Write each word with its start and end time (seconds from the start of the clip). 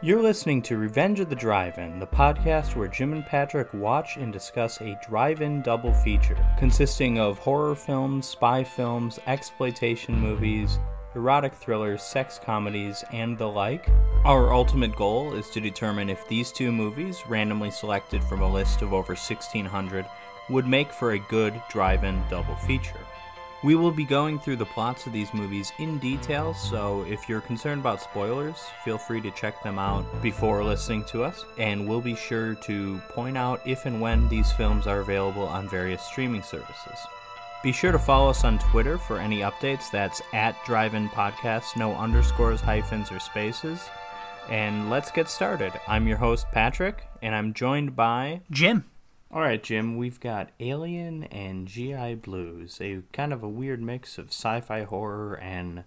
You're 0.00 0.22
listening 0.22 0.62
to 0.62 0.76
Revenge 0.76 1.18
of 1.18 1.28
the 1.28 1.34
Drive-In, 1.34 1.98
the 1.98 2.06
podcast 2.06 2.76
where 2.76 2.86
Jim 2.86 3.12
and 3.12 3.26
Patrick 3.26 3.74
watch 3.74 4.16
and 4.16 4.32
discuss 4.32 4.80
a 4.80 4.96
drive-in 5.04 5.60
double 5.62 5.92
feature 5.92 6.38
consisting 6.56 7.18
of 7.18 7.40
horror 7.40 7.74
films, 7.74 8.28
spy 8.28 8.62
films, 8.62 9.18
exploitation 9.26 10.14
movies, 10.16 10.78
erotic 11.16 11.52
thrillers, 11.52 12.00
sex 12.00 12.38
comedies, 12.38 13.02
and 13.12 13.36
the 13.36 13.48
like. 13.48 13.88
Our 14.24 14.54
ultimate 14.54 14.94
goal 14.94 15.34
is 15.34 15.50
to 15.50 15.60
determine 15.60 16.10
if 16.10 16.28
these 16.28 16.52
two 16.52 16.70
movies, 16.70 17.24
randomly 17.26 17.72
selected 17.72 18.22
from 18.22 18.40
a 18.40 18.52
list 18.52 18.82
of 18.82 18.92
over 18.92 19.14
1600, 19.14 20.06
would 20.48 20.68
make 20.68 20.92
for 20.92 21.10
a 21.10 21.18
good 21.18 21.60
drive-in 21.68 22.22
double 22.30 22.54
feature. 22.54 23.00
We 23.64 23.74
will 23.74 23.90
be 23.90 24.04
going 24.04 24.38
through 24.38 24.56
the 24.56 24.66
plots 24.66 25.06
of 25.06 25.12
these 25.12 25.34
movies 25.34 25.72
in 25.80 25.98
detail, 25.98 26.54
so 26.54 27.04
if 27.08 27.28
you're 27.28 27.40
concerned 27.40 27.80
about 27.80 28.00
spoilers, 28.00 28.56
feel 28.84 28.98
free 28.98 29.20
to 29.20 29.32
check 29.32 29.60
them 29.64 29.80
out 29.80 30.04
before 30.22 30.62
listening 30.62 31.04
to 31.06 31.24
us, 31.24 31.44
and 31.58 31.88
we'll 31.88 32.00
be 32.00 32.14
sure 32.14 32.54
to 32.54 32.98
point 33.08 33.36
out 33.36 33.60
if 33.66 33.84
and 33.84 34.00
when 34.00 34.28
these 34.28 34.52
films 34.52 34.86
are 34.86 35.00
available 35.00 35.42
on 35.42 35.68
various 35.68 36.02
streaming 36.02 36.42
services. 36.42 36.98
Be 37.64 37.72
sure 37.72 37.90
to 37.90 37.98
follow 37.98 38.30
us 38.30 38.44
on 38.44 38.60
Twitter 38.60 38.96
for 38.96 39.18
any 39.18 39.40
updates. 39.40 39.90
That's 39.90 40.22
at 40.32 40.54
Drive 40.64 40.94
In 40.94 41.08
Podcast, 41.08 41.76
no 41.76 41.96
underscores, 41.96 42.60
hyphens, 42.60 43.10
or 43.10 43.18
spaces. 43.18 43.80
And 44.48 44.88
let's 44.88 45.10
get 45.10 45.28
started. 45.28 45.72
I'm 45.88 46.06
your 46.06 46.18
host, 46.18 46.46
Patrick, 46.52 47.08
and 47.20 47.34
I'm 47.34 47.52
joined 47.54 47.96
by 47.96 48.42
Jim. 48.52 48.84
All 49.30 49.40
right, 49.40 49.62
Jim, 49.62 49.96
we've 49.96 50.20
got 50.20 50.50
Alien 50.58 51.24
and 51.24 51.68
GI 51.68 52.16
Blues, 52.16 52.78
a 52.80 53.02
kind 53.12 53.32
of 53.32 53.42
a 53.42 53.48
weird 53.48 53.82
mix 53.82 54.16
of 54.16 54.28
sci 54.28 54.60
fi 54.62 54.84
horror 54.84 55.34
and 55.34 55.84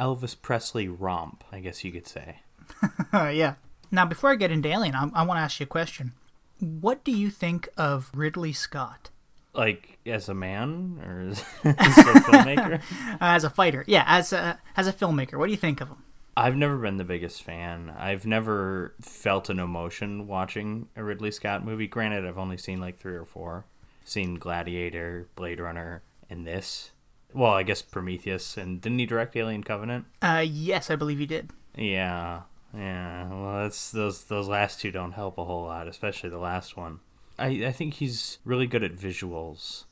Elvis 0.00 0.34
Presley 0.40 0.88
romp, 0.88 1.44
I 1.52 1.60
guess 1.60 1.84
you 1.84 1.92
could 1.92 2.06
say. 2.06 2.40
yeah. 3.12 3.54
Now, 3.90 4.06
before 4.06 4.30
I 4.30 4.36
get 4.36 4.50
into 4.50 4.68
Alien, 4.68 4.94
I, 4.94 5.10
I 5.14 5.22
want 5.24 5.38
to 5.38 5.42
ask 5.42 5.60
you 5.60 5.64
a 5.64 5.66
question. 5.66 6.12
What 6.58 7.04
do 7.04 7.12
you 7.12 7.30
think 7.30 7.68
of 7.76 8.10
Ridley 8.14 8.52
Scott 8.52 9.10
Like, 9.52 9.98
as 10.06 10.28
a 10.28 10.34
man, 10.34 11.02
or 11.04 11.28
as, 11.28 11.44
as 11.64 11.98
a 11.98 12.02
filmmaker? 12.20 12.82
as 13.20 13.44
a 13.44 13.50
fighter? 13.50 13.84
Yeah, 13.86 14.04
as 14.06 14.32
a 14.32 14.58
as 14.76 14.86
a 14.86 14.92
filmmaker, 14.92 15.38
what 15.38 15.46
do 15.46 15.52
you 15.52 15.58
think 15.58 15.80
of 15.80 15.88
him? 15.88 16.02
I've 16.40 16.56
never 16.56 16.78
been 16.78 16.96
the 16.96 17.04
biggest 17.04 17.42
fan. 17.42 17.94
I've 17.98 18.24
never 18.24 18.94
felt 19.02 19.50
an 19.50 19.58
emotion 19.58 20.26
watching 20.26 20.88
a 20.96 21.04
Ridley 21.04 21.30
Scott 21.30 21.66
movie. 21.66 21.86
Granted, 21.86 22.26
I've 22.26 22.38
only 22.38 22.56
seen 22.56 22.80
like 22.80 22.98
three 22.98 23.14
or 23.14 23.26
four. 23.26 23.66
Seen 24.06 24.36
Gladiator, 24.36 25.28
Blade 25.36 25.60
Runner, 25.60 26.02
and 26.30 26.46
this. 26.46 26.92
Well, 27.34 27.52
I 27.52 27.62
guess 27.62 27.82
Prometheus, 27.82 28.56
and 28.56 28.80
didn't 28.80 29.00
he 29.00 29.04
direct 29.04 29.36
Alien 29.36 29.62
Covenant? 29.62 30.06
Uh, 30.22 30.42
yes, 30.48 30.90
I 30.90 30.96
believe 30.96 31.18
he 31.18 31.26
did. 31.26 31.50
Yeah, 31.76 32.42
yeah. 32.74 33.28
Well, 33.28 33.62
that's 33.62 33.90
those 33.90 34.24
those 34.24 34.48
last 34.48 34.80
two 34.80 34.90
don't 34.90 35.12
help 35.12 35.36
a 35.36 35.44
whole 35.44 35.64
lot, 35.64 35.88
especially 35.88 36.30
the 36.30 36.38
last 36.38 36.74
one. 36.74 37.00
I 37.38 37.66
I 37.66 37.72
think 37.72 37.94
he's 37.94 38.38
really 38.46 38.66
good 38.66 38.82
at 38.82 38.96
visuals. 38.96 39.84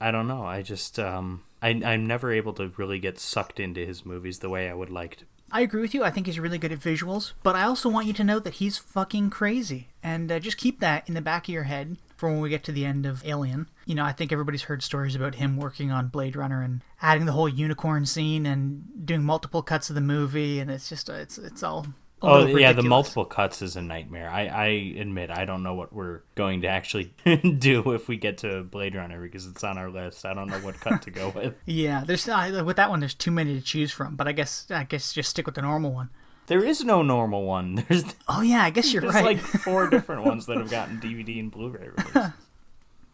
I 0.00 0.12
don't 0.12 0.28
know. 0.28 0.44
I 0.44 0.62
just 0.62 1.00
um 1.00 1.42
I 1.60 1.70
I'm 1.70 2.06
never 2.06 2.30
able 2.32 2.52
to 2.54 2.72
really 2.76 3.00
get 3.00 3.18
sucked 3.18 3.58
into 3.58 3.84
his 3.84 4.06
movies 4.06 4.38
the 4.38 4.50
way 4.50 4.70
I 4.70 4.74
would 4.74 4.90
like 4.90 5.16
to. 5.16 5.24
I 5.50 5.60
agree 5.60 5.80
with 5.80 5.94
you. 5.94 6.02
I 6.02 6.10
think 6.10 6.26
he's 6.26 6.40
really 6.40 6.58
good 6.58 6.72
at 6.72 6.80
visuals, 6.80 7.32
but 7.42 7.54
I 7.54 7.62
also 7.62 7.88
want 7.88 8.06
you 8.06 8.12
to 8.14 8.24
know 8.24 8.38
that 8.40 8.54
he's 8.54 8.78
fucking 8.78 9.30
crazy. 9.30 9.88
And 10.02 10.30
uh, 10.30 10.40
just 10.40 10.56
keep 10.56 10.80
that 10.80 11.08
in 11.08 11.14
the 11.14 11.20
back 11.20 11.48
of 11.48 11.54
your 11.54 11.64
head 11.64 11.96
for 12.16 12.30
when 12.30 12.40
we 12.40 12.48
get 12.48 12.64
to 12.64 12.72
the 12.72 12.84
end 12.84 13.06
of 13.06 13.24
Alien. 13.24 13.68
You 13.84 13.94
know, 13.94 14.04
I 14.04 14.12
think 14.12 14.32
everybody's 14.32 14.62
heard 14.62 14.82
stories 14.82 15.14
about 15.14 15.36
him 15.36 15.56
working 15.56 15.90
on 15.90 16.08
Blade 16.08 16.34
Runner 16.34 16.62
and 16.62 16.82
adding 17.00 17.26
the 17.26 17.32
whole 17.32 17.48
unicorn 17.48 18.06
scene 18.06 18.44
and 18.46 19.06
doing 19.06 19.22
multiple 19.22 19.62
cuts 19.62 19.88
of 19.88 19.94
the 19.94 20.00
movie, 20.00 20.58
and 20.58 20.70
it's 20.70 20.88
just 20.88 21.08
uh, 21.08 21.14
it's 21.14 21.38
it's 21.38 21.62
all. 21.62 21.86
Oh 22.22 22.46
yeah, 22.46 22.72
the 22.72 22.82
multiple 22.82 23.26
cuts 23.26 23.60
is 23.60 23.76
a 23.76 23.82
nightmare. 23.82 24.30
I 24.30 24.46
I 24.46 24.66
admit 24.98 25.30
I 25.30 25.44
don't 25.44 25.62
know 25.62 25.74
what 25.74 25.92
we're 25.92 26.22
going 26.34 26.62
to 26.62 26.68
actually 26.68 27.14
do 27.58 27.92
if 27.92 28.08
we 28.08 28.16
get 28.16 28.38
to 28.38 28.62
Blade 28.62 28.94
Runner 28.94 29.20
because 29.20 29.46
it's 29.46 29.62
on 29.62 29.76
our 29.76 29.90
list. 29.90 30.24
I 30.24 30.32
don't 30.32 30.48
know 30.48 30.58
what 30.60 30.80
cut 30.80 31.02
to 31.02 31.10
go 31.10 31.28
with. 31.34 31.54
Yeah, 31.66 32.04
there's 32.06 32.26
uh, 32.26 32.62
with 32.64 32.76
that 32.76 32.88
one. 32.88 33.00
There's 33.00 33.14
too 33.14 33.30
many 33.30 33.54
to 33.54 33.60
choose 33.60 33.92
from, 33.92 34.16
but 34.16 34.26
I 34.26 34.32
guess 34.32 34.66
I 34.70 34.84
guess 34.84 35.12
just 35.12 35.28
stick 35.30 35.44
with 35.44 35.56
the 35.56 35.62
normal 35.62 35.92
one. 35.92 36.08
There 36.46 36.64
is 36.64 36.84
no 36.84 37.02
normal 37.02 37.44
one. 37.44 37.74
There's 37.88 38.04
Oh 38.28 38.40
yeah, 38.40 38.62
I 38.62 38.70
guess 38.70 38.92
you're 38.92 39.02
there's 39.02 39.14
right. 39.14 39.24
like 39.24 39.38
four 39.38 39.90
different 39.90 40.24
ones 40.24 40.46
that 40.46 40.56
have 40.56 40.70
gotten 40.70 41.00
DVD 41.00 41.40
and 41.40 41.50
Blu-ray 41.50 41.88
release. 41.88 42.32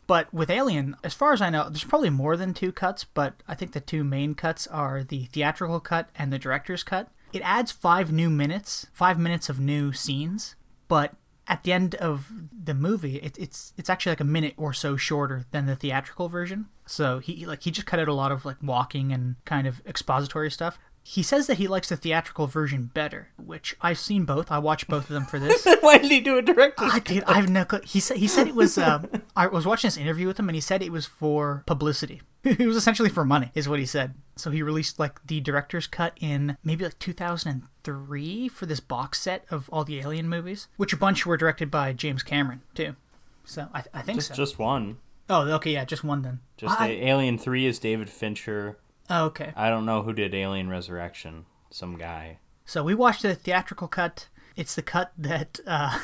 But 0.07 0.33
with 0.35 0.51
Alien, 0.51 0.97
as 1.03 1.15
far 1.15 1.33
as 1.33 1.41
I 1.41 1.49
know, 1.49 1.71
there's 1.71 1.85
probably 1.85 2.11
more 2.11 2.37
than 2.37 2.53
two 2.53 2.73
cuts, 2.73 3.05
but 3.05 3.43
I 3.49 3.55
think 3.55 3.73
the 3.73 3.81
two 3.81 4.05
main 4.05 4.35
cuts 4.35 4.67
are 4.67 5.03
the 5.03 5.25
theatrical 5.27 5.81
cut 5.81 6.11
and 6.15 6.31
the 6.33 6.39
director's 6.39 6.83
cut. 6.83 7.09
It 7.33 7.43
adds 7.43 7.73
five 7.73 8.13
new 8.13 8.31
minutes, 8.31 8.87
five 8.93 9.19
minutes 9.19 9.49
of 9.49 9.59
new 9.59 9.93
scenes, 9.93 10.55
but 10.89 11.15
at 11.49 11.65
the 11.65 11.73
end 11.73 11.95
of 11.97 12.31
the 12.53 12.75
movie, 12.75 13.17
it, 13.17 13.37
it's 13.39 13.73
it's 13.77 13.91
actually 13.91 14.13
like 14.13 14.21
a 14.21 14.25
minute 14.25 14.55
or 14.57 14.73
so 14.73 14.97
shorter 14.97 15.45
than 15.51 15.67
the 15.67 15.75
theatrical 15.77 16.29
version. 16.29 16.67
So 16.87 17.19
he 17.19 17.45
like 17.47 17.63
he 17.63 17.71
just 17.71 17.87
cut 17.87 17.99
out 18.01 18.09
a 18.09 18.15
lot 18.15 18.33
of 18.33 18.45
like 18.45 18.59
walking 18.63 19.13
and 19.13 19.37
kind 19.45 19.67
of 19.67 19.83
expository 19.87 20.51
stuff. 20.51 20.79
He 21.05 21.23
says 21.23 21.49
that 21.49 21.59
he 21.59 21.67
likes 21.67 21.89
the 21.89 21.97
theatrical 21.97 22.47
version 22.47 22.91
better, 22.95 23.29
which 23.37 23.77
I've 23.81 23.99
seen 23.99 24.25
both. 24.25 24.53
I 24.53 24.59
watched 24.59 24.87
both 24.87 25.05
of 25.05 25.09
them 25.15 25.25
for 25.25 25.39
this. 25.41 25.67
Why 25.81 25.99
did 25.99 26.11
he 26.13 26.21
do 26.21 26.39
a 26.39 26.43
director's 26.43 26.93
I 26.93 27.01
did. 27.01 27.25
I 27.25 27.35
have 27.35 27.49
no 27.49 27.65
clue. 27.65 27.81
He 27.85 27.99
said 27.99 28.19
he 28.19 28.29
said 28.29 28.47
it 28.47 28.55
was. 28.55 28.79
Um, 28.79 29.09
I 29.37 29.49
was 29.49 29.67
watching 29.67 29.89
this 29.89 29.97
interview 29.97 30.29
with 30.29 30.39
him, 30.39 30.49
and 30.49 30.55
he 30.55 30.61
said 30.61 30.81
it 30.83 30.93
was 30.93 31.05
for 31.07 31.65
publicity. 31.67 32.23
it 32.45 32.61
was 32.67 32.77
essentially 32.77 33.09
for 33.09 33.25
money, 33.25 33.51
is 33.55 33.69
what 33.69 33.81
he 33.81 33.87
said. 33.87 34.15
So 34.37 34.51
he 34.51 34.63
released 34.63 34.99
like 35.01 35.25
the 35.27 35.41
director's 35.41 35.87
cut 35.89 36.17
in 36.21 36.57
maybe 36.63 36.85
like 36.85 36.99
2003 37.01 38.49
for 38.49 38.67
this 38.67 38.81
box 38.81 39.21
set 39.21 39.45
of 39.51 39.69
all 39.71 39.85
the 39.85 39.99
Alien 40.01 40.29
movies, 40.29 40.69
which 40.77 40.93
a 40.93 40.97
bunch 40.97 41.27
were 41.27 41.37
directed 41.37 41.71
by 41.71 41.93
James 41.93 42.23
Cameron 42.23 42.63
too. 42.75 42.97
So 43.45 43.69
I, 43.75 43.83
I 43.93 44.03
think 44.03 44.19
Just 44.19 44.29
so. 44.29 44.35
just 44.35 44.59
one. 44.59 44.99
oh, 45.29 45.43
okay, 45.55 45.73
yeah, 45.73 45.85
just 45.85 46.05
one 46.05 46.23
then. 46.23 46.41
Just 46.57 46.81
I- 46.81 46.89
a- 46.89 47.07
Alien 47.09 47.39
Three 47.39 47.67
is 47.67 47.79
David 47.79 48.09
Fincher. 48.09 48.79
Oh, 49.13 49.25
okay. 49.27 49.53
I 49.57 49.69
don't 49.69 49.87
know 49.87 50.03
who 50.03 50.13
did 50.13 50.35
Alien 50.35 50.69
Resurrection. 50.69 51.47
Some 51.71 51.97
guy. 51.97 52.39
So 52.65 52.83
we 52.85 52.95
watched 52.95 53.23
the 53.23 53.35
theatrical 53.35 53.89
cut. 53.89 54.29
It's 54.57 54.75
the 54.75 54.83
cut 54.83 55.13
that 55.17 55.61
uh, 55.67 55.99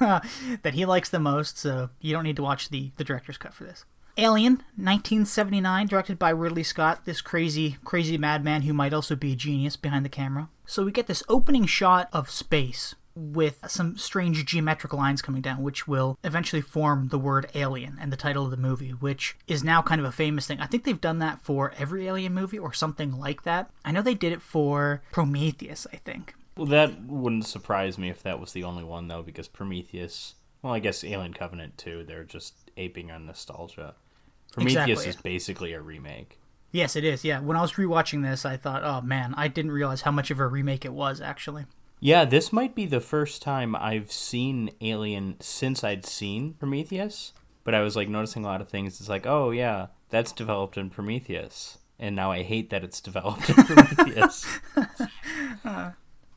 that 0.62 0.74
he 0.74 0.84
likes 0.84 1.08
the 1.08 1.18
most. 1.18 1.58
So 1.58 1.90
you 2.00 2.12
don't 2.12 2.24
need 2.24 2.36
to 2.36 2.42
watch 2.42 2.68
the 2.68 2.92
the 2.96 3.04
director's 3.04 3.38
cut 3.38 3.54
for 3.54 3.64
this. 3.64 3.84
Alien, 4.18 4.54
1979, 4.76 5.88
directed 5.88 6.18
by 6.18 6.30
Ridley 6.30 6.62
Scott, 6.62 7.04
this 7.04 7.20
crazy, 7.20 7.76
crazy 7.84 8.16
madman 8.16 8.62
who 8.62 8.72
might 8.72 8.94
also 8.94 9.14
be 9.14 9.32
a 9.32 9.36
genius 9.36 9.76
behind 9.76 10.06
the 10.06 10.10
camera. 10.10 10.48
So 10.64 10.84
we 10.84 10.90
get 10.90 11.06
this 11.06 11.22
opening 11.28 11.66
shot 11.66 12.08
of 12.14 12.30
space 12.30 12.94
with 13.16 13.58
some 13.66 13.96
strange 13.96 14.44
geometric 14.44 14.92
lines 14.92 15.22
coming 15.22 15.40
down, 15.40 15.62
which 15.62 15.88
will 15.88 16.18
eventually 16.22 16.60
form 16.60 17.08
the 17.08 17.18
word 17.18 17.50
alien 17.54 17.96
and 18.00 18.12
the 18.12 18.16
title 18.16 18.44
of 18.44 18.50
the 18.50 18.56
movie, 18.56 18.90
which 18.90 19.36
is 19.48 19.64
now 19.64 19.80
kind 19.80 20.00
of 20.00 20.06
a 20.06 20.12
famous 20.12 20.46
thing. 20.46 20.60
I 20.60 20.66
think 20.66 20.84
they've 20.84 21.00
done 21.00 21.18
that 21.20 21.42
for 21.42 21.72
every 21.78 22.06
alien 22.06 22.34
movie 22.34 22.58
or 22.58 22.72
something 22.74 23.18
like 23.18 23.42
that. 23.44 23.70
I 23.84 23.90
know 23.90 24.02
they 24.02 24.14
did 24.14 24.32
it 24.32 24.42
for 24.42 25.02
Prometheus, 25.10 25.86
I 25.92 25.96
think. 25.96 26.34
Well, 26.56 26.66
that 26.66 27.02
wouldn't 27.04 27.46
surprise 27.46 27.98
me 27.98 28.10
if 28.10 28.22
that 28.22 28.38
was 28.38 28.52
the 28.52 28.64
only 28.64 28.84
one 28.84 29.08
though, 29.08 29.22
because 29.22 29.48
Prometheus. 29.48 30.34
Well, 30.62 30.74
I 30.74 30.78
guess 30.78 31.04
Alien 31.04 31.32
Covenant 31.32 31.78
too. 31.78 32.04
They're 32.06 32.24
just 32.24 32.70
aping 32.76 33.10
on 33.10 33.26
nostalgia. 33.26 33.94
Prometheus 34.52 35.00
Exactly. 35.00 35.08
is 35.08 35.16
basically 35.16 35.72
a 35.72 35.80
remake. 35.80 36.38
Yes, 36.72 36.96
it 36.96 37.04
is. 37.04 37.24
Yeah, 37.24 37.40
when 37.40 37.56
I 37.56 37.62
was 37.62 37.72
rewatching 37.74 38.22
this, 38.22 38.44
I 38.44 38.56
thought, 38.56 38.82
oh 38.84 39.00
man, 39.00 39.34
I 39.36 39.48
didn't 39.48 39.70
realize 39.70 40.02
how 40.02 40.10
much 40.10 40.30
of 40.30 40.40
a 40.40 40.46
remake 40.46 40.84
it 40.84 40.92
was 40.92 41.20
actually. 41.20 41.64
Yeah, 42.00 42.24
this 42.24 42.52
might 42.52 42.74
be 42.74 42.86
the 42.86 43.00
first 43.00 43.42
time 43.42 43.74
I've 43.74 44.12
seen 44.12 44.70
Alien 44.80 45.36
since 45.40 45.82
I'd 45.82 46.04
seen 46.04 46.54
Prometheus. 46.54 47.32
But 47.64 47.74
I 47.74 47.80
was 47.80 47.96
like 47.96 48.08
noticing 48.08 48.44
a 48.44 48.46
lot 48.46 48.60
of 48.60 48.68
things. 48.68 49.00
It's 49.00 49.08
like, 49.08 49.26
oh 49.26 49.50
yeah, 49.50 49.88
that's 50.08 50.30
developed 50.30 50.76
in 50.76 50.88
Prometheus, 50.88 51.78
and 51.98 52.14
now 52.14 52.30
I 52.30 52.42
hate 52.42 52.70
that 52.70 52.84
it's 52.84 53.00
developed 53.00 53.48
in 53.48 53.54
Prometheus. 53.56 54.46
Uh, 55.64 55.90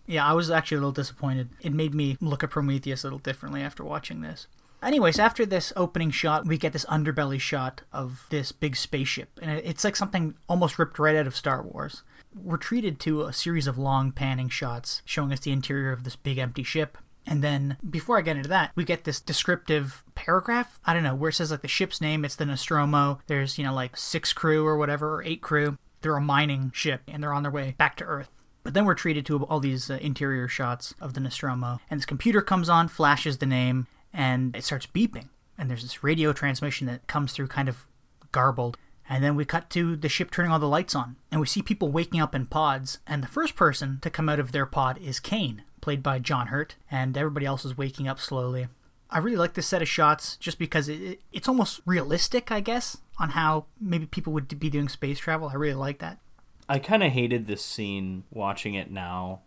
yeah, 0.07 0.25
I 0.25 0.33
was 0.33 0.49
actually 0.49 0.77
a 0.77 0.79
little 0.79 0.91
disappointed. 0.91 1.49
It 1.61 1.71
made 1.71 1.93
me 1.93 2.17
look 2.19 2.43
at 2.43 2.49
Prometheus 2.49 3.03
a 3.03 3.07
little 3.07 3.19
differently 3.19 3.61
after 3.61 3.83
watching 3.83 4.21
this. 4.21 4.47
Anyways, 4.81 5.19
after 5.19 5.45
this 5.45 5.71
opening 5.75 6.09
shot, 6.09 6.47
we 6.47 6.57
get 6.57 6.73
this 6.73 6.85
underbelly 6.85 7.39
shot 7.39 7.81
of 7.93 8.25
this 8.29 8.51
big 8.51 8.75
spaceship, 8.75 9.29
and 9.41 9.51
it's 9.51 9.83
like 9.83 9.95
something 9.95 10.33
almost 10.47 10.79
ripped 10.79 10.97
right 10.97 11.15
out 11.15 11.27
of 11.27 11.35
Star 11.35 11.61
Wars. 11.61 12.01
We're 12.35 12.57
treated 12.57 12.99
to 13.01 13.23
a 13.23 13.33
series 13.33 13.65
of 13.65 13.77
long 13.77 14.11
panning 14.11 14.49
shots 14.49 15.01
showing 15.03 15.33
us 15.33 15.39
the 15.39 15.51
interior 15.51 15.91
of 15.91 16.03
this 16.03 16.15
big 16.15 16.37
empty 16.37 16.63
ship. 16.63 16.97
And 17.25 17.43
then, 17.43 17.77
before 17.87 18.17
I 18.17 18.21
get 18.21 18.37
into 18.37 18.49
that, 18.49 18.71
we 18.75 18.83
get 18.83 19.03
this 19.03 19.19
descriptive 19.19 20.03
paragraph. 20.15 20.79
I 20.85 20.93
don't 20.93 21.03
know, 21.03 21.15
where 21.15 21.29
it 21.29 21.33
says 21.33 21.51
like 21.51 21.61
the 21.61 21.67
ship's 21.67 22.01
name, 22.01 22.23
it's 22.23 22.35
the 22.35 22.45
Nostromo. 22.45 23.19
There's, 23.27 23.57
you 23.57 23.63
know, 23.63 23.73
like 23.73 23.97
six 23.97 24.31
crew 24.33 24.65
or 24.65 24.77
whatever, 24.77 25.15
or 25.15 25.23
eight 25.23 25.41
crew. 25.41 25.77
They're 26.01 26.15
a 26.15 26.21
mining 26.21 26.71
ship, 26.73 27.01
and 27.07 27.21
they're 27.21 27.33
on 27.33 27.43
their 27.43 27.51
way 27.51 27.75
back 27.77 27.97
to 27.97 28.03
Earth. 28.05 28.29
But 28.63 28.73
then 28.73 28.85
we're 28.85 28.95
treated 28.95 29.25
to 29.27 29.43
all 29.45 29.59
these 29.59 29.89
uh, 29.89 29.99
interior 30.01 30.47
shots 30.47 30.93
of 31.01 31.13
the 31.13 31.19
Nostromo, 31.19 31.79
and 31.89 31.99
this 31.99 32.05
computer 32.05 32.41
comes 32.41 32.69
on, 32.69 32.87
flashes 32.87 33.39
the 33.39 33.45
name, 33.45 33.87
and 34.13 34.55
it 34.55 34.63
starts 34.63 34.87
beeping. 34.87 35.29
And 35.57 35.69
there's 35.69 35.83
this 35.83 36.03
radio 36.03 36.31
transmission 36.31 36.87
that 36.87 37.07
comes 37.07 37.33
through 37.33 37.47
kind 37.47 37.67
of 37.67 37.85
garbled. 38.31 38.77
And 39.09 39.23
then 39.23 39.35
we 39.35 39.43
cut 39.43 39.71
to 39.71 39.95
the 39.95 40.07
ship 40.07 40.29
turning 40.29 40.51
all 40.51 40.59
the 40.59 40.67
lights 40.67 40.93
on, 40.93 41.15
and 41.31 41.41
we 41.41 41.47
see 41.47 41.63
people 41.63 41.89
waking 41.91 42.21
up 42.21 42.35
in 42.35 42.45
pods. 42.45 42.99
And 43.07 43.23
the 43.23 43.27
first 43.27 43.55
person 43.55 43.97
to 44.03 44.09
come 44.11 44.29
out 44.29 44.39
of 44.39 44.51
their 44.51 44.67
pod 44.67 44.99
is 44.99 45.19
Kane, 45.19 45.63
played 45.81 46.03
by 46.03 46.19
John 46.19 46.47
Hurt, 46.47 46.75
and 46.91 47.17
everybody 47.17 47.47
else 47.47 47.65
is 47.65 47.75
waking 47.75 48.07
up 48.07 48.19
slowly. 48.19 48.67
I 49.09 49.17
really 49.17 49.37
like 49.37 49.55
this 49.55 49.65
set 49.65 49.81
of 49.81 49.87
shots 49.87 50.37
just 50.37 50.59
because 50.59 50.87
it, 50.87 51.21
it's 51.33 51.47
almost 51.47 51.81
realistic, 51.87 52.51
I 52.51 52.59
guess, 52.59 52.97
on 53.17 53.29
how 53.29 53.65
maybe 53.81 54.05
people 54.05 54.31
would 54.33 54.59
be 54.59 54.69
doing 54.69 54.87
space 54.87 55.17
travel. 55.17 55.49
I 55.49 55.55
really 55.55 55.73
like 55.73 55.97
that. 55.97 56.19
I 56.67 56.77
kind 56.77 57.01
of 57.01 57.11
hated 57.11 57.47
this 57.47 57.65
scene 57.65 58.25
watching 58.29 58.75
it 58.75 58.91
now, 58.91 59.41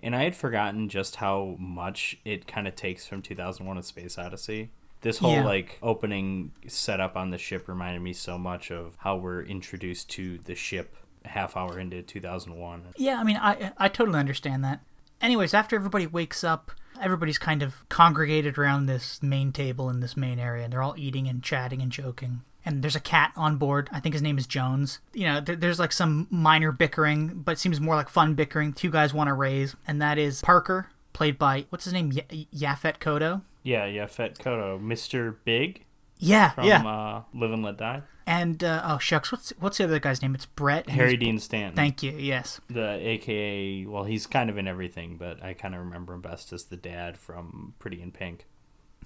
and 0.00 0.14
I 0.14 0.24
had 0.24 0.36
forgotten 0.36 0.90
just 0.90 1.16
how 1.16 1.56
much 1.58 2.18
it 2.26 2.46
kind 2.46 2.68
of 2.68 2.76
takes 2.76 3.06
from 3.06 3.22
2001: 3.22 3.78
A 3.78 3.82
Space 3.82 4.18
Odyssey. 4.18 4.70
This 5.00 5.18
whole 5.18 5.32
Yeah. 5.32 5.44
like 5.44 5.78
opening 5.82 6.52
setup 6.66 7.16
on 7.16 7.30
the 7.30 7.38
ship 7.38 7.68
reminded 7.68 8.00
me 8.02 8.12
so 8.12 8.36
much 8.38 8.70
of 8.70 8.96
how 8.98 9.16
we're 9.16 9.42
introduced 9.42 10.10
to 10.10 10.38
the 10.38 10.54
ship 10.54 10.96
a 11.24 11.28
half 11.28 11.56
hour 11.56 11.78
into 11.78 12.02
2001. 12.02 12.82
Yeah, 12.96 13.20
I 13.20 13.24
mean, 13.24 13.36
I 13.36 13.72
I 13.78 13.88
totally 13.88 14.18
understand 14.18 14.64
that. 14.64 14.80
Anyways, 15.20 15.54
after 15.54 15.76
everybody 15.76 16.06
wakes 16.06 16.42
up, 16.44 16.70
everybody's 17.00 17.38
kind 17.38 17.62
of 17.62 17.88
congregated 17.88 18.56
around 18.58 18.86
this 18.86 19.22
main 19.22 19.52
table 19.52 19.88
in 19.90 20.00
this 20.00 20.16
main 20.16 20.38
area, 20.38 20.64
and 20.64 20.72
they're 20.72 20.82
all 20.82 20.94
eating 20.96 21.28
and 21.28 21.42
chatting 21.42 21.80
and 21.82 21.90
joking. 21.92 22.42
And 22.64 22.82
there's 22.82 22.96
a 22.96 23.00
cat 23.00 23.32
on 23.36 23.56
board. 23.56 23.88
I 23.92 24.00
think 24.00 24.12
his 24.12 24.22
name 24.22 24.36
is 24.36 24.46
Jones. 24.46 24.98
You 25.14 25.26
know, 25.26 25.40
there, 25.40 25.56
there's 25.56 25.78
like 25.78 25.92
some 25.92 26.26
minor 26.30 26.70
bickering, 26.70 27.42
but 27.44 27.52
it 27.52 27.58
seems 27.58 27.80
more 27.80 27.94
like 27.94 28.08
fun 28.08 28.34
bickering. 28.34 28.72
Two 28.72 28.90
guys 28.90 29.14
want 29.14 29.28
to 29.28 29.34
raise, 29.34 29.74
and 29.86 30.02
that 30.02 30.18
is 30.18 30.42
Parker, 30.42 30.88
played 31.12 31.38
by 31.38 31.66
what's 31.70 31.84
his 31.84 31.92
name, 31.94 32.10
y- 32.14 32.46
Yaphet 32.54 32.98
Kotto. 32.98 33.42
Yeah, 33.68 33.84
yeah, 33.84 34.06
Fet 34.06 34.38
Kotto, 34.38 34.80
Mr. 34.80 35.36
Big 35.44 35.84
Yeah, 36.18 36.52
from 36.52 36.64
yeah. 36.64 36.86
uh, 36.86 37.22
Live 37.34 37.52
and 37.52 37.62
Let 37.62 37.76
Die. 37.76 38.00
And 38.26 38.64
uh, 38.64 38.80
oh 38.82 38.96
shucks, 38.96 39.30
what's 39.30 39.50
what's 39.58 39.76
the 39.76 39.84
other 39.84 39.98
guy's 39.98 40.22
name? 40.22 40.34
It's 40.34 40.46
Brett. 40.46 40.88
Harry 40.88 41.18
Dean 41.18 41.38
Stanton. 41.38 41.76
Thank 41.76 42.02
you. 42.02 42.12
Yes. 42.12 42.62
the 42.68 42.92
AKA, 42.92 43.84
well, 43.84 44.04
he's 44.04 44.26
kind 44.26 44.48
of 44.48 44.56
in 44.56 44.66
everything, 44.66 45.18
but 45.18 45.42
I 45.42 45.52
kind 45.52 45.74
of 45.74 45.80
remember 45.80 46.14
him 46.14 46.22
best 46.22 46.50
as 46.50 46.64
the 46.64 46.78
dad 46.78 47.18
from 47.18 47.74
Pretty 47.78 48.00
in 48.00 48.10
Pink. 48.10 48.46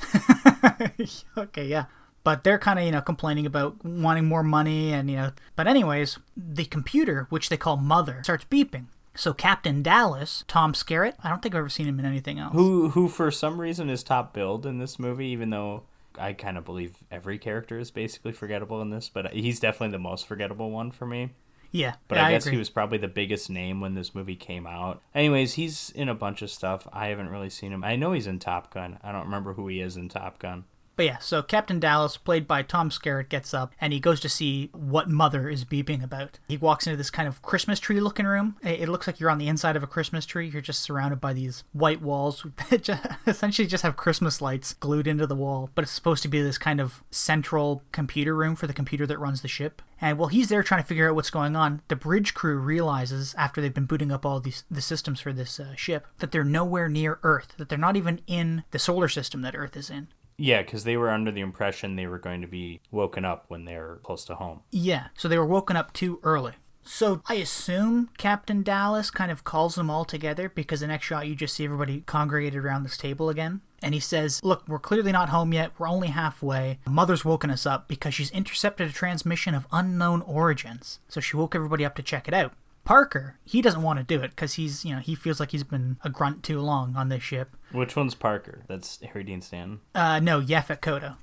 okay, 1.37 1.67
yeah. 1.67 1.87
But 2.23 2.45
they're 2.45 2.59
kind 2.59 2.79
of, 2.79 2.85
you 2.85 2.93
know, 2.93 3.01
complaining 3.01 3.47
about 3.47 3.85
wanting 3.85 4.27
more 4.27 4.45
money 4.45 4.93
and, 4.93 5.11
you 5.11 5.17
know. 5.17 5.33
But, 5.57 5.67
anyways, 5.67 6.21
the 6.37 6.67
computer, 6.67 7.27
which 7.31 7.49
they 7.49 7.57
call 7.57 7.77
Mother, 7.79 8.21
starts 8.23 8.45
beeping. 8.45 8.87
So, 9.15 9.33
Captain 9.35 9.83
Dallas, 9.83 10.45
Tom 10.49 10.73
Skerritt, 10.73 11.15
I 11.23 11.29
don't 11.29 11.43
think 11.43 11.55
I've 11.55 11.59
ever 11.61 11.69
seen 11.69 11.87
him 11.87 11.99
in 11.99 12.07
anything 12.07 12.39
else. 12.39 12.53
Who, 12.55 12.91
who 12.91 13.09
for 13.09 13.31
some 13.31 13.61
reason 13.61 13.91
is 13.91 14.03
top 14.03 14.33
billed 14.33 14.65
in 14.65 14.79
this 14.79 14.99
movie, 14.99 15.27
even 15.27 15.51
though 15.51 15.83
I 16.19 16.33
kind 16.33 16.57
of 16.57 16.65
believe 16.65 16.97
every 17.11 17.39
character 17.39 17.79
is 17.79 17.91
basically 17.91 18.33
forgettable 18.33 18.81
in 18.81 18.91
this, 18.91 19.09
but 19.09 19.33
he's 19.33 19.61
definitely 19.61 19.93
the 19.93 19.99
most 19.99 20.27
forgettable 20.27 20.71
one 20.71 20.91
for 20.91 21.07
me. 21.07 21.31
Yeah, 21.75 21.95
But 22.07 22.17
yeah, 22.17 22.27
I 22.27 22.31
guess 22.33 22.45
agree. 22.45 22.53
he 22.57 22.59
was 22.59 22.69
probably 22.69 22.99
the 22.99 23.09
biggest 23.09 23.49
name 23.49 23.81
when 23.81 23.95
this 23.95 24.15
movie 24.15 24.37
came 24.37 24.67
out. 24.67 25.01
Anyways, 25.15 25.55
he's 25.55 25.89
in 25.91 26.09
a 26.11 26.15
bunch 26.15 26.43
of 26.43 26.51
stuff. 26.51 26.87
I 26.93 27.07
haven't 27.07 27.31
really 27.31 27.49
seen 27.49 27.73
him. 27.73 27.83
I 27.83 27.97
know 27.97 28.13
he's 28.13 28.27
in 28.27 28.39
Top 28.39 28.73
Gun. 28.75 28.99
I 29.03 29.11
don't 29.11 29.25
remember 29.25 29.55
who 29.55 29.69
he 29.69 29.81
is 29.81 29.97
in 29.97 30.11
Top 30.11 30.39
Gun. 30.39 30.65
But 30.95 31.07
yeah, 31.07 31.19
so 31.19 31.43
Captain 31.43 31.81
Dallas, 31.81 32.17
played 32.17 32.47
by 32.47 32.63
Tom 32.63 32.91
Skerritt, 32.91 33.29
gets 33.29 33.55
up 33.55 33.73
and 33.81 33.93
he 33.93 34.01
goes 34.01 34.21
to 34.21 34.29
see 34.29 34.69
what 34.73 35.09
Mother 35.09 35.49
is 35.49 35.65
beeping 35.65 36.03
about. 36.03 36.39
He 36.49 36.57
walks 36.57 36.87
into 36.87 36.97
this 36.97 37.11
kind 37.11 37.27
of 37.27 37.43
Christmas 37.43 37.81
tree 37.81 38.01
looking 38.01 38.27
room. 38.27 38.57
It 38.63 38.89
looks 38.89 39.07
like 39.07 39.19
you're 39.19 39.31
on 39.31 39.39
the 39.39 39.49
inside 39.49 39.77
of 39.77 39.83
a 39.83 39.87
Christmas 39.87 40.27
tree. 40.27 40.49
You're 40.49 40.61
just 40.61 40.81
surrounded 40.83 41.21
by 41.21 41.33
these 41.33 41.65
white 41.73 42.03
walls 42.03 42.47
that 42.71 42.83
ju- 42.83 42.95
essentially 43.27 43.67
just 43.67 43.83
have 43.83 43.97
Christmas 43.97 44.41
lights 44.43 44.75
glued 44.75 45.07
into 45.07 45.27
the 45.27 45.35
wall. 45.35 45.71
But 45.75 45.83
it's 45.83 45.93
supposed 45.93 46.23
to 46.25 46.29
be 46.29 46.43
this 46.43 46.59
kind 46.59 46.81
of 46.81 47.03
central 47.11 47.83
computer 47.93 48.35
room 48.35 48.55
for 48.55 48.67
the 48.67 48.75
computer 48.75 49.07
that 49.07 49.19
runs 49.19 49.43
the 49.43 49.49
ship. 49.49 49.81
And 50.01 50.19
while 50.19 50.29
he's 50.29 50.49
there 50.49 50.63
trying 50.63 50.83
to 50.83 50.87
figure 50.87 51.09
out 51.09 51.15
what's 51.15 51.31
going 51.31 51.57
on, 51.57 51.81
the 51.89 51.97
bridge 51.97 52.35
crew 52.35 52.59
realizes 52.59 53.35
after 53.39 53.61
they've 53.61 53.73
been 53.73 53.87
booting 53.87 54.11
up 54.11 54.27
all 54.27 54.41
these 54.41 54.65
the 54.71 54.81
systems 54.81 55.21
for 55.21 55.33
this 55.33 55.59
uh, 55.61 55.75
ship 55.77 56.07
that 56.19 56.33
they're 56.33 56.45
nowhere 56.45 56.89
near 56.89 57.19
Earth. 57.23 57.55
That 57.57 57.69
they're 57.69 57.79
not 57.79 57.97
even 57.97 58.21
in 58.27 58.65
the 58.73 58.79
solar 58.79 59.09
system 59.09 59.43
that 59.43 59.57
Earth 59.57 59.77
is 59.77 59.89
in. 59.89 60.09
Yeah, 60.37 60.63
because 60.63 60.85
they 60.85 60.97
were 60.97 61.11
under 61.11 61.31
the 61.31 61.41
impression 61.41 61.97
they 61.97 62.07
were 62.07 62.19
going 62.19 62.41
to 62.41 62.47
be 62.47 62.81
woken 62.91 63.25
up 63.25 63.45
when 63.49 63.65
they're 63.65 63.99
close 64.03 64.25
to 64.27 64.35
home. 64.35 64.61
Yeah, 64.71 65.09
so 65.17 65.29
they 65.29 65.39
were 65.39 65.47
woken 65.47 65.77
up 65.77 65.93
too 65.93 66.21
early. 66.23 66.55
So 66.85 67.23
I 67.29 67.35
assume 67.35 68.11
Captain 68.19 68.63
Dallas 68.63 69.11
kind 69.11 69.31
of 69.31 69.45
calls 69.45 69.77
them 69.77 69.89
all 69.89 70.05
together 70.05 70.49
because 70.49 70.81
the 70.81 70.89
next 70.89 71.07
shot 71.07 71.29
you 71.29 71.35
just 71.35 71.55
see 71.55 71.65
everybody 71.65 72.01
congregated 72.01 72.65
around 72.65 72.83
this 72.83 72.97
table 72.97 73.29
again. 73.29 73.61
And 73.83 73.95
he 73.95 74.01
says, 74.01 74.41
Look, 74.43 74.67
we're 74.69 74.79
clearly 74.79 75.13
not 75.13 75.29
home 75.29 75.53
yet. 75.53 75.73
We're 75.79 75.89
only 75.89 76.09
halfway. 76.09 76.79
Mother's 76.87 77.25
woken 77.25 77.51
us 77.51 77.67
up 77.67 77.89
because 77.89 78.15
she's 78.15 78.31
intercepted 78.31 78.89
a 78.89 78.93
transmission 78.93 79.55
of 79.55 79.67
unknown 79.73 80.23
origins. 80.23 81.01
So 81.09 81.21
she 81.21 81.37
woke 81.37 81.55
everybody 81.55 81.85
up 81.85 81.95
to 81.97 82.03
check 82.03 82.29
it 82.29 82.35
out. 82.35 82.53
Parker, 82.85 83.39
he 83.45 83.63
doesn't 83.63 83.83
want 83.83 84.01
to 84.01 84.05
do 84.05 84.23
it 84.23 84.31
because 84.31 84.55
he's, 84.55 84.85
you 84.85 84.93
know, 84.93 85.01
he 85.01 85.15
feels 85.15 85.39
like 85.39 85.53
he's 85.53 85.63
been 85.63 85.99
a 86.03 86.11
grunt 86.11 86.43
too 86.43 86.61
long 86.61 86.97
on 86.97 87.09
this 87.09 87.23
ship. 87.23 87.57
Which 87.73 87.97
one's 87.97 88.15
Parker? 88.15 88.63
That's 88.69 89.01
Harry 89.01 89.25
Dean 89.25 89.41
Stanton. 89.41 89.81
Uh, 89.95 90.21
no, 90.21 90.41
Yaphet 90.41 90.81
Kotto. 90.81 91.17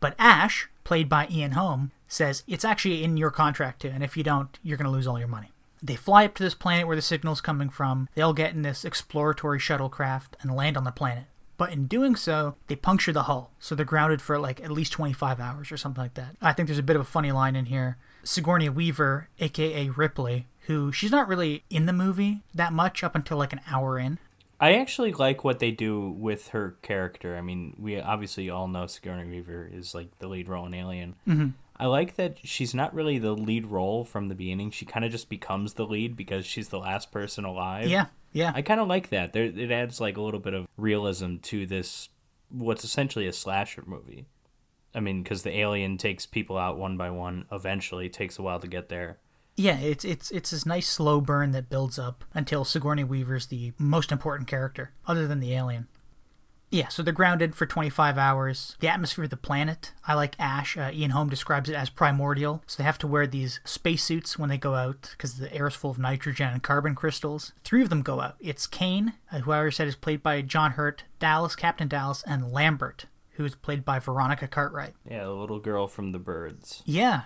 But 0.00 0.14
Ash, 0.18 0.68
played 0.82 1.08
by 1.08 1.26
Ian 1.30 1.52
Holm, 1.52 1.92
says 2.08 2.42
it's 2.46 2.64
actually 2.64 3.02
in 3.04 3.16
your 3.16 3.30
contract 3.30 3.82
too, 3.82 3.88
and 3.88 4.02
if 4.02 4.16
you 4.16 4.22
don't, 4.22 4.58
you're 4.62 4.76
going 4.76 4.86
to 4.86 4.90
lose 4.90 5.06
all 5.06 5.18
your 5.18 5.28
money. 5.28 5.50
They 5.82 5.96
fly 5.96 6.24
up 6.24 6.34
to 6.36 6.42
this 6.42 6.54
planet 6.54 6.86
where 6.86 6.96
the 6.96 7.02
signal's 7.02 7.40
coming 7.40 7.68
from. 7.68 8.08
They 8.14 8.22
all 8.22 8.32
get 8.32 8.54
in 8.54 8.62
this 8.62 8.84
exploratory 8.84 9.58
shuttlecraft 9.58 10.34
and 10.40 10.54
land 10.54 10.76
on 10.76 10.84
the 10.84 10.90
planet. 10.90 11.24
But 11.56 11.72
in 11.72 11.86
doing 11.86 12.16
so, 12.16 12.56
they 12.66 12.76
puncture 12.76 13.12
the 13.12 13.24
hull, 13.24 13.52
so 13.58 13.74
they're 13.74 13.84
grounded 13.84 14.20
for 14.20 14.38
like 14.38 14.60
at 14.62 14.70
least 14.70 14.92
25 14.92 15.38
hours 15.38 15.70
or 15.70 15.76
something 15.76 16.02
like 16.02 16.14
that. 16.14 16.36
I 16.42 16.52
think 16.52 16.68
there's 16.68 16.78
a 16.78 16.82
bit 16.82 16.96
of 16.96 17.02
a 17.02 17.06
funny 17.06 17.32
line 17.32 17.54
in 17.54 17.66
here. 17.66 17.98
Sigourney 18.24 18.68
Weaver, 18.68 19.28
aka 19.38 19.90
Ripley, 19.90 20.46
who 20.66 20.90
she's 20.90 21.10
not 21.10 21.28
really 21.28 21.64
in 21.70 21.86
the 21.86 21.92
movie 21.92 22.42
that 22.54 22.72
much 22.72 23.04
up 23.04 23.14
until 23.14 23.36
like 23.36 23.52
an 23.52 23.60
hour 23.70 23.98
in. 23.98 24.18
I 24.64 24.76
actually 24.76 25.12
like 25.12 25.44
what 25.44 25.58
they 25.58 25.70
do 25.70 26.08
with 26.08 26.48
her 26.48 26.78
character. 26.80 27.36
I 27.36 27.42
mean, 27.42 27.76
we 27.78 28.00
obviously 28.00 28.48
all 28.48 28.66
know 28.66 28.86
Sigourney 28.86 29.28
Weaver 29.28 29.68
is 29.70 29.94
like 29.94 30.18
the 30.20 30.26
lead 30.26 30.48
role 30.48 30.64
in 30.64 30.72
Alien. 30.72 31.16
Mm-hmm. 31.28 31.48
I 31.76 31.84
like 31.84 32.16
that 32.16 32.38
she's 32.44 32.72
not 32.72 32.94
really 32.94 33.18
the 33.18 33.34
lead 33.34 33.66
role 33.66 34.06
from 34.06 34.28
the 34.28 34.34
beginning. 34.34 34.70
She 34.70 34.86
kind 34.86 35.04
of 35.04 35.12
just 35.12 35.28
becomes 35.28 35.74
the 35.74 35.84
lead 35.84 36.16
because 36.16 36.46
she's 36.46 36.70
the 36.70 36.78
last 36.78 37.12
person 37.12 37.44
alive. 37.44 37.88
Yeah, 37.88 38.06
yeah. 38.32 38.52
I 38.54 38.62
kind 38.62 38.80
of 38.80 38.88
like 38.88 39.10
that. 39.10 39.34
There, 39.34 39.44
it 39.44 39.70
adds 39.70 40.00
like 40.00 40.16
a 40.16 40.22
little 40.22 40.40
bit 40.40 40.54
of 40.54 40.66
realism 40.78 41.36
to 41.42 41.66
this, 41.66 42.08
what's 42.48 42.84
essentially 42.84 43.26
a 43.26 43.34
slasher 43.34 43.84
movie. 43.84 44.24
I 44.94 45.00
mean, 45.00 45.22
because 45.22 45.42
the 45.42 45.58
alien 45.58 45.98
takes 45.98 46.24
people 46.24 46.56
out 46.56 46.78
one 46.78 46.96
by 46.96 47.10
one. 47.10 47.44
Eventually, 47.52 48.06
it 48.06 48.14
takes 48.14 48.38
a 48.38 48.42
while 48.42 48.60
to 48.60 48.66
get 48.66 48.88
there. 48.88 49.18
Yeah, 49.56 49.78
it's 49.78 50.04
it's 50.04 50.30
it's 50.30 50.50
this 50.50 50.66
nice 50.66 50.88
slow 50.88 51.20
burn 51.20 51.52
that 51.52 51.70
builds 51.70 51.98
up 51.98 52.24
until 52.34 52.64
Sigourney 52.64 53.04
Weaver's 53.04 53.46
the 53.46 53.72
most 53.78 54.10
important 54.10 54.48
character, 54.48 54.92
other 55.06 55.26
than 55.26 55.40
the 55.40 55.54
alien. 55.54 55.86
Yeah, 56.70 56.88
so 56.88 57.04
they're 57.04 57.12
grounded 57.12 57.54
for 57.54 57.66
25 57.66 58.18
hours. 58.18 58.76
The 58.80 58.88
atmosphere 58.88 59.24
of 59.24 59.30
the 59.30 59.36
planet, 59.36 59.92
I 60.08 60.14
like 60.14 60.34
Ash. 60.40 60.76
Uh, 60.76 60.90
Ian 60.92 61.12
Holm 61.12 61.28
describes 61.28 61.68
it 61.68 61.76
as 61.76 61.88
primordial. 61.88 62.64
So 62.66 62.78
they 62.78 62.84
have 62.84 62.98
to 62.98 63.06
wear 63.06 63.28
these 63.28 63.60
spacesuits 63.64 64.40
when 64.40 64.48
they 64.48 64.58
go 64.58 64.74
out 64.74 65.10
because 65.12 65.38
the 65.38 65.54
air 65.54 65.68
is 65.68 65.74
full 65.74 65.92
of 65.92 66.00
nitrogen 66.00 66.48
and 66.48 66.64
carbon 66.64 66.96
crystals. 66.96 67.52
Three 67.62 67.80
of 67.80 67.90
them 67.90 68.02
go 68.02 68.20
out. 68.20 68.34
It's 68.40 68.66
Kane, 68.66 69.12
uh, 69.30 69.38
who 69.40 69.52
I 69.52 69.58
already 69.58 69.74
said 69.76 69.86
is 69.86 69.94
played 69.94 70.20
by 70.20 70.42
John 70.42 70.72
Hurt, 70.72 71.04
Dallas, 71.20 71.54
Captain 71.54 71.86
Dallas, 71.86 72.24
and 72.26 72.50
Lambert, 72.50 73.06
who 73.34 73.44
is 73.44 73.54
played 73.54 73.84
by 73.84 74.00
Veronica 74.00 74.48
Cartwright. 74.48 74.94
Yeah, 75.08 75.24
the 75.24 75.30
little 75.30 75.60
girl 75.60 75.86
from 75.86 76.10
the 76.10 76.18
birds. 76.18 76.82
Yeah. 76.84 77.22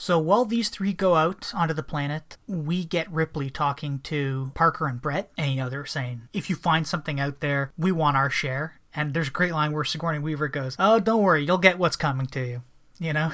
So 0.00 0.16
while 0.16 0.44
these 0.44 0.68
three 0.68 0.92
go 0.92 1.16
out 1.16 1.52
onto 1.54 1.74
the 1.74 1.82
planet, 1.82 2.36
we 2.46 2.84
get 2.84 3.10
Ripley 3.10 3.50
talking 3.50 3.98
to 4.04 4.52
Parker 4.54 4.86
and 4.86 5.02
Brett, 5.02 5.32
and 5.36 5.50
you 5.50 5.56
know 5.56 5.68
they're 5.68 5.84
saying, 5.84 6.28
"If 6.32 6.48
you 6.48 6.54
find 6.54 6.86
something 6.86 7.18
out 7.18 7.40
there, 7.40 7.72
we 7.76 7.90
want 7.90 8.16
our 8.16 8.30
share." 8.30 8.78
And 8.94 9.12
there's 9.12 9.26
a 9.28 9.32
great 9.32 9.52
line 9.52 9.72
where 9.72 9.82
Sigourney 9.82 10.20
Weaver 10.20 10.46
goes, 10.46 10.76
"Oh, 10.78 11.00
don't 11.00 11.22
worry, 11.22 11.44
you'll 11.44 11.58
get 11.58 11.80
what's 11.80 11.96
coming 11.96 12.28
to 12.28 12.46
you," 12.46 12.62
you 13.00 13.12
know, 13.12 13.32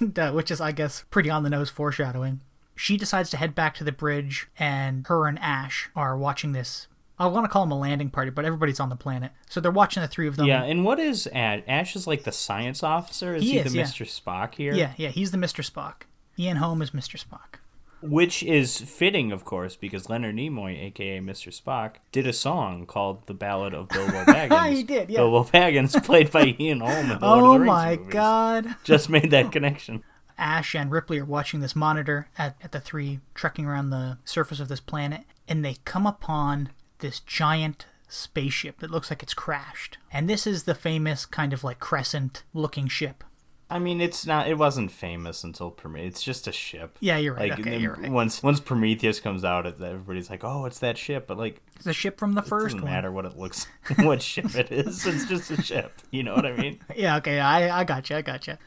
which 0.32 0.50
is, 0.50 0.60
I 0.60 0.72
guess, 0.72 1.04
pretty 1.10 1.28
on 1.28 1.42
the 1.42 1.50
nose 1.50 1.68
foreshadowing. 1.68 2.40
She 2.74 2.96
decides 2.96 3.28
to 3.30 3.36
head 3.36 3.54
back 3.54 3.74
to 3.74 3.84
the 3.84 3.92
bridge, 3.92 4.48
and 4.58 5.06
her 5.08 5.26
and 5.26 5.38
Ash 5.38 5.90
are 5.94 6.16
watching 6.16 6.52
this. 6.52 6.88
I 7.20 7.26
want 7.26 7.44
to 7.44 7.48
call 7.48 7.62
them 7.64 7.70
a 7.72 7.78
landing 7.78 8.08
party, 8.10 8.30
but 8.30 8.44
everybody's 8.44 8.80
on 8.80 8.88
the 8.88 8.96
planet, 8.96 9.30
so 9.48 9.60
they're 9.60 9.70
watching 9.70 10.00
the 10.00 10.08
three 10.08 10.26
of 10.26 10.36
them. 10.36 10.46
Yeah, 10.46 10.64
and 10.64 10.84
what 10.84 10.98
is 10.98 11.28
Ash? 11.32 11.62
Ash 11.68 11.94
is 11.94 12.06
like 12.06 12.24
the 12.24 12.32
science 12.32 12.82
officer. 12.82 13.34
Is 13.36 13.42
He 13.44 13.52
he, 13.52 13.58
is, 13.58 13.72
the 13.72 13.78
yeah. 13.78 13.84
Mr. 13.84 14.06
Spock 14.06 14.54
here? 14.54 14.72
yeah, 14.74 14.94
yeah. 14.96 15.10
He's 15.10 15.30
the 15.30 15.36
Mr. 15.38 15.62
Spock. 15.64 16.02
Ian 16.38 16.56
Holm 16.56 16.80
is 16.82 16.92
Mr. 16.92 17.22
Spock. 17.22 17.58
Which 18.02 18.42
is 18.42 18.80
fitting, 18.80 19.30
of 19.30 19.44
course, 19.44 19.76
because 19.76 20.08
Leonard 20.08 20.34
Nimoy, 20.36 20.82
aka 20.84 21.20
Mr. 21.20 21.48
Spock, 21.54 21.96
did 22.12 22.26
a 22.26 22.32
song 22.32 22.86
called 22.86 23.26
"The 23.26 23.34
Ballad 23.34 23.74
of 23.74 23.90
Bilbo 23.90 24.24
Baggins." 24.24 24.50
Yeah, 24.50 24.68
he 24.70 24.82
did, 24.82 25.10
yeah. 25.10 25.18
Bilbo 25.18 25.44
Baggins, 25.44 26.02
played 26.02 26.30
by 26.30 26.56
Ian 26.58 26.80
Holm 26.80 27.10
in 27.10 27.18
the 27.18 27.26
Lord 27.26 27.60
Oh 27.60 27.64
my 27.64 27.96
movies. 27.96 28.12
god. 28.14 28.74
Just 28.84 29.10
made 29.10 29.30
that 29.32 29.52
connection. 29.52 30.02
Ash 30.38 30.74
and 30.74 30.90
Ripley 30.90 31.18
are 31.18 31.26
watching 31.26 31.60
this 31.60 31.76
monitor 31.76 32.28
at, 32.38 32.56
at 32.62 32.72
the 32.72 32.80
three 32.80 33.20
trekking 33.34 33.66
around 33.66 33.90
the 33.90 34.16
surface 34.24 34.60
of 34.60 34.68
this 34.68 34.80
planet, 34.80 35.24
and 35.46 35.62
they 35.62 35.76
come 35.84 36.06
upon 36.06 36.70
this 37.00 37.20
giant 37.20 37.86
spaceship 38.08 38.80
that 38.80 38.90
looks 38.90 39.10
like 39.10 39.22
it's 39.22 39.34
crashed. 39.34 39.98
And 40.12 40.28
this 40.28 40.46
is 40.46 40.64
the 40.64 40.74
famous 40.74 41.26
kind 41.26 41.52
of 41.52 41.62
like 41.64 41.78
crescent 41.80 42.42
looking 42.54 42.88
ship. 42.88 43.24
I 43.72 43.78
mean, 43.78 44.00
it's 44.00 44.26
not. 44.26 44.48
It 44.48 44.58
wasn't 44.58 44.90
famous 44.90 45.44
until 45.44 45.70
Prometheus. 45.70 46.14
It's 46.14 46.22
just 46.24 46.48
a 46.48 46.52
ship. 46.52 46.96
Yeah, 46.98 47.18
you're 47.18 47.34
right. 47.34 47.50
Like 47.50 47.60
okay, 47.60 47.78
you're 47.78 47.94
right. 47.94 48.10
once 48.10 48.42
once 48.42 48.58
Prometheus 48.58 49.20
comes 49.20 49.44
out, 49.44 49.64
everybody's 49.64 50.28
like, 50.28 50.42
"Oh, 50.42 50.64
it's 50.64 50.80
that 50.80 50.98
ship." 50.98 51.28
But 51.28 51.38
like, 51.38 51.62
It's 51.76 51.86
a 51.86 51.92
ship 51.92 52.18
from 52.18 52.32
the 52.32 52.40
it 52.42 52.48
first 52.48 52.74
doesn't 52.74 52.82
one. 52.82 52.90
matter 52.90 53.12
what 53.12 53.26
it 53.26 53.38
looks, 53.38 53.68
what 53.98 54.22
ship 54.22 54.56
it 54.56 54.72
is. 54.72 55.06
It's 55.06 55.24
just 55.26 55.52
a 55.52 55.62
ship. 55.62 55.92
You 56.10 56.24
know 56.24 56.34
what 56.34 56.46
I 56.46 56.56
mean? 56.56 56.80
Yeah, 56.96 57.16
okay, 57.18 57.38
I 57.38 57.66
I 57.66 57.84
got 57.84 57.98
gotcha, 57.98 58.16
I 58.16 58.22
got 58.22 58.32
gotcha. 58.40 58.58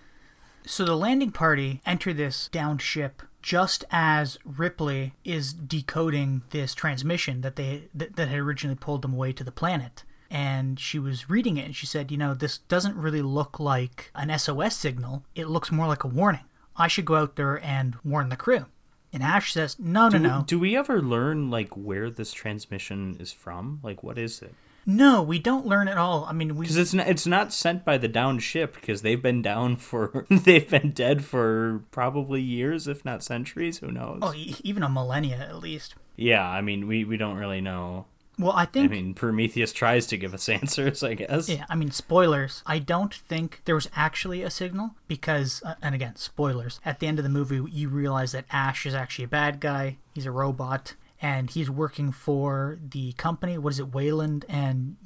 So 0.66 0.86
the 0.86 0.96
landing 0.96 1.32
party 1.32 1.82
enter 1.86 2.13
this 2.13 2.48
downed 2.48 2.82
ship 2.82 3.22
just 3.43 3.85
as 3.91 4.39
Ripley 4.43 5.13
is 5.23 5.53
decoding 5.53 6.41
this 6.50 6.73
transmission 6.73 7.41
that 7.41 7.57
they 7.57 7.83
that, 7.93 8.15
that 8.15 8.29
had 8.29 8.39
originally 8.39 8.77
pulled 8.77 9.03
them 9.03 9.13
away 9.13 9.33
to 9.33 9.43
the 9.43 9.51
planet. 9.51 10.03
And 10.31 10.79
she 10.79 10.97
was 10.97 11.29
reading 11.29 11.57
it 11.57 11.65
and 11.65 11.75
she 11.75 11.85
said, 11.85 12.09
you 12.09 12.17
know, 12.17 12.33
this 12.33 12.57
doesn't 12.57 12.95
really 12.95 13.21
look 13.21 13.59
like 13.59 14.09
an 14.15 14.35
SOS 14.39 14.75
signal. 14.75 15.23
It 15.35 15.47
looks 15.47 15.71
more 15.71 15.85
like 15.85 16.03
a 16.03 16.07
warning. 16.07 16.45
I 16.75 16.88
should 16.88 17.05
go 17.05 17.15
out 17.17 17.35
there 17.35 17.63
and 17.63 17.95
warn 18.03 18.29
the 18.29 18.35
crew. 18.35 18.65
And 19.12 19.21
Ash 19.21 19.53
says, 19.53 19.77
no, 19.77 20.09
no, 20.09 20.17
Do, 20.17 20.19
no. 20.19 20.43
do 20.47 20.57
we 20.57 20.75
ever 20.75 21.00
learn 21.00 21.51
like 21.51 21.69
where 21.77 22.09
this 22.09 22.33
transmission 22.33 23.15
is 23.19 23.31
from? 23.31 23.79
Like, 23.83 24.01
what 24.01 24.17
is 24.17 24.41
it? 24.41 24.55
No, 24.86 25.22
we 25.22 25.40
don't 25.40 25.66
learn 25.66 25.88
at 25.88 25.98
all. 25.98 26.25
I 26.25 26.34
mean, 26.34 26.56
we 26.56 26.66
Because 26.66 26.78
it's 26.78 26.94
not 26.94 27.08
it's 27.08 27.28
not 27.28 27.54
sent 27.54 27.86
by 27.86 27.98
the 27.98 28.08
downed 28.08 28.44
ship 28.44 28.74
because 28.75 29.02
they've 29.02 29.22
been 29.22 29.42
down 29.42 29.78
for 29.78 30.25
they've 30.30 30.70
been 30.70 30.92
dead 30.92 31.24
for 31.24 31.84
probably 31.92 32.42
years, 32.42 32.88
if 32.88 33.06
not 33.06 33.24
centuries. 33.24 33.80
Who 33.80 33.92
knows? 33.92 34.20
oh, 34.22 34.34
e- 34.34 34.56
even 34.63 34.84
a 34.84 34.90
millennia 34.90 35.38
at 35.38 35.60
least. 35.60 35.96
Yeah, 36.16 36.48
I 36.48 36.62
mean, 36.62 36.88
we 36.88 37.04
we 37.04 37.18
don't 37.18 37.38
really 37.38 37.62
know. 37.62 38.06
Well, 38.40 38.54
I 38.54 38.66
think. 38.66 38.90
I 38.92 38.96
mean, 38.96 39.13
Prometheus 39.13 39.72
tries 39.72 40.08
to 40.08 40.18
give 40.18 40.34
us 40.34 40.50
answers, 40.50 41.04
I 41.04 41.13
guess. 41.13 41.48
Yeah, 41.48 41.66
I 41.70 41.75
mean, 41.75 41.92
spoilers. 41.92 42.63
I 42.66 42.80
don't 42.80 43.13
think 43.13 43.62
there 43.66 43.75
was 43.75 43.90
actually 43.96 44.42
a 44.42 44.50
signal 44.50 44.96
because, 45.08 45.62
uh, 45.63 45.75
and 45.84 45.94
again, 45.94 46.16
spoilers. 46.16 46.80
At 46.84 47.00
the 47.00 47.06
end 47.08 47.20
of 47.20 47.24
the 47.24 47.30
movie, 47.30 47.62
you 47.72 47.90
realize 47.90 48.32
that 48.32 48.46
Ash 48.52 48.86
is 48.88 48.96
actually 48.96 49.25
a 49.25 49.30
bad 49.30 49.60
guy. 49.60 49.98
He's 50.16 50.25
a 50.25 50.32
robot, 50.32 50.96
and 51.24 51.50
he's 51.50 51.70
working 51.70 52.12
for 52.12 52.77
the 52.80 53.13
company. 53.13 53.58
What 53.58 53.74
is 53.74 53.80
it, 53.80 53.94
Weyland 53.94 54.46
and 54.48 54.98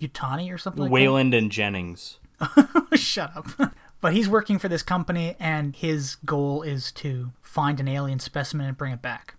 Yutani 0.00 0.52
or 0.52 0.58
something 0.58 0.82
like 0.82 0.92
Wayland 0.92 1.34
and 1.34 1.50
Jennings. 1.50 2.18
Shut 2.94 3.34
up. 3.34 3.46
but 4.00 4.12
he's 4.12 4.28
working 4.28 4.58
for 4.58 4.68
this 4.68 4.82
company, 4.82 5.36
and 5.38 5.74
his 5.74 6.16
goal 6.16 6.62
is 6.62 6.92
to 6.92 7.32
find 7.40 7.80
an 7.80 7.88
alien 7.88 8.18
specimen 8.18 8.66
and 8.66 8.76
bring 8.76 8.92
it 8.92 9.02
back. 9.02 9.36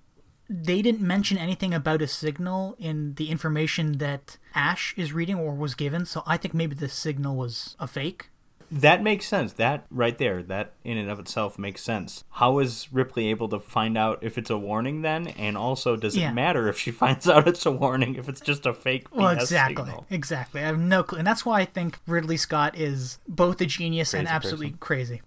They 0.50 0.82
didn't 0.82 1.02
mention 1.02 1.38
anything 1.38 1.74
about 1.74 2.02
a 2.02 2.08
signal 2.08 2.76
in 2.80 3.16
the 3.16 3.30
information 3.30 3.98
that 3.98 4.38
Ash 4.56 4.94
is 4.98 5.12
reading 5.12 5.36
or 5.36 5.54
was 5.54 5.76
given, 5.76 6.06
so 6.06 6.24
I 6.26 6.38
think 6.38 6.54
maybe 6.54 6.74
the 6.74 6.90
signal 6.90 7.36
was 7.36 7.76
a 7.80 7.88
fake. 7.88 8.30
That 8.70 9.02
makes 9.02 9.26
sense. 9.26 9.54
That 9.54 9.86
right 9.90 10.18
there, 10.18 10.44
that 10.44 10.74
in 10.84 10.98
and 10.98 11.10
of 11.10 11.20
itself 11.20 11.58
makes 11.58 11.82
sense. 11.82 12.26
How 12.32 12.60
is 12.60 12.90
Ripley 12.92 13.28
able 13.28 13.48
to 13.50 13.60
find 13.60 13.98
out 13.98 14.20
if 14.22 14.38
it's 14.38 14.50
a 14.50 14.58
warning 14.58 15.04
then? 15.04 15.28
And 15.30 15.58
also, 15.58 15.96
does 15.96 16.18
Yeah. 16.18 16.32
it 16.32 16.34
matter 16.34 16.68
if 16.68 16.78
she 16.78 16.92
finds 17.04 17.30
out 17.30 17.48
it's 17.48 17.66
a 17.66 17.72
warning 17.72 18.16
if 18.16 18.28
it's 18.28 18.42
just 18.42 18.66
a 18.66 18.74
fake 18.74 19.08
Well, 19.16 19.34
BS 19.36 19.42
exactly, 19.42 19.76
signal? 19.86 20.06
exactly. 20.10 20.62
I 20.62 20.66
have 20.66 20.80
no 20.80 21.02
clue, 21.04 21.20
and 21.20 21.28
that's 21.28 21.46
why 21.46 21.62
I 21.62 21.66
think 21.66 22.00
Ridley 22.08 22.36
Scott 22.38 22.78
is 22.78 23.20
both 23.28 23.62
a 23.62 23.66
genius 23.66 24.14
and 24.14 24.28
absolutely 24.28 24.68
person. 24.68 24.78
crazy. 24.80 25.22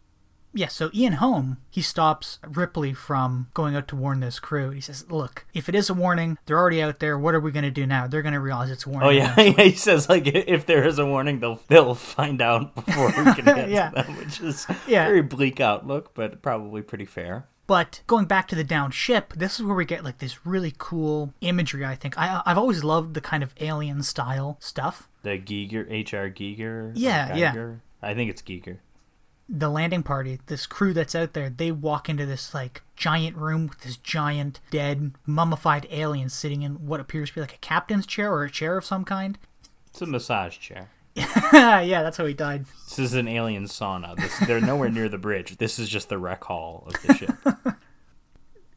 Yeah, 0.52 0.68
so 0.68 0.90
Ian 0.92 1.14
Holm, 1.14 1.58
he 1.70 1.80
stops 1.80 2.38
Ripley 2.46 2.92
from 2.92 3.48
going 3.54 3.76
out 3.76 3.86
to 3.88 3.96
warn 3.96 4.18
this 4.20 4.40
crew. 4.40 4.70
He 4.70 4.80
says, 4.80 5.08
"Look, 5.10 5.46
if 5.54 5.68
it 5.68 5.74
is 5.76 5.88
a 5.88 5.94
warning, 5.94 6.38
they're 6.46 6.58
already 6.58 6.82
out 6.82 6.98
there. 6.98 7.16
What 7.18 7.34
are 7.36 7.40
we 7.40 7.52
going 7.52 7.64
to 7.64 7.70
do 7.70 7.86
now? 7.86 8.06
They're 8.08 8.22
going 8.22 8.34
to 8.34 8.40
realize 8.40 8.70
it's 8.70 8.84
a 8.84 8.88
warning." 8.88 9.08
Oh 9.08 9.10
yeah, 9.12 9.32
eventually." 9.38 9.70
he 9.70 9.76
says 9.76 10.08
like 10.08 10.26
if 10.26 10.66
there 10.66 10.84
is 10.84 10.98
a 10.98 11.06
warning, 11.06 11.38
they'll 11.40 11.60
they'll 11.68 11.94
find 11.94 12.42
out 12.42 12.74
before 12.86 13.06
we 13.08 13.32
can 13.34 13.44
get 13.44 13.70
Yeah. 13.70 13.90
to 13.90 14.02
them, 14.02 14.16
which 14.16 14.40
is 14.40 14.66
Yeah. 14.88 15.04
very 15.06 15.22
bleak 15.22 15.60
outlook, 15.60 16.14
but 16.14 16.42
probably 16.42 16.82
pretty 16.82 17.06
fair. 17.06 17.46
But 17.68 18.00
going 18.08 18.24
back 18.24 18.48
to 18.48 18.56
the 18.56 18.64
down 18.64 18.90
ship, 18.90 19.32
this 19.36 19.60
is 19.60 19.64
where 19.64 19.76
we 19.76 19.84
get 19.84 20.02
like 20.02 20.18
this 20.18 20.44
really 20.44 20.74
cool 20.76 21.32
imagery. 21.40 21.84
I 21.86 21.94
think 21.94 22.18
I 22.18 22.42
I've 22.44 22.58
always 22.58 22.82
loved 22.82 23.14
the 23.14 23.20
kind 23.20 23.44
of 23.44 23.54
alien 23.60 24.02
style 24.02 24.56
stuff. 24.58 25.08
The 25.22 25.38
Giger, 25.38 25.86
H.R. 25.88 26.28
Giger. 26.30 26.90
Yeah, 26.96 27.36
yeah. 27.36 27.50
Geiger? 27.52 27.80
I 28.02 28.14
think 28.14 28.30
it's 28.30 28.42
Giger. 28.42 28.78
The 29.52 29.68
landing 29.68 30.04
party, 30.04 30.38
this 30.46 30.64
crew 30.66 30.92
that's 30.92 31.14
out 31.14 31.32
there, 31.32 31.50
they 31.50 31.72
walk 31.72 32.08
into 32.08 32.24
this 32.24 32.54
like 32.54 32.82
giant 32.96 33.36
room 33.36 33.66
with 33.66 33.80
this 33.80 33.96
giant 33.96 34.60
dead 34.70 35.12
mummified 35.26 35.88
alien 35.90 36.28
sitting 36.28 36.62
in 36.62 36.86
what 36.86 37.00
appears 37.00 37.30
to 37.30 37.34
be 37.34 37.40
like 37.40 37.54
a 37.54 37.58
captain's 37.58 38.06
chair 38.06 38.32
or 38.32 38.44
a 38.44 38.50
chair 38.50 38.76
of 38.76 38.84
some 38.84 39.04
kind. 39.04 39.38
It's 39.88 40.00
a 40.00 40.06
massage 40.06 40.58
chair. 40.58 40.90
yeah, 41.16 42.02
that's 42.02 42.16
how 42.16 42.26
he 42.26 42.34
died. 42.34 42.66
This 42.88 43.00
is 43.00 43.14
an 43.14 43.26
alien 43.26 43.64
sauna. 43.64 44.16
This, 44.16 44.38
they're 44.46 44.60
nowhere 44.60 44.90
near 44.90 45.08
the 45.08 45.18
bridge. 45.18 45.58
This 45.58 45.78
is 45.78 45.88
just 45.88 46.08
the 46.08 46.18
rec 46.18 46.44
hall 46.44 46.84
of 46.86 47.02
the 47.02 47.14
ship. 47.14 47.34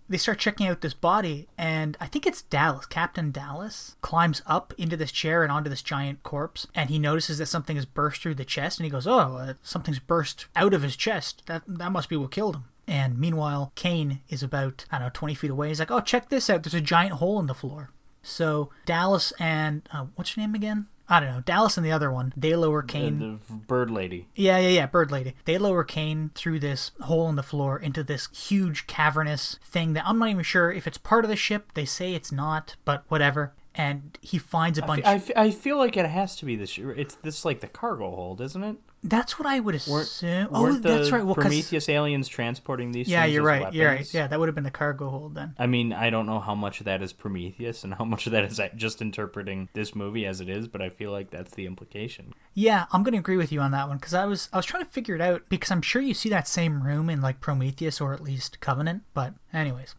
They 0.09 0.17
start 0.17 0.39
checking 0.39 0.67
out 0.67 0.81
this 0.81 0.93
body, 0.93 1.47
and 1.57 1.97
I 1.99 2.07
think 2.07 2.27
it's 2.27 2.41
Dallas. 2.41 2.85
Captain 2.85 3.31
Dallas 3.31 3.95
climbs 4.01 4.41
up 4.45 4.73
into 4.77 4.97
this 4.97 5.11
chair 5.11 5.43
and 5.43 5.51
onto 5.51 5.69
this 5.69 5.81
giant 5.81 6.23
corpse, 6.23 6.67
and 6.75 6.89
he 6.89 6.99
notices 6.99 7.37
that 7.37 7.45
something 7.45 7.77
has 7.77 7.85
burst 7.85 8.21
through 8.21 8.35
the 8.35 8.45
chest, 8.45 8.79
and 8.79 8.85
he 8.85 8.91
goes, 8.91 9.07
"Oh, 9.07 9.37
uh, 9.37 9.53
something's 9.63 9.99
burst 9.99 10.47
out 10.55 10.73
of 10.73 10.83
his 10.83 10.95
chest. 10.95 11.43
That 11.47 11.63
that 11.67 11.91
must 11.91 12.09
be 12.09 12.17
what 12.17 12.31
killed 12.31 12.55
him." 12.55 12.65
And 12.85 13.17
meanwhile, 13.17 13.71
Kane 13.75 14.19
is 14.27 14.43
about 14.43 14.85
I 14.91 14.97
don't 14.97 15.07
know 15.07 15.11
twenty 15.13 15.35
feet 15.35 15.51
away. 15.51 15.69
He's 15.69 15.79
like, 15.79 15.91
"Oh, 15.91 16.01
check 16.01 16.29
this 16.29 16.49
out! 16.49 16.63
There's 16.63 16.73
a 16.73 16.81
giant 16.81 17.13
hole 17.13 17.39
in 17.39 17.47
the 17.47 17.53
floor." 17.53 17.91
So 18.21 18.69
Dallas 18.85 19.33
and 19.39 19.87
uh, 19.91 20.07
what's 20.15 20.35
your 20.35 20.45
name 20.45 20.55
again? 20.55 20.87
I 21.13 21.19
don't 21.19 21.29
know. 21.29 21.41
Dallas 21.41 21.77
and 21.77 21.85
the 21.85 21.91
other 21.91 22.11
one, 22.11 22.33
they 22.35 22.55
lower 22.55 22.81
Kane. 22.81 23.19
the 23.47 23.53
bird 23.53 23.91
lady. 23.91 24.27
Yeah, 24.33 24.57
yeah, 24.57 24.69
yeah, 24.69 24.85
Bird 24.87 25.11
Lady. 25.11 25.35
They 25.45 25.59
lower 25.59 25.83
Kane 25.83 26.31
through 26.33 26.59
this 26.59 26.89
hole 27.01 27.29
in 27.29 27.35
the 27.35 27.43
floor 27.43 27.77
into 27.77 28.03
this 28.03 28.29
huge 28.35 28.87
cavernous 28.87 29.59
thing 29.63 29.93
that 29.93 30.07
I'm 30.07 30.17
not 30.17 30.29
even 30.29 30.41
sure 30.41 30.71
if 30.71 30.87
it's 30.87 30.97
part 30.97 31.23
of 31.23 31.29
the 31.29 31.35
ship. 31.35 31.71
They 31.75 31.85
say 31.85 32.15
it's 32.15 32.31
not, 32.31 32.77
but 32.83 33.03
whatever. 33.09 33.53
And 33.75 34.17
he 34.21 34.39
finds 34.39 34.79
a 34.79 34.81
bunch. 34.81 35.03
fe- 35.03 35.33
I, 35.35 35.43
I 35.43 35.51
feel 35.51 35.77
like 35.77 35.95
it 35.97 36.07
has 36.07 36.35
to 36.37 36.45
be 36.45 36.55
this. 36.55 36.79
It's 36.79 37.13
this 37.15 37.45
like 37.45 37.59
the 37.59 37.67
cargo 37.67 38.09
hold, 38.09 38.41
isn't 38.41 38.63
it? 38.63 38.77
That's 39.03 39.37
what 39.37 39.45
I 39.45 39.59
would 39.59 39.75
assume. 39.75 40.47
Oh, 40.51 40.73
that's 40.77 41.11
right. 41.11 41.25
Well, 41.25 41.35
Prometheus 41.35 41.89
aliens 41.89 42.27
transporting 42.27 42.91
these? 42.91 43.07
yeah, 43.07 43.23
things 43.23 43.33
you're 43.33 43.43
right. 43.43 43.73
You're 43.73 43.87
right. 43.89 44.13
Yeah, 44.13 44.27
that 44.27 44.39
would 44.39 44.47
have 44.47 44.55
been 44.55 44.63
the 44.63 44.71
cargo 44.71 45.09
hold 45.09 45.35
then. 45.35 45.55
I 45.59 45.67
mean, 45.67 45.91
I 45.91 46.09
don't 46.09 46.25
know 46.25 46.39
how 46.39 46.55
much 46.55 46.79
of 46.79 46.85
that 46.85 47.01
is 47.01 47.11
Prometheus 47.13 47.83
and 47.83 47.93
how 47.95 48.05
much 48.05 48.25
of 48.25 48.31
that 48.31 48.45
is 48.45 48.59
just 48.75 49.01
interpreting 49.01 49.69
this 49.73 49.93
movie 49.93 50.25
as 50.25 50.39
it 50.41 50.49
is, 50.49 50.67
but 50.67 50.81
I 50.81 50.89
feel 50.89 51.11
like 51.11 51.29
that's 51.29 51.53
the 51.53 51.65
implication. 51.65 52.33
Yeah, 52.53 52.85
I'm 52.91 53.03
gonna 53.03 53.17
agree 53.17 53.37
with 53.37 53.51
you 53.51 53.59
on 53.59 53.71
that 53.71 53.87
one 53.87 53.97
because 53.97 54.13
I 54.13 54.25
was 54.25 54.47
I 54.53 54.57
was 54.57 54.65
trying 54.65 54.85
to 54.85 54.89
figure 54.89 55.15
it 55.15 55.21
out 55.21 55.43
because 55.49 55.71
I'm 55.71 55.81
sure 55.81 56.01
you 56.01 56.13
see 56.13 56.29
that 56.29 56.47
same 56.47 56.83
room 56.83 57.09
in 57.09 57.21
like 57.21 57.41
Prometheus 57.41 57.99
or 57.99 58.13
at 58.13 58.21
least 58.21 58.59
Covenant. 58.61 59.03
But 59.13 59.33
anyways, 59.51 59.95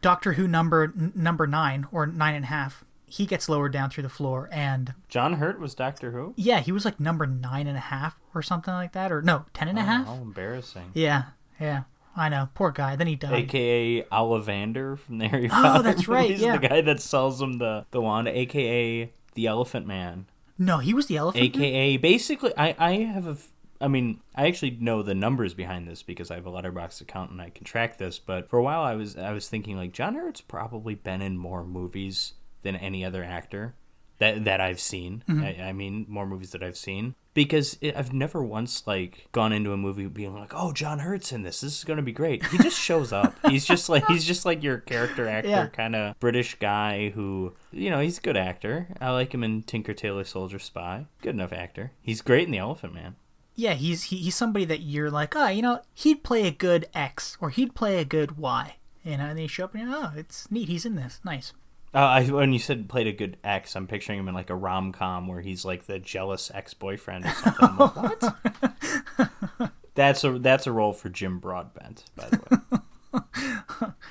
Doctor 0.00 0.34
Who 0.34 0.48
number 0.48 0.84
n- 0.96 1.12
number 1.14 1.46
nine 1.46 1.86
or 1.92 2.06
nine 2.06 2.34
and 2.34 2.44
a 2.44 2.48
half. 2.48 2.84
He 3.08 3.24
gets 3.24 3.48
lowered 3.48 3.72
down 3.72 3.90
through 3.90 4.02
the 4.02 4.08
floor, 4.08 4.48
and 4.50 4.94
John 5.08 5.34
Hurt 5.34 5.60
was 5.60 5.74
Doctor 5.74 6.10
Who. 6.10 6.34
yeah, 6.36 6.60
he 6.60 6.72
was 6.72 6.84
like 6.84 6.98
number 6.98 7.24
nine 7.26 7.66
and 7.68 7.76
a 7.76 7.80
half 7.80 8.18
or 8.34 8.42
something 8.42 8.74
like 8.74 8.92
that, 8.92 9.12
or 9.12 9.22
no, 9.22 9.44
ten 9.54 9.68
and 9.68 9.78
a 9.78 9.82
oh, 9.82 9.84
half. 9.84 10.06
How 10.06 10.14
embarrassing. 10.14 10.90
Yeah, 10.92 11.24
yeah, 11.60 11.84
I 12.16 12.28
know. 12.28 12.48
Poor 12.54 12.72
guy. 12.72 12.96
Then 12.96 13.06
he 13.06 13.14
died. 13.14 13.32
AKA 13.34 14.02
Ollivander 14.10 14.98
from 14.98 15.18
the 15.18 15.28
Harry 15.28 15.46
Oh, 15.46 15.50
Potter 15.50 15.82
that's 15.84 16.08
right, 16.08 16.28
movies, 16.30 16.42
yeah. 16.42 16.56
the 16.56 16.66
guy 16.68 16.80
that 16.80 17.00
sells 17.00 17.40
him 17.40 17.58
the, 17.58 17.86
the 17.92 18.00
wand, 18.00 18.26
AKA 18.28 19.12
the 19.34 19.46
Elephant 19.46 19.86
Man. 19.86 20.26
no, 20.58 20.78
he 20.78 20.92
was 20.92 21.06
the 21.06 21.16
elephant. 21.16 21.54
man? 21.56 21.64
AKA 21.64 21.96
basically, 21.98 22.52
I, 22.56 22.74
I 22.78 22.92
have 23.04 23.26
a. 23.28 23.36
I 23.80 23.88
mean, 23.88 24.20
I 24.34 24.46
actually 24.46 24.70
know 24.70 25.02
the 25.02 25.14
numbers 25.14 25.52
behind 25.52 25.86
this 25.86 26.02
because 26.02 26.30
I 26.30 26.36
have 26.36 26.46
a 26.46 26.50
Letterboxd 26.50 27.02
account 27.02 27.30
and 27.30 27.42
I 27.42 27.50
can 27.50 27.62
track 27.64 27.98
this. 27.98 28.18
But 28.18 28.48
for 28.48 28.58
a 28.58 28.62
while, 28.62 28.80
I 28.80 28.94
was 28.94 29.16
I 29.18 29.32
was 29.32 29.48
thinking 29.50 29.76
like 29.76 29.92
John 29.92 30.14
Hurt's 30.14 30.40
probably 30.40 30.94
been 30.94 31.20
in 31.20 31.36
more 31.36 31.62
movies 31.62 32.32
than 32.66 32.76
any 32.76 33.04
other 33.04 33.24
actor 33.24 33.74
that 34.18 34.44
that 34.44 34.60
I've 34.60 34.80
seen. 34.80 35.22
Mm-hmm. 35.28 35.42
I, 35.62 35.68
I 35.68 35.72
mean, 35.72 36.04
more 36.08 36.26
movies 36.26 36.50
that 36.52 36.62
I've 36.62 36.76
seen 36.76 37.14
because 37.34 37.76
it, 37.82 37.94
I've 37.94 38.14
never 38.14 38.42
once 38.42 38.86
like 38.86 39.28
gone 39.32 39.52
into 39.52 39.72
a 39.72 39.76
movie 39.76 40.06
being 40.06 40.34
like, 40.34 40.52
"Oh, 40.54 40.72
John 40.72 41.00
Hurt's 41.00 41.32
in 41.32 41.42
this. 41.42 41.60
This 41.60 41.76
is 41.78 41.84
gonna 41.84 42.02
be 42.02 42.12
great." 42.12 42.44
He 42.46 42.56
just 42.58 42.78
shows 42.80 43.12
up. 43.12 43.34
he's 43.48 43.64
just 43.66 43.88
like 43.88 44.06
he's 44.06 44.24
just 44.24 44.46
like 44.46 44.62
your 44.62 44.78
character 44.78 45.28
actor, 45.28 45.48
Yeah. 45.50 45.66
kind 45.66 45.94
of 45.94 46.18
British 46.18 46.54
guy 46.58 47.10
who 47.10 47.54
you 47.72 47.90
know 47.90 48.00
he's 48.00 48.18
a 48.18 48.22
good 48.22 48.36
actor. 48.38 48.88
I 49.00 49.10
like 49.10 49.32
him 49.34 49.44
in 49.44 49.62
Tinker 49.62 49.92
Tailor 49.94 50.24
Soldier 50.24 50.58
Spy. 50.58 51.06
Good 51.20 51.34
enough 51.34 51.52
actor. 51.52 51.92
He's 52.00 52.22
great 52.22 52.44
in 52.46 52.52
The 52.52 52.58
Elephant 52.58 52.94
Man. 52.94 53.16
Yeah, 53.54 53.74
he's 53.74 54.04
he, 54.04 54.16
he's 54.16 54.34
somebody 54.34 54.64
that 54.66 54.80
you're 54.80 55.10
like, 55.10 55.36
oh, 55.36 55.48
you 55.48 55.60
know, 55.62 55.80
he'd 55.94 56.22
play 56.24 56.46
a 56.46 56.50
good 56.50 56.86
X 56.94 57.36
or 57.40 57.50
he'd 57.50 57.74
play 57.74 57.98
a 57.98 58.04
good 58.04 58.38
Y. 58.38 58.76
You 59.04 59.18
know, 59.18 59.24
and 59.26 59.36
then 59.36 59.42
you 59.42 59.48
show 59.48 59.64
up 59.64 59.74
and 59.74 59.82
you're, 59.88 59.94
oh, 59.96 60.12
it's 60.16 60.50
neat. 60.50 60.68
He's 60.68 60.84
in 60.84 60.96
this. 60.96 61.20
Nice. 61.24 61.52
Uh, 61.96 62.00
I, 62.00 62.24
when 62.26 62.52
you 62.52 62.58
said 62.58 62.90
played 62.90 63.06
a 63.06 63.12
good 63.12 63.38
ex, 63.42 63.74
I'm 63.74 63.86
picturing 63.86 64.18
him 64.18 64.28
in 64.28 64.34
like 64.34 64.50
a 64.50 64.54
rom 64.54 64.92
com 64.92 65.28
where 65.28 65.40
he's 65.40 65.64
like 65.64 65.86
the 65.86 65.98
jealous 65.98 66.50
ex 66.52 66.74
boyfriend 66.74 67.24
or 67.24 67.30
something. 67.30 67.76
Like, 67.78 67.96
what? 69.58 69.72
that's 69.94 70.22
a 70.22 70.38
that's 70.38 70.66
a 70.66 70.72
role 70.72 70.92
for 70.92 71.08
Jim 71.08 71.38
Broadbent, 71.38 72.04
by 72.14 72.28
the 72.28 72.40
way. 72.50 73.88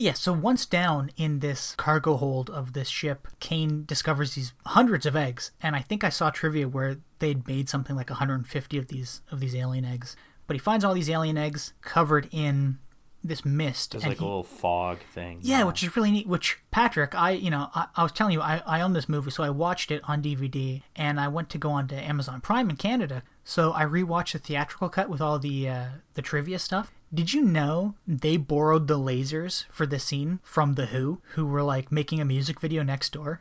Yeah, 0.00 0.12
so 0.12 0.32
once 0.32 0.64
down 0.64 1.10
in 1.16 1.40
this 1.40 1.74
cargo 1.74 2.16
hold 2.16 2.50
of 2.50 2.72
this 2.72 2.86
ship, 2.86 3.26
Kane 3.40 3.84
discovers 3.84 4.36
these 4.36 4.52
hundreds 4.64 5.06
of 5.06 5.16
eggs, 5.16 5.50
and 5.60 5.74
I 5.74 5.80
think 5.80 6.04
I 6.04 6.08
saw 6.08 6.30
trivia 6.30 6.68
where 6.68 6.98
they'd 7.18 7.48
made 7.48 7.68
something 7.68 7.96
like 7.96 8.08
150 8.08 8.78
of 8.78 8.86
these 8.86 9.22
of 9.32 9.40
these 9.40 9.56
alien 9.56 9.84
eggs. 9.84 10.14
But 10.46 10.54
he 10.54 10.60
finds 10.60 10.84
all 10.84 10.94
these 10.94 11.10
alien 11.10 11.36
eggs 11.36 11.72
covered 11.82 12.28
in 12.30 12.78
this 13.28 13.44
mist. 13.44 13.92
There's 13.92 14.02
and 14.02 14.10
like 14.10 14.18
he- 14.18 14.24
a 14.24 14.26
little 14.26 14.44
fog 14.44 14.98
thing. 15.12 15.38
yeah, 15.42 15.64
which 15.64 15.82
is 15.82 15.96
really 15.96 16.10
neat. 16.10 16.26
Which 16.26 16.58
Patrick, 16.70 17.14
I 17.14 17.30
you 17.30 17.50
know, 17.50 17.70
I, 17.74 17.86
I 17.96 18.02
was 18.02 18.12
telling 18.12 18.32
you, 18.32 18.40
I, 18.40 18.62
I 18.66 18.80
own 18.80 18.92
this 18.92 19.08
movie, 19.08 19.30
so 19.30 19.42
I 19.42 19.50
watched 19.50 19.90
it 19.90 20.02
on 20.04 20.22
DVD, 20.22 20.82
and 20.96 21.20
I 21.20 21.28
went 21.28 21.50
to 21.50 21.58
go 21.58 21.70
on 21.70 21.88
to 21.88 21.94
Amazon 21.94 22.40
Prime 22.40 22.70
in 22.70 22.76
Canada, 22.76 23.22
so 23.44 23.72
I 23.72 23.84
rewatched 23.84 24.32
the 24.32 24.38
theatrical 24.38 24.88
cut 24.88 25.08
with 25.08 25.20
all 25.20 25.38
the 25.38 25.68
uh, 25.68 25.84
the 26.14 26.22
trivia 26.22 26.58
stuff. 26.58 26.92
Did 27.12 27.32
you 27.32 27.42
know 27.42 27.94
they 28.06 28.36
borrowed 28.36 28.86
the 28.86 28.98
lasers 28.98 29.64
for 29.70 29.86
the 29.86 29.98
scene 29.98 30.40
from 30.42 30.74
the 30.74 30.86
Who, 30.86 31.22
who 31.34 31.46
were 31.46 31.62
like 31.62 31.90
making 31.90 32.20
a 32.20 32.24
music 32.24 32.60
video 32.60 32.82
next 32.82 33.12
door? 33.12 33.40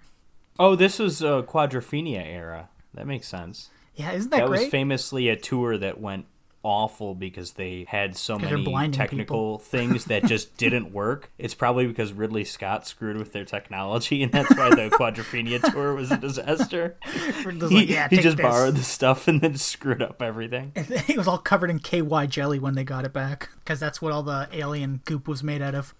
Oh, 0.60 0.76
this 0.76 1.00
was 1.00 1.22
uh, 1.22 1.42
Quadrophenia 1.44 2.26
era. 2.26 2.70
That 2.94 3.08
makes 3.08 3.28
sense. 3.28 3.70
Yeah, 3.96 4.12
isn't 4.12 4.30
that, 4.32 4.38
That 4.38 4.50
was 4.50 4.68
famously 4.68 5.28
a 5.28 5.36
tour 5.36 5.78
that 5.78 6.00
went 6.00 6.26
awful 6.68 7.16
because 7.16 7.54
they 7.54 7.86
had 7.88 8.18
so 8.18 8.38
many 8.38 8.90
technical 8.90 9.58
things 9.60 10.06
that 10.06 10.26
just 10.26 10.58
didn't 10.58 10.92
work. 10.92 11.32
It's 11.38 11.56
probably 11.56 11.88
because 11.88 12.12
Ridley 12.12 12.44
Scott 12.44 12.86
screwed 12.86 13.16
with 13.16 13.32
their 13.32 13.46
technology, 13.46 14.22
and 14.22 14.34
that's 14.34 14.54
why 14.54 14.70
the 14.72 14.90
Quadrophenia 14.92 15.72
tour 15.72 15.96
was 15.96 16.12
a 16.12 16.18
disaster. 16.18 16.98
He, 17.06 17.52
like, 17.52 17.88
"Yeah, 17.88 18.10
he 18.10 18.18
just 18.18 18.36
this." 18.36 18.44
borrowed 18.44 18.76
the 18.76 18.84
stuff 18.84 19.30
and 19.30 19.40
then 19.40 19.56
screwed 19.56 20.02
up 20.02 20.22
everything. 20.22 20.74
it 20.76 21.16
was 21.18 21.28
all 21.28 21.38
covered 21.38 21.70
in 21.70 21.80
KY 21.80 22.28
jelly 22.28 22.60
when 22.60 22.76
they 22.76 22.84
got 22.84 23.06
it 23.06 23.14
back, 23.14 23.50
because 23.60 23.80
that's 23.80 24.02
what 24.02 24.12
all 24.12 24.24
the 24.24 24.50
alien 24.52 25.00
goop 25.06 25.28
was 25.30 25.42
made 25.42 25.62
out 25.62 25.74
of. 25.74 25.96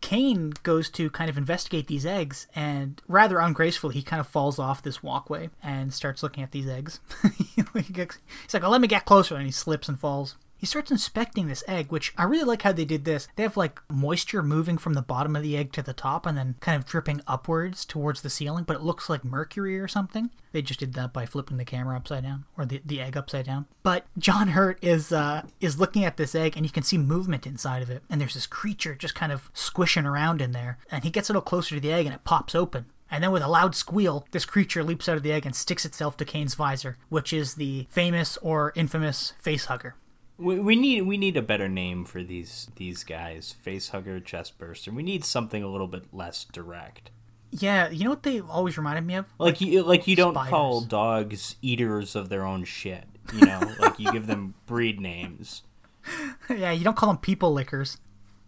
Kane 0.00 0.52
goes 0.62 0.88
to 0.90 1.10
kind 1.10 1.28
of 1.28 1.38
investigate 1.38 1.86
these 1.86 2.06
eggs, 2.06 2.46
and 2.54 3.00
rather 3.08 3.38
ungracefully, 3.38 3.94
he 3.94 4.02
kind 4.02 4.20
of 4.20 4.26
falls 4.26 4.58
off 4.58 4.82
this 4.82 5.02
walkway 5.02 5.50
and 5.62 5.92
starts 5.92 6.22
looking 6.22 6.42
at 6.42 6.52
these 6.52 6.68
eggs. 6.68 7.00
He's 7.54 8.54
like, 8.54 8.62
let 8.62 8.80
me 8.80 8.88
get 8.88 9.04
closer, 9.04 9.36
and 9.36 9.46
he 9.46 9.52
slips 9.52 9.88
and 9.88 9.98
falls. 9.98 10.36
He 10.56 10.66
starts 10.66 10.90
inspecting 10.90 11.48
this 11.48 11.64
egg, 11.68 11.90
which 11.90 12.14
I 12.16 12.24
really 12.24 12.44
like 12.44 12.62
how 12.62 12.72
they 12.72 12.84
did 12.84 13.04
this. 13.04 13.28
They 13.36 13.42
have 13.42 13.56
like 13.56 13.80
moisture 13.90 14.42
moving 14.42 14.78
from 14.78 14.94
the 14.94 15.02
bottom 15.02 15.36
of 15.36 15.42
the 15.42 15.56
egg 15.56 15.72
to 15.72 15.82
the 15.82 15.92
top 15.92 16.26
and 16.26 16.36
then 16.36 16.56
kind 16.60 16.76
of 16.76 16.86
dripping 16.88 17.20
upwards 17.26 17.84
towards 17.84 18.22
the 18.22 18.30
ceiling, 18.30 18.64
but 18.64 18.76
it 18.76 18.82
looks 18.82 19.08
like 19.10 19.24
mercury 19.24 19.78
or 19.78 19.88
something. 19.88 20.30
They 20.52 20.62
just 20.62 20.80
did 20.80 20.94
that 20.94 21.12
by 21.12 21.26
flipping 21.26 21.58
the 21.58 21.64
camera 21.64 21.96
upside 21.96 22.22
down 22.22 22.44
or 22.56 22.64
the, 22.64 22.80
the 22.84 23.00
egg 23.00 23.16
upside 23.16 23.44
down. 23.44 23.66
But 23.82 24.06
John 24.16 24.48
Hurt 24.48 24.78
is 24.82 25.12
uh, 25.12 25.42
is 25.60 25.78
looking 25.78 26.04
at 26.04 26.16
this 26.16 26.34
egg 26.34 26.56
and 26.56 26.64
you 26.64 26.72
can 26.72 26.82
see 26.82 26.96
movement 26.96 27.46
inside 27.46 27.82
of 27.82 27.90
it. 27.90 28.02
And 28.08 28.20
there's 28.20 28.34
this 28.34 28.46
creature 28.46 28.94
just 28.94 29.14
kind 29.14 29.32
of 29.32 29.50
squishing 29.52 30.06
around 30.06 30.40
in 30.40 30.52
there. 30.52 30.78
And 30.90 31.04
he 31.04 31.10
gets 31.10 31.28
a 31.28 31.32
little 31.32 31.42
closer 31.42 31.74
to 31.74 31.80
the 31.80 31.92
egg 31.92 32.06
and 32.06 32.14
it 32.14 32.24
pops 32.24 32.54
open. 32.54 32.86
And 33.10 33.22
then 33.22 33.30
with 33.30 33.42
a 33.42 33.48
loud 33.48 33.74
squeal, 33.74 34.26
this 34.32 34.44
creature 34.44 34.82
leaps 34.82 35.08
out 35.08 35.16
of 35.16 35.22
the 35.22 35.32
egg 35.32 35.46
and 35.46 35.54
sticks 35.54 35.84
itself 35.84 36.16
to 36.16 36.24
Kane's 36.24 36.54
visor, 36.54 36.96
which 37.08 37.32
is 37.32 37.54
the 37.54 37.86
famous 37.90 38.36
or 38.38 38.72
infamous 38.74 39.34
face 39.38 39.66
hugger. 39.66 39.94
We, 40.38 40.58
we 40.58 40.76
need 40.76 41.02
we 41.02 41.16
need 41.16 41.36
a 41.36 41.42
better 41.42 41.68
name 41.68 42.04
for 42.04 42.22
these 42.22 42.68
these 42.76 43.04
guys. 43.04 43.52
Face 43.52 43.88
hugger, 43.88 44.20
chest 44.20 44.58
burster. 44.58 44.92
We 44.92 45.02
need 45.02 45.24
something 45.24 45.62
a 45.62 45.68
little 45.68 45.86
bit 45.86 46.12
less 46.12 46.44
direct. 46.44 47.10
Yeah, 47.50 47.88
you 47.88 48.04
know 48.04 48.10
what 48.10 48.22
they 48.22 48.40
always 48.40 48.76
reminded 48.76 49.06
me 49.06 49.14
of? 49.14 49.26
Like 49.38 49.60
you 49.60 49.82
like 49.82 50.06
you 50.06 50.16
don't 50.16 50.34
call 50.34 50.82
dogs 50.82 51.56
eaters 51.62 52.14
of 52.14 52.28
their 52.28 52.44
own 52.44 52.64
shit. 52.64 53.04
You 53.32 53.46
know, 53.46 53.60
like 53.78 53.98
you 53.98 54.12
give 54.12 54.26
them 54.26 54.54
breed 54.66 55.00
names. 55.00 55.62
yeah, 56.50 56.70
you 56.70 56.84
don't 56.84 56.96
call 56.96 57.08
them 57.08 57.18
people 57.18 57.52
lickers. 57.52 57.98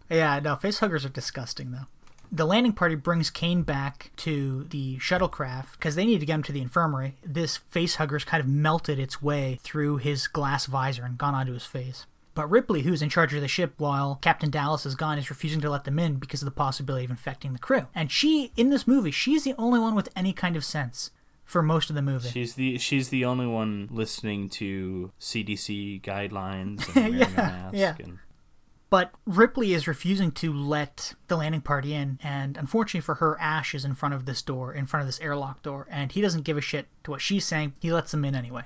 Yeah, 0.09 0.39
no, 0.39 0.55
face 0.55 0.79
huggers 0.79 1.05
are 1.05 1.09
disgusting 1.09 1.71
though. 1.71 1.87
The 2.31 2.45
landing 2.45 2.73
party 2.73 2.95
brings 2.95 3.29
Kane 3.29 3.63
back 3.63 4.11
to 4.17 4.65
the 4.65 4.97
shuttlecraft 4.97 5.73
because 5.73 5.95
they 5.95 6.05
need 6.05 6.19
to 6.19 6.25
get 6.25 6.35
him 6.35 6.43
to 6.43 6.51
the 6.51 6.61
infirmary. 6.61 7.15
This 7.23 7.57
face 7.57 7.95
hugger's 7.95 8.23
kind 8.23 8.41
of 8.41 8.47
melted 8.47 8.99
its 8.99 9.21
way 9.21 9.59
through 9.63 9.97
his 9.97 10.27
glass 10.27 10.65
visor 10.67 11.03
and 11.03 11.17
gone 11.17 11.33
onto 11.33 11.53
his 11.53 11.65
face. 11.65 12.05
But 12.35 12.49
Ripley, 12.49 12.83
who's 12.83 13.01
in 13.01 13.09
charge 13.09 13.33
of 13.33 13.41
the 13.41 13.47
ship 13.47 13.73
while 13.77 14.19
Captain 14.21 14.49
Dallas 14.49 14.85
is 14.85 14.95
gone, 14.95 15.17
is 15.17 15.29
refusing 15.29 15.59
to 15.61 15.69
let 15.69 15.83
them 15.83 15.99
in 15.99 16.15
because 16.15 16.41
of 16.41 16.45
the 16.45 16.51
possibility 16.51 17.03
of 17.03 17.11
infecting 17.11 17.53
the 17.53 17.59
crew. 17.59 17.87
And 17.93 18.11
she, 18.11 18.51
in 18.55 18.69
this 18.69 18.87
movie, 18.87 19.11
she's 19.11 19.43
the 19.43 19.55
only 19.57 19.79
one 19.79 19.95
with 19.95 20.09
any 20.15 20.31
kind 20.31 20.55
of 20.55 20.63
sense 20.63 21.11
for 21.43 21.63
most 21.63 21.89
of 21.89 21.95
the 21.95 22.01
movie. 22.01 22.29
She's 22.29 22.53
the 22.53 22.77
she's 22.77 23.09
the 23.09 23.25
only 23.25 23.47
one 23.47 23.89
listening 23.91 24.49
to 24.49 25.11
CDC 25.19 26.01
guidelines 26.01 26.87
and 26.95 27.17
wearing 27.17 27.33
a 27.33 27.35
mask. 27.35 27.75
yeah. 27.75 27.95
And, 27.99 28.19
But 28.89 29.11
Ripley 29.25 29.73
is 29.73 29.87
refusing 29.87 30.31
to 30.31 30.51
let 30.51 31.13
the 31.27 31.37
landing 31.37 31.61
party 31.61 31.93
in, 31.93 32.17
and 32.23 32.57
unfortunately 32.57 33.01
for 33.01 33.15
her, 33.15 33.39
Ash 33.39 33.75
is 33.75 33.85
in 33.85 33.93
front 33.93 34.15
of 34.15 34.25
this 34.25 34.41
door, 34.41 34.73
in 34.73 34.87
front 34.87 35.01
of 35.01 35.07
this 35.07 35.19
airlock 35.19 35.61
door, 35.61 35.87
and 35.91 36.11
he 36.11 36.21
doesn't 36.21 36.43
give 36.43 36.57
a 36.57 36.61
shit 36.61 36.87
to 37.03 37.11
what 37.11 37.21
she's 37.21 37.45
saying. 37.45 37.73
He 37.79 37.93
lets 37.93 38.11
them 38.11 38.25
in 38.25 38.33
anyway. 38.33 38.63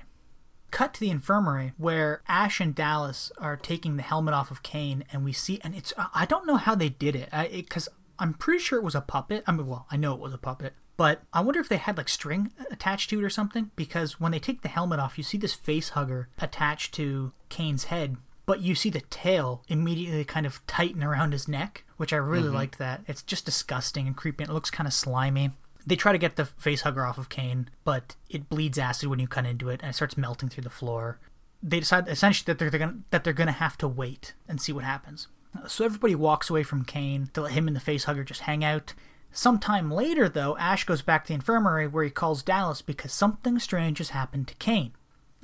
Cut 0.70 0.94
to 0.94 1.00
the 1.00 1.10
infirmary 1.10 1.72
where 1.76 2.22
Ash 2.26 2.58
and 2.58 2.74
Dallas 2.74 3.30
are 3.38 3.56
taking 3.56 3.96
the 3.96 4.02
helmet 4.02 4.34
off 4.34 4.50
of 4.50 4.62
Kane, 4.62 5.04
and 5.12 5.24
we 5.24 5.32
see, 5.32 5.60
and 5.62 5.74
it's 5.74 5.92
I 6.14 6.24
don't 6.24 6.46
know 6.46 6.56
how 6.56 6.74
they 6.74 6.88
did 6.88 7.14
it, 7.14 7.28
because 7.52 7.88
I'm 8.18 8.32
pretty 8.32 8.60
sure 8.60 8.78
it 8.78 8.84
was 8.84 8.94
a 8.94 9.02
puppet. 9.02 9.44
I 9.46 9.52
mean, 9.52 9.66
well, 9.66 9.86
I 9.90 9.96
know 9.96 10.14
it 10.14 10.20
was 10.20 10.32
a 10.32 10.38
puppet, 10.38 10.72
but 10.96 11.22
I 11.34 11.42
wonder 11.42 11.60
if 11.60 11.68
they 11.68 11.76
had 11.76 11.98
like 11.98 12.08
string 12.08 12.50
attached 12.70 13.10
to 13.10 13.20
it 13.20 13.24
or 13.24 13.30
something, 13.30 13.72
because 13.76 14.18
when 14.18 14.32
they 14.32 14.38
take 14.38 14.62
the 14.62 14.68
helmet 14.68 15.00
off, 15.00 15.18
you 15.18 15.22
see 15.22 15.36
this 15.36 15.54
face 15.54 15.90
hugger 15.90 16.28
attached 16.38 16.94
to 16.94 17.32
Kane's 17.50 17.84
head, 17.84 18.16
but 18.46 18.60
you 18.60 18.74
see 18.74 18.90
the 18.90 19.00
tail 19.02 19.62
immediately 19.68 20.24
kind 20.24 20.46
of 20.46 20.64
tighten 20.66 21.02
around 21.02 21.32
his 21.32 21.48
neck, 21.48 21.84
which 21.96 22.12
I 22.12 22.16
really 22.16 22.46
mm-hmm. 22.46 22.56
liked 22.56 22.78
that. 22.78 23.02
It's 23.06 23.22
just 23.22 23.44
disgusting 23.44 24.06
and 24.06 24.16
creepy. 24.16 24.44
and 24.44 24.50
It 24.50 24.54
looks 24.54 24.70
kind 24.70 24.86
of 24.86 24.92
slimy. 24.92 25.50
They 25.86 25.96
try 25.96 26.12
to 26.12 26.18
get 26.18 26.36
the 26.36 26.46
face 26.46 26.82
hugger 26.82 27.04
off 27.04 27.18
of 27.18 27.28
Kane, 27.28 27.68
but 27.84 28.16
it 28.30 28.48
bleeds 28.48 28.78
acid 28.78 29.08
when 29.08 29.18
you 29.18 29.28
cut 29.28 29.46
into 29.46 29.68
it, 29.68 29.80
and 29.82 29.90
it 29.90 29.94
starts 29.94 30.16
melting 30.16 30.48
through 30.48 30.64
the 30.64 30.70
floor. 30.70 31.18
They 31.62 31.80
decide 31.80 32.08
essentially 32.08 32.44
that 32.46 32.58
they're, 32.58 32.70
they're 32.70 32.80
gonna, 32.80 32.98
that 33.10 33.24
they're 33.24 33.32
gonna 33.32 33.52
have 33.52 33.78
to 33.78 33.88
wait 33.88 34.34
and 34.48 34.60
see 34.60 34.72
what 34.72 34.84
happens. 34.84 35.28
So 35.68 35.84
everybody 35.84 36.14
walks 36.14 36.50
away 36.50 36.62
from 36.62 36.84
Kane 36.84 37.30
to 37.34 37.42
let 37.42 37.52
him 37.52 37.68
and 37.68 37.76
the 37.76 37.80
face 37.80 38.04
hugger 38.04 38.24
just 38.24 38.42
hang 38.42 38.64
out. 38.64 38.94
Sometime 39.30 39.90
later, 39.90 40.28
though, 40.28 40.56
Ash 40.58 40.84
goes 40.84 41.02
back 41.02 41.24
to 41.24 41.28
the 41.28 41.34
infirmary 41.34 41.86
where 41.86 42.04
he 42.04 42.10
calls 42.10 42.42
Dallas 42.42 42.82
because 42.82 43.12
something 43.12 43.58
strange 43.58 43.98
has 43.98 44.10
happened 44.10 44.48
to 44.48 44.54
Kane. 44.56 44.92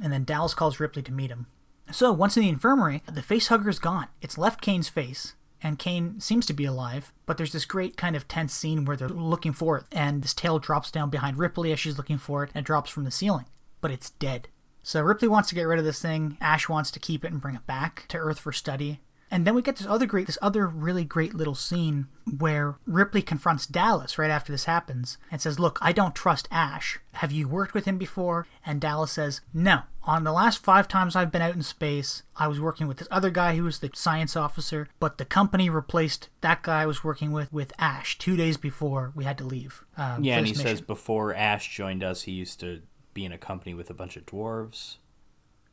And 0.03 0.13
then 0.13 0.25
Dallas 0.25 0.55
calls 0.55 0.81
Ripley 0.81 1.03
to 1.03 1.13
meet 1.13 1.31
him. 1.31 1.47
So, 1.93 2.13
once 2.13 2.37
in 2.37 2.43
the 2.43 2.49
infirmary, 2.49 3.03
the 3.11 3.23
face 3.23 3.49
hugger's 3.49 3.79
gone. 3.79 4.09
It's 4.23 4.39
left 4.39 4.61
Kane's 4.61 4.89
face, 4.89 5.35
and 5.63 5.79
Kane 5.79 6.21
seems 6.21 6.47
to 6.47 6.53
be 6.53 6.65
alive, 6.65 7.13
but 7.27 7.37
there's 7.37 7.53
this 7.53 7.65
great 7.65 7.97
kind 7.97 8.15
of 8.15 8.29
tense 8.29 8.55
scene 8.55 8.85
where 8.85 8.97
they're 8.97 9.09
looking 9.09 9.53
for 9.53 9.79
it, 9.79 9.85
and 9.93 10.23
this 10.23 10.35
tail 10.35 10.59
drops 10.59 10.91
down 10.91 11.11
behind 11.11 11.39
Ripley 11.39 11.73
as 11.73 11.81
she's 11.81 11.99
looking 11.99 12.19
for 12.19 12.45
it, 12.45 12.51
and 12.55 12.63
it 12.63 12.67
drops 12.67 12.91
from 12.91 13.05
the 13.05 13.11
ceiling. 13.11 13.47
But 13.81 13.91
it's 13.91 14.11
dead. 14.11 14.49
So 14.83 15.03
Ripley 15.03 15.29
wants 15.29 15.49
to 15.51 15.55
get 15.55 15.65
rid 15.65 15.79
of 15.79 15.85
this 15.85 16.01
thing, 16.01 16.39
Ash 16.41 16.69
wants 16.69 16.91
to 16.93 17.01
keep 17.01 17.25
it 17.25 17.33
and 17.33 17.41
bring 17.41 17.55
it 17.55 17.67
back 17.67 18.07
to 18.09 18.19
Earth 18.19 18.39
for 18.39 18.53
study. 18.53 19.01
And 19.31 19.47
then 19.47 19.55
we 19.55 19.63
get 19.63 19.77
this 19.77 19.87
other 19.87 20.07
great, 20.07 20.27
this 20.27 20.39
other 20.43 20.67
really 20.67 21.05
great 21.05 21.35
little 21.35 21.55
scene 21.55 22.09
where 22.39 22.77
Ripley 22.85 23.23
confronts 23.23 23.65
Dallas 23.65 24.19
right 24.19 24.31
after 24.31 24.51
this 24.51 24.65
happens 24.65 25.19
and 25.31 25.41
says, 25.41 25.59
Look, 25.59 25.79
I 25.81 25.93
don't 25.93 26.15
trust 26.15 26.49
Ash. 26.51 26.99
Have 27.15 27.31
you 27.31 27.47
worked 27.47 27.73
with 27.73 27.85
him 27.85 27.97
before? 27.97 28.47
And 28.67 28.81
Dallas 28.81 29.13
says, 29.13 29.41
No. 29.55 29.83
On 30.03 30.25
the 30.25 30.33
last 30.33 30.65
five 30.65 30.89
times 30.89 31.15
I've 31.15 31.31
been 31.31 31.43
out 31.43 31.55
in 31.55 31.63
space, 31.63 32.23
I 32.35 32.49
was 32.49 32.59
working 32.59 32.89
with 32.89 32.97
this 32.97 33.09
other 33.11 33.31
guy 33.31 33.55
who 33.55 33.65
was 33.65 33.79
the 33.79 33.91
science 33.95 34.35
officer, 34.35 34.89
but 34.99 35.19
the 35.19 35.25
company 35.25 35.71
replaced 35.71 36.29
that 36.41 36.63
guy 36.63 36.83
I 36.83 36.87
was 36.87 37.05
working 37.05 37.31
with 37.31 37.53
with 37.53 37.73
Ash 37.79 38.19
two 38.19 38.37
days 38.37 38.57
before 38.57 39.13
we 39.15 39.25
had 39.25 39.39
to 39.39 39.45
leave. 39.45 39.85
Um, 39.97 40.25
yeah, 40.25 40.39
and 40.39 40.47
he 40.47 40.55
this 40.55 40.63
says 40.63 40.81
before 40.81 41.35
Ash 41.35 41.69
joined 41.69 42.03
us, 42.03 42.23
he 42.23 42.33
used 42.33 42.59
to 42.61 42.81
be 43.15 43.25
in 43.25 43.33
a 43.33 43.39
company 43.39 43.75
with 43.75 43.91
a 43.91 43.95
bunch 43.95 44.17
of 44.17 44.27
dwarves 44.27 44.97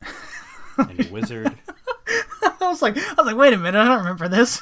and 0.76 1.06
a 1.06 1.12
wizard. 1.12 1.56
I 2.68 2.72
was 2.72 2.82
like, 2.82 2.98
I 2.98 3.14
was 3.16 3.26
like, 3.26 3.36
wait 3.36 3.54
a 3.54 3.56
minute, 3.56 3.78
I 3.78 3.84
don't 3.86 3.98
remember 3.98 4.28
this. 4.28 4.60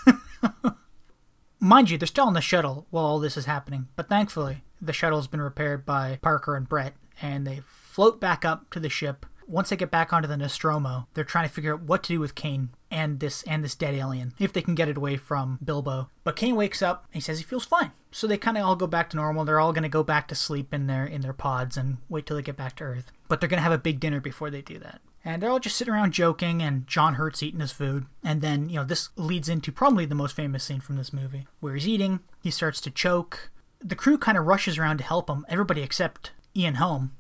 Mind 1.61 1.90
you, 1.90 1.99
they're 1.99 2.07
still 2.07 2.27
on 2.27 2.35
the 2.35 2.40
shuttle 2.40 2.87
while 2.90 3.05
all 3.05 3.19
this 3.19 3.37
is 3.37 3.47
happening, 3.47 3.88
but 3.97 4.09
thankfully, 4.09 4.62
the 4.81 4.92
shuttle 4.92 5.19
has 5.19 5.27
been 5.27 5.40
repaired 5.40 5.85
by 5.85 6.21
Parker 6.23 6.55
and 6.55 6.69
Brett, 6.69 6.95
and 7.21 7.47
they 7.47 7.62
float 7.66 8.21
back 8.21 8.45
up 8.45 8.71
to 8.71 8.79
the 8.79 8.88
ship. 8.88 9.27
Once 9.49 9.71
they 9.71 9.77
get 9.77 9.90
back 9.90 10.12
onto 10.12 10.29
the 10.29 10.37
Nostromo, 10.37 11.09
they're 11.14 11.25
trying 11.25 11.49
to 11.49 11.53
figure 11.55 11.75
out 11.75 11.83
what 11.83 12.03
to 12.05 12.14
do 12.14 12.21
with 12.21 12.35
Kane 12.35 12.71
and 12.90 13.19
this 13.21 13.42
and 13.45 13.64
this 13.64 13.75
dead 13.75 13.95
alien, 13.95 14.35
if 14.38 14.53
they 14.53 14.62
can 14.62 14.75
get 14.75 14.88
it 14.88 14.97
away 14.97 15.16
from 15.16 15.59
Bilbo. 15.64 16.09
But 16.23 16.37
Kane 16.37 16.57
wakes 16.57 16.83
up 16.83 17.07
and 17.07 17.14
he 17.14 17.21
says 17.21 17.38
he 17.38 17.45
feels 17.45 17.64
fine. 17.64 17.92
So 18.11 18.27
they 18.27 18.38
kind 18.38 18.57
of 18.57 18.64
all 18.64 18.77
go 18.77 18.87
back 18.87 19.11
to 19.11 19.16
normal. 19.16 19.45
They're 19.45 19.61
all 19.61 19.73
going 19.73 19.83
to 19.83 19.88
go 19.88 20.03
back 20.03 20.29
to 20.29 20.35
sleep 20.35 20.73
in 20.73 20.87
their 20.87 21.07
in 21.07 21.21
their 21.21 21.33
pods 21.33 21.77
and 21.77 21.99
wait 22.09 22.27
till 22.27 22.37
they 22.37 22.42
get 22.42 22.57
back 22.57 22.77
to 22.77 22.85
Earth. 22.85 23.12
But 23.29 23.40
they're 23.40 23.49
going 23.49 23.59
to 23.59 23.64
have 23.64 23.73
a 23.73 23.79
big 23.79 24.01
dinner 24.01 24.21
before 24.21 24.51
they 24.51 24.62
do 24.62 24.79
that. 24.79 25.01
And 25.27 25.43
they're 25.43 25.51
all 25.51 25.59
just 25.59 25.77
sitting 25.77 25.93
around 25.93 26.12
joking, 26.12 26.62
and 26.62 26.87
John 26.87 27.15
Hurt's 27.15 27.43
eating 27.43 27.59
his 27.59 27.73
food. 27.73 28.07
And 28.23 28.41
then, 28.41 28.69
you 28.69 28.77
know, 28.77 28.85
this 28.85 29.09
leads 29.17 29.49
into 29.49 29.73
probably 29.73 30.07
the 30.07 30.15
most 30.15 30.37
famous 30.37 30.62
scene 30.62 30.79
from 30.79 30.95
this 30.95 31.12
movie, 31.12 31.49
where 31.59 31.75
he's 31.75 31.89
eating, 31.89 32.21
he 32.41 32.51
starts 32.53 32.81
to 32.83 32.93
choke. 32.93 33.51
The 33.81 33.97
crew 33.97 34.19
kind 34.19 34.39
of 34.39 34.47
rushes 34.47 34.79
around 34.79 34.99
to 34.99 35.05
help 35.05 35.29
him, 35.29 35.45
everybody 35.49 35.83
except 35.83 36.31
Ian 36.55 36.77
Holm. 36.77 37.11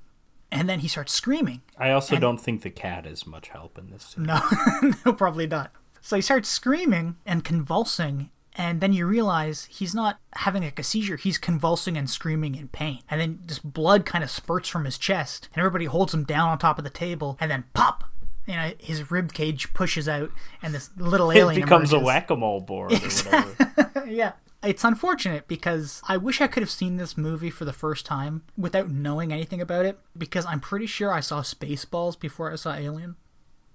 And 0.52 0.68
then 0.68 0.78
he 0.78 0.88
starts 0.88 1.12
screaming. 1.12 1.62
I 1.76 1.90
also 1.90 2.16
don't 2.16 2.38
think 2.38 2.62
the 2.62 2.70
cat 2.70 3.06
is 3.06 3.26
much 3.26 3.48
help 3.48 3.76
in 3.76 3.90
this 3.90 4.04
scene. 4.04 4.22
No, 4.22 4.40
no, 5.04 5.12
probably 5.12 5.48
not. 5.48 5.72
So 6.00 6.14
he 6.14 6.22
starts 6.22 6.48
screaming 6.48 7.16
and 7.26 7.42
convulsing, 7.42 8.30
And 8.58 8.80
then 8.80 8.94
you 8.94 9.06
realize 9.06 9.68
he's 9.70 9.94
not 9.94 10.18
having 10.36 10.62
like 10.62 10.78
a 10.78 10.82
seizure, 10.82 11.16
he's 11.16 11.36
convulsing 11.36 11.96
and 11.96 12.08
screaming 12.08 12.54
in 12.54 12.68
pain. 12.68 13.00
And 13.10 13.20
then 13.20 13.40
this 13.44 13.58
blood 13.58 14.06
kind 14.06 14.24
of 14.24 14.30
spurts 14.30 14.68
from 14.68 14.86
his 14.86 14.96
chest, 14.96 15.48
and 15.52 15.60
everybody 15.60 15.84
holds 15.84 16.14
him 16.14 16.24
down 16.24 16.48
on 16.48 16.58
top 16.58 16.78
of 16.78 16.84
the 16.84 16.90
table, 16.90 17.36
and 17.38 17.50
then 17.50 17.64
pop! 17.74 18.04
You 18.46 18.54
know, 18.54 18.72
his 18.78 19.10
rib 19.10 19.32
cage 19.34 19.74
pushes 19.74 20.08
out, 20.08 20.30
and 20.62 20.74
this 20.74 20.90
little 20.96 21.30
alien 21.36 21.62
it 21.62 21.64
becomes 21.66 21.92
a 21.92 21.98
whack 21.98 22.30
a 22.30 22.36
mole 22.36 22.60
board 22.60 22.92
yeah. 24.06 24.32
It's 24.62 24.84
unfortunate 24.84 25.46
because 25.46 26.00
I 26.08 26.16
wish 26.16 26.40
I 26.40 26.46
could 26.46 26.62
have 26.62 26.70
seen 26.70 26.96
this 26.96 27.16
movie 27.16 27.50
for 27.50 27.64
the 27.64 27.72
first 27.74 28.06
time 28.06 28.42
without 28.56 28.90
knowing 28.90 29.32
anything 29.32 29.60
about 29.60 29.84
it 29.84 29.98
because 30.16 30.46
I'm 30.46 30.60
pretty 30.60 30.86
sure 30.86 31.12
I 31.12 31.20
saw 31.20 31.42
Spaceballs 31.42 32.18
before 32.18 32.50
I 32.50 32.56
saw 32.56 32.74
Alien. 32.74 33.16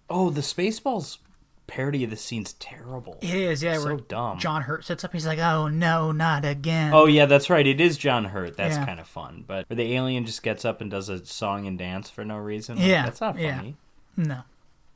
oh, 0.10 0.30
the 0.32 0.42
Spaceballs 0.42 1.20
parody 1.68 2.04
of 2.04 2.10
the 2.10 2.18
scene's 2.18 2.54
terrible. 2.54 3.18
It 3.22 3.34
is, 3.34 3.64
yeah. 3.64 3.78
So 3.78 3.98
dumb. 3.98 4.40
John 4.40 4.64
Hurt 4.64 4.84
sits 4.86 5.04
up, 5.04 5.14
he's 5.14 5.26
like, 5.26 5.40
"Oh 5.40 5.68
no, 5.68 6.12
not 6.12 6.44
again." 6.46 6.94
Oh 6.94 7.06
yeah, 7.06 7.26
that's 7.26 7.50
right. 7.50 7.66
It 7.66 7.80
is 7.80 7.98
John 7.98 8.26
Hurt. 8.26 8.58
That's 8.58 8.76
Yeah. 8.78 8.86
kind 8.86 9.00
of 9.00 9.08
fun. 9.08 9.44
But 9.48 9.70
where 9.70 9.78
the 9.78 9.94
alien 9.94 10.26
just 10.26 10.44
gets 10.44 10.66
up 10.66 10.82
and 10.82 10.92
does 10.92 11.08
a 11.10 11.26
song 11.26 11.66
and 11.68 11.78
dance 11.78 12.10
for 12.10 12.26
no 12.26 12.38
reason. 12.38 12.78
like, 12.78 12.86
Yeah, 12.88 13.04
that's 13.06 13.22
not 13.22 13.38
yeah. 13.40 13.58
funny. 13.58 13.76
No. 14.18 14.42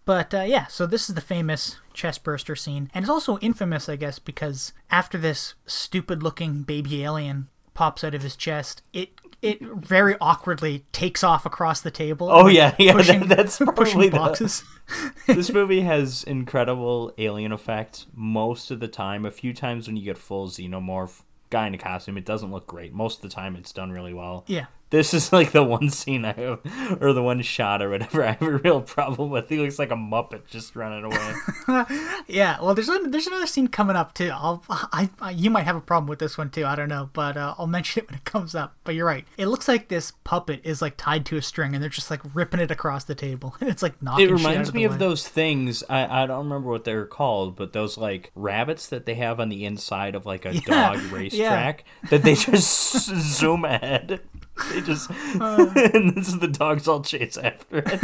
But 0.06 0.34
uh, 0.36 0.42
yeah, 0.42 0.68
so 0.68 0.86
this 0.86 1.10
is 1.10 1.16
the 1.16 1.22
famous 1.22 1.78
chest 1.94 2.24
burster 2.24 2.56
scene. 2.56 2.92
And 2.94 3.04
it's 3.04 3.10
also 3.10 3.40
infamous, 3.40 3.90
I 3.90 3.96
guess, 3.96 4.20
because 4.20 4.72
after 4.92 5.18
this 5.18 5.56
stupid 5.66 6.22
looking 6.22 6.62
baby 6.62 7.04
alien 7.04 7.48
pops 7.76 8.04
out 8.04 8.16
of 8.16 8.24
his 8.24 8.36
chest, 8.36 8.82
it 8.92 9.10
it 9.42 9.62
very 9.62 10.16
awkwardly 10.20 10.86
takes 10.92 11.24
off 11.24 11.46
across 11.46 11.82
the 11.82 11.92
table. 11.92 12.30
Oh 12.32 12.46
like, 12.46 12.56
yeah, 12.56 12.76
yeah. 12.80 12.94
pushing, 12.94 13.28
that, 13.28 13.38
that's 13.38 13.58
probably 13.58 13.86
pushing 13.86 14.02
the, 14.02 14.10
boxes. 14.10 14.64
this 15.28 15.50
movie 15.54 15.82
has 15.82 16.24
incredible 16.24 17.14
alien 17.20 17.52
effects 17.52 18.08
most 18.16 18.72
of 18.72 18.80
the 18.80 18.88
time. 18.88 19.24
A 19.24 19.32
few 19.32 19.54
times 19.54 19.88
when 19.88 19.98
you 19.98 20.04
get 20.04 20.18
full 20.18 20.48
xenomorph 20.48 21.22
guy 21.52 21.68
in 21.68 21.76
a 21.76 21.78
costume, 21.78 22.18
it 22.18 22.26
doesn't 22.26 22.52
look 22.52 22.66
great. 22.66 22.94
Most 22.94 23.18
of 23.18 23.30
the 23.30 23.36
time, 23.36 23.56
it's 23.56 23.72
done 23.72 23.92
really 23.92 24.14
well. 24.14 24.44
Yeah. 24.48 24.66
This 24.96 25.14
is 25.14 25.34
like 25.34 25.52
the 25.52 25.62
one 25.62 25.90
scene 25.90 26.24
I 26.24 26.32
have, 26.32 27.02
or 27.02 27.12
the 27.12 27.22
one 27.22 27.42
shot 27.42 27.82
or 27.82 27.90
whatever. 27.90 28.24
I 28.24 28.32
have 28.32 28.42
a 28.42 28.58
real 28.60 28.82
problem 28.82 29.30
with. 29.30 29.50
He 29.50 29.58
looks 29.58 29.78
like 29.78 29.92
a 29.92 29.96
muppet 29.96 30.48
just 30.48 30.74
running 30.74 31.04
away. 31.04 31.34
Yeah, 32.28 32.60
well, 32.62 32.74
there's 32.74 32.90
an, 32.90 33.12
there's 33.12 33.28
another 33.28 33.46
scene 33.46 33.68
coming 33.68 33.96
up 33.96 34.14
too. 34.14 34.32
I'll 34.34 34.64
I, 34.70 35.10
I 35.20 35.32
you 35.32 35.50
might 35.50 35.64
have 35.64 35.76
a 35.76 35.82
problem 35.82 36.08
with 36.08 36.20
this 36.20 36.38
one 36.38 36.50
too. 36.50 36.66
I 36.66 36.76
don't 36.76 36.88
know, 36.88 37.10
but 37.12 37.36
uh, 37.36 37.56
I'll 37.58 37.68
mention 37.76 38.04
it 38.04 38.10
when 38.10 38.18
it 38.18 38.24
comes 38.24 38.56
up. 38.56 38.76
But 38.86 38.96
you're 38.96 39.06
right. 39.06 39.26
It 39.38 39.48
looks 39.48 39.68
like 39.68 39.90
this 39.90 40.12
puppet 40.24 40.62
is 40.64 40.82
like 40.82 40.96
tied 40.96 41.26
to 41.28 41.38
a 41.38 41.42
string, 41.42 41.74
and 41.74 41.84
they're 41.84 41.90
just 41.90 42.10
like 42.10 42.22
ripping 42.34 42.62
it 42.62 42.72
across 42.72 43.04
the 43.04 43.16
table, 43.16 43.56
and 43.60 43.70
it's 43.76 43.84
like 43.84 44.02
knocking. 44.02 44.30
it 44.30 44.32
reminds 44.32 44.70
of 44.70 44.76
me 44.76 44.86
of 44.86 44.98
those 44.98 45.28
things. 45.28 45.84
I, 45.90 46.24
I 46.24 46.26
don't 46.26 46.46
remember 46.46 46.70
what 46.70 46.86
they're 46.86 47.06
called, 47.06 47.58
but 47.58 47.74
those 47.74 47.98
like 47.98 48.32
rabbits 48.34 48.88
that 48.88 49.06
they 49.06 49.16
have 49.16 49.42
on 49.42 49.50
the 49.50 49.66
inside 49.66 50.16
of 50.16 50.26
like 50.26 50.46
a 50.46 50.54
dog 50.62 51.02
racetrack 51.12 51.84
that 52.10 52.24
they 52.24 52.36
just 52.36 53.06
zoom 53.08 53.66
ahead. 53.66 54.22
They 54.72 54.82
just 54.82 55.10
Uh. 55.40 55.72
and 55.94 56.16
this 56.16 56.28
is 56.28 56.40
the 56.40 56.48
dogs 56.48 56.88
all 56.88 57.02
chase 57.02 57.38
after 57.38 57.80
it. 57.80 58.00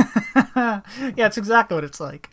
Yeah, 1.16 1.28
it's 1.28 1.38
exactly 1.38 1.76
what 1.76 1.84
it's 1.84 2.00
like. 2.00 2.30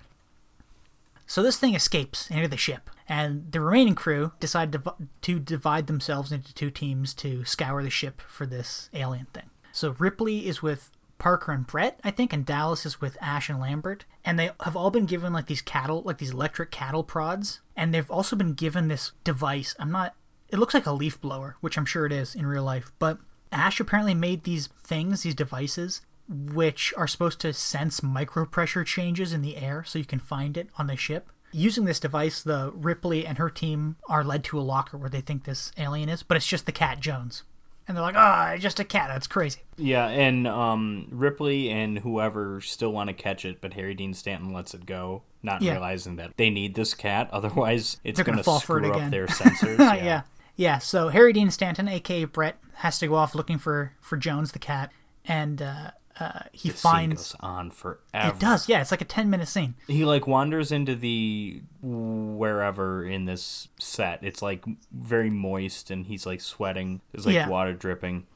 So 1.26 1.42
this 1.42 1.59
thing 1.59 1.74
escapes 1.74 2.31
into 2.31 2.48
the 2.48 2.57
ship, 2.57 2.88
and 3.07 3.52
the 3.52 3.61
remaining 3.61 3.94
crew 3.94 4.33
decide 4.40 4.72
to, 4.72 4.94
to 5.20 5.38
divide 5.38 5.87
themselves 5.87 6.33
into 6.33 6.54
two 6.54 6.70
teams 6.70 7.12
to 7.14 7.44
scour 7.44 7.83
the 7.83 7.90
ship 7.90 8.22
for 8.22 8.46
this 8.46 8.88
alien 8.94 9.26
thing. 9.35 9.50
So 9.70 9.94
Ripley 9.98 10.46
is 10.46 10.62
with 10.62 10.90
Parker 11.18 11.52
and 11.52 11.66
Brett, 11.66 12.00
I 12.02 12.11
think, 12.11 12.33
and 12.33 12.46
Dallas 12.46 12.87
is 12.87 13.00
with 13.00 13.18
Ash 13.20 13.50
and 13.50 13.61
Lambert, 13.61 14.07
and 14.24 14.38
they 14.38 14.50
have 14.62 14.74
all 14.74 14.90
been 14.90 15.04
given 15.04 15.33
like 15.33 15.46
these 15.46 15.61
cattle, 15.61 16.02
like 16.02 16.18
these 16.18 16.31
electric 16.31 16.70
cattle 16.70 17.04
prods, 17.04 17.61
and 17.76 17.92
they've 17.92 18.11
also 18.11 18.35
been 18.35 18.54
given 18.54 18.88
this 18.88 19.12
device. 19.22 19.74
I'm 19.78 19.92
not. 19.92 20.14
It 20.48 20.59
looks 20.59 20.72
like 20.74 20.87
a 20.87 20.92
leaf 20.92 21.20
blower, 21.20 21.57
which 21.61 21.76
I'm 21.76 21.85
sure 21.85 22.07
it 22.07 22.12
is 22.12 22.35
in 22.35 22.46
real 22.46 22.64
life, 22.64 22.90
but 22.98 23.18
Ash 23.53 23.81
apparently 23.81 24.15
made 24.15 24.45
these 24.45 24.69
things, 24.83 25.23
these 25.23 25.35
devices, 25.35 26.01
which 26.29 26.93
are 26.97 27.07
supposed 27.07 27.41
to 27.41 27.53
sense 27.53 28.01
micropressure 28.01 28.85
changes 28.85 29.33
in 29.33 29.43
the 29.43 29.57
air 29.57 29.83
so 29.85 29.99
you 29.99 30.05
can 30.05 30.19
find 30.19 30.57
it 30.57 30.69
on 30.79 30.87
the 30.87 30.97
ship. 30.97 31.31
Using 31.53 31.87
this 31.87 31.99
device, 32.01 32.43
the 32.43 32.71
Ripley 32.75 33.27
and 33.27 33.39
her 33.39 33.49
team 33.49 33.97
are 34.09 34.23
led 34.23 34.45
to 34.45 34.59
a 34.59 34.61
locker 34.61 34.99
where 34.99 35.09
they 35.09 35.23
think 35.23 35.45
this 35.45 35.73
alien 35.79 36.11
is, 36.11 36.23
but 36.23 36.37
it's 36.37 36.47
just 36.47 36.67
the 36.67 36.73
cat 36.73 37.01
Jones. 37.01 37.45
And 37.87 37.97
they're 37.97 38.05
like, 38.05 38.17
ah, 38.19 38.57
just 38.59 38.79
a 38.79 38.85
cat. 38.85 39.09
That's 39.09 39.27
crazy. 39.27 39.61
Yeah, 39.79 40.09
and 40.09 40.47
um, 40.47 41.07
Ripley 41.11 41.71
and 41.71 41.99
whoever 42.01 42.61
still 42.61 42.93
want 42.93 43.09
to 43.09 43.15
catch 43.15 43.47
it, 43.47 43.63
but 43.63 43.73
Harry 43.73 43.95
Dean 43.95 44.13
Stanton 44.13 44.53
lets 44.53 44.75
it 44.75 44.85
go, 44.85 45.23
not 45.43 45.63
Yeah. 45.63 45.73
realizing 45.73 46.17
that 46.17 46.37
they 46.37 46.51
need 46.51 46.75
this 46.75 46.93
cat, 46.93 47.31
otherwise 47.33 47.99
it's 48.05 48.21
going 48.23 48.37
to 48.37 48.45
fall 48.45 48.61
for 48.61 48.77
it 48.79 48.83
screw 48.83 48.91
up 48.91 48.97
again. 48.97 49.11
their 49.11 49.27
sensors. 49.29 49.79
yeah. 49.79 49.95
yeah. 49.95 50.23
Yeah. 50.59 50.77
So 50.79 51.09
Harry 51.09 51.33
Dean 51.33 51.51
Stanton, 51.51 51.88
aka 51.88 52.25
Brett, 52.27 52.59
has 52.75 52.99
to 52.99 53.07
go 53.09 53.14
off 53.14 53.35
looking 53.35 53.57
for 53.57 53.94
for 54.03 54.18
Jones 54.18 54.53
the 54.53 54.59
cat, 54.59 54.92
and 55.25 55.62
uh, 55.62 55.90
uh, 56.21 56.40
he 56.53 56.68
This 56.71 56.81
scene 56.81 56.90
finds 56.90 57.33
goes 57.33 57.37
on 57.40 57.71
forever. 57.71 58.29
it 58.29 58.38
does. 58.38 58.68
Yeah, 58.68 58.81
it's 58.83 58.90
like 58.90 59.01
a 59.01 59.05
ten 59.07 59.31
minute 59.31 59.49
scene. 59.49 59.75
he 59.87 60.05
like 60.05 60.27
wanders 60.27 60.71
into 60.71 60.94
the 60.94 61.62
wherever 61.81 63.05
in 63.05 63.25
this 63.25 63.68
set 63.79 64.18
it's 64.23 64.42
like 64.42 64.64
very 64.92 65.31
moist 65.31 65.90
and 65.90 66.07
he's 66.07 66.27
like 66.27 66.40
sweating 66.40 67.01
there's 67.12 67.25
like 67.27 67.35
Yeah. 67.35 67.49
water 67.49 67.73
dripping 67.73 68.27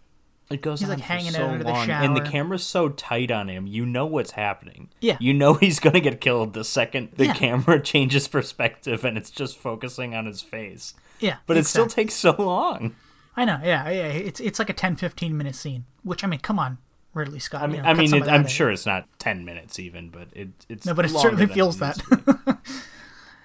it 0.50 0.60
goes 0.60 0.80
He's, 0.80 0.88
on 0.88 0.96
like, 0.96 1.04
for 1.04 1.12
hanging 1.12 1.32
so 1.32 1.44
out 1.44 1.50
under 1.50 1.64
the 1.64 1.70
long 1.70 1.90
and 1.90 2.16
the 2.16 2.20
camera's 2.20 2.64
so 2.64 2.88
tight 2.90 3.30
on 3.30 3.48
him 3.48 3.66
you 3.66 3.84
know 3.86 4.06
what's 4.06 4.32
happening 4.32 4.90
Yeah. 5.00 5.16
you 5.20 5.34
know 5.34 5.54
he's 5.60 5.80
gonna 5.80 6.00
get 6.00 6.20
killed 6.20 6.52
the 6.52 6.64
second 6.64 7.10
the 7.16 7.26
Yeah. 7.26 7.34
camera 7.34 7.80
changes 7.92 8.28
perspective 8.28 9.04
and 9.04 9.16
it's 9.18 9.30
just 9.30 9.56
focusing 9.58 10.14
on 10.14 10.26
his 10.26 10.40
face 10.42 10.94
Yeah, 11.22 11.36
but 11.46 11.56
it 11.56 11.66
still 11.66 11.86
takes 11.86 12.14
so 12.14 12.34
long 12.38 12.94
I 13.36 13.44
know. 13.44 13.58
Yeah, 13.62 13.88
yeah. 13.88 14.08
It's 14.08 14.40
it's 14.40 14.58
like 14.58 14.70
a 14.70 14.74
10, 14.74 14.96
15 14.96 15.36
minute 15.36 15.54
scene. 15.54 15.86
Which 16.02 16.22
I 16.22 16.26
mean, 16.26 16.40
come 16.40 16.58
on, 16.58 16.78
Ridley 17.14 17.38
Scott. 17.38 17.62
i 17.62 17.64
you 17.66 17.72
mean 17.72 17.82
know, 17.82 17.88
I 17.88 17.94
mean, 17.94 18.14
it, 18.14 18.28
I'm 18.28 18.42
out. 18.42 18.50
sure 18.50 18.70
it's 18.70 18.86
not 18.86 19.08
10 19.18 19.44
minutes 19.44 19.78
even 19.78 20.10
but 20.10 20.28
it, 20.32 20.50
it's 20.68 20.84
No, 20.86 20.94
but 20.94 21.04
it 21.04 21.10
certainly 21.10 21.46
feels 21.46 21.78
that. 21.78 21.96
needs 22.10 22.24
to 22.24 22.38
be. 22.46 22.52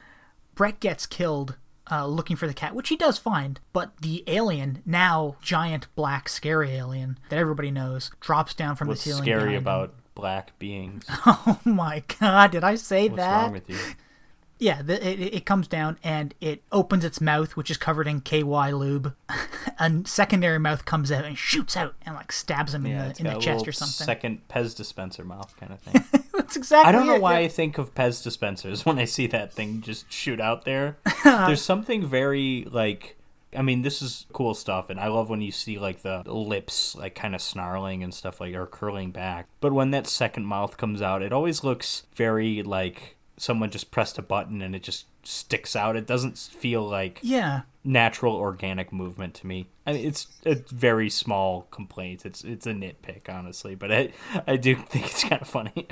Brett 0.56 0.80
gets 0.80 1.06
killed 1.06 1.56
uh, 1.90 2.06
looking 2.06 2.36
for 2.36 2.48
the 2.48 2.54
cat, 2.54 2.76
which 2.76 2.90
he 2.90 2.98
does 2.98 3.18
find, 3.18 3.62
but 3.72 3.96
the 4.02 4.24
alien, 4.28 4.82
now 4.86 5.38
giant 5.42 5.88
black 5.96 6.28
scary 6.28 6.72
alien 6.72 7.18
that 7.30 7.40
everybody 7.40 7.72
knows, 7.72 8.12
drops 8.20 8.54
down 8.54 8.76
from 8.76 8.90
what's 8.90 9.04
the 9.06 9.12
ceiling. 9.12 9.24
scary 9.24 9.40
behind 9.40 9.56
him. 9.56 9.63
about 9.63 9.94
black 10.16 10.58
beings 10.60 11.06
Oh 11.28 11.60
my 11.63 12.04
god! 12.20 12.52
Did 12.52 12.63
I 12.66 12.76
say 12.76 13.08
what's 13.08 13.18
that? 13.22 13.44
wrong 13.44 13.52
with 13.54 13.70
you 13.70 13.78
Yeah, 14.60 14.82
the, 14.82 14.96
it, 15.08 15.36
it 15.36 15.46
comes 15.46 15.67
down 15.67 16.00
and 16.04 16.34
it 16.41 16.63
opens 16.72 17.06
its 17.06 17.22
mouth, 17.22 17.56
which 17.56 17.70
is 17.70 17.78
covered 17.78 18.08
in 18.08 18.22
KY 18.22 18.72
lube. 18.72 19.13
a 19.80 20.02
secondary 20.06 20.60
mouth 20.60 20.86
comes 20.86 21.12
out 21.12 21.26
and 21.26 21.38
shoots 21.38 21.78
out 21.78 21.96
and 22.06 22.15
like 22.15 22.32
stabs 22.32 22.74
him 22.74 22.86
Yeah, 22.86 23.08
in 23.08 23.13
the 23.13 23.20
in 23.20 23.34
the 23.34 23.39
chest 23.39 23.67
or 23.67 23.72
something. 23.72 24.06
Second 24.06 24.48
Pez 24.48 24.76
dispenser 24.76 25.24
mouth 25.24 25.56
kind 25.60 25.74
of 25.74 25.80
thing. 25.80 26.24
That's 26.34 26.56
exactly. 26.56 26.89
I 26.89 26.91
don't 26.91 27.08
know 27.08 27.15
it, 27.15 27.22
why 27.22 27.39
yeah. 27.39 27.46
I 27.46 27.50
think 27.50 27.78
of 27.78 27.93
Pez 27.93 28.24
dispensers 28.24 28.86
when 28.86 28.98
I 28.98 29.06
see 29.06 29.28
that 29.28 29.54
thing 29.54 29.82
just 29.82 30.12
shoot 30.12 30.39
out 30.39 30.65
there. 30.65 30.98
There's 31.24 31.62
something 31.62 32.06
very 32.06 32.67
like. 32.70 33.15
I 33.56 33.62
mean, 33.62 33.82
this 33.82 34.02
is 34.02 34.26
cool 34.34 34.54
stuff, 34.54 34.89
and 34.89 35.00
I 35.00 35.08
love 35.08 35.30
when 35.30 35.41
you 35.41 35.52
see 35.52 35.80
like 35.80 36.02
the 36.02 36.22
lips 36.26 36.96
like 36.96 37.15
kind 37.15 37.34
of 37.34 37.41
snarling 37.41 38.04
and 38.04 38.13
stuff 38.13 38.41
like 38.41 38.54
or 38.54 38.65
curling 38.67 39.12
back. 39.12 39.48
But 39.62 39.72
when 39.72 39.91
that 39.91 40.06
second 40.06 40.46
mouth 40.46 40.78
comes 40.78 41.02
out, 41.02 41.22
it 41.22 41.32
always 41.32 41.63
looks 41.63 42.04
very 42.13 42.62
like 42.62 43.17
someone 43.38 43.69
just 43.69 43.91
pressed 43.91 44.17
a 44.17 44.21
button 44.21 44.62
and 44.62 44.76
it 44.76 44.84
just 44.84 45.06
sticks 45.23 45.76
out. 45.76 45.95
It 45.95 46.08
doesn't 46.08 46.38
feel 46.38 46.88
like 46.88 47.19
Yeah, 47.21 47.62
natural 47.84 48.36
organic 48.36 48.91
movement 48.91 49.34
to 49.36 49.47
me. 49.47 49.69
I 49.86 49.93
mean, 49.93 50.06
it's 50.06 50.28
a 50.45 50.56
very 50.56 51.10
small 51.10 51.67
complaint. 51.71 52.26
It's 52.26 52.43
it's 52.43 52.65
a 52.67 52.73
nitpick, 52.73 53.30
honestly, 53.30 53.76
but 53.76 53.91
I 53.91 54.12
I 54.45 54.58
do 54.58 54.76
think 54.89 55.06
it's 55.06 55.23
kind 55.23 55.41
of 55.41 55.47
funny. 55.47 55.88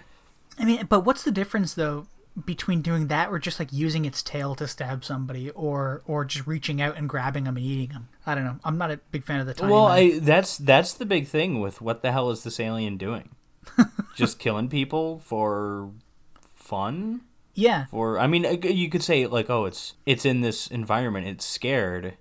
I 0.59 0.65
mean, 0.65 0.85
but 0.87 1.01
what's 1.01 1.23
the 1.23 1.31
difference 1.31 1.73
though 1.73 2.07
between 2.45 2.81
doing 2.81 3.07
that 3.07 3.29
or 3.29 3.39
just 3.39 3.59
like 3.59 3.71
using 3.71 4.03
its 4.03 4.21
tail 4.21 4.55
to 4.55 4.67
stab 4.67 5.05
somebody, 5.05 5.49
or 5.51 6.01
or 6.05 6.25
just 6.25 6.47
reaching 6.47 6.81
out 6.81 6.97
and 6.97 7.07
grabbing 7.07 7.45
them 7.45 7.57
and 7.57 7.65
eating 7.65 7.89
them? 7.89 8.09
I 8.25 8.35
don't 8.35 8.43
know. 8.43 8.59
I'm 8.63 8.77
not 8.77 8.91
a 8.91 8.99
big 9.11 9.23
fan 9.23 9.39
of 9.39 9.47
the 9.47 9.53
tiny. 9.53 9.71
Well. 9.71 9.85
I 9.85 10.19
that's 10.19 10.57
that's 10.57 10.93
the 10.93 11.05
big 11.05 11.27
thing 11.27 11.61
with 11.61 11.79
what 11.81 12.01
the 12.01 12.11
hell 12.11 12.29
is 12.31 12.43
this 12.43 12.59
alien 12.59 12.97
doing? 12.97 13.29
Just 14.15 14.39
killing 14.39 14.69
people 14.69 15.19
for 15.19 15.91
fun? 16.55 17.21
Yeah, 17.55 17.85
For 17.85 18.19
I 18.19 18.27
mean, 18.27 18.43
you 18.63 18.89
could 18.89 19.01
say 19.03 19.25
like, 19.25 19.49
oh, 19.49 19.65
it's 19.65 19.95
it's 20.05 20.25
in 20.25 20.41
this 20.41 20.67
environment, 20.67 21.27
it's 21.27 21.45
scared, 21.45 22.13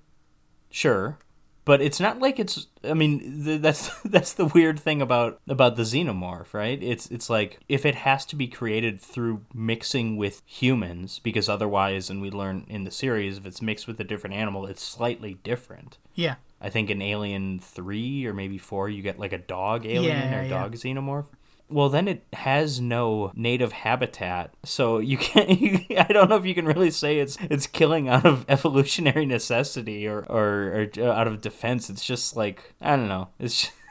sure, 0.70 1.18
but 1.64 1.81
it's 1.81 2.01
not 2.01 2.18
like 2.20 2.38
it's. 2.38 2.66
I 2.83 2.94
mean, 2.94 3.42
th- 3.44 3.61
that's 3.66 3.90
that's 4.03 4.33
the 4.35 4.47
weird 4.47 4.79
thing 4.79 5.01
about 5.03 5.40
about 5.49 5.77
the 5.77 5.83
xenomorph, 5.83 6.53
right? 6.55 6.83
It's 6.83 7.11
it's 7.11 7.29
like 7.31 7.59
if 7.68 7.85
it 7.87 7.94
has 7.97 8.25
to 8.27 8.37
be 8.37 8.47
created 8.47 9.01
through 9.01 9.42
mixing 9.55 10.16
with 10.16 10.42
humans, 10.47 11.18
because 11.18 11.49
otherwise, 11.49 12.11
and 12.11 12.20
we 12.23 12.31
learn 12.31 12.64
in 12.68 12.85
the 12.85 12.90
series, 12.90 13.38
if 13.38 13.47
it's 13.47 13.62
mixed 13.62 13.87
with 13.87 13.99
a 14.01 14.05
different 14.05 14.37
animal, 14.37 14.66
it's 14.66 14.83
slightly 14.83 15.35
different. 15.42 15.99
yeah, 16.14 16.37
I 16.61 16.70
think 16.70 16.90
in 16.90 17.03
Alien 17.03 17.59
three 17.59 18.27
or 18.27 18.35
maybe 18.35 18.59
four, 18.59 18.88
you 18.88 19.03
get 19.03 19.18
like 19.18 19.33
a 19.33 19.38
dog 19.38 19.85
alien 19.87 20.05
Yeah, 20.31 20.38
or 20.38 20.42
yeah. 20.42 20.49
dog 20.49 20.75
xenomorph. 20.75 21.27
Well, 21.70 21.88
then 21.88 22.09
it 22.09 22.24
has 22.35 22.81
no 22.81 23.33
native 23.35 23.72
habitat, 23.72 24.53
so 24.64 24.98
you 24.98 25.16
can't. 25.16 25.48
You, 25.61 25.81
I 25.98 26.05
don't 26.12 26.29
know 26.29 26.37
if 26.37 26.44
you 26.46 26.55
can 26.55 26.66
really 26.66 26.90
say 26.90 27.18
it's 27.18 27.37
it's 27.42 27.66
killing 27.66 28.09
out 28.09 28.27
of 28.27 28.44
evolutionary 28.48 29.27
necessity 29.27 30.07
or 30.07 30.20
or, 30.29 30.88
or 30.98 31.09
out 31.11 31.27
of 31.27 31.40
defense. 31.40 31.88
It's 31.90 32.05
just 32.05 32.37
like 32.37 32.74
I 32.81 32.96
don't 32.96 33.09
know. 33.09 33.29
It's 33.38 33.62
just, 33.62 33.72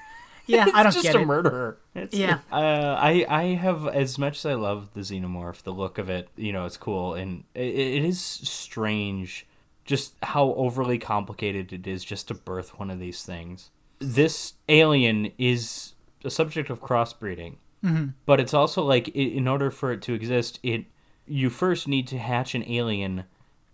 Yeah, 0.45 0.65
it's 0.67 0.75
I 0.75 0.83
don't 0.83 0.91
just 0.91 1.03
get 1.03 1.15
a 1.15 1.21
it. 1.21 1.25
murderer. 1.25 1.77
It's, 1.95 2.15
Yeah. 2.17 2.39
uh, 2.51 2.95
I 2.99 3.25
I 3.29 3.43
have 3.55 3.87
as 3.87 4.19
much 4.19 4.39
as 4.39 4.45
I 4.45 4.53
love 4.55 4.89
the 4.93 4.99
xenomorph, 5.01 5.63
the 5.63 5.71
look 5.73 5.97
of 5.97 6.09
it, 6.09 6.27
you 6.35 6.51
know, 6.51 6.65
it's 6.65 6.75
cool, 6.77 7.13
and 7.13 7.45
it, 7.55 7.61
it 7.73 8.03
is 8.05 8.19
strange, 8.67 9.45
just 9.85 10.15
how 10.21 10.53
overly 10.55 10.97
complicated 10.99 11.71
it 11.71 11.87
is 11.87 12.03
just 12.03 12.27
to 12.27 12.33
birth 12.33 12.77
one 12.77 12.89
of 12.91 12.99
these 12.99 13.23
things. 13.23 13.69
This 13.99 14.53
alien 14.67 15.31
is 15.37 15.93
a 16.25 16.29
subject 16.29 16.69
of 16.69 16.81
crossbreeding, 16.81 17.55
Mm-hmm. 17.83 18.05
but 18.25 18.39
it's 18.39 18.53
also 18.53 18.81
like 18.83 19.09
in 19.09 19.47
order 19.47 19.69
for 19.69 19.91
it 19.91 20.01
to 20.03 20.13
exist, 20.13 20.59
it 20.63 20.85
you 21.27 21.49
first 21.49 21.87
need 21.87 22.07
to 22.07 22.17
hatch 22.17 22.55
an 22.55 22.63
alien 22.67 23.25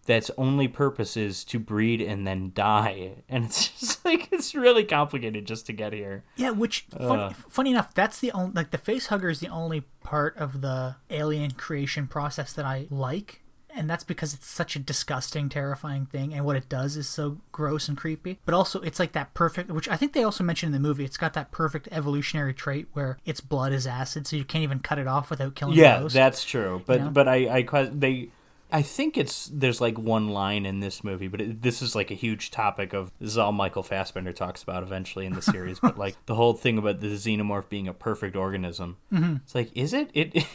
that's 0.06 0.32
only 0.38 0.68
purpose 0.68 1.16
is 1.16 1.44
to 1.44 1.60
breed 1.60 2.02
and 2.02 2.26
then 2.26 2.52
die, 2.56 3.12
and 3.30 3.46
it's 3.46 3.68
just 3.70 4.04
like 4.04 4.28
it's 4.32 4.56
really 4.56 4.84
complicated 4.84 5.46
just 5.46 5.68
to 5.68 5.74
get 5.74 5.94
here. 5.94 6.24
Yeah, 6.36 6.50
which 6.50 6.88
fun, 6.98 7.20
Uh. 7.20 7.34
funny 7.50 7.70
enough, 7.72 7.94
that's 7.94 8.20
the 8.20 8.32
only 8.32 8.54
like 8.54 8.72
the 8.72 8.78
face 8.80 9.08
hugger 9.08 9.30
is 9.30 9.40
the 9.40 9.50
only 9.50 9.82
part 10.04 10.36
of 10.38 10.62
the 10.62 10.96
alien 11.12 11.52
creation 11.52 12.08
process 12.08 12.52
that 12.54 12.66
I 12.66 12.88
like, 12.90 13.42
and 13.80 13.90
that's 13.90 14.04
because 14.04 14.34
it's 14.34 14.48
such 14.48 14.76
a 14.76 14.80
disgusting, 14.80 15.48
terrifying 15.48 16.06
thing, 16.06 16.34
and 16.34 16.44
what 16.44 16.58
it 16.58 16.68
does 16.68 16.98
is 16.98 17.08
so 17.08 17.38
gross 17.54 17.88
and 17.88 17.98
creepy. 17.98 18.38
But 18.46 18.54
also, 18.54 18.82
it's 18.82 19.00
like 19.00 19.14
that 19.14 19.34
perfect, 19.34 19.72
which 19.72 19.88
I 19.88 19.96
think 19.96 20.12
they 20.12 20.24
also 20.24 20.44
mentioned 20.44 20.76
in 20.76 20.82
the 20.82 20.86
movie. 20.86 21.06
It's 21.06 21.18
got 21.18 21.34
that 21.34 21.52
perfect 21.52 21.88
evolutionary 21.90 22.54
trait 22.54 22.88
where 22.92 23.18
its 23.26 23.40
blood 23.40 23.72
is 23.72 23.88
acid, 23.88 24.28
so 24.28 24.36
you 24.36 24.44
can't 24.44 24.64
even 24.64 24.80
cut 24.80 25.00
it 25.00 25.08
off 25.08 25.30
without 25.30 25.56
killing 25.56 25.78
Yeah, 25.78 26.08
that's 26.12 26.44
true. 26.44 26.84
But 26.86 27.02
know? 27.02 27.10
but 27.10 27.30
I 27.30 27.64
I 27.72 27.84
they 27.86 28.32
I 28.70 28.82
think 28.82 29.18
it's 29.18 29.50
there's 29.54 29.80
like 29.80 29.98
one 29.98 30.28
line 30.28 30.66
in 30.66 30.82
this 30.82 31.02
movie, 31.02 31.30
but 31.30 31.40
it, 31.40 31.62
this 31.62 31.82
is 31.82 31.96
like 31.96 32.12
a 32.12 32.16
huge 32.16 32.52
topic 32.52 32.92
of 32.92 33.14
this 33.20 33.30
is 33.30 33.38
all 33.38 33.54
Michael 33.54 33.84
Fassbender 33.84 34.34
talks 34.34 34.62
about 34.62 34.84
eventually 34.84 35.26
in 35.26 35.34
the 35.34 35.42
series. 35.42 35.80
but 35.80 35.98
like 35.98 36.18
the 36.26 36.36
whole 36.36 36.54
thing 36.54 36.78
about 36.78 37.00
the 37.00 37.08
xenomorph 37.08 37.70
being 37.70 37.88
a 37.88 37.94
perfect 37.94 38.36
organism, 38.36 38.98
mm-hmm. 39.10 39.38
it's 39.38 39.56
like 39.56 39.72
is 39.74 39.94
it 39.94 40.10
it 40.14 40.46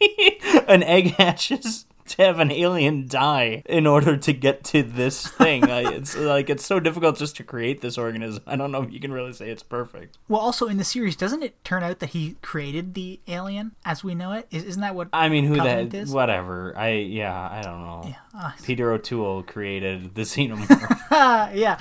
an 0.68 0.84
egg 0.84 1.14
hatches 1.16 1.86
to 2.12 2.22
have 2.22 2.38
an 2.38 2.50
alien 2.50 3.06
die 3.08 3.62
in 3.66 3.86
order 3.86 4.16
to 4.16 4.32
get 4.32 4.64
to 4.64 4.82
this 4.82 5.26
thing. 5.38 5.70
I, 5.70 5.92
it's 5.92 6.16
like 6.16 6.50
it's 6.50 6.64
so 6.64 6.80
difficult 6.80 7.18
just 7.18 7.36
to 7.36 7.44
create 7.44 7.80
this 7.80 7.98
organism. 7.98 8.42
I 8.46 8.56
don't 8.56 8.70
know 8.72 8.82
if 8.82 8.92
you 8.92 9.00
can 9.00 9.12
really 9.12 9.32
say 9.32 9.50
it's 9.50 9.62
perfect. 9.62 10.18
well, 10.28 10.40
also 10.40 10.66
in 10.68 10.76
the 10.76 10.84
series, 10.84 11.16
doesn't 11.16 11.42
it 11.42 11.62
turn 11.64 11.82
out 11.82 11.98
that 12.00 12.10
he 12.10 12.36
created 12.42 12.94
the 12.94 13.20
alien 13.28 13.72
as 13.84 14.04
we 14.04 14.14
know 14.14 14.32
it? 14.32 14.46
Is, 14.50 14.64
isn't 14.64 14.82
that 14.82 14.94
what? 14.94 15.08
I 15.12 15.28
mean, 15.28 15.44
who 15.44 15.56
Covenant 15.56 15.90
that? 15.90 15.98
is? 15.98 16.10
Whatever. 16.10 16.76
I 16.76 16.90
yeah. 16.90 17.32
I 17.50 17.62
don't 17.62 17.82
know. 17.84 18.02
Yeah, 18.06 18.14
uh, 18.38 18.52
Peter 18.62 18.92
O'Toole 18.92 19.42
created 19.42 20.14
the 20.14 20.22
xenomorph. 20.22 21.00
Ah, 21.10 21.50
yeah. 21.54 21.78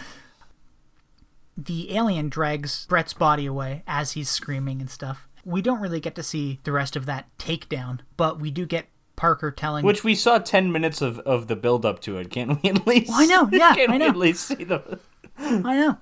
The 1.58 1.96
alien 1.96 2.30
drags 2.30 2.86
Brett's 2.88 3.14
body 3.14 3.46
away 3.46 3.84
as 3.86 4.14
he's 4.14 4.30
screaming 4.30 4.80
and 4.82 4.90
stuff. 4.90 5.28
We 5.44 5.62
don't 5.62 5.80
really 5.82 6.00
get 6.00 6.16
to 6.16 6.24
see 6.24 6.60
the 6.64 6.72
rest 6.72 6.96
of 6.96 7.06
that 7.08 7.28
takedown, 7.38 8.00
but 8.16 8.40
we 8.40 8.52
do 8.52 8.66
get 8.66 8.88
Parker 9.22 9.52
telling. 9.52 9.86
Which 9.86 10.04
we 10.04 10.16
saw 10.16 10.40
ten 10.40 10.72
minutes 10.72 11.00
of, 11.00 11.20
of 11.20 11.46
the 11.48 11.56
build 11.56 11.86
up 11.86 12.00
to 12.02 12.18
it. 12.18 12.32
Can't 12.32 12.62
we 12.64 12.72
at 12.72 12.88
least? 12.88 13.10
Well, 13.10 13.22
I 13.22 13.26
know, 13.28 13.48
yeah, 13.52 13.76
I 13.88 13.92
we 13.92 13.98
know. 14.00 14.08
at 14.08 14.16
least 14.18 14.48
see 14.48 14.64
the? 14.64 15.00
I 15.38 15.76
know. 15.76 15.98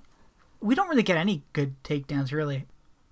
We 0.62 0.74
don't 0.74 0.88
really 0.88 1.04
get 1.04 1.18
any 1.18 1.44
good 1.52 1.76
takedowns, 1.84 2.32
really. 2.32 2.66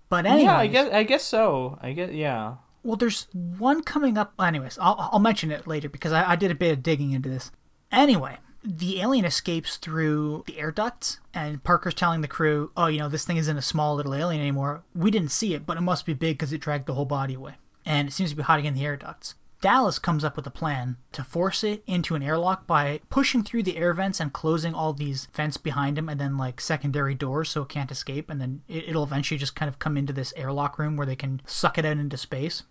But 0.08 0.26
anyway, 0.26 0.44
Yeah, 0.44 0.58
I 0.58 0.68
guess 0.68 0.94
I 0.94 1.04
guess 1.04 1.24
so. 1.26 1.78
I 1.82 1.92
guess 1.92 2.12
yeah. 2.14 2.56
Well, 2.84 2.96
there's 2.96 3.28
one 3.34 3.84
coming 3.84 4.18
up. 4.18 4.34
Anyways, 4.40 4.78
I'll, 4.80 5.10
I'll 5.12 5.20
mention 5.20 5.52
it 5.52 5.68
later 5.68 5.90
because 5.90 6.14
I, 6.14 6.32
I 6.32 6.36
did 6.38 6.52
a 6.52 6.56
bit 6.56 6.72
of 6.72 6.82
digging 6.84 7.12
into 7.12 7.28
this. 7.28 7.52
Anyway, 7.92 8.38
the 8.64 9.02
alien 9.02 9.26
escapes 9.26 9.76
through 9.76 10.46
the 10.48 10.58
air 10.58 10.72
ducts, 10.72 11.20
and 11.34 11.62
Parker's 11.66 11.94
telling 11.96 12.22
the 12.22 12.30
crew, 12.30 12.72
oh, 12.78 12.88
you 12.88 13.00
know, 13.00 13.10
this 13.10 13.26
thing 13.26 13.36
isn't 13.36 13.58
a 13.58 13.62
small 13.62 13.96
little 13.96 14.16
alien 14.16 14.40
anymore. 14.42 14.84
We 14.96 15.12
didn't 15.12 15.32
see 15.32 15.54
it, 15.54 15.66
but 15.66 15.76
it 15.76 15.82
must 15.82 16.06
be 16.06 16.14
big 16.14 16.38
because 16.38 16.54
it 16.54 16.62
dragged 16.62 16.86
the 16.86 16.94
whole 16.94 17.04
body 17.06 17.34
away. 17.34 17.56
And 17.86 18.08
it 18.08 18.12
seems 18.14 18.30
to 18.30 18.38
be 18.38 18.44
hiding 18.44 18.66
in 18.66 18.74
the 18.74 18.86
air 18.86 18.96
ducts. 18.96 19.36
Dallas 19.60 19.98
comes 19.98 20.24
up 20.24 20.36
with 20.36 20.46
a 20.46 20.52
plan 20.52 20.98
to 21.14 21.24
force 21.24 21.64
it 21.64 21.84
into 21.88 22.16
an 22.16 22.22
airlock 22.22 22.68
by 22.68 23.02
pushing 23.10 23.44
through 23.44 23.64
the 23.64 23.78
air 23.78 23.94
vents 23.94 24.20
and 24.20 24.32
closing 24.32 24.74
all 24.74 24.94
these 24.94 25.28
vents 25.34 25.58
behind 25.58 25.98
him 25.98 26.10
and 26.10 26.20
then 26.20 26.38
like 26.38 26.62
secondary 26.62 27.16
doors 27.16 27.50
so 27.50 27.64
it 27.64 27.70
can't 27.70 27.92
escape 27.92 28.30
and 28.30 28.40
then 28.40 28.62
it, 28.68 28.90
it'll 28.90 29.04
eventually 29.04 29.38
just 29.38 29.56
kind 29.56 29.70
of 29.70 29.80
come 29.80 29.98
into 29.98 30.14
this 30.14 30.34
airlock 30.38 30.78
room 30.78 30.96
where 30.96 31.08
they 31.08 31.16
can 31.16 31.42
suck 31.46 31.78
it 31.78 31.86
out 31.86 31.98
into 31.98 32.18
space. 32.18 32.64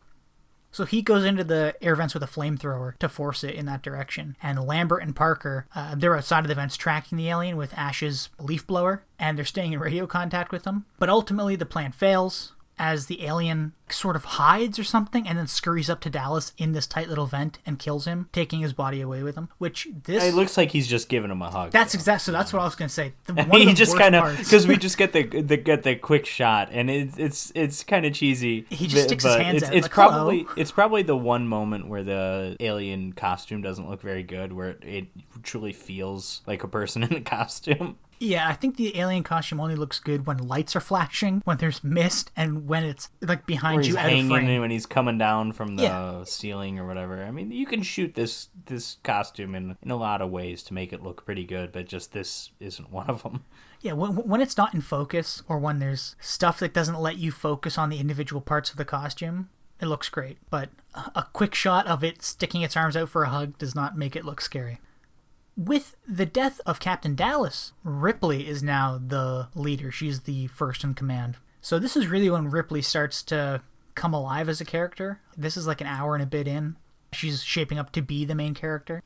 So 0.77 0.85
he 0.85 1.01
goes 1.01 1.25
into 1.25 1.43
the 1.43 1.75
air 1.81 1.97
vents 1.97 2.13
with 2.13 2.23
a 2.23 2.27
flamethrower 2.27 2.99
to 2.99 3.09
force 3.09 3.43
it 3.43 3.55
in 3.55 3.65
that 3.65 3.83
direction. 3.83 4.37
And 4.43 4.63
Lambert 4.63 5.03
and 5.03 5.17
Parker, 5.17 5.67
uh, 5.75 5.95
they're 5.95 6.17
outside 6.17 6.41
of 6.45 6.49
the 6.49 6.55
vents 6.55 6.77
tracking 6.77 7.17
the 7.17 7.31
alien 7.31 7.57
with 7.57 7.73
Ash's 7.79 8.29
leaf 8.39 8.67
blower, 8.67 9.03
and 9.19 9.39
they're 9.39 9.47
staying 9.47 9.73
in 9.73 9.79
radio 9.81 10.07
contact 10.07 10.53
with 10.53 10.65
them. 10.65 10.85
But 10.99 11.09
ultimately, 11.09 11.57
the 11.57 11.65
plan 11.65 11.93
fails 11.93 12.53
as 12.79 13.07
the 13.07 13.25
alien 13.25 13.73
sort 13.89 14.17
of 14.17 14.25
hides 14.25 14.79
or 14.79 14.85
something 14.85 15.27
and 15.29 15.39
then 15.39 15.47
scurries 15.47 15.89
up 15.89 16.01
to 16.01 16.11
Dallas 16.11 16.53
in 16.59 16.73
this 16.73 16.87
tight 16.87 17.09
little 17.09 17.27
vent 17.27 17.59
and 17.65 17.79
kills 17.79 18.05
him, 18.05 18.29
taking 18.33 18.61
his 18.61 18.73
body 18.73 19.01
away 19.01 19.23
with 19.23 19.37
him. 19.37 19.49
Which 19.59 19.89
this. 20.05 20.25
It 20.25 20.35
looks 20.35 20.57
like 20.57 20.73
he's 20.73 20.89
just 20.89 21.09
giving 21.09 21.31
him 21.31 21.41
a 21.43 21.51
hug. 21.51 21.71
that's 21.71 21.95
exact. 21.95 22.23
So 22.23 22.33
that's 22.33 22.53
what 22.53 22.61
I 22.61 22.65
was 22.65 22.75
gonna 22.75 22.89
say. 22.89 23.15
The, 23.27 23.43
he 23.53 23.73
just 23.75 23.97
kind 23.97 24.15
of 24.15 24.37
because 24.37 24.67
we 24.67 24.77
just 24.77 24.99
get 24.99 25.13
the, 25.13 25.25
the 25.25 25.57
get 25.57 25.83
the 25.83 25.97
quick 25.97 26.27
shot 26.27 26.69
and 26.73 26.91
it's 26.91 27.19
it's 27.19 27.53
it's 27.55 27.85
kind 27.85 28.05
of 28.05 28.13
cheesy. 28.13 28.67
He 28.69 28.87
just 28.87 28.97
but- 28.97 29.09
sticks 29.09 29.25
his 29.25 29.35
hands 29.37 29.63
it's, 29.63 29.67
out, 29.71 29.75
It's 29.75 29.85
like, 29.85 29.93
probably 29.93 30.39
"Hello." 30.43 30.55
it's 30.57 30.73
probably 30.73 31.03
the 31.03 31.17
one 31.17 31.47
moment 31.47 31.89
where 31.89 32.03
the 32.03 32.57
alien 32.61 33.13
costume 33.13 33.63
doesn't 33.63 33.89
look 33.89 34.03
very 34.03 34.23
good, 34.23 34.53
where 34.53 34.71
it, 34.71 34.85
it 34.85 35.07
truly 35.43 35.73
feels 35.73 36.43
like 36.47 36.65
a 36.65 36.69
person 36.69 37.03
in 37.03 37.13
a 37.15 37.21
costume. 37.21 37.99
Yeah, 38.19 38.49
I 38.49 38.55
think 38.55 38.77
the 38.77 38.99
alien 38.99 39.23
costume 39.23 39.61
only 39.61 39.77
looks 39.77 39.99
good 39.99 40.27
when 40.27 40.39
lights 40.39 40.75
are 40.75 40.81
flashing, 40.81 41.43
when 41.45 41.59
there's 41.59 41.85
mist, 41.85 42.31
and 42.37 42.67
when 42.67 42.83
it's 42.85 43.11
like 43.21 43.47
behind 43.47 43.87
you 43.87 43.97
out 43.99 44.07
of 44.07 44.11
hanging 44.11 44.29
frame. 44.29 44.61
when 44.61 44.71
he's 44.71 44.87
coming 44.87 45.19
down 45.19 45.53
from 45.53 45.77
the 45.77 45.83
Yeah. 45.83 46.25
ceiling 46.25 46.79
or 46.79 46.87
whatever. 46.87 47.23
I 47.23 47.31
mean, 47.31 47.51
you 47.51 47.67
can 47.67 47.83
shoot 47.83 48.15
this 48.15 48.49
this 48.67 48.97
costume 49.05 49.55
in 49.55 49.77
in 49.83 49.91
a 49.91 49.97
lot 49.97 50.23
of 50.23 50.31
ways 50.31 50.63
to 50.65 50.75
make 50.75 50.93
it 50.93 51.03
look 51.03 51.25
pretty 51.27 51.45
good, 51.45 51.73
but 51.73 51.87
just 51.87 52.13
this 52.13 52.51
isn't 52.61 52.91
one 52.91 53.09
of 53.09 53.23
them. 53.23 53.45
Yeah, 53.83 53.93
when, 53.93 54.13
when 54.17 54.41
it's 54.41 54.57
not 54.57 54.75
in 54.75 54.81
focus, 54.81 55.43
or 55.49 55.59
when 55.59 55.79
there's 55.79 56.17
stuff 56.19 56.59
that 56.61 56.73
doesn't 56.73 56.99
let 56.99 57.19
you 57.19 57.31
focus 57.31 57.77
on 57.77 57.91
the 57.91 57.99
individual 57.99 58.41
parts 58.41 58.71
of 58.71 58.77
the 58.79 58.85
costume, 58.87 59.51
it 59.79 59.87
looks 59.87 60.09
great. 60.09 60.39
But 60.49 60.71
a 61.15 61.25
quick 61.35 61.55
shot 61.55 61.87
of 61.87 62.03
it 62.03 62.23
sticking 62.23 62.63
its 62.63 62.77
arms 62.77 62.97
out 62.97 63.11
for 63.11 63.25
a 63.25 63.29
hug 63.29 63.59
does 63.59 63.75
not 63.75 63.97
make 63.97 64.17
it 64.17 64.25
look 64.25 64.41
scary. 64.41 64.81
With 65.57 65.97
the 66.07 66.27
death 66.27 66.61
of 66.67 66.81
Captain 66.81 67.15
Dallas, 67.15 67.73
Ripley 67.83 68.47
is 68.47 68.63
now 68.63 69.01
the 69.05 69.49
leader. 69.55 69.91
She's 69.91 70.21
the 70.21 70.49
first 70.49 70.85
in 70.85 70.93
command. 70.93 71.39
So 71.63 71.79
this 71.79 71.97
is 71.97 72.09
really 72.09 72.29
when 72.29 72.51
Ripley 72.51 72.83
starts 72.83 73.23
to 73.25 73.63
come 73.95 74.13
alive 74.13 74.51
as 74.51 74.61
a 74.61 74.67
character. 74.67 75.21
This 75.35 75.57
is 75.57 75.67
like 75.67 75.81
an 75.81 75.87
hour 75.87 76.15
and 76.15 76.23
a 76.23 76.27
bit 76.27 76.47
in. 76.47 76.77
She's 77.13 77.43
shaping 77.43 77.79
up 77.79 77.91
to 77.93 78.03
be 78.03 78.27
the 78.27 78.35
main 78.35 78.53
character. 78.53 79.03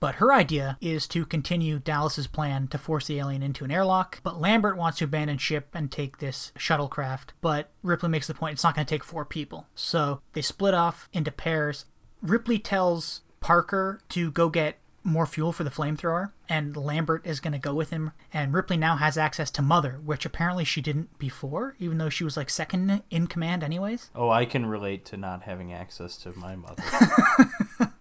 But 0.00 0.16
her 0.16 0.32
idea 0.32 0.76
is 0.80 1.06
to 1.08 1.24
continue 1.24 1.78
Dallas's 1.78 2.26
plan 2.26 2.66
to 2.68 2.78
force 2.78 3.06
the 3.06 3.18
alien 3.18 3.42
into 3.42 3.64
an 3.64 3.70
airlock. 3.70 4.20
But 4.24 4.40
Lambert 4.40 4.76
wants 4.76 4.98
to 4.98 5.04
abandon 5.04 5.38
ship 5.38 5.68
and 5.72 5.90
take 5.90 6.18
this 6.18 6.52
shuttlecraft. 6.58 7.28
But 7.40 7.70
Ripley 7.82 8.08
makes 8.08 8.26
the 8.26 8.34
point 8.34 8.54
it's 8.54 8.64
not 8.64 8.74
going 8.74 8.84
to 8.84 8.94
take 8.94 9.04
four 9.04 9.24
people. 9.24 9.68
So 9.76 10.20
they 10.32 10.42
split 10.42 10.74
off 10.74 11.08
into 11.12 11.30
pairs. 11.30 11.86
Ripley 12.20 12.58
tells 12.58 13.22
Parker 13.40 14.00
to 14.10 14.32
go 14.32 14.48
get 14.48 14.78
more 15.06 15.26
fuel 15.26 15.52
for 15.52 15.64
the 15.64 15.70
flamethrower, 15.70 16.32
and 16.48 16.76
Lambert 16.76 17.24
is 17.26 17.40
going 17.40 17.52
to 17.52 17.58
go 17.58 17.74
with 17.74 17.90
him. 17.90 18.12
And 18.32 18.52
Ripley 18.52 18.76
now 18.76 18.96
has 18.96 19.16
access 19.16 19.50
to 19.52 19.62
Mother, 19.62 20.00
which 20.04 20.26
apparently 20.26 20.64
she 20.64 20.80
didn't 20.80 21.18
before, 21.18 21.76
even 21.78 21.98
though 21.98 22.08
she 22.08 22.24
was 22.24 22.36
like 22.36 22.50
second 22.50 23.02
in 23.10 23.26
command, 23.26 23.62
anyways. 23.62 24.10
Oh, 24.14 24.30
I 24.30 24.44
can 24.44 24.66
relate 24.66 25.04
to 25.06 25.16
not 25.16 25.42
having 25.42 25.72
access 25.72 26.16
to 26.18 26.32
my 26.36 26.56
mother. 26.56 26.82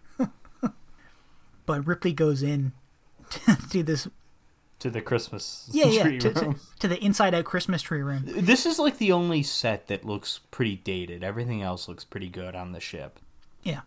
But 1.66 1.88
Ripley 1.88 2.14
goes 2.14 2.44
in 2.44 2.74
to 3.70 3.84
this 3.84 4.08
to 4.78 4.90
the 4.90 5.02
Christmas 5.02 5.70
yeah 5.72 5.86
yeah 5.86 6.04
tree 6.04 6.20
to, 6.20 6.34
to, 6.34 6.56
to 6.80 6.88
the 6.88 7.04
inside 7.04 7.34
out 7.34 7.46
Christmas 7.46 7.82
tree 7.82 8.02
room. 8.02 8.24
This 8.26 8.66
is 8.66 8.78
like 8.78 8.98
the 8.98 9.12
only 9.12 9.42
set 9.42 9.88
that 9.88 10.06
looks 10.06 10.42
pretty 10.52 10.76
dated. 10.76 11.24
Everything 11.24 11.62
else 11.62 11.88
looks 11.88 12.04
pretty 12.04 12.30
good 12.30 12.56
on 12.56 12.72
the 12.72 12.80
ship. 12.80 13.20
Yeah. 13.64 13.82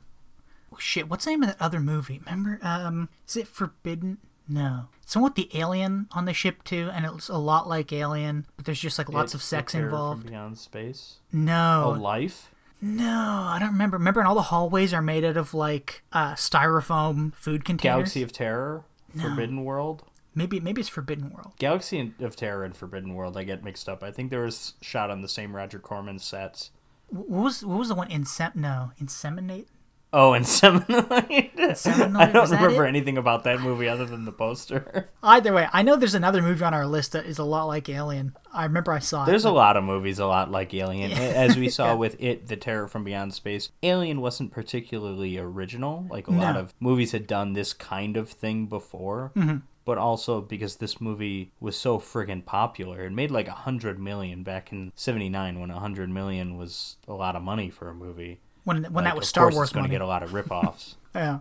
Shit, 0.79 1.09
what's 1.09 1.25
the 1.25 1.31
name 1.33 1.43
of 1.43 1.49
that 1.49 1.61
other 1.61 1.81
movie? 1.81 2.21
Remember? 2.25 2.59
Um, 2.63 3.09
is 3.27 3.37
it 3.37 3.49
Forbidden? 3.49 4.19
No. 4.49 4.89
It's 5.03 5.15
one 5.17 5.25
with 5.25 5.35
the 5.35 5.51
alien 5.59 6.09
on 6.13 6.25
the 6.25 6.33
ship 6.33 6.63
too, 6.65 6.91
and 6.93 7.05
it 7.05 7.13
it's 7.15 7.29
a 7.29 7.37
lot 7.37 7.69
like 7.69 7.93
Alien, 7.93 8.47
but 8.57 8.65
there's 8.67 8.81
just 8.81 8.97
like 8.99 9.09
lots 9.09 9.33
It- 9.33 9.37
of 9.39 9.43
sex 9.43 9.75
involved. 9.75 10.27
Beyond 10.27 10.57
space. 10.59 11.17
No, 11.33 11.95
Oh, 11.97 12.01
life. 12.01 12.51
no, 12.81 13.45
I 13.47 13.59
don't 13.59 13.73
remember. 13.73 13.97
Remember, 13.99 14.21
and 14.21 14.29
all 14.29 14.35
the 14.35 14.43
hallways 14.43 14.95
are 14.95 15.03
made 15.03 15.25
out 15.25 15.37
of 15.37 15.53
like 15.55 16.03
uh, 16.13 16.33
styrofoam 16.35 17.35
food 17.35 17.65
containers. 17.65 17.95
Galaxy 17.97 18.23
of 18.23 18.33
Terror. 18.33 18.85
Forbidden 19.21 19.65
World. 19.65 20.05
Maybe, 20.35 20.61
maybe 20.61 20.81
it's 20.81 20.89
Forbidden 20.91 21.31
World. 21.31 21.55
Galaxy 21.59 22.13
of 22.21 22.37
Terror 22.37 22.63
and 22.65 22.77
Forbidden 22.77 23.15
World. 23.15 23.37
I 23.37 23.43
get 23.45 23.65
mixed 23.65 23.89
up. 23.89 24.03
I 24.05 24.13
think 24.13 24.31
there 24.31 24.43
was 24.43 24.75
shot 24.81 25.11
on 25.11 25.23
the 25.23 25.29
same 25.29 25.57
Roger 25.57 25.79
Corman 25.79 26.19
sets. 26.21 26.71
What 27.09 27.29
was 27.29 27.65
what 27.65 27.79
was 27.79 27.89
the 27.89 27.95
one? 27.95 28.09
Insem 28.11 28.55
no, 28.55 28.93
inseminate. 29.01 29.67
Oh, 30.11 30.33
and 30.33 30.45
Seminoid. 30.47 31.53
Seminoid, 31.55 32.17
I 32.17 32.33
don't 32.33 32.51
remember 32.51 32.87
it? 32.87 32.89
anything 32.89 33.19
about 33.19 33.45
that 33.45 33.61
movie 33.61 33.89
other 33.89 34.07
than 34.07 34.25
the 34.25 34.33
poster. 34.33 35.11
Either 35.23 35.53
way, 35.53 35.69
I 35.73 35.83
know 35.83 35.97
there's 35.97 36.15
another 36.15 36.41
movie 36.41 36.65
on 36.65 36.73
our 36.73 36.87
list 36.87 37.13
that 37.13 37.27
is 37.27 37.39
a 37.39 37.45
lot 37.45 37.65
like 37.65 37.89
Alien. 37.89 38.35
I 38.53 38.65
remember 38.65 38.93
I 38.93 39.01
saw 39.01 39.25
There's 39.27 39.45
it. 39.45 39.49
a 39.49 39.53
lot 39.53 39.77
of 39.77 39.85
movies 39.85 40.19
a 40.19 40.27
lot 40.27 40.51
like 40.51 40.73
Alien, 40.73 41.13
as 41.13 41.57
we 41.57 41.69
saw 41.69 41.89
Yeah. 41.89 41.95
with 41.95 42.17
it, 42.21 42.47
The 42.49 42.57
Terror 42.57 42.89
from 42.89 43.05
Beyond 43.05 43.35
Space. 43.35 43.71
Alien 43.83 44.21
wasn't 44.23 44.51
particularly 44.51 45.37
original. 45.39 46.07
Like 46.11 46.27
a 46.27 46.33
lot 46.33 46.57
of 46.57 46.73
movies 46.81 47.13
had 47.13 47.27
done 47.27 47.53
this 47.53 47.73
kind 47.75 48.17
of 48.17 48.31
thing 48.31 48.67
before. 48.67 49.33
Mm-hmm. 49.37 49.59
But 49.85 49.97
also 49.97 50.43
because 50.43 50.77
this 50.77 51.01
movie 51.01 51.51
was 51.61 51.75
so 51.75 51.99
friggin' 51.99 52.45
popular, 52.45 53.07
it 53.07 53.13
made 53.13 53.31
like 53.31 53.49
a 53.49 53.53
hundred 53.53 53.99
million 53.99 54.43
back 54.43 54.71
in 54.71 54.93
'79 54.95 55.61
when 55.61 55.71
a 55.71 55.79
hundred 55.81 56.11
million 56.11 56.59
was 56.59 56.97
a 57.09 57.15
lot 57.15 57.35
of 57.37 57.43
money 57.43 57.71
for 57.71 57.89
a 57.89 57.95
movie. 57.95 58.41
When 58.69 58.85
when 58.85 59.05
Like, 59.05 59.05
that 59.05 59.17
was 59.17 59.29
Star 59.29 59.51
Wars 59.51 59.69
it's 59.69 59.73
going 59.73 59.85
to 59.85 59.91
get 59.91 60.01
a 60.01 60.07
lot 60.07 60.23
of 60.23 60.35
rip-offs. 60.35 60.97
Yeah. 61.15 61.41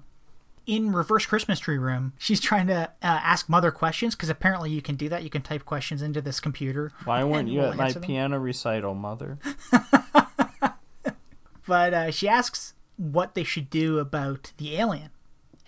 In 0.65 0.91
Reverse 0.91 1.25
Christmas 1.25 1.59
Tree 1.59 1.77
Room, 1.77 2.13
she's 2.17 2.41
trying 2.41 2.67
to 2.67 2.89
uh, 2.89 2.89
ask 3.01 3.47
Mother 3.47 3.71
questions 3.71 4.15
because 4.15 4.27
apparently 4.27 4.69
you 4.69 4.81
can 4.81 4.95
do 4.95 5.07
that. 5.07 5.23
You 5.23 5.29
can 5.29 5.41
type 5.41 5.63
questions 5.63 6.01
into 6.01 6.19
this 6.21 6.41
computer. 6.41 6.91
Why 7.05 7.23
weren't 7.23 7.47
you 7.47 7.59
we'll 7.59 7.71
at 7.71 7.77
my 7.77 7.91
them. 7.91 8.01
piano 8.01 8.37
recital, 8.39 8.93
mother? 8.93 9.37
But 11.67 11.93
uh, 11.93 12.11
she 12.11 12.27
asks 12.27 12.73
what 12.95 13.35
they 13.35 13.43
should 13.43 13.69
do 13.69 13.99
about 13.99 14.53
the 14.57 14.77
alien. 14.77 15.09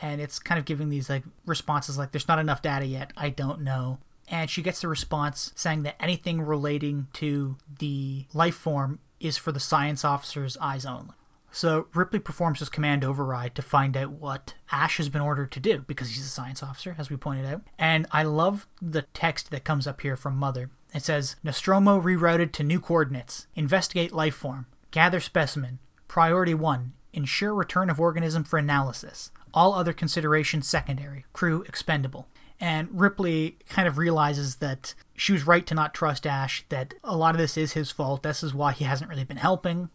And 0.01 0.21
it's 0.21 0.39
kind 0.39 0.57
of 0.57 0.63
giving 0.65 0.89
these 0.89 1.09
like 1.09 1.23
responses 1.45 1.97
like, 1.97 2.13
there's 2.13 2.27
not 2.27 2.39
enough 2.39 2.61
data 2.61 2.85
yet. 2.85 3.11
I 3.17 3.29
don't 3.29 3.61
know. 3.61 3.99
And 4.29 4.49
she 4.49 4.61
gets 4.61 4.79
the 4.81 4.87
response 4.87 5.51
saying 5.55 5.83
that 5.83 6.01
anything 6.01 6.41
relating 6.41 7.07
to 7.13 7.57
the 7.79 8.25
life 8.33 8.55
form 8.55 8.99
is 9.19 9.37
for 9.37 9.51
the 9.51 9.59
science 9.59 10.05
officer's 10.05 10.55
eyes 10.57 10.85
only. 10.85 11.15
So 11.51 11.88
Ripley 11.93 12.19
performs 12.19 12.59
his 12.59 12.69
command 12.69 13.03
override 13.03 13.55
to 13.55 13.62
find 13.62 13.97
out 13.97 14.12
what 14.12 14.53
Ash 14.71 14.97
has 14.97 15.09
been 15.09 15.21
ordered 15.21 15.51
to 15.53 15.59
do 15.59 15.83
because 15.88 16.09
he's 16.09 16.25
a 16.25 16.29
science 16.29 16.62
officer, 16.62 16.95
as 16.97 17.09
we 17.09 17.17
pointed 17.17 17.45
out. 17.45 17.62
And 17.77 18.07
I 18.12 18.23
love 18.23 18.67
the 18.81 19.03
text 19.13 19.51
that 19.51 19.63
comes 19.63 19.88
up 19.88 20.01
here 20.01 20.15
from 20.15 20.38
Mother. 20.38 20.69
It 20.93 21.03
says 21.03 21.35
Nostromo 21.43 22.01
rerouted 22.01 22.51
to 22.53 22.63
new 22.63 22.79
coordinates. 22.79 23.47
Investigate 23.55 24.12
life 24.12 24.35
form. 24.35 24.65
Gather 24.91 25.19
specimen. 25.19 25.79
Priority 26.07 26.53
1. 26.53 26.93
Ensure 27.13 27.53
return 27.53 27.89
of 27.89 27.99
organism 27.99 28.43
for 28.43 28.57
analysis. 28.57 29.31
All 29.53 29.73
other 29.73 29.93
considerations 29.93 30.67
secondary. 30.67 31.25
Crew 31.33 31.63
expendable. 31.63 32.27
And 32.59 32.89
Ripley 32.91 33.57
kind 33.69 33.88
of 33.88 33.97
realizes 33.97 34.57
that 34.57 34.93
she 35.15 35.31
was 35.31 35.47
right 35.47 35.65
to 35.65 35.73
not 35.73 35.93
trust 35.93 36.27
Ash, 36.27 36.65
that 36.69 36.93
a 37.03 37.15
lot 37.15 37.33
of 37.33 37.39
this 37.39 37.57
is 37.57 37.73
his 37.73 37.89
fault. 37.89 38.23
This 38.23 38.43
is 38.43 38.53
why 38.53 38.73
he 38.73 38.83
hasn't 38.83 39.09
really 39.09 39.23
been 39.23 39.38
helping. 39.38 39.89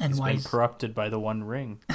And 0.00 0.12
He's 0.12 0.20
why 0.20 0.32
been 0.32 0.42
corrupted 0.42 0.94
by 0.94 1.08
the 1.08 1.20
One 1.20 1.44
Ring. 1.44 1.80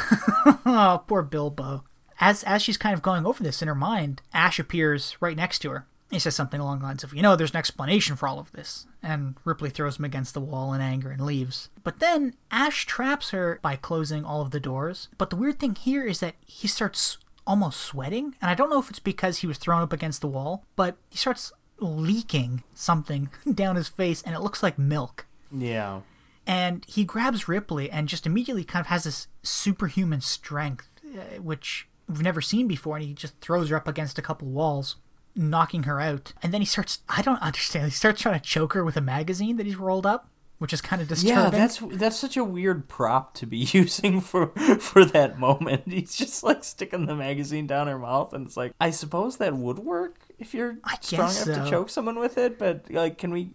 Oh, 0.67 1.03
poor 1.07 1.21
Bilbo. 1.23 1.83
As 2.19 2.43
as 2.43 2.61
she's 2.61 2.77
kind 2.77 2.93
of 2.93 3.01
going 3.01 3.25
over 3.25 3.43
this 3.43 3.61
in 3.61 3.67
her 3.67 3.75
mind, 3.75 4.21
Ash 4.33 4.59
appears 4.59 5.17
right 5.19 5.35
next 5.35 5.59
to 5.59 5.71
her. 5.71 5.85
He 6.11 6.19
says 6.19 6.35
something 6.35 6.61
along 6.61 6.79
the 6.79 6.85
lines 6.85 7.03
of, 7.03 7.13
"You 7.13 7.21
know, 7.21 7.35
there's 7.35 7.51
an 7.51 7.57
explanation 7.57 8.15
for 8.15 8.27
all 8.27 8.39
of 8.39 8.51
this." 8.51 8.85
And 9.03 9.35
Ripley 9.43 9.69
throws 9.69 9.97
him 9.99 10.05
against 10.05 10.33
the 10.33 10.39
wall 10.41 10.71
in 10.73 10.81
anger 10.81 11.09
and 11.09 11.25
leaves. 11.25 11.69
But 11.83 11.99
then 11.99 12.35
Ash 12.51 12.85
traps 12.85 13.31
her 13.31 13.59
by 13.61 13.75
closing 13.75 14.23
all 14.23 14.41
of 14.41 14.51
the 14.51 14.59
doors. 14.59 15.09
But 15.17 15.29
the 15.29 15.35
weird 15.35 15.59
thing 15.59 15.75
here 15.75 16.03
is 16.05 16.19
that 16.19 16.35
he 16.45 16.67
starts 16.67 17.17
almost 17.47 17.81
sweating, 17.81 18.35
and 18.41 18.49
I 18.49 18.55
don't 18.55 18.69
know 18.69 18.79
if 18.79 18.89
it's 18.89 18.99
because 18.99 19.39
he 19.39 19.47
was 19.47 19.57
thrown 19.57 19.81
up 19.81 19.93
against 19.93 20.21
the 20.21 20.27
wall, 20.27 20.63
but 20.75 20.97
he 21.09 21.17
starts 21.17 21.51
leaking 21.79 22.63
something 22.73 23.29
down 23.53 23.75
his 23.75 23.87
face, 23.89 24.21
and 24.21 24.33
it 24.35 24.41
looks 24.41 24.63
like 24.63 24.79
milk 24.79 25.25
Yeah. 25.51 26.01
And 26.47 26.85
he 26.87 27.03
grabs 27.03 27.47
Ripley 27.47 27.89
and 27.89 28.07
just 28.07 28.25
immediately 28.25 28.63
kind 28.63 28.81
of 28.81 28.87
has 28.87 29.03
this 29.05 29.27
superhuman 29.43 30.21
strength, 30.21 30.89
uh, 31.05 31.41
which 31.41 31.87
we've 32.07 32.21
never 32.21 32.41
seen 32.41 32.67
before, 32.67 32.97
and 32.97 33.05
he 33.05 33.13
just 33.13 33.39
throws 33.41 33.69
her 33.69 33.77
up 33.77 33.87
against 33.87 34.19
a 34.19 34.21
couple 34.21 34.47
walls, 34.47 34.97
knocking 35.35 35.83
her 35.83 35.99
out. 35.99 36.33
And 36.43 36.53
then 36.53 36.61
he 36.61 36.65
starts, 36.65 36.99
I 37.09 37.21
don't 37.21 37.41
understand, 37.41 37.85
he 37.91 37.91
starts 37.91 38.21
trying 38.21 38.39
to 38.39 38.45
choke 38.45 38.73
her 38.73 38.83
with 38.83 38.97
a 38.97 39.01
magazine 39.01 39.57
that 39.57 39.65
he's 39.65 39.75
rolled 39.75 40.05
up, 40.05 40.29
which 40.57 40.71
is 40.71 40.81
kind 40.81 41.01
of 41.01 41.07
disturbing. 41.07 41.35
Yeah, 41.35 41.49
that's 41.49 41.79
that's 41.79 42.17
such 42.17 42.37
a 42.37 42.43
weird 42.43 42.87
prop 42.87 43.33
to 43.35 43.45
be 43.45 43.57
using 43.71 44.21
for 44.21 44.47
for 44.79 45.03
that 45.03 45.37
moment. 45.37 45.83
He's 45.91 46.15
just 46.15 46.43
like 46.43 46.63
sticking 46.63 47.07
the 47.07 47.15
magazine 47.15 47.67
down 47.67 47.87
her 47.87 47.99
mouth, 47.99 48.33
and 48.33 48.47
it's 48.47 48.55
like 48.55 48.73
I 48.79 48.91
suppose 48.91 49.35
that 49.37 49.53
would 49.53 49.79
work 49.79 50.15
if 50.39 50.53
you're 50.53 50.77
strong 51.01 51.31
enough 51.31 51.43
so. 51.43 51.63
to 51.63 51.69
choke 51.69 51.89
someone 51.89 52.19
with 52.19 52.37
it. 52.37 52.57
But 52.57 52.89
like, 52.89 53.17
can 53.17 53.31
we? 53.31 53.51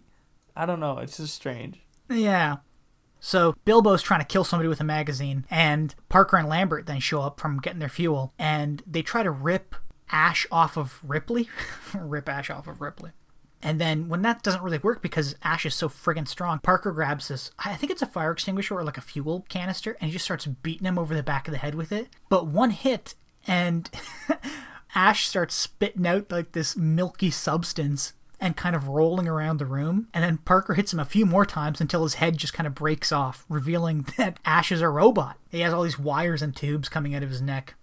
I 0.55 0.67
don't 0.67 0.79
know. 0.79 0.99
It's 0.99 1.17
just 1.17 1.33
strange. 1.33 1.79
Yeah. 2.07 2.57
So 3.23 3.55
Bilbo's 3.65 4.01
trying 4.01 4.19
to 4.19 4.25
kill 4.25 4.43
somebody 4.43 4.67
with 4.67 4.81
a 4.81 4.83
magazine, 4.83 5.45
and 5.49 5.93
Parker 6.09 6.37
and 6.37 6.49
Lambert 6.49 6.87
then 6.87 6.99
show 6.99 7.21
up 7.21 7.39
from 7.39 7.59
getting 7.59 7.79
their 7.79 7.87
fuel, 7.87 8.33
and 8.37 8.83
they 8.85 9.03
try 9.03 9.21
to 9.21 9.31
rip 9.31 9.75
Ash 10.11 10.45
off 10.51 10.75
of 10.75 10.99
Ripley. 11.03 11.47
rip 11.93 12.27
Ash 12.27 12.49
off 12.49 12.67
of 12.67 12.81
Ripley. 12.81 13.11
And 13.61 13.79
then 13.79 14.09
when 14.09 14.23
that 14.23 14.41
doesn't 14.41 14.63
really 14.63 14.79
work 14.79 15.03
because 15.03 15.35
Ash 15.43 15.67
is 15.67 15.75
so 15.75 15.87
friggin' 15.87 16.27
strong, 16.27 16.57
Parker 16.59 16.91
grabs 16.91 17.27
this, 17.27 17.51
I 17.59 17.75
think 17.75 17.91
it's 17.91 18.01
a 18.01 18.07
fire 18.07 18.31
extinguisher 18.31 18.75
or 18.75 18.83
like 18.83 18.97
a 18.97 19.01
fuel 19.01 19.45
canister, 19.49 19.95
and 20.01 20.07
he 20.07 20.13
just 20.13 20.25
starts 20.25 20.47
beating 20.47 20.87
him 20.87 20.97
over 20.97 21.13
the 21.13 21.21
back 21.21 21.47
of 21.47 21.51
the 21.51 21.59
head 21.59 21.75
with 21.75 21.91
it. 21.91 22.07
But 22.27 22.47
one 22.47 22.71
hit, 22.71 23.13
and 23.45 23.87
Ash 24.95 25.27
starts 25.27 25.53
spitting 25.53 26.07
out 26.07 26.31
like 26.31 26.53
this 26.53 26.75
milky 26.75 27.29
substance 27.29 28.13
and 28.41 28.57
kind 28.57 28.75
of 28.75 28.87
rolling 28.87 29.27
around 29.27 29.57
the 29.57 29.65
room. 29.65 30.07
And 30.13 30.23
then 30.23 30.39
Parker 30.39 30.73
hits 30.73 30.91
him 30.91 30.99
a 30.99 31.05
few 31.05 31.27
more 31.27 31.45
times 31.45 31.79
until 31.79 32.03
his 32.03 32.15
head 32.15 32.37
just 32.37 32.53
kind 32.53 32.65
of 32.65 32.73
breaks 32.73 33.11
off, 33.11 33.45
revealing 33.47 34.07
that 34.17 34.39
Ash 34.43 34.71
is 34.71 34.81
a 34.81 34.89
robot. 34.89 35.37
He 35.49 35.59
has 35.59 35.71
all 35.71 35.83
these 35.83 35.99
wires 35.99 36.41
and 36.41 36.55
tubes 36.55 36.89
coming 36.89 37.13
out 37.13 37.23
of 37.23 37.29
his 37.29 37.41
neck. 37.41 37.75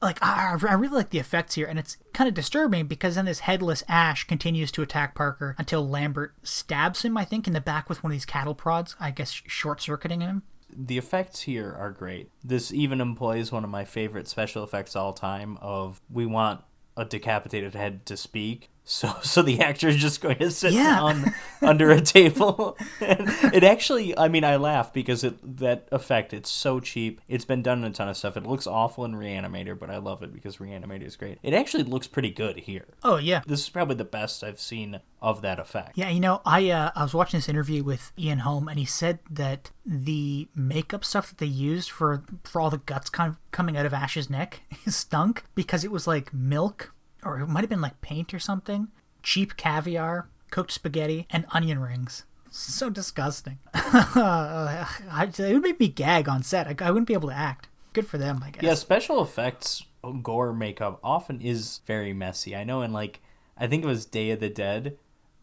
Like, 0.00 0.22
I, 0.22 0.52
really 0.52 0.94
like 0.94 1.10
the 1.10 1.18
effects 1.18 1.56
here, 1.56 1.66
and 1.66 1.76
it's 1.76 1.96
kind 2.12 2.28
of 2.28 2.34
disturbing 2.34 2.86
because 2.86 3.16
then 3.16 3.24
this 3.24 3.40
headless 3.40 3.82
Ash 3.88 4.22
continues 4.22 4.70
to 4.70 4.82
attack 4.82 5.16
Parker 5.16 5.56
until 5.58 5.88
Lambert 5.88 6.34
stabs 6.44 7.02
him, 7.02 7.16
I 7.16 7.24
think, 7.24 7.48
in 7.48 7.52
the 7.52 7.60
back 7.60 7.88
with 7.88 8.04
one 8.04 8.12
of 8.12 8.14
these 8.14 8.24
cattle 8.24 8.54
prods, 8.54 8.94
I 9.00 9.10
guess 9.10 9.32
short 9.32 9.80
circuiting 9.80 10.20
him. 10.20 10.44
The 10.70 10.98
effects 10.98 11.40
here 11.40 11.74
are 11.76 11.90
great. 11.90 12.30
This 12.44 12.72
even 12.72 13.00
employs 13.00 13.50
one 13.50 13.64
of 13.64 13.70
my 13.70 13.84
favorite 13.84 14.28
special 14.28 14.62
effects 14.62 14.94
all 14.94 15.14
time. 15.14 15.58
Of 15.60 16.00
we 16.08 16.26
want 16.26 16.60
a 16.96 17.04
decapitated 17.04 17.74
head 17.74 18.06
to 18.06 18.16
speak, 18.16 18.70
so 18.90 19.14
so 19.22 19.42
the 19.42 19.60
actor 19.60 19.86
is 19.88 19.96
just 19.96 20.20
going 20.22 20.38
to 20.38 20.50
sit 20.50 20.72
Yeah. 20.72 20.96
down 20.96 21.34
under 21.62 21.90
a 21.90 22.00
table. 22.00 22.76
And 23.00 23.20
it 23.54 23.62
actually, 23.62 24.16
I 24.16 24.28
mean, 24.28 24.44
I 24.44 24.56
laugh 24.56 24.92
because 24.92 25.22
it 25.24 25.58
that 25.58 25.86
effect 25.92 26.32
it's 26.32 26.50
so 26.50 26.80
cheap. 26.80 27.20
It's 27.28 27.44
been 27.44 27.62
done 27.62 27.78
in 27.84 27.84
a 27.84 27.90
ton 27.94 28.08
of 28.08 28.16
stuff. 28.16 28.36
It 28.36 28.46
looks 28.46 28.66
awful 28.66 29.04
in 29.04 29.14
Reanimator, 29.14 29.78
but 29.78 29.90
I 29.90 29.98
love 29.98 30.22
it 30.22 30.32
because 30.32 30.56
Reanimator 30.56 31.04
is 31.06 31.16
great. 31.16 31.38
It 31.42 31.52
actually 31.52 31.82
looks 31.84 32.06
pretty 32.06 32.30
good 32.30 32.56
here. 32.60 32.86
Oh, 33.04 33.16
yeah. 33.18 33.42
This 33.46 33.60
is 33.60 33.68
probably 33.68 33.96
the 33.96 34.04
best 34.04 34.42
I've 34.42 34.60
seen 34.60 35.00
of 35.20 35.42
that 35.42 35.58
effect. 35.58 35.98
Yeah, 35.98 36.08
you 36.10 36.20
know, 36.20 36.40
I 36.46 36.70
uh, 36.70 36.90
I 36.96 37.02
was 37.02 37.12
watching 37.12 37.38
this 37.38 37.48
interview 37.48 37.82
with 37.82 38.12
Ian 38.18 38.38
Holm, 38.38 38.68
and 38.68 38.78
he 38.78 38.84
said 38.84 39.18
that 39.28 39.70
the 39.84 40.48
makeup 40.54 41.04
stuff 41.04 41.28
that 41.28 41.38
they 41.38 41.46
used 41.46 41.90
for 41.90 42.22
for 42.44 42.60
all 42.60 42.70
the 42.70 42.78
guts 42.78 43.10
kind 43.10 43.30
of 43.30 43.36
coming 43.50 43.76
out 43.76 43.84
of 43.84 43.92
Ash's 43.92 44.30
neck 44.30 44.60
stunk 44.86 45.44
because 45.54 45.84
it 45.84 45.90
was 45.90 46.06
like 46.06 46.32
milk, 46.32 46.94
or 47.24 47.40
it 47.40 47.46
might 47.46 47.60
have 47.60 47.70
been 47.70 47.80
like 47.80 48.00
paint 48.00 48.32
or 48.32 48.38
something, 48.38 48.88
cheap 49.22 49.56
caviar, 49.56 50.28
cooked 50.50 50.72
spaghetti, 50.72 51.26
and 51.30 51.46
onion 51.50 51.80
rings. 51.80 52.24
So 52.50 52.90
disgusting. 52.90 53.58
It 54.14 55.52
would 55.52 55.62
make 55.62 55.80
me 55.80 55.88
gag 55.88 56.28
on 56.28 56.42
set. 56.42 56.66
I, 56.66 56.86
I 56.86 56.90
wouldn't 56.90 57.08
be 57.08 57.14
able 57.14 57.28
to 57.28 57.34
act. 57.34 57.68
Good 57.92 58.06
for 58.06 58.18
them, 58.18 58.42
I 58.44 58.50
guess. 58.50 58.62
Yeah, 58.62 58.74
special 58.74 59.22
effects 59.22 59.84
gore 60.22 60.52
makeup 60.52 61.00
often 61.02 61.40
is 61.40 61.80
very 61.86 62.12
messy. 62.12 62.54
I 62.54 62.64
know 62.64 62.82
in 62.82 62.92
like 62.92 63.20
I 63.56 63.66
think 63.66 63.82
it 63.82 63.88
was 63.88 64.06
Day 64.06 64.30
of 64.30 64.40
the 64.40 64.48
Dead, 64.48 64.96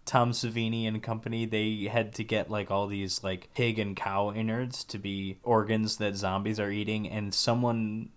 Tom 0.05 0.31
Savini 0.31 0.87
and 0.87 1.01
company, 1.03 1.45
they 1.45 1.89
had 1.91 2.13
to 2.15 2.23
get 2.23 2.49
like 2.49 2.71
all 2.71 2.87
these 2.87 3.23
like 3.23 3.49
pig 3.53 3.79
and 3.79 3.95
cow 3.95 4.31
innards 4.31 4.83
to 4.85 4.97
be 4.97 5.37
organs 5.43 5.97
that 5.97 6.15
zombies 6.15 6.59
are 6.59 6.71
eating 6.71 7.09
and 7.09 7.33
someone 7.33 8.09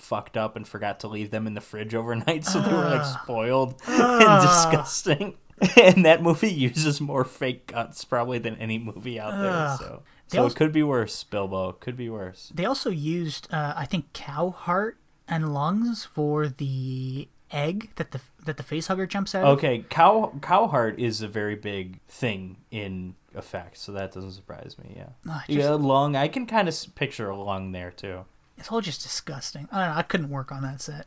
fucked 0.00 0.36
up 0.36 0.56
and 0.56 0.66
forgot 0.66 1.00
to 1.00 1.08
leave 1.08 1.30
them 1.30 1.46
in 1.46 1.54
the 1.54 1.60
fridge 1.60 1.94
overnight 1.94 2.44
so 2.44 2.60
they 2.60 2.72
were 2.72 2.84
like 2.84 3.04
spoiled 3.04 3.74
and 3.86 4.42
disgusting. 4.42 5.36
and 5.82 6.04
that 6.06 6.22
movie 6.22 6.50
uses 6.50 7.00
more 7.00 7.24
fake 7.24 7.66
guts 7.68 8.04
probably 8.04 8.38
than 8.38 8.56
any 8.56 8.78
movie 8.78 9.20
out 9.20 9.32
there. 9.40 9.76
So 9.78 10.02
They 10.30 10.36
so 10.38 10.42
also- 10.44 10.54
it 10.54 10.56
could 10.58 10.72
be 10.72 10.82
worse, 10.82 11.22
Bilbo. 11.24 11.68
It 11.70 11.80
Could 11.80 11.96
be 11.96 12.08
worse. 12.08 12.50
They 12.54 12.64
also 12.64 12.88
used, 12.90 13.46
uh, 13.52 13.74
I 13.76 13.84
think, 13.84 14.12
cow 14.14 14.50
heart 14.50 14.96
and 15.28 15.52
lungs 15.52 16.04
for 16.04 16.48
the 16.48 17.28
egg 17.52 17.90
that 17.96 18.12
the 18.12 18.20
that 18.46 18.56
the 18.56 18.62
face 18.62 18.86
hugger 18.86 19.06
jumps 19.06 19.34
out. 19.34 19.44
of. 19.44 19.58
Okay, 19.58 19.84
cow 19.90 20.32
cow 20.40 20.66
heart 20.66 20.98
is 20.98 21.20
a 21.20 21.28
very 21.28 21.56
big 21.56 22.00
thing 22.08 22.56
in 22.70 23.14
effects, 23.34 23.82
so 23.82 23.92
that 23.92 24.12
doesn't 24.12 24.30
surprise 24.32 24.76
me. 24.82 24.94
Yeah, 24.96 25.08
Ah, 25.28 25.44
yeah, 25.46 25.56
just- 25.68 25.80
lung. 25.82 26.16
I 26.16 26.28
can 26.28 26.46
kind 26.46 26.68
of 26.68 26.74
picture 26.94 27.28
a 27.28 27.36
lung 27.36 27.72
there 27.72 27.90
too. 27.90 28.24
It's 28.60 28.70
all 28.70 28.80
just 28.80 29.02
disgusting. 29.02 29.68
I 29.72 29.80
don't 29.80 29.94
know. 29.94 29.98
I 29.98 30.02
couldn't 30.02 30.30
work 30.30 30.52
on 30.52 30.62
that 30.62 30.80
set. 30.80 31.06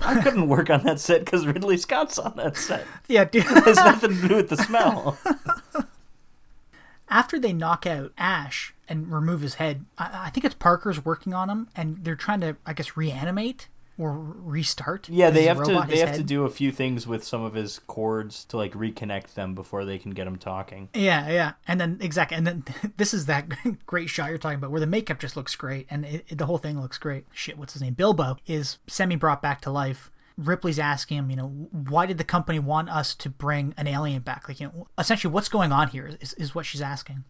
I 0.00 0.20
couldn't 0.22 0.48
work 0.48 0.70
on 0.70 0.84
that 0.84 1.00
set 1.00 1.24
because 1.24 1.46
Ridley 1.46 1.76
Scott's 1.76 2.18
on 2.18 2.36
that 2.36 2.56
set. 2.56 2.86
Yeah, 3.08 3.24
dude. 3.24 3.44
It 3.46 3.64
has 3.64 3.76
nothing 3.76 4.20
to 4.20 4.28
do 4.28 4.36
with 4.36 4.50
the 4.50 4.56
smell. 4.56 5.18
After 7.08 7.40
they 7.40 7.52
knock 7.52 7.86
out 7.86 8.12
Ash 8.16 8.72
and 8.88 9.10
remove 9.10 9.40
his 9.40 9.54
head. 9.54 9.84
I, 9.98 10.26
I 10.26 10.30
think 10.30 10.44
it's 10.44 10.54
Parker's 10.54 11.04
working 11.04 11.34
on 11.34 11.50
him, 11.50 11.68
and 11.74 12.04
they're 12.04 12.14
trying 12.14 12.40
to, 12.42 12.56
I 12.64 12.72
guess, 12.72 12.96
reanimate 12.96 13.68
or 14.00 14.18
restart. 14.18 15.08
Yeah, 15.10 15.28
they 15.28 15.44
have 15.44 15.62
to 15.64 15.84
they 15.86 15.98
have 15.98 16.16
to 16.16 16.22
do 16.22 16.44
a 16.44 16.50
few 16.50 16.72
things 16.72 17.06
with 17.06 17.22
some 17.22 17.42
of 17.42 17.52
his 17.52 17.80
cords 17.80 18.44
to 18.46 18.56
like 18.56 18.72
reconnect 18.72 19.34
them 19.34 19.54
before 19.54 19.84
they 19.84 19.98
can 19.98 20.12
get 20.12 20.26
him 20.26 20.36
talking. 20.36 20.88
Yeah, 20.94 21.28
yeah, 21.30 21.52
and 21.68 21.78
then 21.78 21.98
exactly, 22.00 22.38
and 22.38 22.46
then 22.46 22.64
this 22.96 23.12
is 23.12 23.26
that 23.26 23.46
great 23.86 24.08
shot 24.08 24.30
you're 24.30 24.38
talking 24.38 24.56
about 24.58 24.70
where 24.70 24.80
the 24.80 24.86
makeup 24.86 25.18
just 25.18 25.36
looks 25.36 25.54
great, 25.54 25.86
and 25.90 26.06
it, 26.06 26.24
it- 26.28 26.38
the 26.38 26.46
whole 26.46 26.56
thing 26.58 26.80
looks 26.80 26.96
great. 26.96 27.26
Shit, 27.32 27.58
what's 27.58 27.74
his 27.74 27.82
name? 27.82 27.92
Bilbo 27.92 28.38
is 28.46 28.78
semi 28.86 29.16
brought 29.16 29.42
back 29.42 29.60
to 29.62 29.70
life. 29.70 30.10
Ripley's 30.38 30.78
asking 30.78 31.18
him, 31.18 31.28
you 31.30 31.36
know, 31.36 31.48
why 31.70 32.06
did 32.06 32.16
the 32.16 32.24
company 32.24 32.58
want 32.58 32.88
us 32.88 33.14
to 33.16 33.28
bring 33.28 33.74
an 33.76 33.86
alien 33.86 34.22
back? 34.22 34.48
Like, 34.48 34.58
you 34.60 34.68
know, 34.68 34.88
essentially, 34.98 35.30
what's 35.30 35.50
going 35.50 35.70
on 35.72 35.88
here 35.88 36.10
is, 36.18 36.32
is 36.34 36.54
what 36.54 36.64
she's 36.64 36.80
asking. 36.80 37.24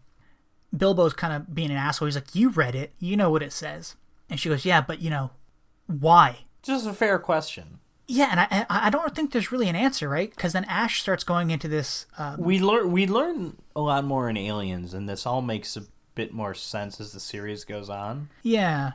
Bilbo's 0.75 1.11
kind 1.13 1.33
of 1.33 1.53
being 1.53 1.71
an 1.71 1.75
asshole. 1.75 2.05
He's 2.05 2.15
like, 2.15 2.33
you 2.33 2.49
read 2.51 2.75
it, 2.75 2.93
you 2.99 3.17
know 3.17 3.29
what 3.29 3.43
it 3.43 3.51
says, 3.51 3.95
and 4.29 4.39
she 4.39 4.47
goes, 4.47 4.63
yeah, 4.63 4.79
but 4.79 5.01
you 5.01 5.09
know, 5.09 5.31
why? 5.87 6.45
Just 6.63 6.85
a 6.87 6.93
fair 6.93 7.17
question. 7.19 7.79
Yeah, 8.07 8.27
and 8.31 8.39
I, 8.41 8.65
I 8.87 8.89
don't 8.89 9.15
think 9.15 9.31
there's 9.31 9.51
really 9.53 9.69
an 9.69 9.75
answer, 9.75 10.09
right? 10.09 10.29
Because 10.29 10.51
then 10.53 10.65
Ash 10.65 11.01
starts 11.01 11.23
going 11.23 11.49
into 11.49 11.67
this 11.69 12.05
uh, 12.17 12.35
We 12.37 12.59
learn 12.59 12.91
we 12.91 13.07
learn 13.07 13.57
a 13.75 13.79
lot 13.81 14.03
more 14.03 14.29
in 14.29 14.35
Aliens, 14.37 14.93
and 14.93 15.07
this 15.07 15.25
all 15.25 15.41
makes 15.41 15.77
a 15.77 15.83
bit 16.13 16.33
more 16.33 16.53
sense 16.53 16.99
as 16.99 17.13
the 17.13 17.19
series 17.21 17.63
goes 17.63 17.89
on. 17.89 18.29
yeah. 18.43 18.91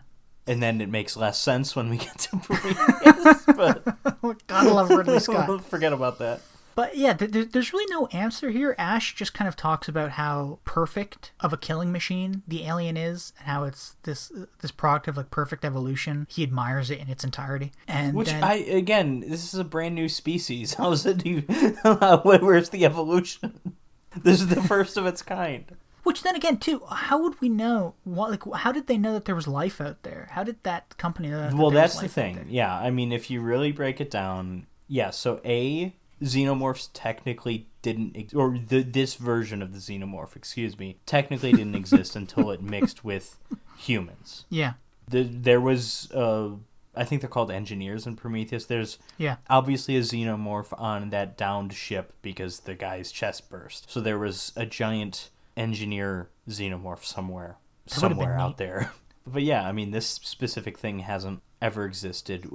And 0.48 0.62
then 0.62 0.80
it 0.80 0.88
makes 0.88 1.16
less 1.16 1.40
sense 1.40 1.74
when 1.74 1.88
we 1.90 1.96
get 1.96 2.16
to 2.20 2.36
Prometheus, 2.44 3.44
but 3.46 3.82
Gotta 4.46 4.70
love 4.70 4.90
Ridley 4.90 5.18
Scott. 5.20 5.64
forget 5.64 5.92
about 5.92 6.20
that. 6.20 6.40
But 6.76 6.94
yeah, 6.96 7.14
th- 7.14 7.32
th- 7.32 7.50
there's 7.52 7.72
really 7.72 7.90
no 7.90 8.06
answer 8.08 8.50
here. 8.50 8.74
Ash 8.78 9.14
just 9.14 9.32
kind 9.32 9.48
of 9.48 9.56
talks 9.56 9.88
about 9.88 10.12
how 10.12 10.58
perfect 10.66 11.32
of 11.40 11.52
a 11.52 11.56
killing 11.56 11.90
machine 11.90 12.42
the 12.46 12.64
alien 12.66 12.98
is, 12.98 13.32
and 13.38 13.48
how 13.48 13.64
it's 13.64 13.96
this 14.02 14.30
this 14.60 14.70
product 14.70 15.08
of 15.08 15.16
like 15.16 15.30
perfect 15.30 15.64
evolution. 15.64 16.26
He 16.30 16.42
admires 16.42 16.90
it 16.90 16.98
in 17.00 17.08
its 17.08 17.24
entirety, 17.24 17.72
and 17.88 18.14
Which 18.14 18.28
then, 18.28 18.44
I 18.44 18.56
again, 18.56 19.20
this 19.20 19.52
is 19.54 19.58
a 19.58 19.64
brand 19.64 19.94
new 19.94 20.08
species. 20.08 20.74
How 20.78 20.92
is 20.92 21.06
it? 21.06 21.22
Where's 22.24 22.68
the 22.68 22.84
evolution? 22.84 23.74
This 24.22 24.40
is 24.40 24.48
the 24.48 24.62
first 24.62 24.96
of 24.96 25.04
its 25.04 25.20
kind. 25.20 25.64
which 26.02 26.22
then 26.22 26.34
again 26.36 26.56
too, 26.56 26.82
how 26.90 27.20
would 27.22 27.38
we 27.40 27.50
know? 27.50 27.94
What 28.04 28.30
like 28.30 28.44
how 28.60 28.72
did 28.72 28.86
they 28.86 28.96
know 28.96 29.12
that 29.12 29.26
there 29.26 29.34
was 29.34 29.46
life 29.46 29.78
out 29.80 30.04
there? 30.04 30.28
How 30.32 30.42
did 30.42 30.62
that 30.62 30.96
company 30.96 31.28
know? 31.28 31.40
That 31.40 31.54
Well, 31.54 31.70
that's 31.70 31.98
the 32.00 32.08
thing. 32.08 32.46
Yeah, 32.48 32.74
I 32.74 32.90
mean, 32.90 33.12
if 33.12 33.30
you 33.30 33.40
really 33.42 33.72
break 33.72 34.00
it 34.00 34.10
down, 34.10 34.66
yeah. 34.88 35.10
So 35.10 35.40
a 35.44 35.94
xenomorphs 36.22 36.88
technically 36.92 37.68
didn't, 37.82 38.16
ex- 38.16 38.34
or 38.34 38.58
the, 38.58 38.82
this 38.82 39.14
version 39.16 39.62
of 39.62 39.72
the 39.72 39.78
xenomorph, 39.78 40.36
excuse 40.36 40.78
me, 40.78 40.98
technically 41.06 41.52
didn't 41.52 41.74
exist 41.82 42.16
until 42.16 42.50
it 42.50 42.62
mixed 42.62 43.04
with 43.04 43.38
humans. 43.78 44.44
Yeah, 44.48 44.74
The, 45.08 45.22
there 45.24 45.60
was, 45.60 46.10
uh, 46.12 46.50
I 46.94 47.04
think 47.04 47.20
they're 47.20 47.28
called 47.30 47.50
engineers 47.50 48.06
in 48.06 48.16
Prometheus. 48.16 48.64
There's 48.66 48.98
yeah, 49.18 49.36
obviously 49.50 49.96
a 49.96 50.00
xenomorph 50.00 50.72
on 50.80 51.10
that 51.10 51.36
downed 51.36 51.72
ship 51.74 52.14
because 52.22 52.60
the 52.60 52.74
guy's 52.74 53.12
chest 53.12 53.50
burst. 53.50 53.90
So 53.90 54.00
there 54.00 54.18
was 54.18 54.52
a 54.56 54.64
giant 54.64 55.30
engineer 55.56 56.28
xenomorph 56.48 57.04
somewhere, 57.04 57.56
That 57.86 57.94
somewhere 57.94 58.38
out 58.38 58.48
neat. 58.50 58.56
there. 58.58 58.90
But 59.28 59.42
yeah, 59.42 59.66
I 59.66 59.72
mean, 59.72 59.90
this 59.90 60.06
specific 60.06 60.78
thing 60.78 61.00
hasn't 61.00 61.42
ever 61.60 61.84
existed. 61.84 62.48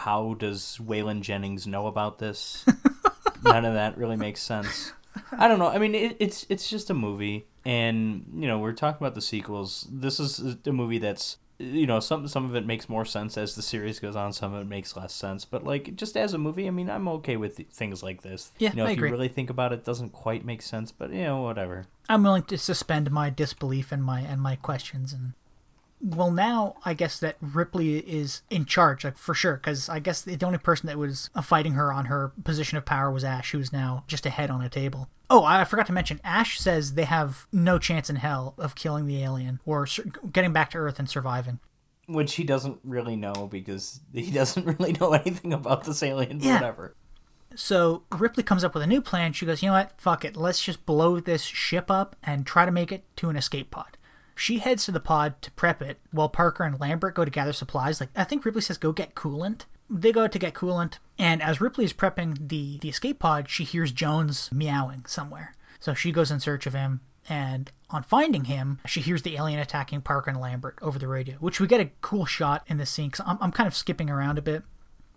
How 0.00 0.34
does 0.34 0.78
Waylon 0.78 1.22
Jennings 1.22 1.66
know 1.66 1.86
about 1.86 2.18
this? 2.18 2.66
None 3.44 3.64
of 3.64 3.74
that 3.74 3.96
really 3.96 4.16
makes 4.16 4.42
sense. 4.42 4.92
I 5.32 5.48
don't 5.48 5.58
know. 5.58 5.68
I 5.68 5.78
mean, 5.78 5.94
it, 5.94 6.16
it's 6.18 6.46
it's 6.48 6.68
just 6.70 6.90
a 6.90 6.94
movie, 6.94 7.46
and 7.64 8.24
you 8.34 8.46
know, 8.46 8.58
we're 8.58 8.72
talking 8.72 9.04
about 9.04 9.14
the 9.14 9.20
sequels. 9.20 9.86
This 9.90 10.20
is 10.20 10.56
a 10.66 10.72
movie 10.72 10.98
that's 10.98 11.38
you 11.58 11.86
know 11.86 11.98
some 11.98 12.28
some 12.28 12.44
of 12.44 12.54
it 12.54 12.64
makes 12.64 12.88
more 12.88 13.04
sense 13.04 13.36
as 13.36 13.54
the 13.54 13.62
series 13.62 13.98
goes 13.98 14.16
on. 14.16 14.32
Some 14.32 14.54
of 14.54 14.62
it 14.62 14.68
makes 14.68 14.96
less 14.96 15.12
sense. 15.12 15.44
But 15.44 15.64
like 15.64 15.96
just 15.96 16.16
as 16.16 16.34
a 16.34 16.38
movie, 16.38 16.66
I 16.66 16.70
mean, 16.70 16.88
I'm 16.88 17.08
okay 17.08 17.36
with 17.36 17.56
things 17.72 18.02
like 18.02 18.22
this. 18.22 18.52
Yeah, 18.58 18.70
you 18.70 18.76
know, 18.76 18.84
I 18.84 18.90
if 18.90 18.96
agree. 18.96 19.08
you 19.08 19.14
really 19.14 19.28
think 19.28 19.50
about 19.50 19.72
it, 19.72 19.80
it 19.80 19.84
doesn't 19.84 20.10
quite 20.10 20.44
make 20.44 20.62
sense. 20.62 20.92
But 20.92 21.10
you 21.12 21.24
know, 21.24 21.42
whatever. 21.42 21.86
I'm 22.08 22.22
willing 22.22 22.44
to 22.44 22.58
suspend 22.58 23.10
my 23.10 23.28
disbelief 23.30 23.92
and 23.92 24.02
my 24.04 24.20
and 24.20 24.40
my 24.40 24.56
questions 24.56 25.12
and 25.12 25.32
well 26.00 26.30
now 26.30 26.76
I 26.84 26.94
guess 26.94 27.18
that 27.20 27.36
Ripley 27.40 27.98
is 27.98 28.42
in 28.50 28.64
charge 28.64 29.04
like 29.04 29.18
for 29.18 29.34
sure 29.34 29.54
because 29.54 29.88
I 29.88 29.98
guess 29.98 30.22
the 30.22 30.38
only 30.44 30.58
person 30.58 30.86
that 30.86 30.98
was 30.98 31.30
uh, 31.34 31.42
fighting 31.42 31.72
her 31.72 31.92
on 31.92 32.06
her 32.06 32.32
position 32.44 32.78
of 32.78 32.84
power 32.84 33.10
was 33.10 33.24
Ash 33.24 33.52
who's 33.52 33.72
now 33.72 34.04
just 34.06 34.26
a 34.26 34.30
head 34.30 34.50
on 34.50 34.62
a 34.62 34.68
table. 34.68 35.08
Oh, 35.30 35.44
I 35.44 35.64
forgot 35.64 35.86
to 35.86 35.92
mention 35.92 36.20
Ash 36.24 36.58
says 36.58 36.94
they 36.94 37.04
have 37.04 37.46
no 37.52 37.78
chance 37.78 38.08
in 38.08 38.16
hell 38.16 38.54
of 38.58 38.74
killing 38.74 39.06
the 39.06 39.22
alien 39.22 39.60
or 39.66 39.86
getting 40.32 40.52
back 40.52 40.70
to 40.70 40.78
Earth 40.78 40.98
and 40.98 41.08
surviving. 41.08 41.58
Which 42.06 42.36
he 42.36 42.44
doesn't 42.44 42.78
really 42.82 43.16
know 43.16 43.48
because 43.50 44.00
he 44.14 44.30
doesn't 44.32 44.64
really 44.64 44.92
know 44.94 45.12
anything 45.12 45.52
about 45.52 45.84
this 45.84 46.02
alien. 46.02 46.40
Yeah. 46.40 46.54
Whatever. 46.54 46.94
So 47.54 48.04
Ripley 48.16 48.42
comes 48.42 48.64
up 48.64 48.72
with 48.72 48.82
a 48.82 48.86
new 48.86 49.02
plan. 49.02 49.32
She 49.32 49.44
goes, 49.44 49.62
you 49.62 49.68
know 49.68 49.74
what? 49.74 50.00
Fuck 50.00 50.24
it. 50.24 50.36
Let's 50.36 50.62
just 50.62 50.86
blow 50.86 51.20
this 51.20 51.42
ship 51.42 51.90
up 51.90 52.16
and 52.22 52.46
try 52.46 52.64
to 52.64 52.70
make 52.70 52.92
it 52.92 53.04
to 53.16 53.28
an 53.28 53.36
escape 53.36 53.70
pod. 53.70 53.97
She 54.38 54.58
heads 54.58 54.84
to 54.84 54.92
the 54.92 55.00
pod 55.00 55.42
to 55.42 55.50
prep 55.50 55.82
it 55.82 55.98
while 56.12 56.28
Parker 56.28 56.62
and 56.62 56.78
Lambert 56.78 57.16
go 57.16 57.24
to 57.24 57.30
gather 57.30 57.52
supplies. 57.52 58.00
Like 58.00 58.10
I 58.14 58.22
think 58.22 58.44
Ripley 58.44 58.62
says, 58.62 58.78
go 58.78 58.92
get 58.92 59.16
coolant. 59.16 59.62
They 59.90 60.12
go 60.12 60.28
to 60.28 60.38
get 60.38 60.54
coolant, 60.54 60.98
and 61.18 61.42
as 61.42 61.60
Ripley 61.60 61.84
is 61.84 61.92
prepping 61.92 62.48
the, 62.48 62.78
the 62.78 62.90
escape 62.90 63.18
pod, 63.18 63.48
she 63.48 63.64
hears 63.64 63.90
Jones 63.90 64.50
meowing 64.52 65.06
somewhere. 65.06 65.54
So 65.80 65.94
she 65.94 66.12
goes 66.12 66.30
in 66.30 66.40
search 66.40 66.66
of 66.66 66.74
him, 66.74 67.00
and 67.28 67.72
on 67.90 68.02
finding 68.02 68.44
him, 68.44 68.80
she 68.86 69.00
hears 69.00 69.22
the 69.22 69.36
alien 69.36 69.58
attacking 69.58 70.02
Parker 70.02 70.30
and 70.30 70.40
Lambert 70.40 70.78
over 70.82 70.98
the 70.98 71.08
radio, 71.08 71.36
which 71.36 71.58
we 71.58 71.66
get 71.66 71.80
a 71.80 71.90
cool 72.00 72.26
shot 72.26 72.64
in 72.66 72.76
the 72.76 72.86
scene. 72.86 73.10
Cause 73.10 73.26
I'm, 73.26 73.38
I'm 73.40 73.52
kind 73.52 73.66
of 73.66 73.74
skipping 73.74 74.10
around 74.10 74.38
a 74.38 74.42
bit 74.42 74.62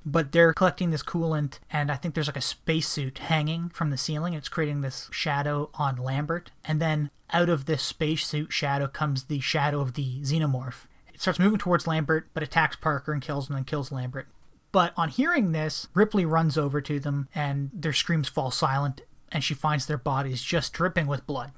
but 0.06 0.32
they're 0.32 0.54
collecting 0.54 0.90
this 0.90 1.04
coolant 1.04 1.60
and 1.70 1.92
i 1.92 1.96
think 1.96 2.14
there's 2.14 2.28
like 2.28 2.38
a 2.38 2.42
spacesuit 2.42 3.20
hanging 3.20 3.70
from 3.70 3.90
the 3.90 3.98
ceiling. 3.98 4.34
It's 4.34 4.50
creating 4.50 4.82
this 4.82 5.10
shadow 5.12 5.70
on 5.76 5.98
lambert 5.98 6.52
and 6.66 6.82
then 6.82 7.10
out 7.32 7.50
of 7.50 7.66
this 7.66 7.84
spacesuit 7.84 8.52
shadow 8.52 8.88
comes 8.88 9.26
the 9.26 9.40
shadow 9.40 9.80
of 9.80 9.94
the 9.94 10.22
xenomorph. 10.22 10.86
It 11.14 11.22
starts 11.22 11.40
moving 11.40 11.60
towards 11.60 11.88
lambert 11.88 12.30
but 12.34 12.44
attacks 12.44 12.76
parker 12.76 13.14
and 13.14 13.22
kills 13.22 13.50
him 13.50 13.56
and 13.56 13.68
kills 13.68 13.92
lambert. 13.92 14.28
But 14.72 14.94
on 14.96 15.10
hearing 15.10 15.52
this 15.52 15.88
ripley 15.94 16.26
runs 16.26 16.58
over 16.58 16.82
to 16.82 17.00
them 17.00 17.28
and 17.36 17.70
their 17.74 17.94
screams 17.94 18.30
fall 18.30 18.52
silent 18.52 19.02
and 19.32 19.44
she 19.44 19.54
finds 19.54 19.86
their 19.86 19.98
bodies 19.98 20.42
just 20.42 20.74
dripping 20.74 21.08
with 21.08 21.26
blood. 21.26 21.52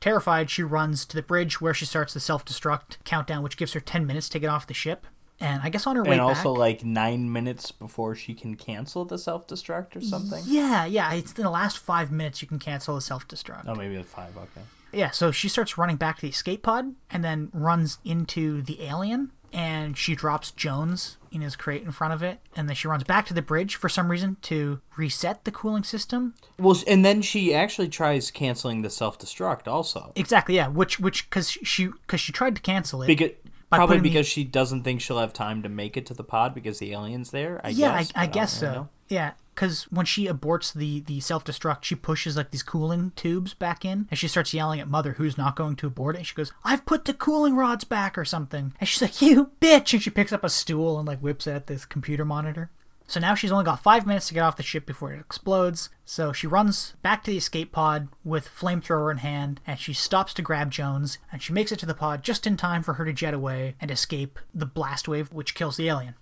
Terrified, 0.00 0.50
she 0.50 0.62
runs 0.62 1.04
to 1.06 1.16
the 1.16 1.22
bridge 1.22 1.60
where 1.60 1.72
she 1.72 1.86
starts 1.86 2.12
the 2.12 2.20
self 2.20 2.44
destruct 2.44 3.02
countdown, 3.04 3.42
which 3.42 3.56
gives 3.56 3.72
her 3.72 3.80
10 3.80 4.06
minutes 4.06 4.28
to 4.28 4.38
get 4.38 4.50
off 4.50 4.66
the 4.66 4.74
ship. 4.74 5.06
And 5.40 5.60
I 5.62 5.68
guess 5.68 5.86
on 5.86 5.96
her 5.96 6.04
way 6.04 6.12
And 6.12 6.20
also 6.20 6.54
back. 6.54 6.58
like 6.58 6.84
nine 6.84 7.32
minutes 7.32 7.72
before 7.72 8.14
she 8.14 8.34
can 8.34 8.54
cancel 8.54 9.04
the 9.04 9.18
self 9.18 9.46
destruct 9.46 9.96
or 9.96 10.00
something. 10.00 10.42
Yeah, 10.46 10.84
yeah. 10.86 11.12
It's 11.12 11.32
in 11.32 11.42
the 11.42 11.50
last 11.50 11.78
five 11.78 12.10
minutes 12.12 12.40
you 12.40 12.48
can 12.48 12.58
cancel 12.58 12.94
the 12.94 13.00
self 13.00 13.26
destruct. 13.26 13.64
Oh, 13.66 13.74
maybe 13.74 13.96
it's 13.96 14.10
five. 14.10 14.36
Okay. 14.36 14.62
Yeah, 14.92 15.10
so 15.10 15.32
she 15.32 15.48
starts 15.48 15.76
running 15.76 15.96
back 15.96 16.16
to 16.16 16.22
the 16.22 16.28
escape 16.28 16.62
pod 16.62 16.94
and 17.10 17.24
then 17.24 17.50
runs 17.52 17.98
into 18.04 18.62
the 18.62 18.82
alien 18.82 19.32
and 19.52 19.96
she 19.96 20.14
drops 20.16 20.50
Jones 20.50 21.16
in 21.30 21.40
his 21.40 21.54
crate 21.56 21.82
in 21.82 21.92
front 21.92 22.12
of 22.12 22.22
it. 22.22 22.40
And 22.56 22.68
then 22.68 22.74
she 22.76 22.88
runs 22.88 23.04
back 23.04 23.26
to 23.26 23.34
the 23.34 23.42
bridge 23.42 23.76
for 23.76 23.88
some 23.88 24.10
reason 24.10 24.36
to 24.42 24.80
reset 24.96 25.44
the 25.44 25.52
cooling 25.52 25.84
system. 25.84 26.34
Well, 26.58 26.76
and 26.86 27.04
then 27.04 27.22
she 27.22 27.54
actually 27.54 27.88
tries 27.88 28.30
canceling 28.30 28.82
the 28.82 28.90
self 28.90 29.18
destruct 29.18 29.68
also. 29.68 30.12
Exactly, 30.16 30.56
yeah. 30.56 30.68
Which, 30.68 30.98
which, 30.98 31.28
because 31.30 31.50
she, 31.50 31.86
because 31.86 32.20
she 32.20 32.32
tried 32.32 32.56
to 32.56 32.62
cancel 32.62 33.02
it. 33.02 33.06
Because 33.06 33.30
probably 33.70 33.86
putting 33.96 34.02
the- 34.02 34.08
because 34.10 34.26
she 34.26 34.44
doesn't 34.44 34.82
think 34.82 35.00
she'll 35.00 35.18
have 35.18 35.32
time 35.32 35.62
to 35.62 35.68
make 35.68 35.96
it 35.96 36.06
to 36.06 36.14
the 36.14 36.24
pod 36.24 36.54
because 36.54 36.78
the 36.78 36.92
alien's 36.92 37.30
there. 37.30 37.60
I 37.64 37.70
yeah, 37.70 37.98
guess, 37.98 38.12
I, 38.14 38.22
I 38.22 38.26
guess 38.26 38.60
don't 38.60 38.68
so. 38.70 38.74
know. 38.74 38.88
Yeah, 39.08 39.32
because 39.54 39.84
when 39.84 40.06
she 40.06 40.26
aborts 40.26 40.72
the 40.72 41.00
the 41.00 41.20
self 41.20 41.44
destruct, 41.44 41.84
she 41.84 41.94
pushes 41.94 42.36
like 42.36 42.50
these 42.50 42.62
cooling 42.62 43.12
tubes 43.16 43.52
back 43.54 43.84
in, 43.84 44.06
and 44.10 44.18
she 44.18 44.28
starts 44.28 44.54
yelling 44.54 44.80
at 44.80 44.88
Mother, 44.88 45.12
who's 45.12 45.36
not 45.36 45.56
going 45.56 45.76
to 45.76 45.86
abort 45.86 46.16
it. 46.16 46.18
And 46.20 46.26
she 46.26 46.34
goes, 46.34 46.52
"I've 46.64 46.86
put 46.86 47.04
the 47.04 47.14
cooling 47.14 47.54
rods 47.54 47.84
back 47.84 48.16
or 48.16 48.24
something," 48.24 48.72
and 48.80 48.88
she's 48.88 49.02
like, 49.02 49.20
"You 49.20 49.50
bitch!" 49.60 49.92
And 49.92 50.02
she 50.02 50.10
picks 50.10 50.32
up 50.32 50.42
a 50.44 50.48
stool 50.48 50.98
and 50.98 51.06
like 51.06 51.18
whips 51.20 51.46
it 51.46 51.52
at 51.52 51.66
this 51.66 51.84
computer 51.84 52.24
monitor. 52.24 52.70
So 53.06 53.20
now 53.20 53.34
she's 53.34 53.52
only 53.52 53.64
got 53.66 53.82
five 53.82 54.06
minutes 54.06 54.28
to 54.28 54.34
get 54.34 54.42
off 54.42 54.56
the 54.56 54.62
ship 54.62 54.86
before 54.86 55.12
it 55.12 55.20
explodes. 55.20 55.90
So 56.06 56.32
she 56.32 56.46
runs 56.46 56.94
back 57.02 57.22
to 57.24 57.30
the 57.30 57.36
escape 57.36 57.70
pod 57.70 58.08
with 58.24 58.48
flamethrower 58.48 59.10
in 59.10 59.18
hand, 59.18 59.60
and 59.66 59.78
she 59.78 59.92
stops 59.92 60.32
to 60.34 60.42
grab 60.42 60.70
Jones, 60.70 61.18
and 61.30 61.42
she 61.42 61.52
makes 61.52 61.70
it 61.70 61.78
to 61.80 61.86
the 61.86 61.94
pod 61.94 62.22
just 62.22 62.46
in 62.46 62.56
time 62.56 62.82
for 62.82 62.94
her 62.94 63.04
to 63.04 63.12
jet 63.12 63.34
away 63.34 63.74
and 63.80 63.90
escape 63.90 64.38
the 64.54 64.66
blast 64.66 65.06
wave 65.06 65.32
which 65.32 65.54
kills 65.54 65.76
the 65.76 65.88
alien. 65.88 66.14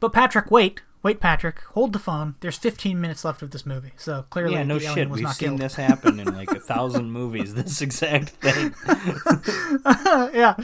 But 0.00 0.14
Patrick, 0.14 0.50
wait, 0.50 0.80
wait, 1.02 1.20
Patrick, 1.20 1.60
hold 1.74 1.92
the 1.92 1.98
phone. 1.98 2.36
There's 2.40 2.56
15 2.56 2.98
minutes 2.98 3.22
left 3.22 3.42
of 3.42 3.50
this 3.50 3.66
movie, 3.66 3.92
so 3.98 4.24
clearly 4.30 4.54
Yeah, 4.54 4.62
no 4.62 4.78
the 4.78 4.86
alien 4.86 4.94
shit. 4.96 5.10
was 5.10 5.16
We've 5.18 5.24
not 5.24 5.36
seen 5.36 5.48
killed. 5.50 5.60
this 5.60 5.74
happen 5.76 6.18
in 6.20 6.34
like 6.34 6.50
a 6.52 6.58
thousand 6.60 7.10
movies. 7.12 7.52
This 7.54 7.82
exact 7.82 8.30
thing. 8.30 8.74
yeah. 10.34 10.54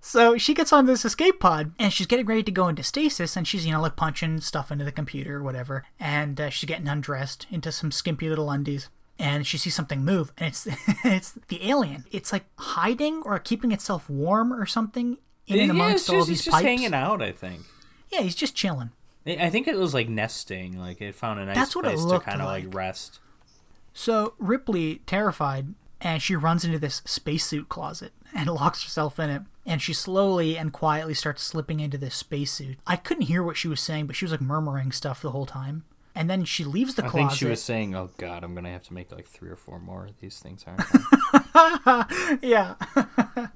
So 0.00 0.38
she 0.38 0.54
gets 0.54 0.72
on 0.72 0.86
this 0.86 1.04
escape 1.04 1.40
pod 1.40 1.72
and 1.78 1.92
she's 1.92 2.06
getting 2.06 2.24
ready 2.26 2.42
to 2.44 2.50
go 2.50 2.68
into 2.68 2.82
stasis 2.82 3.36
and 3.36 3.46
she's, 3.46 3.66
you 3.66 3.72
know, 3.72 3.82
like 3.82 3.96
punching 3.96 4.40
stuff 4.40 4.72
into 4.72 4.84
the 4.84 4.92
computer 4.92 5.36
or 5.36 5.42
whatever. 5.42 5.84
And 5.98 6.40
uh, 6.40 6.48
she's 6.50 6.66
getting 6.66 6.88
undressed 6.88 7.46
into 7.50 7.70
some 7.70 7.90
skimpy 7.90 8.28
little 8.28 8.50
undies. 8.50 8.88
and 9.18 9.46
she 9.46 9.58
sees 9.58 9.74
something 9.74 10.02
move, 10.02 10.32
and 10.38 10.48
it's 10.48 10.66
it's 11.04 11.32
the 11.48 11.68
alien. 11.68 12.04
It's 12.10 12.32
like 12.32 12.46
hiding 12.58 13.20
or 13.26 13.38
keeping 13.38 13.70
itself 13.72 14.08
warm 14.08 14.50
or 14.52 14.64
something 14.64 15.18
in 15.46 15.60
and 15.60 15.70
amongst 15.70 16.08
all 16.08 16.24
these 16.24 16.48
pipes. 16.48 16.64
hanging 16.64 16.94
out. 16.94 17.20
I 17.20 17.32
think. 17.32 17.60
Yeah, 18.10 18.22
he's 18.22 18.34
just 18.34 18.54
chilling. 18.54 18.92
I 19.26 19.50
think 19.50 19.68
it 19.68 19.76
was 19.76 19.92
like 19.92 20.08
nesting. 20.08 20.78
Like 20.78 21.02
it 21.02 21.14
found 21.14 21.38
a 21.40 21.44
nice 21.44 21.54
That's 21.54 21.76
what 21.76 21.84
it 21.84 21.96
place 21.98 22.04
to 22.06 22.20
kind 22.20 22.40
of 22.40 22.46
like. 22.46 22.64
like. 22.64 22.74
rest. 22.74 23.20
So 23.92 24.32
Ripley, 24.38 25.02
terrified, 25.04 25.74
and 26.00 26.22
she 26.22 26.34
runs 26.34 26.64
into 26.64 26.78
this 26.78 27.02
spacesuit 27.04 27.68
closet 27.68 28.12
and 28.34 28.48
locks 28.48 28.82
herself 28.82 29.18
in 29.18 29.30
it. 29.30 29.42
And 29.66 29.80
she 29.80 29.92
slowly 29.92 30.56
and 30.56 30.72
quietly 30.72 31.14
starts 31.14 31.42
slipping 31.42 31.80
into 31.80 31.98
this 31.98 32.14
spacesuit. 32.14 32.78
I 32.86 32.96
couldn't 32.96 33.24
hear 33.24 33.42
what 33.42 33.56
she 33.56 33.68
was 33.68 33.80
saying, 33.80 34.06
but 34.06 34.16
she 34.16 34.24
was 34.24 34.32
like 34.32 34.40
murmuring 34.40 34.92
stuff 34.92 35.22
the 35.22 35.30
whole 35.30 35.46
time. 35.46 35.84
And 36.14 36.28
then 36.28 36.44
she 36.44 36.64
leaves 36.64 36.96
the 36.96 37.04
I 37.04 37.08
closet. 37.08 37.28
think 37.28 37.38
she 37.38 37.44
was 37.46 37.62
saying, 37.62 37.94
"Oh 37.94 38.10
God, 38.18 38.42
I'm 38.42 38.54
gonna 38.54 38.72
have 38.72 38.82
to 38.84 38.94
make 38.94 39.12
like 39.12 39.26
three 39.26 39.48
or 39.48 39.56
four 39.56 39.78
more 39.78 40.06
of 40.06 40.18
these 40.20 40.40
things, 40.40 40.64
aren't 40.66 40.82
I?" 41.54 42.38
yeah. 42.42 42.74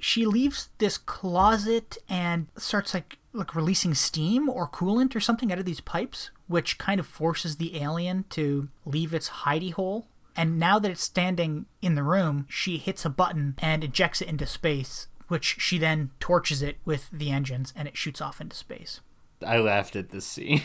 she 0.00 0.26
leaves 0.26 0.70
this 0.78 0.98
closet 0.98 1.96
and 2.08 2.48
starts 2.56 2.94
like 2.94 3.18
like 3.32 3.54
releasing 3.54 3.94
steam 3.94 4.48
or 4.48 4.68
coolant 4.68 5.14
or 5.14 5.20
something 5.20 5.52
out 5.52 5.58
of 5.58 5.64
these 5.64 5.80
pipes, 5.80 6.30
which 6.46 6.78
kind 6.78 6.98
of 7.00 7.06
forces 7.06 7.56
the 7.56 7.80
alien 7.80 8.24
to 8.30 8.68
leave 8.84 9.14
its 9.14 9.28
hidey 9.28 9.72
hole. 9.72 10.06
And 10.36 10.58
now 10.58 10.78
that 10.78 10.90
it's 10.90 11.02
standing 11.02 11.66
in 11.80 11.94
the 11.94 12.02
room, 12.02 12.46
she 12.48 12.78
hits 12.78 13.04
a 13.04 13.10
button 13.10 13.54
and 13.58 13.84
ejects 13.84 14.20
it 14.20 14.28
into 14.28 14.46
space, 14.46 15.06
which 15.28 15.56
she 15.58 15.78
then 15.78 16.10
torches 16.20 16.60
it 16.62 16.76
with 16.84 17.08
the 17.12 17.30
engines 17.30 17.72
and 17.76 17.86
it 17.88 17.96
shoots 17.96 18.20
off 18.20 18.40
into 18.40 18.56
space. 18.56 19.00
I 19.46 19.58
laughed 19.58 19.94
at 19.96 20.10
this 20.10 20.26
scene. 20.26 20.62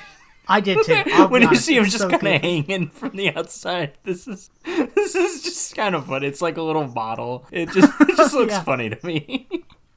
I 0.47 0.61
did 0.61 0.83
too. 0.83 0.95
When 1.29 1.43
you 1.43 1.55
see 1.55 1.77
him 1.77 1.83
just 1.85 1.99
so 1.99 2.09
kind 2.09 2.27
of 2.35 2.41
hanging 2.41 2.89
from 2.89 3.15
the 3.15 3.29
outside. 3.35 3.93
This 4.03 4.27
is 4.27 4.49
this 4.65 5.13
is 5.13 5.43
just 5.43 5.75
kind 5.75 5.93
of 5.93 6.07
fun. 6.07 6.23
It's 6.23 6.41
like 6.41 6.57
a 6.57 6.63
little 6.63 6.85
bottle. 6.87 7.45
It 7.51 7.69
just 7.69 7.91
it 8.01 8.17
just 8.17 8.33
looks 8.33 8.53
Yeah. 8.53 8.63
funny 8.63 8.89
to 8.89 9.05
me. 9.05 9.47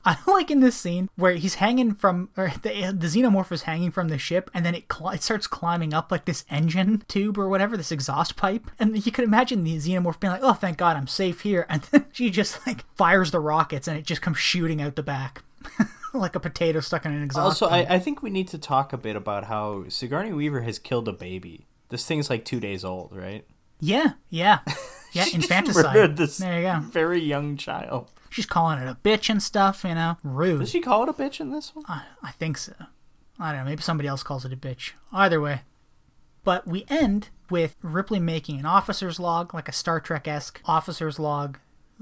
I 0.05 0.17
like 0.27 0.51
in 0.51 0.61
this 0.61 0.77
scene 0.77 1.09
where 1.17 1.35
he's 1.35 1.55
hanging 1.57 1.95
from, 1.95 2.31
or 2.37 2.53
the, 2.63 2.93
the 2.97 3.07
xenomorph 3.07 3.53
is 3.53 3.63
hanging 3.63 3.91
from 3.91 4.09
the 4.09 4.19
ship, 4.19 4.51
and 4.53 4.67
then 4.67 4.75
it 4.75 4.85
cl- 4.93 5.11
it 5.11 5.23
starts 5.23 5.47
climbing 5.47 5.95
up 5.95 6.11
like 6.11 6.25
this 6.25 6.45
engine 6.51 7.05
tube 7.09 7.39
or 7.39 7.49
whatever, 7.49 7.77
this 7.77 7.93
exhaust 7.93 8.37
pipe, 8.37 8.71
and 8.79 9.05
you 9.07 9.13
can 9.13 9.25
imagine 9.25 9.63
the 9.65 9.77
xenomorph 9.77 10.19
being 10.21 10.33
like, 10.33 10.43
"Oh, 10.43 10.55
thank 10.55 10.79
God, 10.79 10.97
I'm 10.97 11.07
safe 11.07 11.41
here," 11.43 11.67
and 11.71 11.83
then 11.91 12.07
she 12.13 12.31
just 12.31 12.67
like 12.67 12.85
fires 12.97 13.31
the 13.31 13.41
rockets, 13.41 13.87
and 13.87 13.97
it 13.97 14.05
just 14.05 14.23
comes 14.23 14.39
shooting 14.39 14.83
out 14.83 14.97
the 14.97 15.03
back, 15.03 15.43
like 16.15 16.35
a 16.35 16.41
potato 16.41 16.81
stuck 16.81 17.05
in 17.07 17.13
an 17.13 17.23
exhaust. 17.23 17.63
also, 17.63 17.69
pipe. 17.69 17.89
I, 17.91 17.95
I 17.95 17.99
think 17.99 18.23
we 18.23 18.31
need 18.31 18.49
to 18.49 18.59
talk 18.59 18.93
a 18.93 18.99
bit 18.99 19.15
about 19.17 19.45
how 19.45 19.85
Sigourney 19.89 20.33
Weaver 20.33 20.63
has 20.63 20.79
killed 20.79 21.07
a 21.09 21.13
baby. 21.13 21.67
This 21.91 22.05
thing's 22.07 22.29
like 22.31 22.45
two 22.45 22.59
days 22.59 22.85
old, 22.85 23.15
right? 23.15 23.45
yeah, 23.81 24.13
yeah, 24.31 24.61
yeah, 25.13 25.27
infanticide. 25.35 25.95
murdered 25.95 26.17
this 26.17 26.39
There 26.39 26.57
you 26.57 26.63
go. 26.67 26.81
very 26.91 27.21
young 27.21 27.57
child. 27.57 28.11
She's 28.33 28.47
calling 28.47 28.79
it 28.79 28.89
a 28.89 28.97
bitch 29.05 29.29
and 29.29 29.43
stuff, 29.43 29.85
you 29.85 29.95
know, 29.95 30.17
rude. 30.25 30.61
Does 30.61 30.71
she 30.71 30.81
call 30.81 31.03
it 31.03 31.09
a 31.11 31.13
bitch 31.13 31.39
in 31.39 31.51
this 31.51 31.75
one? 31.75 31.85
I, 31.87 32.05
I 32.23 32.31
think 32.31 32.57
so. 32.57 32.73
I 33.39 33.53
don't 33.53 33.65
know. 33.65 33.71
Maybe 33.71 33.83
somebody 33.83 34.09
else 34.09 34.23
calls 34.23 34.47
it 34.47 34.53
a 34.55 34.57
bitch. 34.57 34.93
Either 35.13 35.39
way. 35.39 35.61
But 36.43 36.67
we 36.67 36.87
end 36.89 37.29
with 37.51 37.77
Ripley 37.83 38.19
making 38.19 38.59
an 38.59 38.65
officer's 38.65 39.21
log, 39.21 39.53
like 39.53 39.69
a 39.69 39.73
Star 39.73 40.01
Trek 40.01 40.27
esque 40.27 40.63
officer's 40.65 41.19
log. 41.19 41.59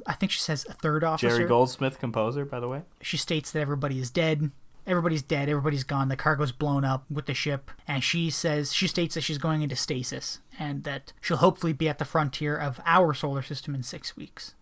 I 0.06 0.12
think 0.12 0.30
she 0.30 0.38
says 0.40 0.64
a 0.68 0.72
third 0.72 1.02
officer. 1.02 1.28
Jerry 1.28 1.48
Goldsmith, 1.48 1.98
composer, 1.98 2.44
by 2.44 2.60
the 2.60 2.68
way. 2.68 2.82
She 3.02 3.16
states 3.16 3.50
that 3.50 3.60
everybody 3.60 3.98
is 3.98 4.10
dead. 4.10 4.52
Everybody's 4.86 5.22
dead. 5.22 5.48
Everybody's 5.48 5.84
gone. 5.84 6.08
The 6.08 6.16
cargo's 6.16 6.52
blown 6.52 6.84
up 6.84 7.04
with 7.10 7.26
the 7.26 7.34
ship. 7.34 7.70
And 7.88 8.04
she 8.04 8.30
says, 8.30 8.72
she 8.72 8.86
states 8.86 9.14
that 9.16 9.22
she's 9.22 9.36
going 9.38 9.62
into 9.62 9.76
stasis 9.76 10.38
and 10.58 10.84
that 10.84 11.12
she'll 11.20 11.38
hopefully 11.38 11.72
be 11.72 11.88
at 11.88 11.98
the 11.98 12.04
frontier 12.04 12.56
of 12.56 12.80
our 12.86 13.12
solar 13.14 13.42
system 13.42 13.74
in 13.74 13.82
six 13.82 14.16
weeks. 14.16 14.54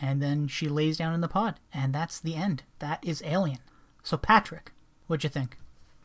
And 0.00 0.22
then 0.22 0.48
she 0.48 0.68
lays 0.68 0.96
down 0.96 1.14
in 1.14 1.20
the 1.20 1.28
pod. 1.28 1.60
And 1.72 1.92
that's 1.92 2.20
the 2.20 2.34
end. 2.34 2.62
That 2.78 3.04
is 3.04 3.22
Alien. 3.24 3.58
So, 4.02 4.16
Patrick, 4.16 4.72
what'd 5.06 5.24
you 5.24 5.30
think? 5.30 5.56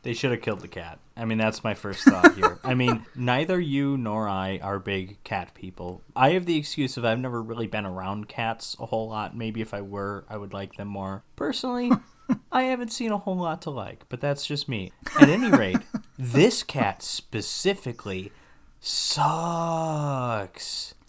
They 0.02 0.14
should 0.14 0.30
have 0.30 0.42
killed 0.42 0.60
the 0.60 0.68
cat. 0.68 1.00
I 1.16 1.24
mean, 1.24 1.38
that's 1.38 1.64
my 1.64 1.74
first 1.74 2.04
thought 2.04 2.36
here. 2.36 2.60
I 2.62 2.74
mean, 2.74 3.04
neither 3.16 3.58
you 3.58 3.96
nor 3.96 4.28
I 4.28 4.60
are 4.62 4.78
big 4.78 5.20
cat 5.24 5.52
people. 5.52 6.00
I 6.14 6.30
have 6.30 6.46
the 6.46 6.56
excuse 6.56 6.96
of 6.96 7.04
I've 7.04 7.18
never 7.18 7.42
really 7.42 7.66
been 7.66 7.84
around 7.84 8.28
cats 8.28 8.76
a 8.78 8.86
whole 8.86 9.08
lot. 9.08 9.36
Maybe 9.36 9.62
if 9.62 9.74
I 9.74 9.80
were, 9.80 10.24
I 10.28 10.36
would 10.36 10.52
like 10.52 10.76
them 10.76 10.86
more. 10.86 11.24
Personally, 11.34 11.90
I 12.52 12.62
haven't 12.64 12.92
seen 12.92 13.10
a 13.10 13.18
whole 13.18 13.36
lot 13.36 13.62
to 13.62 13.70
like, 13.70 14.04
but 14.08 14.20
that's 14.20 14.46
just 14.46 14.68
me. 14.68 14.92
At 15.20 15.28
any 15.28 15.50
rate, 15.50 15.78
this 16.18 16.62
cat 16.62 17.02
specifically 17.02 18.30
sucks. 18.78 19.24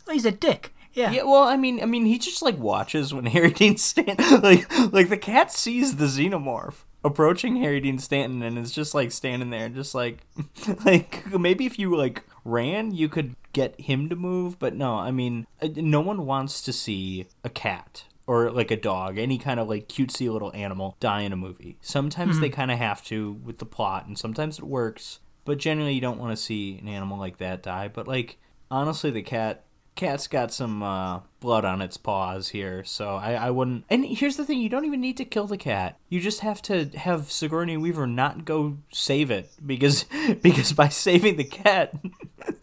He's 0.09 0.25
a 0.25 0.31
dick. 0.31 0.73
Yeah. 0.97 1.11
Yeah, 1.11 1.23
well, 1.23 1.43
I 1.43 1.57
mean, 1.57 1.79
I 1.79 1.85
mean, 1.85 2.05
he 2.05 2.17
just 2.17 2.41
like 2.41 2.57
watches 2.57 3.13
when 3.13 3.25
Harry 3.27 3.51
Dean 3.51 3.77
Stanton, 3.77 4.41
like, 4.41 4.91
like 4.91 5.09
the 5.09 5.17
cat 5.17 5.51
sees 5.51 5.97
the 5.97 6.05
xenomorph 6.05 6.85
approaching 7.03 7.57
Harry 7.57 7.79
Dean 7.79 7.99
Stanton, 7.99 8.41
and 8.41 8.57
is 8.57 8.71
just 8.71 8.95
like 8.95 9.11
standing 9.11 9.51
there, 9.51 9.69
just 9.69 9.93
like, 9.93 10.25
like 10.85 11.31
maybe 11.31 11.67
if 11.67 11.77
you 11.77 11.95
like 11.95 12.23
ran, 12.43 12.95
you 12.95 13.09
could 13.09 13.35
get 13.53 13.79
him 13.79 14.09
to 14.09 14.15
move, 14.15 14.57
but 14.57 14.75
no, 14.75 14.95
I 14.95 15.11
mean, 15.11 15.45
uh, 15.61 15.69
no 15.75 16.01
one 16.01 16.25
wants 16.25 16.63
to 16.63 16.73
see 16.73 17.27
a 17.43 17.49
cat 17.49 18.05
or 18.25 18.49
like 18.49 18.71
a 18.71 18.75
dog, 18.75 19.19
any 19.19 19.37
kind 19.37 19.59
of 19.59 19.69
like 19.69 19.87
cutesy 19.87 20.31
little 20.33 20.51
animal 20.55 20.97
die 20.99 21.21
in 21.21 21.31
a 21.31 21.37
movie. 21.37 21.77
Sometimes 21.79 22.39
they 22.39 22.49
kind 22.49 22.71
of 22.71 22.79
have 22.79 23.03
to 23.05 23.33
with 23.43 23.59
the 23.59 23.65
plot, 23.67 24.07
and 24.07 24.17
sometimes 24.17 24.57
it 24.57 24.65
works, 24.65 25.19
but 25.45 25.59
generally 25.59 25.93
you 25.93 26.01
don't 26.01 26.19
want 26.19 26.35
to 26.35 26.43
see 26.43 26.79
an 26.79 26.87
animal 26.87 27.19
like 27.19 27.37
that 27.37 27.61
die. 27.61 27.87
But 27.87 28.07
like, 28.07 28.39
honestly, 28.71 29.11
the 29.11 29.21
cat 29.21 29.63
cat's 29.97 30.27
got 30.27 30.53
some 30.53 30.81
uh, 30.81 31.19
blood 31.41 31.65
on 31.65 31.81
its 31.81 31.97
paws 31.97 32.49
here, 32.49 32.85
so 32.85 33.15
I, 33.15 33.33
I 33.33 33.49
wouldn't. 33.49 33.83
And 33.89 34.05
here's 34.05 34.37
the 34.37 34.45
thing: 34.45 34.61
you 34.61 34.69
don't 34.69 34.85
even 34.85 35.01
need 35.01 35.17
to 35.17 35.25
kill 35.25 35.47
the 35.47 35.57
cat. 35.57 35.97
You 36.07 36.21
just 36.21 36.39
have 36.39 36.61
to 36.63 36.85
have 36.95 37.29
Sigourney 37.29 37.75
Weaver 37.75 38.07
not 38.07 38.45
go 38.45 38.77
save 38.93 39.29
it 39.29 39.51
because 39.65 40.05
because 40.41 40.71
by 40.71 40.87
saving 40.87 41.35
the 41.35 41.43
cat, 41.43 41.93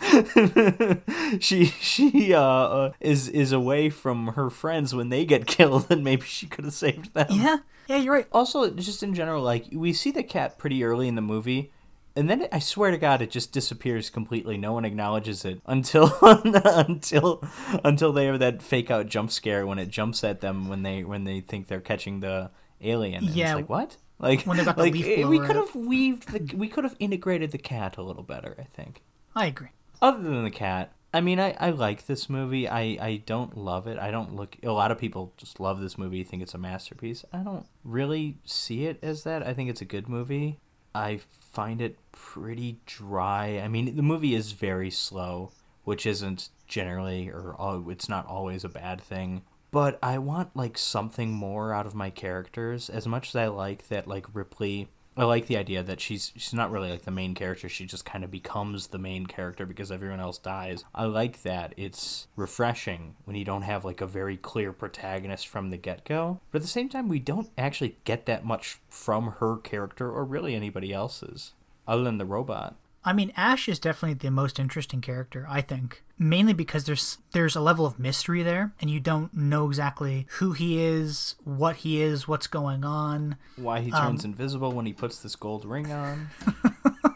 she 1.42 1.66
she 1.66 2.32
uh, 2.32 2.40
uh 2.40 2.92
is 3.00 3.28
is 3.28 3.52
away 3.52 3.90
from 3.90 4.28
her 4.28 4.48
friends 4.48 4.94
when 4.94 5.10
they 5.10 5.26
get 5.26 5.46
killed, 5.58 5.86
and 5.90 6.02
maybe 6.02 6.22
she 6.22 6.46
could 6.46 6.64
have 6.64 6.74
saved 6.74 7.12
them. 7.12 7.26
Yeah. 7.30 7.58
Yeah, 7.86 7.96
you're 7.96 8.14
right. 8.14 8.26
Also, 8.32 8.70
just 8.70 9.02
in 9.02 9.12
general, 9.12 9.42
like 9.42 9.66
we 9.70 9.92
see 9.92 10.10
the 10.10 10.22
cat 10.22 10.56
pretty 10.56 10.82
early 10.82 11.06
in 11.06 11.16
the 11.16 11.20
movie, 11.20 11.70
and 12.16 12.28
then 12.30 12.42
it, 12.42 12.48
I 12.52 12.58
swear 12.58 12.90
to 12.90 12.98
God, 12.98 13.22
it 13.22 13.30
just 13.30 13.52
disappears 13.52 14.10
completely. 14.10 14.56
No 14.56 14.72
one 14.72 14.84
acknowledges 14.84 15.44
it 15.44 15.60
until 15.66 16.12
until 16.22 17.42
until 17.84 18.12
they 18.12 18.26
have 18.26 18.38
that 18.38 18.62
fake 18.62 18.90
out 18.90 19.08
jump 19.08 19.30
scare 19.30 19.66
when 19.66 19.78
it 19.78 19.88
jumps 19.88 20.22
at 20.24 20.40
them 20.40 20.68
when 20.68 20.82
they 20.82 21.04
when 21.04 21.24
they 21.24 21.40
think 21.40 21.66
they're 21.68 21.80
catching 21.80 22.20
the 22.20 22.50
alien. 22.80 23.24
And 23.24 23.34
Yeah. 23.34 23.50
it's 23.52 23.56
like 23.56 23.68
what? 23.68 23.96
Like 24.18 24.42
When 24.42 24.56
they 24.56 24.64
got 24.64 24.76
the 24.76 24.82
like 24.82 24.92
leaf 24.92 25.06
eh, 25.06 25.24
we 25.26 25.38
could 25.40 25.56
have 25.56 25.74
weaved 25.74 26.28
the 26.30 26.56
we 26.56 26.68
could 26.68 26.84
have 26.84 26.96
integrated 26.98 27.50
the 27.50 27.58
cat 27.58 27.96
a 27.96 28.02
little 28.02 28.22
better. 28.22 28.54
I 28.58 28.64
think. 28.64 29.02
I 29.34 29.46
agree. 29.46 29.70
Other 30.00 30.22
than 30.22 30.44
the 30.44 30.50
cat, 30.50 30.92
I 31.12 31.20
mean, 31.20 31.40
I, 31.40 31.56
I 31.58 31.70
like 31.70 32.06
this 32.06 32.28
movie. 32.28 32.68
I, 32.68 32.98
I 33.00 33.22
don't 33.24 33.56
love 33.56 33.86
it. 33.86 33.98
I 33.98 34.10
don't 34.10 34.34
look. 34.34 34.56
A 34.62 34.70
lot 34.70 34.90
of 34.90 34.98
people 34.98 35.32
just 35.36 35.60
love 35.60 35.80
this 35.80 35.96
movie, 35.96 36.22
think 36.24 36.42
it's 36.42 36.54
a 36.54 36.58
masterpiece. 36.58 37.24
I 37.32 37.38
don't 37.38 37.66
really 37.84 38.38
see 38.44 38.86
it 38.86 38.98
as 39.02 39.22
that. 39.24 39.46
I 39.46 39.54
think 39.54 39.70
it's 39.70 39.80
a 39.80 39.84
good 39.86 40.08
movie. 40.08 40.58
I 40.94 41.20
find 41.54 41.80
it 41.80 41.96
pretty 42.12 42.80
dry. 42.84 43.60
I 43.62 43.68
mean, 43.68 43.94
the 43.96 44.02
movie 44.02 44.34
is 44.34 44.52
very 44.52 44.90
slow, 44.90 45.52
which 45.84 46.04
isn't 46.04 46.48
generally 46.66 47.30
or 47.30 47.84
it's 47.88 48.08
not 48.08 48.26
always 48.26 48.64
a 48.64 48.68
bad 48.68 49.00
thing. 49.00 49.42
But 49.70 49.98
I 50.02 50.18
want 50.18 50.56
like 50.56 50.78
something 50.78 51.32
more 51.32 51.72
out 51.72 51.86
of 51.86 51.94
my 51.94 52.10
characters. 52.10 52.90
As 52.90 53.06
much 53.06 53.28
as 53.28 53.36
I 53.36 53.46
like 53.48 53.88
that, 53.88 54.06
like 54.06 54.34
Ripley 54.34 54.88
I 55.16 55.24
like 55.24 55.46
the 55.46 55.56
idea 55.56 55.82
that 55.82 56.00
she's 56.00 56.32
she's 56.34 56.54
not 56.54 56.72
really 56.72 56.90
like 56.90 57.02
the 57.02 57.10
main 57.10 57.34
character. 57.34 57.68
She 57.68 57.86
just 57.86 58.04
kind 58.04 58.24
of 58.24 58.30
becomes 58.30 58.88
the 58.88 58.98
main 58.98 59.26
character 59.26 59.64
because 59.64 59.92
everyone 59.92 60.20
else 60.20 60.38
dies. 60.38 60.84
I 60.94 61.04
like 61.04 61.42
that. 61.42 61.72
It's 61.76 62.26
refreshing 62.36 63.14
when 63.24 63.36
you 63.36 63.44
don't 63.44 63.62
have 63.62 63.84
like 63.84 64.00
a 64.00 64.06
very 64.06 64.36
clear 64.36 64.72
protagonist 64.72 65.46
from 65.46 65.70
the 65.70 65.76
get-go. 65.76 66.40
But 66.50 66.58
at 66.58 66.62
the 66.62 66.68
same 66.68 66.88
time, 66.88 67.08
we 67.08 67.20
don't 67.20 67.50
actually 67.56 67.96
get 68.04 68.26
that 68.26 68.44
much 68.44 68.78
from 68.88 69.34
her 69.38 69.58
character 69.58 70.10
or 70.10 70.24
really 70.24 70.54
anybody 70.54 70.92
else's 70.92 71.52
other 71.86 72.02
than 72.02 72.18
the 72.18 72.24
robot. 72.24 72.74
I 73.04 73.12
mean, 73.12 73.32
Ash 73.36 73.68
is 73.68 73.78
definitely 73.78 74.14
the 74.14 74.30
most 74.30 74.58
interesting 74.58 75.00
character, 75.00 75.46
I 75.48 75.60
think. 75.60 76.02
Mainly 76.18 76.52
because 76.52 76.84
there's 76.84 77.18
there's 77.32 77.56
a 77.56 77.60
level 77.60 77.84
of 77.84 77.98
mystery 77.98 78.42
there, 78.42 78.72
and 78.80 78.88
you 78.88 79.00
don't 79.00 79.34
know 79.34 79.66
exactly 79.66 80.26
who 80.38 80.52
he 80.52 80.82
is, 80.82 81.34
what 81.44 81.76
he 81.76 82.00
is, 82.00 82.26
what's 82.26 82.46
going 82.46 82.84
on. 82.84 83.36
Why 83.56 83.80
he 83.80 83.90
turns 83.90 84.24
invisible 84.24 84.72
when 84.72 84.86
he 84.86 84.92
puts 84.92 85.18
this 85.18 85.36
gold 85.36 85.64
ring 85.64 85.92
on. 85.92 86.30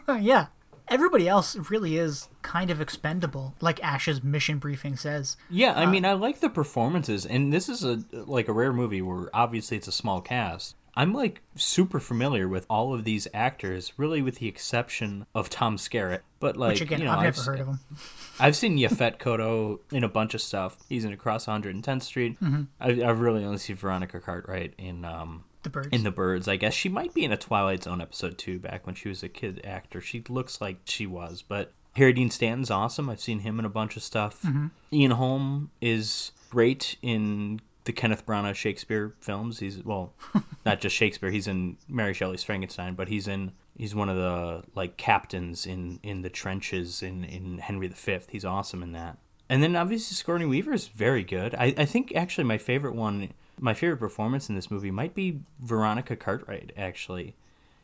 Uh, 0.07 0.13
yeah. 0.21 0.47
Everybody 0.89 1.27
else 1.27 1.55
really 1.69 1.97
is 1.97 2.29
kind 2.41 2.71
of 2.71 2.81
expendable, 2.81 3.53
like 3.61 3.81
Ash's 3.83 4.23
mission 4.23 4.57
briefing 4.57 4.95
says. 4.95 5.37
Yeah, 5.47 5.73
I 5.73 5.85
mean, 5.85 6.03
I 6.03 6.13
like 6.13 6.39
the 6.39 6.49
performances, 6.49 7.27
and 7.27 7.53
this 7.53 7.69
is 7.69 7.83
a 7.83 8.03
like 8.11 8.47
a 8.47 8.53
rare 8.53 8.73
movie 8.73 9.01
where 9.01 9.29
obviously 9.31 9.77
it's 9.77 9.87
a 9.87 9.91
small 9.91 10.19
cast, 10.19 10.75
I'm 10.95 11.13
like 11.13 11.41
super 11.55 11.99
familiar 11.99 12.47
with 12.47 12.65
all 12.69 12.93
of 12.93 13.03
these 13.03 13.27
actors, 13.33 13.93
really 13.97 14.21
with 14.21 14.39
the 14.39 14.47
exception 14.47 15.25
of 15.33 15.49
Tom 15.49 15.77
Skerritt. 15.77 16.21
But 16.39 16.57
like, 16.57 16.71
Which 16.73 16.81
again, 16.81 16.99
you 16.99 17.05
know, 17.05 17.11
I've 17.11 17.23
never 17.23 17.39
I've, 17.39 17.45
heard 17.45 17.59
of 17.59 17.67
him. 17.67 17.79
I've 18.39 18.55
seen 18.55 18.77
Yaphet 18.77 19.17
Kotto 19.17 19.79
in 19.91 20.03
a 20.03 20.09
bunch 20.09 20.33
of 20.33 20.41
stuff. 20.41 20.77
He's 20.87 21.05
in 21.05 21.13
Across 21.13 21.45
110th 21.45 22.03
Street. 22.03 22.39
Mm-hmm. 22.41 22.63
I, 22.79 23.09
I've 23.09 23.21
really 23.21 23.43
only 23.43 23.57
seen 23.57 23.75
Veronica 23.75 24.19
Cartwright 24.19 24.73
in 24.77 25.03
um 25.05 25.43
The 25.63 25.69
birds. 25.69 25.89
in 25.91 26.03
The 26.03 26.11
Birds. 26.11 26.47
I 26.47 26.55
guess 26.55 26.73
she 26.73 26.89
might 26.89 27.13
be 27.13 27.23
in 27.25 27.31
a 27.31 27.37
Twilight 27.37 27.83
Zone 27.83 28.01
episode 28.01 28.37
too. 28.37 28.59
Back 28.59 28.85
when 28.85 28.95
she 28.95 29.09
was 29.09 29.23
a 29.23 29.29
kid 29.29 29.61
actor, 29.63 30.01
she 30.01 30.23
looks 30.29 30.61
like 30.61 30.77
she 30.85 31.05
was. 31.05 31.41
But 31.41 31.73
Harry 31.95 32.13
Dean 32.13 32.29
Stanton's 32.29 32.71
awesome. 32.71 33.09
I've 33.09 33.19
seen 33.19 33.39
him 33.39 33.59
in 33.59 33.65
a 33.65 33.69
bunch 33.69 33.97
of 33.97 34.03
stuff. 34.03 34.45
Ian 34.93 35.11
Holm 35.11 35.71
is 35.81 36.31
great 36.49 36.95
in 37.01 37.59
the 37.89 37.93
Kenneth 37.93 38.23
Branagh 38.23 38.53
Shakespeare 38.53 39.15
films. 39.19 39.57
He's 39.57 39.83
well, 39.83 40.13
not 40.65 40.79
just 40.79 40.95
Shakespeare. 40.95 41.31
He's 41.31 41.47
in 41.47 41.77
Mary 41.87 42.13
Shelley's 42.13 42.43
Frankenstein, 42.43 42.93
but 42.93 43.07
he's 43.07 43.27
in 43.27 43.51
he's 43.75 43.95
one 43.95 44.09
of 44.09 44.15
the 44.15 44.63
like 44.75 44.95
captains 44.97 45.65
in 45.65 45.99
in 46.03 46.21
the 46.21 46.29
trenches 46.29 47.01
in 47.01 47.23
in 47.23 47.57
Henry 47.57 47.87
V. 47.87 48.19
He's 48.29 48.45
awesome 48.45 48.83
in 48.83 48.91
that. 48.91 49.17
And 49.49 49.63
then 49.63 49.75
obviously 49.75 50.13
Sigourney 50.13 50.45
Weaver 50.45 50.71
is 50.71 50.87
very 50.87 51.23
good. 51.23 51.55
I, 51.55 51.73
I 51.75 51.85
think 51.85 52.13
actually 52.15 52.43
my 52.43 52.59
favorite 52.59 52.93
one, 52.93 53.29
my 53.59 53.73
favorite 53.73 53.97
performance 53.97 54.49
in 54.49 54.53
this 54.53 54.69
movie 54.69 54.91
might 54.91 55.15
be 55.15 55.39
Veronica 55.59 56.15
Cartwright. 56.15 56.71
Actually, 56.77 57.35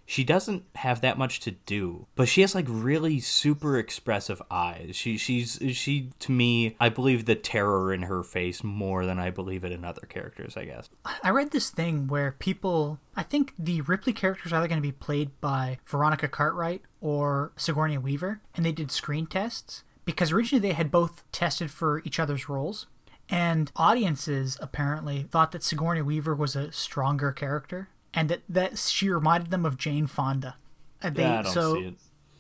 she 0.06 0.24
doesn't 0.24 0.64
have 0.76 1.02
that 1.02 1.18
much 1.18 1.40
to 1.42 1.52
do, 1.52 2.08
but 2.16 2.28
she 2.28 2.42
has 2.42 2.54
like 2.54 2.66
really 2.68 3.20
super 3.20 3.78
expressive 3.78 4.42
eyes. 4.52 4.96
She 4.96 5.18
she's 5.18 5.60
she 5.72 6.12
to 6.20 6.32
me, 6.32 6.76
I 6.80 6.90
believe 6.90 7.26
the 7.26 7.36
terror 7.36 7.92
in 7.92 8.04
her 8.04 8.24
face 8.24 8.64
more 8.64 9.06
than 9.06 9.18
I 9.20 9.32
believe 9.32 9.64
it 9.64 9.72
in 9.72 9.84
other 9.84 10.06
characters. 10.08 10.56
I 10.56 10.66
guess. 10.66 10.90
I 11.24 11.32
read 11.32 11.52
this 11.52 11.70
thing 11.70 12.08
where 12.08 12.36
people, 12.38 13.00
I 13.16 13.24
think 13.24 13.54
the 13.58 13.82
Ripley 13.82 14.14
characters 14.14 14.54
are 14.54 14.58
either 14.58 14.68
going 14.68 14.82
to 14.82 14.88
be 14.88 14.92
played 14.92 15.32
by 15.42 15.80
Veronica 15.86 16.28
Cartwright 16.28 16.84
or 17.02 17.52
Sigourney 17.56 17.98
Weaver, 17.98 18.42
and 18.56 18.66
they 18.66 18.72
did 18.72 18.92
screen 18.92 19.26
tests 19.26 19.84
because 20.06 20.32
originally 20.32 20.68
they 20.68 20.76
had 20.76 20.92
both 20.92 21.24
tested 21.32 21.72
for 21.72 22.02
each 22.06 22.20
other's 22.20 22.48
roles. 22.48 22.86
And 23.28 23.72
audiences 23.76 24.56
apparently 24.62 25.24
thought 25.24 25.52
that 25.52 25.64
Sigourney 25.64 26.04
Weaver 26.04 26.36
was 26.36 26.56
a 26.56 26.72
stronger 26.72 27.32
character 27.32 27.90
and 28.16 28.30
that, 28.30 28.42
that 28.50 28.78
she 28.78 29.10
reminded 29.10 29.52
them 29.52 29.66
of 29.66 29.78
Jane 29.78 30.08
Fonda. 30.08 30.56
And 31.02 31.16
they, 31.16 31.24
Yeah, 31.24 31.40
I 31.40 31.42
don't 31.44 31.54
so 31.54 31.76
see 31.76 31.82
it. 31.88 31.96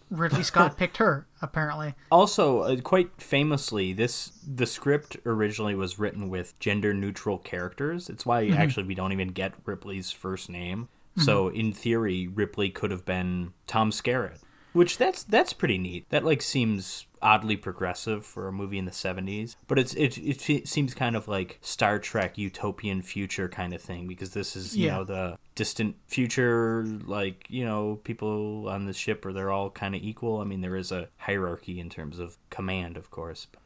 Ridley 0.09 0.43
Scott 0.43 0.77
picked 0.77 0.97
her, 0.97 1.27
apparently. 1.41 1.95
Also, 2.11 2.59
uh, 2.59 2.77
quite 2.77 3.09
famously, 3.21 3.93
this 3.93 4.31
the 4.47 4.65
script 4.65 5.17
originally 5.25 5.75
was 5.75 5.99
written 5.99 6.29
with 6.29 6.57
gender 6.59 6.93
neutral 6.93 7.37
characters. 7.37 8.09
It's 8.09 8.25
why 8.25 8.45
mm-hmm. 8.45 8.57
actually 8.57 8.85
we 8.85 8.95
don't 8.95 9.11
even 9.11 9.29
get 9.29 9.53
Ripley's 9.65 10.11
first 10.11 10.49
name. 10.49 10.89
Mm-hmm. 11.11 11.21
So 11.21 11.49
in 11.49 11.71
theory, 11.73 12.27
Ripley 12.27 12.69
could 12.69 12.91
have 12.91 13.05
been 13.05 13.53
Tom 13.67 13.91
Skerritt, 13.91 14.39
which 14.73 14.97
that's 14.97 15.23
that's 15.23 15.53
pretty 15.53 15.77
neat. 15.77 16.09
That 16.09 16.23
like 16.23 16.41
seems 16.41 17.07
oddly 17.21 17.57
progressive 17.57 18.23
for 18.25 18.47
a 18.47 18.51
movie 18.51 18.77
in 18.77 18.85
the 18.85 18.91
70s, 18.91 19.55
but 19.67 19.79
it's 19.79 19.93
it 19.95 20.17
it 20.19 20.67
seems 20.67 20.93
kind 20.93 21.15
of 21.15 21.27
like 21.27 21.57
Star 21.61 21.97
Trek 21.97 22.37
utopian 22.37 23.01
future 23.01 23.49
kind 23.49 23.73
of 23.73 23.81
thing 23.81 24.07
because 24.07 24.31
this 24.31 24.55
is, 24.55 24.77
you 24.77 24.85
Yeah. 24.87 24.97
know, 24.97 25.03
the 25.03 25.37
distant 25.55 25.95
future 26.07 26.85
like, 27.05 27.45
you 27.49 27.65
know, 27.65 27.99
people 28.03 28.67
on 28.69 28.85
the 28.85 28.93
ship 28.93 29.25
are 29.25 29.33
they're 29.33 29.51
all 29.51 29.69
kind 29.69 29.95
of 29.95 30.03
equal. 30.03 30.39
I 30.39 30.43
mean, 30.43 30.61
there 30.61 30.75
is 30.75 30.91
a 30.91 31.07
hierarchy 31.17 31.79
in 31.79 31.89
terms 31.89 32.19
of 32.19 32.37
command, 32.49 32.97
of 32.97 33.09
course. 33.09 33.47
But 33.51 33.61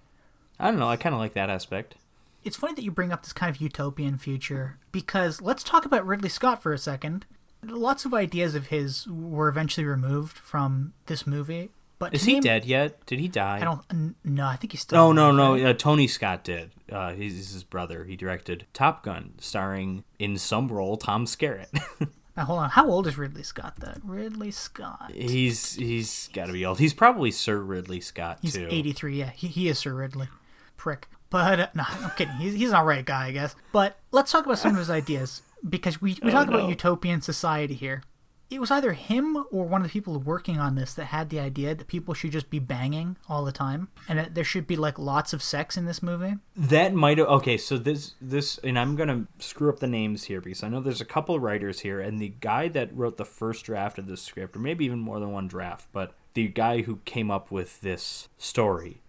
I 0.60 0.70
don't 0.70 0.80
know, 0.80 0.88
I 0.88 0.98
kind 0.98 1.16
of 1.16 1.20
like 1.20 1.34
that 1.34 1.50
aspect. 1.50 1.96
It's 2.44 2.56
funny 2.56 2.76
that 2.76 2.84
you 2.84 2.92
bring 2.92 3.12
up 3.12 3.24
this 3.24 3.34
kind 3.34 3.54
of 3.54 3.62
utopian 3.62 4.18
future 4.18 4.78
because 4.92 5.42
let's 5.42 5.64
talk 5.64 5.86
about 5.86 6.06
Ridley 6.06 6.30
Scott 6.30 6.64
for 6.64 6.72
a 6.72 6.78
second. 6.78 7.26
Lots 7.64 8.06
of 8.06 8.14
ideas 8.14 8.56
of 8.56 8.68
his 8.68 9.06
were 9.08 9.50
eventually 9.50 9.86
removed 9.86 10.38
from 10.38 10.94
this 11.08 11.28
movie, 11.28 11.72
but 12.00 12.14
Is 12.14 12.24
he 12.24 12.34
name- 12.34 12.43
dead 12.43 12.66
yet? 12.66 13.06
Did 13.06 13.20
he 13.20 13.28
die? 13.28 13.58
I 13.58 13.66
don't. 13.66 14.16
No, 14.24 14.47
I 14.47 14.56
think 14.56 14.72
he's 14.72 14.82
still. 14.82 15.00
Oh 15.00 15.12
no 15.12 15.32
alive, 15.32 15.36
no! 15.36 15.54
right? 15.54 15.66
Uh, 15.66 15.74
Tony 15.74 16.08
Scott 16.08 16.43
did. 16.43 16.72
Uh, 16.91 17.12
he's, 17.14 17.36
he's 17.36 17.52
his 17.52 17.64
brother. 17.64 18.06
He 18.06 18.16
directed 18.16 18.66
Top 18.74 19.04
Gun, 19.04 19.34
starring 19.38 20.06
in 20.18 20.38
some 20.38 20.70
role 20.70 20.97
Tom 20.97 21.26
Skerritt. 21.26 21.68
Now, 22.38 22.45
hold 22.45 22.60
on. 22.60 22.70
How 22.70 22.88
old 22.89 23.06
is 23.06 23.18
Ridley 23.18 23.43
Scott? 23.43 23.74
Though 23.80 23.95
Ridley 24.02 24.52
Scott. 24.52 25.12
he's 25.14 25.76
he's 25.76 26.30
got 26.32 26.45
to 26.45 26.54
be 26.54 26.66
old. 26.66 26.80
He's 26.80 26.93
probably 26.93 27.32
Sir 27.32 27.58
Ridley 27.58 28.00
Scott 28.00 28.38
He's 28.41 28.54
too. 28.54 28.66
83. 28.70 29.20
Yeah, 29.20 29.30
he, 29.32 29.47
he 29.47 29.68
is 29.68 29.80
Sir 29.80 29.93
Ridley. 29.93 30.30
Prick. 30.78 31.10
But 31.30 31.60
uh, 31.60 31.68
no, 31.76 31.84
I'm 31.86 32.12
kidding. 32.12 32.36
He's 32.36 32.54
he's 32.54 32.70
an 32.70 32.76
alright 32.76 33.04
guy, 33.04 33.28
I 33.28 33.32
guess. 33.32 33.56
But 33.74 33.97
let's 34.12 34.32
talk 34.32 34.45
about 34.45 34.58
some 34.58 34.72
of 34.72 34.78
his 34.78 34.89
ideas 34.89 35.41
because 35.68 36.02
we 36.02 36.18
we 36.24 36.32
talk 36.32 36.47
no. 36.47 36.60
about 36.60 36.70
utopian 36.70 37.22
society 37.22 37.74
here. 37.74 38.04
It 38.50 38.60
was 38.60 38.72
either 38.72 38.93
him 38.93 39.38
or 39.52 39.66
one 39.66 39.82
of 39.82 39.88
the 39.88 39.91
people 39.91 40.18
working 40.20 40.58
on 40.58 40.74
this 40.74 40.95
that 40.95 41.06
had 41.06 41.30
the 41.30 41.39
idea 41.39 41.76
that 41.76 41.88
people 41.88 42.16
should 42.16 42.32
just 42.32 42.50
be 42.50 42.58
banging 42.58 43.16
all 43.28 43.45
the 43.45 43.52
time 43.52 43.89
and 44.08 44.18
that 44.18 44.34
there 44.34 44.43
should 44.43 44.66
be 44.66 44.76
like 44.76 44.97
lots 44.97 45.34
of 45.34 45.43
sex 45.43 45.78
in 45.78 45.86
this 45.86 46.02
movie. 46.02 46.34
That 46.56 46.93
might 46.93 47.20
have 47.20 47.28
okay. 47.28 47.58
So 47.58 47.78
this 47.78 48.16
this 48.20 48.58
and 48.60 48.80
I'm 48.80 48.95
gonna 48.95 49.28
screw 49.38 49.70
up 49.70 49.80
the 49.80 49.88
names 49.88 50.24
here 50.24 50.41
because 50.41 50.64
I 50.64 50.70
know 50.70 50.82
there's 50.82 51.02
a 51.02 51.06
couple 51.06 51.39
writers 51.39 51.82
here, 51.82 52.02
and 52.02 52.20
the 52.20 52.34
guy 52.39 52.68
that 52.70 52.95
wrote 52.95 53.18
the 53.18 53.26
first 53.26 53.66
draft 53.66 54.00
of 54.00 54.08
this 54.08 54.24
script, 54.24 54.56
or 54.56 54.60
maybe 54.60 54.84
even 54.86 55.00
more 55.00 55.20
than 55.20 55.32
one 55.32 55.47
draft, 55.47 55.88
but 55.91 56.16
the 56.34 56.47
guy 56.47 56.82
who 56.82 56.97
came 57.06 57.30
up 57.30 57.52
with 57.52 57.82
this 57.82 58.30
story, 58.38 59.02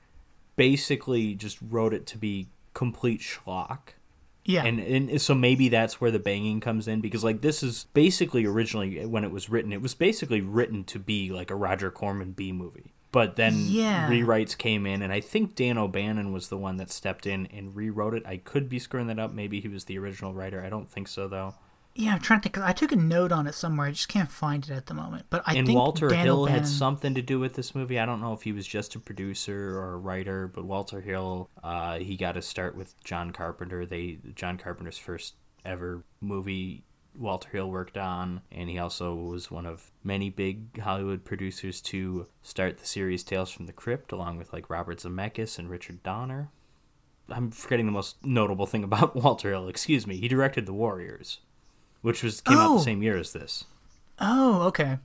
basically 0.56 1.34
just 1.34 1.58
wrote 1.62 1.94
it 1.94 2.06
to 2.06 2.18
be 2.18 2.48
complete 2.74 3.20
schlock. 3.20 3.94
Yeah. 4.50 4.64
And, 4.64 4.80
and 4.80 5.20
so 5.20 5.34
maybe 5.34 5.68
that's 5.68 6.00
where 6.00 6.10
the 6.10 6.18
banging 6.18 6.60
comes 6.60 6.88
in 6.88 7.00
because 7.00 7.22
like 7.24 7.40
this 7.40 7.62
is 7.62 7.86
basically 7.94 8.44
originally 8.44 9.04
when 9.06 9.24
it 9.24 9.30
was 9.30 9.48
written 9.48 9.72
it 9.72 9.80
was 9.82 9.94
basically 9.94 10.40
written 10.40 10.84
to 10.84 10.98
be 10.98 11.30
like 11.30 11.50
a 11.50 11.54
Roger 11.56 11.90
Corman 11.90 12.32
B 12.32 12.52
movie. 12.52 12.92
But 13.12 13.36
then 13.36 13.54
Yeah. 13.56 14.08
rewrites 14.08 14.56
came 14.56 14.86
in 14.86 15.02
and 15.02 15.12
I 15.12 15.20
think 15.20 15.54
Dan 15.54 15.78
O'Bannon 15.78 16.32
was 16.32 16.48
the 16.48 16.56
one 16.58 16.76
that 16.76 16.90
stepped 16.90 17.26
in 17.26 17.46
and 17.46 17.74
rewrote 17.74 18.14
it. 18.14 18.22
I 18.26 18.36
could 18.36 18.68
be 18.68 18.78
screwing 18.78 19.06
that 19.08 19.18
up. 19.18 19.32
Maybe 19.32 19.60
he 19.60 19.68
was 19.68 19.84
the 19.84 19.98
original 19.98 20.32
writer. 20.34 20.62
I 20.62 20.68
don't 20.68 20.88
think 20.88 21.08
so 21.08 21.26
though 21.28 21.54
yeah, 21.94 22.14
I'm 22.14 22.20
trying 22.20 22.40
to 22.40 22.48
think. 22.48 22.58
I 22.58 22.72
took 22.72 22.92
a 22.92 22.96
note 22.96 23.32
on 23.32 23.46
it 23.46 23.54
somewhere. 23.54 23.88
I 23.88 23.90
just 23.90 24.08
can't 24.08 24.30
find 24.30 24.64
it 24.64 24.70
at 24.70 24.86
the 24.86 24.94
moment. 24.94 25.26
But 25.28 25.42
I 25.46 25.54
and 25.54 25.66
think 25.66 25.78
Walter 25.78 26.12
Hill 26.12 26.46
had 26.46 26.66
something 26.66 27.14
to 27.14 27.22
do 27.22 27.40
with 27.40 27.54
this 27.54 27.74
movie. 27.74 27.98
I 27.98 28.06
don't 28.06 28.20
know 28.20 28.32
if 28.32 28.42
he 28.42 28.52
was 28.52 28.66
just 28.66 28.94
a 28.94 29.00
producer 29.00 29.78
or 29.78 29.94
a 29.94 29.96
writer, 29.96 30.46
but 30.46 30.64
Walter 30.64 31.00
Hill, 31.00 31.50
uh, 31.62 31.98
he 31.98 32.16
got 32.16 32.32
to 32.32 32.42
start 32.42 32.76
with 32.76 33.02
John 33.02 33.32
Carpenter. 33.32 33.84
They 33.84 34.18
John 34.34 34.56
Carpenter's 34.56 34.98
first 34.98 35.34
ever 35.64 36.04
movie. 36.20 36.84
Walter 37.18 37.48
Hill 37.48 37.68
worked 37.68 37.98
on, 37.98 38.42
and 38.52 38.70
he 38.70 38.78
also 38.78 39.14
was 39.14 39.50
one 39.50 39.66
of 39.66 39.90
many 40.04 40.30
big 40.30 40.80
Hollywood 40.80 41.24
producers 41.24 41.80
to 41.82 42.28
start 42.40 42.78
the 42.78 42.86
series 42.86 43.24
Tales 43.24 43.50
from 43.50 43.66
the 43.66 43.72
Crypt, 43.72 44.12
along 44.12 44.38
with 44.38 44.52
like 44.52 44.70
Robert 44.70 44.98
Zemeckis 44.98 45.58
and 45.58 45.68
Richard 45.68 46.04
Donner. 46.04 46.50
I'm 47.28 47.50
forgetting 47.50 47.86
the 47.86 47.92
most 47.92 48.24
notable 48.24 48.66
thing 48.66 48.84
about 48.84 49.14
Walter 49.22 49.50
Hill. 49.50 49.68
Excuse 49.68 50.06
me. 50.06 50.16
He 50.16 50.28
directed 50.28 50.66
The 50.66 50.72
Warriors, 50.72 51.40
which 52.02 52.22
was 52.22 52.40
came 52.40 52.58
out 52.58 52.70
Oh. 52.70 52.78
the 52.78 52.84
same 52.84 53.02
year 53.02 53.16
as 53.18 53.32
this. 53.32 53.64
Oh, 54.18 54.62
okay. 54.62 54.98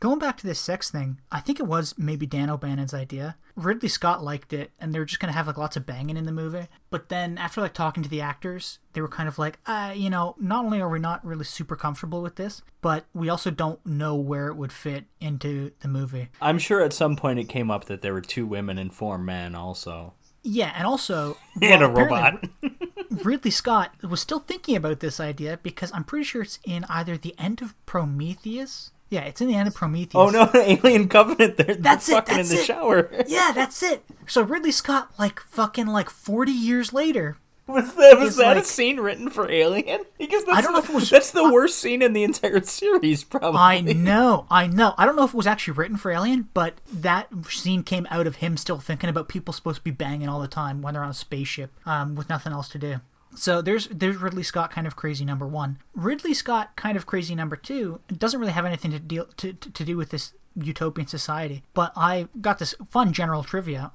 Going 0.00 0.20
back 0.20 0.36
to 0.36 0.46
this 0.46 0.60
sex 0.60 0.92
thing, 0.92 1.18
I 1.32 1.40
think 1.40 1.58
it 1.58 1.66
was 1.66 1.92
maybe 1.98 2.24
Dan 2.24 2.50
O'Bannon's 2.50 2.94
idea. 2.94 3.36
Ridley 3.56 3.88
Scott 3.88 4.22
liked 4.22 4.52
it, 4.52 4.70
and 4.78 4.94
they 4.94 5.00
were 5.00 5.04
just 5.04 5.18
gonna 5.18 5.32
have 5.32 5.48
like 5.48 5.56
lots 5.58 5.76
of 5.76 5.86
banging 5.86 6.16
in 6.16 6.24
the 6.24 6.30
movie. 6.30 6.68
But 6.88 7.08
then 7.08 7.36
after 7.36 7.60
like 7.60 7.74
talking 7.74 8.04
to 8.04 8.08
the 8.08 8.20
actors, 8.20 8.78
they 8.92 9.00
were 9.00 9.08
kind 9.08 9.28
of 9.28 9.40
like, 9.40 9.58
uh, 9.66 9.92
you 9.96 10.08
know, 10.08 10.36
not 10.38 10.64
only 10.64 10.80
are 10.80 10.88
we 10.88 11.00
not 11.00 11.24
really 11.26 11.44
super 11.44 11.74
comfortable 11.74 12.22
with 12.22 12.36
this, 12.36 12.62
but 12.80 13.06
we 13.12 13.28
also 13.28 13.50
don't 13.50 13.84
know 13.84 14.14
where 14.14 14.46
it 14.46 14.54
would 14.54 14.70
fit 14.72 15.06
into 15.20 15.72
the 15.80 15.88
movie. 15.88 16.28
I'm 16.40 16.60
sure 16.60 16.80
at 16.80 16.92
some 16.92 17.16
point 17.16 17.40
it 17.40 17.48
came 17.48 17.68
up 17.68 17.86
that 17.86 18.00
there 18.00 18.12
were 18.12 18.20
two 18.20 18.46
women 18.46 18.78
and 18.78 18.94
four 18.94 19.18
men 19.18 19.56
also. 19.56 20.14
Yeah, 20.44 20.72
and 20.76 20.86
also 20.86 21.36
And 21.60 21.82
a 21.82 21.88
robot. 21.88 22.44
Ridley 23.10 23.50
Scott 23.50 23.92
was 24.02 24.20
still 24.20 24.40
thinking 24.40 24.76
about 24.76 25.00
this 25.00 25.18
idea 25.20 25.58
because 25.62 25.90
I'm 25.94 26.04
pretty 26.04 26.24
sure 26.24 26.42
it's 26.42 26.58
in 26.64 26.84
either 26.88 27.16
the 27.16 27.34
end 27.38 27.62
of 27.62 27.74
Prometheus. 27.86 28.90
Yeah, 29.10 29.22
it's 29.22 29.40
in 29.40 29.48
the 29.48 29.54
end 29.54 29.68
of 29.68 29.74
Prometheus. 29.74 30.14
oh 30.14 30.28
no, 30.30 30.50
Alien 30.54 31.08
Covenant, 31.08 31.56
they're, 31.56 31.66
they're 31.66 31.76
That's 31.76 32.08
it, 32.08 32.12
fucking 32.12 32.36
that's 32.36 32.50
in 32.50 32.56
the 32.56 32.62
it. 32.62 32.66
shower. 32.66 33.10
Yeah, 33.26 33.52
that's 33.54 33.82
it. 33.82 34.04
So 34.26 34.42
Ridley 34.42 34.72
Scott, 34.72 35.10
like 35.18 35.40
fucking 35.40 35.86
like 35.86 36.10
forty 36.10 36.52
years 36.52 36.92
later, 36.92 37.38
Was 37.68 37.94
that, 37.94 38.18
was 38.18 38.36
that 38.36 38.56
a 38.56 38.64
scene 38.64 38.98
written 38.98 39.28
for 39.30 39.50
Alien? 39.50 40.04
Because 40.18 40.44
that's 40.46 40.58
I 40.58 40.60
don't 40.62 40.72
know 40.72 40.80
the, 40.80 40.84
if 40.84 40.90
it 40.90 40.94
was- 40.94 41.10
that's 41.10 41.30
the 41.30 41.52
worst 41.52 41.78
scene 41.78 42.02
in 42.02 42.12
the 42.12 42.24
entire 42.24 42.62
series, 42.64 43.24
probably. 43.24 43.60
I 43.60 43.80
know, 43.80 44.46
I 44.50 44.66
know. 44.66 44.94
I 44.98 45.06
don't 45.06 45.16
know 45.16 45.24
if 45.24 45.30
it 45.32 45.36
was 45.36 45.46
actually 45.46 45.74
written 45.74 45.96
for 45.96 46.10
Alien, 46.10 46.48
but 46.54 46.74
that 46.92 47.28
scene 47.48 47.82
came 47.82 48.06
out 48.10 48.26
of 48.26 48.36
him 48.36 48.56
still 48.56 48.78
thinking 48.78 49.08
about 49.10 49.28
people 49.28 49.52
supposed 49.54 49.78
to 49.78 49.84
be 49.84 49.90
banging 49.90 50.28
all 50.28 50.40
the 50.40 50.48
time 50.48 50.82
when 50.82 50.94
they're 50.94 51.04
on 51.04 51.10
a 51.10 51.14
spaceship 51.14 51.70
um, 51.86 52.14
with 52.16 52.28
nothing 52.28 52.52
else 52.52 52.68
to 52.70 52.78
do. 52.78 52.96
So 53.36 53.62
there's 53.62 53.86
there's 53.88 54.16
Ridley 54.16 54.42
Scott 54.42 54.70
kind 54.70 54.86
of 54.86 54.96
crazy 54.96 55.24
number 55.24 55.46
one. 55.46 55.78
Ridley 55.94 56.34
Scott 56.34 56.74
kind 56.76 56.96
of 56.96 57.06
crazy 57.06 57.34
number 57.34 57.54
two 57.56 58.00
doesn't 58.16 58.40
really 58.40 58.52
have 58.52 58.64
anything 58.64 58.90
to 58.90 58.98
deal 58.98 59.26
to, 59.36 59.52
to, 59.52 59.70
to 59.70 59.84
do 59.84 59.96
with 59.96 60.10
this 60.10 60.32
utopian 60.56 61.06
society. 61.06 61.62
But 61.74 61.92
I 61.94 62.26
got 62.40 62.58
this 62.58 62.74
fun 62.90 63.12
general 63.12 63.44
trivia. 63.44 63.92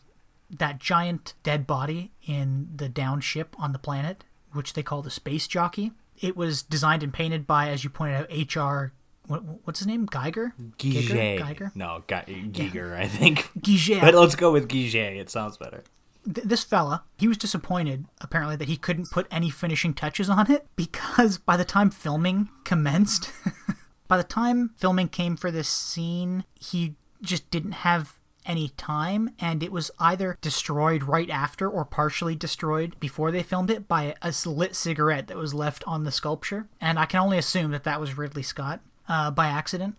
That 0.57 0.79
giant 0.79 1.33
dead 1.43 1.65
body 1.65 2.11
in 2.25 2.69
the 2.75 2.89
down 2.89 3.21
ship 3.21 3.55
on 3.59 3.71
the 3.73 3.79
planet, 3.79 4.23
which 4.51 4.73
they 4.73 4.83
call 4.83 5.01
the 5.01 5.09
space 5.09 5.47
jockey, 5.47 5.91
It 6.21 6.37
was 6.37 6.61
designed 6.61 7.01
and 7.03 7.11
painted 7.13 7.47
by, 7.47 7.69
as 7.69 7.83
you 7.83 7.89
pointed 7.89 8.15
out, 8.21 8.27
H.R. 8.29 8.93
What, 9.27 9.41
what's 9.65 9.79
his 9.79 9.87
name? 9.87 10.05
Geiger? 10.05 10.53
Guiget. 10.77 11.39
Geiger? 11.39 11.71
No, 11.75 12.03
Ge- 12.07 12.51
Giger, 12.51 12.95
I 12.95 13.07
think. 13.07 13.49
Guiget. 13.59 14.01
But 14.01 14.13
let's 14.13 14.35
go 14.35 14.51
with 14.51 14.67
Guiget. 14.67 15.17
It 15.19 15.29
sounds 15.29 15.57
better. 15.57 15.83
Th- 16.25 16.45
this 16.45 16.63
fella, 16.63 17.03
he 17.17 17.27
was 17.27 17.37
disappointed, 17.37 18.05
apparently, 18.21 18.55
that 18.57 18.67
he 18.67 18.77
couldn't 18.77 19.11
put 19.11 19.27
any 19.31 19.49
finishing 19.49 19.93
touches 19.93 20.29
on 20.29 20.51
it 20.51 20.67
because 20.75 21.37
by 21.37 21.57
the 21.57 21.65
time 21.65 21.89
filming 21.89 22.49
commenced, 22.63 23.31
by 24.07 24.17
the 24.17 24.23
time 24.23 24.71
filming 24.77 25.07
came 25.07 25.35
for 25.37 25.51
this 25.51 25.67
scene, 25.69 26.43
he 26.53 26.95
just 27.21 27.49
didn't 27.49 27.71
have 27.71 28.19
any 28.45 28.69
time 28.69 29.29
and 29.39 29.63
it 29.63 29.71
was 29.71 29.91
either 29.99 30.37
destroyed 30.41 31.03
right 31.03 31.29
after 31.29 31.69
or 31.69 31.85
partially 31.85 32.35
destroyed 32.35 32.95
before 32.99 33.31
they 33.31 33.43
filmed 33.43 33.69
it 33.69 33.87
by 33.87 34.15
a 34.21 34.33
lit 34.45 34.75
cigarette 34.75 35.27
that 35.27 35.37
was 35.37 35.53
left 35.53 35.83
on 35.85 36.03
the 36.03 36.11
sculpture 36.11 36.67
and 36.81 36.99
i 36.99 37.05
can 37.05 37.19
only 37.19 37.37
assume 37.37 37.71
that 37.71 37.83
that 37.83 37.99
was 37.99 38.17
ridley 38.17 38.43
scott 38.43 38.81
uh, 39.09 39.29
by 39.29 39.47
accident 39.47 39.95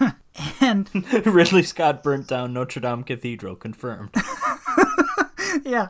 and 0.60 0.88
Ridley 1.26 1.62
Scott 1.62 2.02
burnt 2.02 2.28
down 2.28 2.52
Notre 2.52 2.80
Dame 2.80 3.02
Cathedral. 3.02 3.56
Confirmed. 3.56 4.14
yeah 5.64 5.88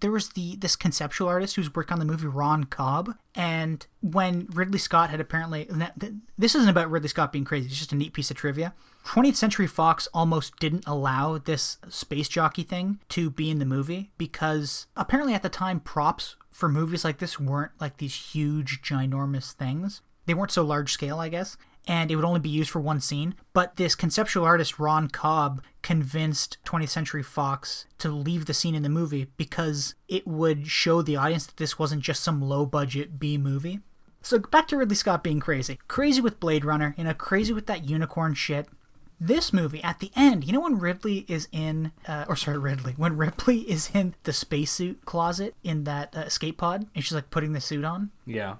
there 0.00 0.10
was 0.10 0.30
the 0.30 0.56
this 0.56 0.76
conceptual 0.76 1.28
artist 1.28 1.56
who's 1.56 1.74
worked 1.74 1.90
on 1.90 1.98
the 1.98 2.04
movie 2.04 2.26
Ron 2.26 2.64
Cobb, 2.64 3.14
and 3.34 3.86
when 4.00 4.46
Ridley 4.52 4.78
Scott 4.78 5.10
had 5.10 5.20
apparently 5.20 5.68
this 6.36 6.54
isn't 6.54 6.68
about 6.68 6.90
Ridley 6.90 7.08
Scott 7.08 7.32
being 7.32 7.44
crazy; 7.44 7.66
it's 7.66 7.78
just 7.78 7.92
a 7.92 7.96
neat 7.96 8.12
piece 8.12 8.30
of 8.30 8.36
trivia. 8.36 8.74
20th 9.08 9.36
Century 9.36 9.66
Fox 9.66 10.06
almost 10.12 10.58
didn't 10.58 10.86
allow 10.86 11.38
this 11.38 11.78
space 11.88 12.28
jockey 12.28 12.62
thing 12.62 13.00
to 13.08 13.30
be 13.30 13.50
in 13.50 13.58
the 13.58 13.64
movie 13.64 14.10
because 14.18 14.86
apparently 14.96 15.32
at 15.32 15.42
the 15.42 15.48
time 15.48 15.80
props 15.80 16.36
for 16.50 16.68
movies 16.68 17.04
like 17.04 17.16
this 17.16 17.40
weren't 17.40 17.72
like 17.80 17.96
these 17.96 18.14
huge, 18.14 18.82
ginormous 18.82 19.52
things. 19.52 20.02
They 20.26 20.34
weren't 20.34 20.50
so 20.50 20.62
large 20.62 20.92
scale, 20.92 21.20
I 21.20 21.30
guess 21.30 21.56
and 21.88 22.10
it 22.10 22.16
would 22.16 22.24
only 22.24 22.38
be 22.38 22.50
used 22.50 22.70
for 22.70 22.80
one 22.80 23.00
scene. 23.00 23.34
But 23.54 23.76
this 23.76 23.94
conceptual 23.94 24.44
artist, 24.44 24.78
Ron 24.78 25.08
Cobb, 25.08 25.62
convinced 25.80 26.58
20th 26.66 26.90
Century 26.90 27.22
Fox 27.22 27.86
to 27.96 28.10
leave 28.10 28.44
the 28.44 28.52
scene 28.52 28.74
in 28.74 28.82
the 28.82 28.90
movie 28.90 29.28
because 29.38 29.94
it 30.06 30.26
would 30.26 30.66
show 30.66 31.00
the 31.00 31.16
audience 31.16 31.46
that 31.46 31.56
this 31.56 31.78
wasn't 31.78 32.02
just 32.02 32.22
some 32.22 32.42
low 32.42 32.66
budget 32.66 33.18
B 33.18 33.38
movie. 33.38 33.80
So 34.20 34.38
back 34.38 34.68
to 34.68 34.76
Ridley 34.76 34.96
Scott 34.96 35.24
being 35.24 35.40
crazy. 35.40 35.78
Crazy 35.88 36.20
with 36.20 36.40
Blade 36.40 36.64
Runner, 36.64 36.94
you 36.98 37.04
know, 37.04 37.14
crazy 37.14 37.54
with 37.54 37.66
that 37.66 37.88
unicorn 37.88 38.34
shit. 38.34 38.68
This 39.20 39.52
movie, 39.52 39.82
at 39.82 39.98
the 39.98 40.12
end, 40.14 40.44
you 40.44 40.52
know 40.52 40.60
when 40.60 40.78
Ridley 40.78 41.24
is 41.28 41.48
in, 41.50 41.92
uh, 42.06 42.24
or 42.28 42.36
sorry, 42.36 42.58
Ridley, 42.58 42.94
when 42.96 43.16
Ripley 43.16 43.60
is 43.70 43.90
in 43.92 44.14
the 44.22 44.32
spacesuit 44.32 45.04
closet 45.04 45.54
in 45.64 45.84
that 45.84 46.16
uh, 46.16 46.20
escape 46.20 46.58
pod, 46.58 46.86
and 46.94 47.04
she's 47.04 47.14
like 47.14 47.30
putting 47.30 47.52
the 47.52 47.60
suit 47.60 47.84
on? 47.84 48.10
Yeah. 48.26 48.56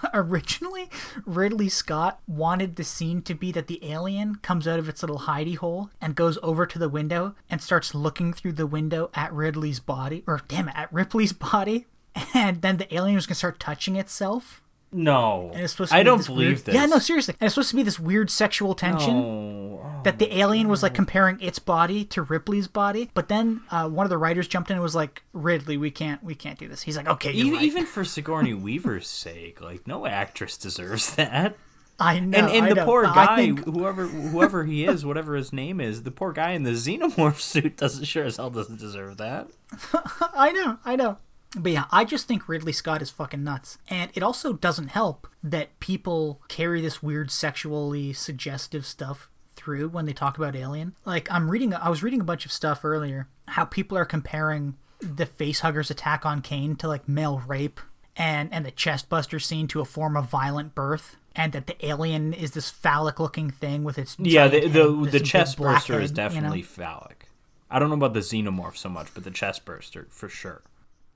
originally 0.14 0.88
Ridley 1.26 1.68
Scott 1.68 2.20
wanted 2.26 2.76
the 2.76 2.84
scene 2.84 3.20
to 3.22 3.34
be 3.34 3.52
that 3.52 3.66
the 3.66 3.84
alien 3.84 4.36
comes 4.36 4.66
out 4.66 4.78
of 4.78 4.88
its 4.88 5.02
little 5.02 5.20
hidey 5.20 5.56
hole 5.56 5.90
and 6.00 6.14
goes 6.14 6.38
over 6.42 6.64
to 6.64 6.78
the 6.78 6.88
window 6.88 7.34
and 7.50 7.60
starts 7.60 7.94
looking 7.94 8.32
through 8.32 8.52
the 8.52 8.66
window 8.66 9.10
at 9.14 9.32
Ridley's 9.34 9.80
body 9.80 10.24
or 10.26 10.40
damn 10.48 10.68
it 10.68 10.74
at 10.76 10.90
Ripley's 10.92 11.32
body 11.52 11.86
and 12.34 12.62
then 12.62 12.76
the 12.76 12.94
alien 12.94 13.16
was 13.16 13.26
going 13.26 13.34
to 13.34 13.38
start 13.38 13.60
touching 13.60 13.96
itself. 13.96 14.61
No, 14.92 15.50
and 15.54 15.62
it's 15.62 15.72
supposed 15.72 15.90
to 15.92 15.96
I 15.96 16.02
don't 16.02 16.18
this 16.18 16.26
believe 16.26 16.48
weird, 16.48 16.58
this. 16.66 16.74
Yeah, 16.74 16.86
no, 16.86 16.98
seriously. 16.98 17.34
And 17.40 17.46
it's 17.46 17.54
supposed 17.54 17.70
to 17.70 17.76
be 17.76 17.82
this 17.82 17.98
weird 17.98 18.30
sexual 18.30 18.74
tension 18.74 19.14
No. 19.20 19.80
Oh, 19.84 20.00
that 20.04 20.18
the 20.18 20.36
alien 20.38 20.68
was 20.68 20.82
like 20.82 20.92
comparing 20.94 21.40
its 21.40 21.58
body 21.58 22.04
to 22.06 22.22
Ripley's 22.22 22.68
body. 22.68 23.10
But 23.14 23.28
then 23.28 23.62
uh, 23.70 23.88
one 23.88 24.04
of 24.04 24.10
the 24.10 24.18
writers 24.18 24.46
jumped 24.48 24.70
in 24.70 24.74
and 24.74 24.82
was 24.82 24.94
like, 24.94 25.22
"Ridley, 25.32 25.76
we 25.76 25.90
can't, 25.90 26.22
we 26.22 26.34
can't 26.34 26.58
do 26.58 26.68
this." 26.68 26.82
He's 26.82 26.96
like, 26.96 27.08
"Okay, 27.08 27.32
even, 27.32 27.52
right." 27.54 27.62
even 27.62 27.86
for 27.86 28.04
Sigourney 28.04 28.52
Weaver's 28.54 29.08
sake, 29.08 29.60
like 29.60 29.86
no 29.86 30.06
actress 30.06 30.56
deserves 30.58 31.14
that. 31.16 31.56
I 31.98 32.18
know. 32.20 32.38
And 32.38 32.48
and 32.50 32.64
I 32.66 32.68
the 32.70 32.74
know. 32.74 32.84
poor 32.84 33.04
guy, 33.04 33.36
think- 33.36 33.64
whoever 33.64 34.06
whoever 34.06 34.64
he 34.64 34.84
is, 34.84 35.04
whatever 35.06 35.36
his 35.36 35.52
name 35.52 35.80
is, 35.80 36.02
the 36.02 36.10
poor 36.10 36.32
guy 36.32 36.50
in 36.50 36.64
the 36.64 36.72
xenomorph 36.72 37.38
suit 37.40 37.76
doesn't 37.76 38.04
sure 38.04 38.24
as 38.24 38.36
hell 38.38 38.50
doesn't 38.50 38.78
deserve 38.80 39.16
that. 39.18 39.48
I 40.34 40.52
know, 40.52 40.78
I 40.84 40.96
know. 40.96 41.18
But 41.56 41.72
yeah, 41.72 41.84
I 41.90 42.04
just 42.04 42.26
think 42.26 42.48
Ridley 42.48 42.72
Scott 42.72 43.02
is 43.02 43.10
fucking 43.10 43.44
nuts. 43.44 43.78
And 43.88 44.10
it 44.14 44.22
also 44.22 44.54
doesn't 44.54 44.88
help 44.88 45.28
that 45.42 45.78
people 45.80 46.40
carry 46.48 46.80
this 46.80 47.02
weird 47.02 47.30
sexually 47.30 48.12
suggestive 48.12 48.86
stuff 48.86 49.28
through 49.54 49.88
when 49.88 50.06
they 50.06 50.12
talk 50.12 50.38
about 50.38 50.56
Alien. 50.56 50.94
Like 51.04 51.30
I'm 51.30 51.50
reading 51.50 51.74
I 51.74 51.88
was 51.88 52.02
reading 52.02 52.20
a 52.20 52.24
bunch 52.24 52.46
of 52.46 52.52
stuff 52.52 52.84
earlier 52.84 53.28
how 53.48 53.64
people 53.64 53.98
are 53.98 54.04
comparing 54.04 54.76
the 55.00 55.26
facehuggers 55.26 55.90
attack 55.90 56.24
on 56.24 56.42
Kane 56.42 56.76
to 56.76 56.88
like 56.88 57.08
male 57.08 57.42
rape 57.46 57.80
and 58.16 58.52
and 58.52 58.64
the 58.64 58.72
chestbuster 58.72 59.40
scene 59.42 59.66
to 59.68 59.80
a 59.80 59.84
form 59.84 60.16
of 60.16 60.28
violent 60.28 60.74
birth 60.74 61.16
and 61.34 61.52
that 61.52 61.66
the 61.66 61.86
alien 61.86 62.32
is 62.32 62.52
this 62.52 62.70
phallic 62.70 63.18
looking 63.18 63.50
thing 63.50 63.84
with 63.84 63.98
its 63.98 64.16
Yeah, 64.18 64.48
the 64.48 64.60
the, 64.60 64.68
the 64.68 65.04
this 65.04 65.12
big 65.12 65.24
chest 65.24 65.56
black 65.56 65.76
burster 65.76 66.00
is 66.00 66.10
head, 66.10 66.18
you 66.18 66.22
know? 66.22 66.28
definitely 66.28 66.62
phallic. 66.62 67.28
I 67.70 67.78
don't 67.78 67.88
know 67.88 67.94
about 67.94 68.12
the 68.12 68.20
xenomorph 68.20 68.76
so 68.76 68.88
much, 68.88 69.08
but 69.14 69.24
the 69.24 69.30
chest 69.30 69.64
burster 69.64 70.06
for 70.10 70.28
sure. 70.28 70.62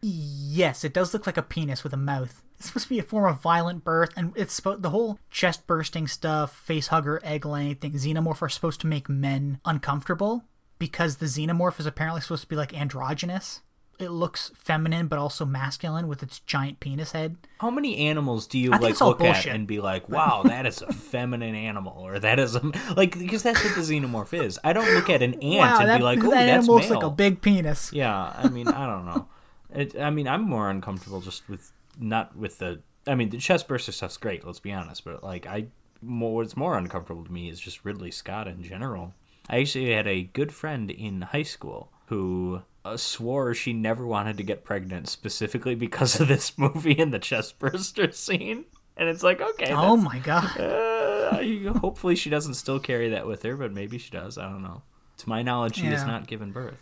Yes, 0.08 0.84
it 0.84 0.92
does 0.92 1.12
look 1.12 1.26
like 1.26 1.36
a 1.36 1.42
penis 1.42 1.82
with 1.82 1.92
a 1.92 1.96
mouth. 1.96 2.40
It's 2.58 2.68
supposed 2.68 2.84
to 2.84 2.90
be 2.90 3.00
a 3.00 3.02
form 3.02 3.28
of 3.28 3.42
violent 3.42 3.82
birth, 3.82 4.10
and 4.16 4.32
it's 4.36 4.60
the 4.60 4.90
whole 4.90 5.18
chest 5.30 5.66
bursting 5.66 6.06
stuff, 6.06 6.54
face 6.54 6.86
hugger, 6.88 7.20
egg 7.24 7.44
laying 7.44 7.74
thing. 7.74 7.92
Xenomorph 7.92 8.40
are 8.40 8.48
supposed 8.48 8.80
to 8.82 8.86
make 8.86 9.08
men 9.08 9.58
uncomfortable 9.64 10.44
because 10.78 11.16
the 11.16 11.26
xenomorph 11.26 11.80
is 11.80 11.86
apparently 11.86 12.20
supposed 12.20 12.42
to 12.42 12.48
be 12.48 12.54
like 12.54 12.72
androgynous. 12.72 13.62
It 13.98 14.10
looks 14.10 14.52
feminine 14.54 15.08
but 15.08 15.18
also 15.18 15.44
masculine 15.44 16.06
with 16.06 16.22
its 16.22 16.38
giant 16.40 16.78
penis 16.78 17.12
head. 17.12 17.36
How 17.58 17.70
many 17.70 17.96
animals 17.96 18.46
do 18.46 18.58
you 18.58 18.70
like 18.70 19.00
look 19.00 19.18
bullshit. 19.18 19.46
at 19.46 19.54
and 19.56 19.66
be 19.66 19.80
like, 19.80 20.08
"Wow, 20.08 20.42
that 20.44 20.66
is 20.66 20.82
a 20.82 20.92
feminine 20.92 21.56
animal," 21.56 21.94
or 21.98 22.20
"That 22.20 22.38
is 22.38 22.54
a 22.54 22.60
like," 22.96 23.18
because 23.18 23.42
that's 23.42 23.64
what 23.64 23.74
the 23.74 23.80
xenomorph 23.80 24.40
is. 24.40 24.58
I 24.62 24.72
don't 24.72 24.94
look 24.94 25.10
at 25.10 25.22
an 25.22 25.34
ant 25.42 25.42
wow, 25.42 25.78
and 25.80 25.88
that, 25.88 25.98
be 25.98 26.04
like, 26.04 26.22
"Oh, 26.22 26.30
that 26.30 26.46
that's 26.46 26.68
male." 26.68 26.76
like 26.78 27.02
a 27.02 27.10
big 27.10 27.42
penis. 27.42 27.92
Yeah, 27.92 28.32
I 28.36 28.48
mean, 28.48 28.68
I 28.68 28.86
don't 28.86 29.06
know. 29.06 29.28
It, 29.76 29.98
I 29.98 30.10
mean, 30.10 30.26
I'm 30.26 30.42
more 30.42 30.70
uncomfortable 30.70 31.20
just 31.20 31.48
with 31.48 31.72
not 31.98 32.36
with 32.36 32.58
the. 32.58 32.80
I 33.06 33.14
mean, 33.14 33.28
the 33.30 33.38
chest 33.38 33.68
burster 33.68 33.92
stuff's 33.92 34.16
great. 34.16 34.44
Let's 34.44 34.58
be 34.58 34.72
honest, 34.72 35.04
but 35.04 35.22
like, 35.22 35.46
I 35.46 35.66
more 36.02 36.34
what's 36.36 36.56
more 36.56 36.76
uncomfortable 36.76 37.24
to 37.24 37.32
me 37.32 37.48
is 37.48 37.60
just 37.60 37.84
Ridley 37.84 38.10
Scott 38.10 38.48
in 38.48 38.62
general. 38.62 39.14
I 39.48 39.60
actually 39.60 39.92
had 39.92 40.08
a 40.08 40.24
good 40.24 40.52
friend 40.52 40.90
in 40.90 41.22
high 41.22 41.44
school 41.44 41.92
who 42.06 42.62
uh, 42.84 42.96
swore 42.96 43.54
she 43.54 43.72
never 43.72 44.06
wanted 44.06 44.36
to 44.38 44.42
get 44.42 44.64
pregnant 44.64 45.08
specifically 45.08 45.74
because 45.74 46.20
of 46.20 46.28
this 46.28 46.56
movie 46.58 46.98
and 46.98 47.12
the 47.14 47.18
chest 47.18 47.58
burster 47.58 48.10
scene. 48.12 48.64
And 48.96 49.08
it's 49.08 49.22
like, 49.22 49.40
okay, 49.40 49.72
Oh 49.72 49.96
my 49.96 50.18
god. 50.20 50.58
uh, 50.58 51.72
hopefully 51.80 52.16
she 52.16 52.30
doesn't 52.30 52.54
still 52.54 52.80
carry 52.80 53.10
that 53.10 53.26
with 53.26 53.42
her, 53.42 53.56
but 53.56 53.72
maybe 53.72 53.98
she 53.98 54.10
does. 54.10 54.38
I 54.38 54.44
don't 54.48 54.62
know. 54.62 54.82
To 55.18 55.28
my 55.28 55.42
knowledge, 55.42 55.76
she 55.76 55.86
has 55.86 56.04
not 56.04 56.26
given 56.26 56.50
birth. 56.52 56.78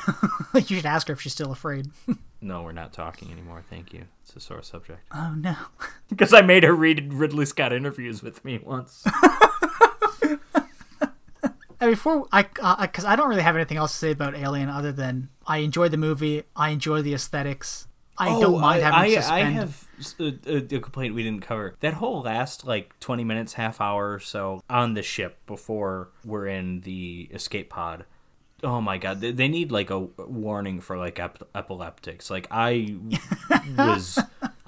you 0.54 0.76
should 0.76 0.86
ask 0.86 1.08
her 1.08 1.14
if 1.14 1.20
she's 1.20 1.32
still 1.32 1.52
afraid. 1.52 1.86
No, 2.44 2.64
we're 2.64 2.72
not 2.72 2.92
talking 2.92 3.30
anymore. 3.30 3.62
Thank 3.70 3.92
you. 3.92 4.06
It's 4.24 4.34
a 4.34 4.40
sore 4.40 4.62
subject. 4.64 4.98
oh 5.12 5.32
no. 5.38 5.54
Because 6.08 6.34
I 6.34 6.42
made 6.42 6.64
her 6.64 6.74
read 6.74 7.14
Ridley 7.14 7.46
Scott 7.46 7.72
interviews 7.72 8.20
with 8.20 8.44
me 8.44 8.58
once. 8.58 9.04
And 11.82 11.90
before 11.90 12.28
I, 12.30 12.42
uh, 12.42 12.76
uh, 12.78 12.82
because 12.82 13.04
I 13.04 13.16
don't 13.16 13.28
really 13.28 13.42
have 13.42 13.56
anything 13.56 13.76
else 13.76 13.90
to 13.90 13.98
say 13.98 14.10
about 14.12 14.36
Alien 14.36 14.68
other 14.68 14.92
than 14.92 15.30
I 15.48 15.58
enjoy 15.58 15.88
the 15.88 15.96
movie, 15.96 16.44
I 16.54 16.70
enjoy 16.70 17.02
the 17.02 17.12
aesthetics. 17.12 17.88
I 18.16 18.28
oh, 18.28 18.40
don't 18.40 18.60
mind 18.60 18.82
having 18.84 18.98
Oh, 18.98 19.02
I, 19.02 19.20
to 19.20 19.32
I 19.32 19.38
have 19.40 19.84
a, 20.20 20.24
a, 20.24 20.28
uh, 20.28 20.60
a 20.76 20.80
complaint 20.80 21.14
we 21.16 21.24
didn't 21.24 21.42
cover. 21.42 21.74
That 21.80 21.94
whole 21.94 22.22
last 22.22 22.64
like 22.64 22.98
twenty 23.00 23.24
minutes, 23.24 23.54
half 23.54 23.80
hour 23.80 24.12
or 24.12 24.20
so 24.20 24.62
on 24.70 24.94
the 24.94 25.02
ship 25.02 25.38
before 25.46 26.10
we're 26.24 26.46
in 26.46 26.82
the 26.82 27.28
escape 27.32 27.70
pod. 27.70 28.04
Oh 28.64 28.80
my 28.80 28.96
god, 28.98 29.20
they, 29.20 29.32
they 29.32 29.48
need 29.48 29.72
like 29.72 29.90
a 29.90 29.98
warning 29.98 30.80
for 30.80 30.96
like 30.96 31.18
ep- 31.18 31.48
epileptics. 31.54 32.30
Like 32.30 32.46
I 32.50 32.96
was, 33.76 34.18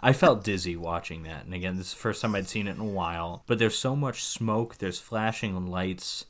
I 0.02 0.12
felt 0.12 0.42
dizzy 0.42 0.76
watching 0.76 1.22
that. 1.24 1.44
And 1.44 1.54
again, 1.54 1.76
this 1.76 1.88
is 1.88 1.92
the 1.94 2.00
first 2.00 2.20
time 2.20 2.34
I'd 2.34 2.48
seen 2.48 2.66
it 2.66 2.72
in 2.74 2.80
a 2.80 2.84
while. 2.84 3.44
But 3.46 3.58
there's 3.60 3.78
so 3.78 3.94
much 3.94 4.24
smoke. 4.24 4.78
There's 4.78 4.98
flashing 4.98 5.66
lights. 5.68 6.26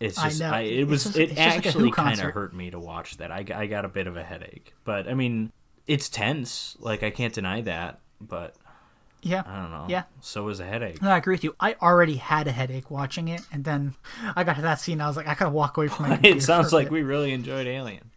It's 0.00 0.18
I 0.18 0.28
just, 0.28 0.40
know. 0.40 0.50
I, 0.50 0.60
it 0.62 0.88
was, 0.88 1.04
just- 1.04 1.16
it 1.16 1.30
like 1.30 1.38
actually 1.38 1.92
kind 1.92 2.20
of 2.20 2.30
hurt 2.30 2.52
me 2.52 2.70
to 2.72 2.80
watch 2.80 3.18
that. 3.18 3.30
I, 3.30 3.44
I 3.54 3.66
got 3.66 3.84
a 3.84 3.88
bit 3.88 4.08
of 4.08 4.16
a 4.16 4.24
headache, 4.24 4.74
but 4.84 5.08
I 5.08 5.14
mean, 5.14 5.52
it's 5.86 6.08
tense. 6.08 6.76
Like 6.80 7.04
I 7.04 7.10
can't 7.10 7.32
deny 7.32 7.60
that, 7.60 8.00
but 8.20 8.56
yeah. 9.22 9.42
I 9.46 9.56
don't 9.62 9.70
know. 9.70 9.86
Yeah. 9.88 10.04
So 10.20 10.48
is 10.48 10.60
a 10.60 10.64
headache. 10.66 11.00
No, 11.00 11.10
I 11.10 11.16
agree 11.18 11.34
with 11.34 11.44
you. 11.44 11.54
I 11.60 11.74
already 11.80 12.16
had 12.16 12.46
a 12.48 12.52
headache 12.52 12.90
watching 12.90 13.28
it, 13.28 13.40
and 13.52 13.64
then 13.64 13.94
I 14.36 14.44
got 14.44 14.56
to 14.56 14.62
that 14.62 14.80
scene. 14.80 15.00
I 15.00 15.06
was 15.08 15.16
like, 15.16 15.26
I 15.28 15.34
gotta 15.34 15.50
walk 15.50 15.76
away 15.76 15.88
from 15.88 16.08
my. 16.08 16.14
computer 16.16 16.36
It 16.38 16.42
sounds 16.42 16.72
like 16.72 16.86
bit. 16.86 16.92
we 16.92 17.02
really 17.02 17.32
enjoyed 17.32 17.66
Alien. 17.66 18.10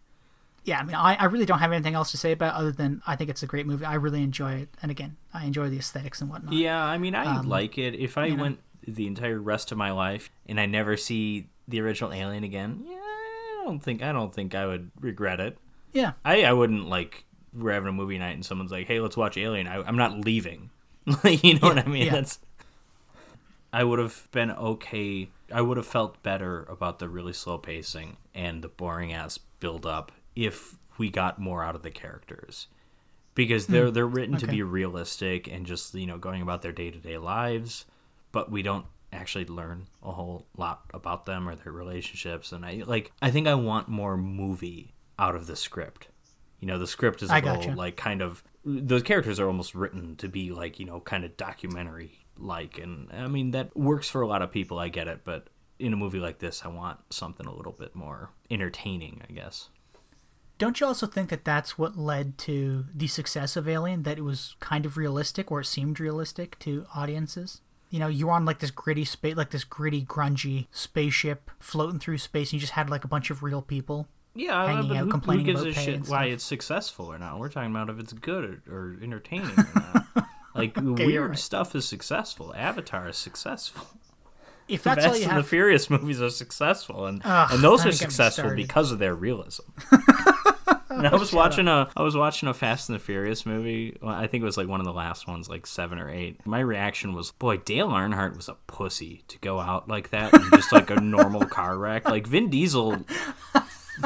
Yeah, 0.63 0.79
I 0.79 0.83
mean, 0.83 0.95
I, 0.95 1.13
I 1.13 1.25
really 1.25 1.45
don't 1.45 1.59
have 1.59 1.71
anything 1.71 1.93
else 1.93 2.09
to 2.11 2.17
say 2.17 2.31
about 2.31 2.55
it 2.55 2.57
other 2.59 2.71
than 2.71 3.03
I 3.05 3.15
think 3.15 3.29
it's 3.29 3.43
a 3.43 3.45
great 3.45 3.67
movie. 3.67 3.85
I 3.85 3.93
really 3.95 4.23
enjoy 4.23 4.53
it, 4.53 4.69
and 4.81 4.89
again, 4.89 5.15
I 5.31 5.45
enjoy 5.45 5.69
the 5.69 5.77
aesthetics 5.77 6.21
and 6.21 6.29
whatnot. 6.29 6.53
Yeah, 6.53 6.83
I 6.83 6.97
mean, 6.97 7.13
I 7.13 7.37
Um, 7.37 7.47
like 7.47 7.77
it. 7.77 7.93
If 7.93 8.17
I 8.17 8.25
you 8.25 8.35
know. 8.35 8.41
went 8.43 8.59
the 8.87 9.05
entire 9.05 9.39
rest 9.39 9.71
of 9.71 9.77
my 9.77 9.91
life 9.91 10.29
and 10.47 10.59
I 10.59 10.65
never 10.65 10.95
see 10.97 11.47
the 11.67 11.81
original 11.81 12.13
Alien 12.13 12.43
again, 12.43 12.83
yeah, 12.87 12.95
I 12.95 13.61
don't 13.65 13.79
think 13.79 14.01
I 14.01 14.11
don't 14.11 14.33
think 14.33 14.55
I 14.55 14.65
would 14.65 14.89
regret 14.99 15.39
it. 15.39 15.57
Yeah. 15.93 16.13
I 16.25 16.43
I 16.45 16.53
wouldn't 16.53 16.87
like 16.89 17.25
we're 17.53 17.71
having 17.71 17.89
a 17.89 17.93
movie 17.93 18.17
night 18.17 18.33
and 18.33 18.43
someone's 18.45 18.71
like, 18.71 18.85
"Hey, 18.87 18.99
let's 18.99 19.15
watch 19.17 19.37
Alien." 19.37 19.67
I, 19.67 19.81
I'm 19.81 19.95
not 19.97 20.19
leaving. 20.25 20.69
you 21.23 21.59
know 21.59 21.67
what 21.67 21.79
I 21.79 21.87
mean? 21.87 22.07
yeah. 22.07 22.13
That's. 22.13 22.39
I 23.71 23.83
would 23.83 23.99
have 23.99 24.29
been 24.31 24.51
okay. 24.51 25.29
I 25.51 25.61
would 25.61 25.77
have 25.77 25.85
felt 25.85 26.23
better 26.23 26.63
about 26.69 26.99
the 26.99 27.09
really 27.09 27.33
slow 27.33 27.57
pacing 27.57 28.17
and 28.33 28.61
the 28.61 28.69
boring 28.69 29.11
ass 29.11 29.37
build 29.59 29.85
up 29.85 30.11
if 30.35 30.77
we 30.97 31.09
got 31.09 31.39
more 31.39 31.63
out 31.63 31.75
of 31.75 31.83
the 31.83 31.91
characters. 31.91 32.67
Because 33.33 33.67
they're 33.67 33.87
hmm. 33.87 33.93
they're 33.93 34.07
written 34.07 34.37
to 34.37 34.47
be 34.47 34.63
realistic 34.63 35.47
and 35.51 35.65
just, 35.65 35.93
you 35.93 36.05
know, 36.05 36.17
going 36.17 36.41
about 36.41 36.61
their 36.61 36.71
day-to-day 36.71 37.17
lives, 37.17 37.85
but 38.31 38.49
we 38.49 38.61
don't 38.61 38.85
actually 39.11 39.45
learn 39.45 39.87
a 40.03 40.11
whole 40.11 40.45
lot 40.57 40.83
about 40.93 41.25
them 41.25 41.47
or 41.47 41.55
their 41.55 41.71
relationships 41.71 42.51
and 42.51 42.65
I 42.65 42.83
like 42.85 43.11
I 43.21 43.31
think 43.31 43.47
I 43.47 43.55
want 43.55 43.87
more 43.87 44.17
movie 44.17 44.93
out 45.17 45.35
of 45.35 45.47
the 45.47 45.55
script. 45.55 46.07
You 46.59 46.67
know, 46.67 46.77
the 46.77 46.87
script 46.87 47.21
is 47.21 47.29
a 47.29 47.33
I 47.33 47.39
little 47.39 47.55
gotcha. 47.57 47.75
like 47.75 47.95
kind 47.95 48.21
of 48.21 48.43
those 48.65 49.03
characters 49.03 49.39
are 49.39 49.47
almost 49.47 49.75
written 49.75 50.15
to 50.17 50.27
be 50.27 50.51
like, 50.51 50.79
you 50.79 50.85
know, 50.85 50.99
kind 50.99 51.23
of 51.23 51.37
documentary 51.37 52.25
like 52.37 52.77
and 52.77 53.09
I 53.13 53.27
mean 53.27 53.51
that 53.51 53.75
works 53.77 54.09
for 54.09 54.21
a 54.21 54.27
lot 54.27 54.41
of 54.41 54.51
people, 54.51 54.79
I 54.79 54.89
get 54.89 55.07
it, 55.07 55.21
but 55.23 55.47
in 55.79 55.93
a 55.93 55.97
movie 55.97 56.19
like 56.19 56.39
this 56.39 56.63
I 56.65 56.67
want 56.69 56.99
something 57.13 57.45
a 57.45 57.53
little 57.53 57.71
bit 57.71 57.95
more 57.95 58.31
entertaining, 58.49 59.21
I 59.29 59.33
guess. 59.33 59.69
Don't 60.57 60.79
you 60.79 60.87
also 60.87 61.05
think 61.05 61.29
that 61.29 61.43
that's 61.43 61.77
what 61.77 61.97
led 61.97 62.37
to 62.39 62.85
the 62.93 63.07
success 63.07 63.57
of 63.57 63.67
Alien? 63.67 64.03
That 64.03 64.17
it 64.17 64.23
was 64.23 64.55
kind 64.61 64.85
of 64.85 64.95
realistic, 64.95 65.51
or 65.51 65.59
it 65.59 65.65
seemed 65.65 65.99
realistic 65.99 66.57
to 66.59 66.85
audiences. 66.95 67.59
You 67.89 67.99
know, 67.99 68.07
you 68.07 68.27
were 68.27 68.33
on 68.33 68.45
like 68.45 68.59
this 68.59 68.71
gritty 68.71 69.03
space, 69.03 69.35
like 69.35 69.51
this 69.51 69.65
gritty, 69.65 70.05
grungy 70.05 70.67
spaceship 70.71 71.51
floating 71.59 71.99
through 71.99 72.19
space, 72.19 72.49
and 72.49 72.53
you 72.53 72.59
just 72.61 72.73
had 72.73 72.89
like 72.89 73.03
a 73.03 73.09
bunch 73.09 73.29
of 73.29 73.43
real 73.43 73.61
people. 73.61 74.07
Yeah, 74.35 74.65
hanging 74.65 74.89
but 74.89 74.97
out, 74.97 75.25
who, 75.25 75.31
who 75.31 75.43
gives 75.43 75.61
about 75.61 75.71
a 75.71 75.73
shit 75.73 76.07
why 76.07 76.25
it's 76.25 76.43
successful 76.43 77.07
or 77.11 77.17
not? 77.17 77.39
We're 77.39 77.49
talking 77.49 77.71
about 77.71 77.89
if 77.89 77.99
it's 77.99 78.11
good 78.11 78.61
or, 78.67 78.73
or 78.75 78.97
entertaining 79.01 79.49
or 79.57 79.67
not. 79.75 80.27
like 80.55 80.75
you're 80.75 80.93
weird 80.93 81.29
right. 81.31 81.39
stuff 81.39 81.73
is 81.73 81.87
successful. 81.87 82.53
Avatar 82.55 83.09
is 83.09 83.17
successful. 83.17 83.87
If 84.67 84.81
The 84.83 84.89
that's 84.89 85.05
Fast 85.05 85.13
all 85.13 85.21
you 85.21 85.29
and 85.29 85.37
the 85.37 85.43
Furious 85.43 85.91
movies 85.91 86.19
are 86.23 86.31
successful, 86.31 87.05
and 87.05 87.21
Ugh, 87.23 87.49
and 87.51 87.63
those 87.63 87.85
are 87.85 87.91
successful 87.91 88.55
because 88.55 88.91
of 88.91 88.97
their 88.97 89.13
realism. 89.13 89.61
and 90.89 91.05
I 91.05 91.15
was 91.15 91.31
watching 91.31 91.67
a 91.67 91.87
I 91.95 92.01
was 92.01 92.17
watching 92.17 92.49
a 92.49 92.53
Fast 92.55 92.89
and 92.89 92.95
the 92.95 93.03
Furious 93.03 93.45
movie. 93.45 93.95
Well, 94.01 94.15
I 94.15 94.25
think 94.25 94.41
it 94.41 94.45
was 94.45 94.57
like 94.57 94.67
one 94.67 94.79
of 94.79 94.87
the 94.87 94.91
last 94.91 95.27
ones, 95.27 95.47
like 95.47 95.67
seven 95.67 95.99
or 95.99 96.09
eight. 96.09 96.43
My 96.47 96.61
reaction 96.61 97.13
was, 97.13 97.29
boy, 97.31 97.57
Dale 97.57 97.89
Earnhardt 97.89 98.35
was 98.35 98.49
a 98.49 98.55
pussy 98.65 99.23
to 99.27 99.37
go 99.37 99.59
out 99.59 99.87
like 99.87 100.09
that 100.09 100.33
in 100.33 100.49
just 100.55 100.71
like 100.71 100.89
a 100.89 100.99
normal 100.99 101.45
car 101.45 101.77
wreck. 101.77 102.09
Like 102.09 102.25
Vin 102.25 102.49
Diesel 102.49 103.05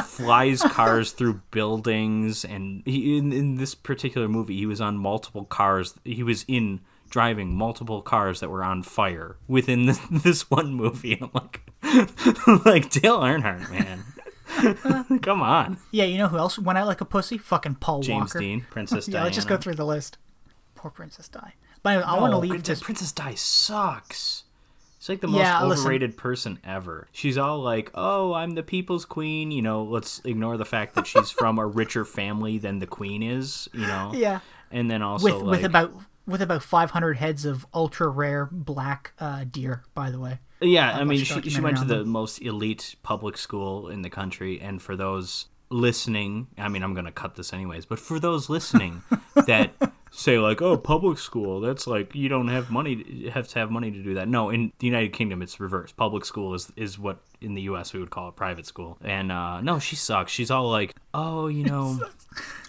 flies 0.05 0.61
cars 0.61 1.11
through 1.11 1.41
buildings 1.51 2.45
and 2.45 2.83
he, 2.85 3.17
in, 3.17 3.31
in 3.31 3.55
this 3.55 3.75
particular 3.75 4.27
movie 4.27 4.55
he 4.57 4.65
was 4.65 4.79
on 4.81 4.97
multiple 4.97 5.45
cars 5.45 5.95
he 6.03 6.23
was 6.23 6.45
in 6.47 6.79
driving 7.09 7.55
multiple 7.55 8.01
cars 8.01 8.39
that 8.39 8.49
were 8.49 8.63
on 8.63 8.83
fire 8.83 9.37
within 9.47 9.85
this, 9.87 9.99
this 10.11 10.49
one 10.51 10.73
movie 10.73 11.17
i'm 11.21 11.31
like 11.33 11.61
like 12.65 12.89
dale 12.89 13.19
earnhardt 13.21 13.69
man 13.71 14.03
come 15.21 15.41
on 15.41 15.77
yeah, 15.91 16.03
you 16.05 16.17
know 16.17 16.27
who 16.27 16.37
else 16.37 16.57
went 16.59 16.77
out 16.77 16.87
like 16.87 17.01
a 17.01 17.05
pussy? 17.05 17.37
Fucking 17.37 17.75
Paul 17.75 18.01
james 18.01 18.33
Walker. 18.33 18.39
dean 18.39 18.65
princess 18.69 19.07
Yeah, 19.07 19.23
let's 19.23 19.35
just 19.35 19.47
go 19.47 19.57
through 19.57 19.75
the 19.75 19.85
list. 19.85 20.17
Poor 20.75 20.89
Princess 20.91 21.27
Di. 21.27 21.53
But 21.83 21.89
anyway, 21.89 22.05
I 22.05 22.19
want 22.19 22.31
to 22.31 22.37
leave 22.37 22.49
princess, 22.51 22.79
this. 22.79 22.83
princess 22.85 23.11
di 23.11 23.35
sucks 23.35 24.43
She's 24.99 25.09
like 25.09 25.21
the 25.21 25.27
most 25.27 25.39
Yeah, 25.39 25.63
listen. 25.63 25.85
overrated 25.85 26.17
person 26.17 26.59
ever. 26.63 27.07
She's 27.13 27.37
all 27.37 27.59
like, 27.59 27.89
"Oh, 27.95 28.33
I'm 28.33 28.51
the 28.51 28.63
people's 28.63 29.05
queen." 29.05 29.49
You 29.49 29.61
know, 29.61 29.81
let's 29.83 30.21
ignore 30.25 30.57
the 30.57 30.65
fact 30.65 30.93
that 30.95 31.07
she's 31.07 31.31
from 31.31 31.57
a 31.57 31.65
richer 31.65 32.03
family 32.03 32.57
than 32.57 32.79
the 32.79 32.87
queen 32.87 33.23
is. 33.23 33.69
You 33.73 33.87
know, 33.87 34.11
Yeah, 34.15 34.39
and 34.71 34.91
then 34.91 35.01
also 35.01 35.23
with 35.23 35.41
like, 35.43 35.51
with 35.51 35.65
about 35.65 35.93
with 36.27 36.41
about 36.41 36.61
500 36.61 37.17
heads 37.17 37.45
of 37.45 37.65
ultra 37.73 38.07
rare 38.09 38.49
black 38.51 39.13
uh, 39.19 39.45
deer. 39.49 39.83
By 39.95 40.11
the 40.11 40.19
way, 40.19 40.39
yeah. 40.61 40.91
I 40.97 41.05
mean, 41.05 41.23
she, 41.23 41.41
she 41.49 41.61
went 41.61 41.77
to 41.77 41.85
the 41.85 41.99
them. 41.99 42.09
most 42.09 42.41
elite 42.41 42.95
public 43.01 43.37
school 43.37 43.87
in 43.87 44.01
the 44.01 44.09
country, 44.09 44.59
and 44.59 44.81
for 44.81 44.95
those 44.97 45.45
listening, 45.69 46.47
I 46.57 46.67
mean, 46.67 46.83
I'm 46.83 46.93
gonna 46.93 47.11
cut 47.11 47.35
this 47.35 47.53
anyways, 47.53 47.85
but 47.85 47.99
for 47.99 48.19
those 48.19 48.49
listening 48.49 49.03
that 49.35 49.71
say 50.11 50.37
like, 50.39 50.61
"Oh, 50.61 50.77
public 50.77 51.17
school, 51.17 51.59
that's 51.59 51.87
like 51.87 52.15
you 52.15 52.29
don't 52.29 52.47
have 52.47 52.69
money, 52.69 53.03
you 53.07 53.31
have 53.31 53.47
to 53.49 53.59
have 53.59 53.71
money 53.71 53.91
to 53.91 54.03
do 54.03 54.13
that." 54.15 54.27
No, 54.27 54.49
in 54.49 54.71
the 54.79 54.87
United 54.87 55.13
Kingdom, 55.13 55.41
it's 55.41 55.59
reversed. 55.59 55.97
Public 55.97 56.25
school 56.25 56.53
is 56.53 56.71
is 56.75 56.97
what 56.99 57.19
in 57.41 57.53
the 57.53 57.61
U.S. 57.63 57.93
we 57.93 57.99
would 57.99 58.09
call 58.09 58.29
it 58.29 58.35
private 58.35 58.65
school. 58.65 58.97
And 59.01 59.31
uh, 59.31 59.61
no, 59.61 59.79
she 59.79 59.95
sucks. 59.95 60.31
She's 60.31 60.51
all 60.51 60.69
like, 60.69 60.95
"Oh, 61.13 61.47
you 61.47 61.63
know." 61.63 61.99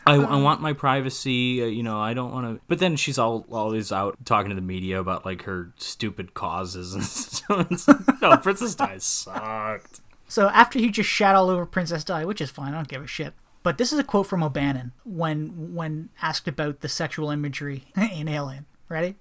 I, 0.07 0.14
I 0.14 0.36
want 0.36 0.62
my 0.62 0.72
privacy, 0.72 1.62
uh, 1.62 1.66
you 1.66 1.82
know. 1.82 2.01
I 2.01 2.14
don't 2.14 2.32
want 2.32 2.47
to. 2.47 2.64
But 2.68 2.78
then 2.78 2.97
she's 2.97 3.18
all 3.18 3.47
always 3.51 3.93
out 3.93 4.16
talking 4.24 4.49
to 4.49 4.55
the 4.55 4.62
media 4.62 4.99
about 4.99 5.26
like 5.26 5.43
her 5.43 5.72
stupid 5.76 6.32
causes 6.32 6.95
and 6.95 7.05
so 7.07 7.55
like, 7.55 8.22
no, 8.22 8.36
Princess 8.38 8.74
Di 8.74 8.97
sucked. 8.99 10.01
So 10.26 10.49
after 10.49 10.78
he 10.78 10.91
just 10.91 11.09
shat 11.09 11.34
all 11.34 11.51
over 11.51 11.66
Princess 11.66 12.03
Di, 12.05 12.24
which 12.24 12.41
is 12.41 12.51
fine, 12.51 12.72
I 12.72 12.76
don't 12.76 12.88
give 12.88 13.03
a 13.03 13.07
shit. 13.07 13.34
But 13.63 13.79
this 13.79 13.93
is 13.93 13.99
a 13.99 14.05
quote 14.05 14.27
from 14.27 14.43
O'Bannon 14.43 14.93
when 15.05 15.75
when 15.75 16.09
asked 16.23 16.49
about 16.49 16.81
the 16.81 16.89
sexual 16.89 17.31
imagery 17.31 17.85
in 17.97 18.29
Alien. 18.29 18.67
Ready? 18.89 19.17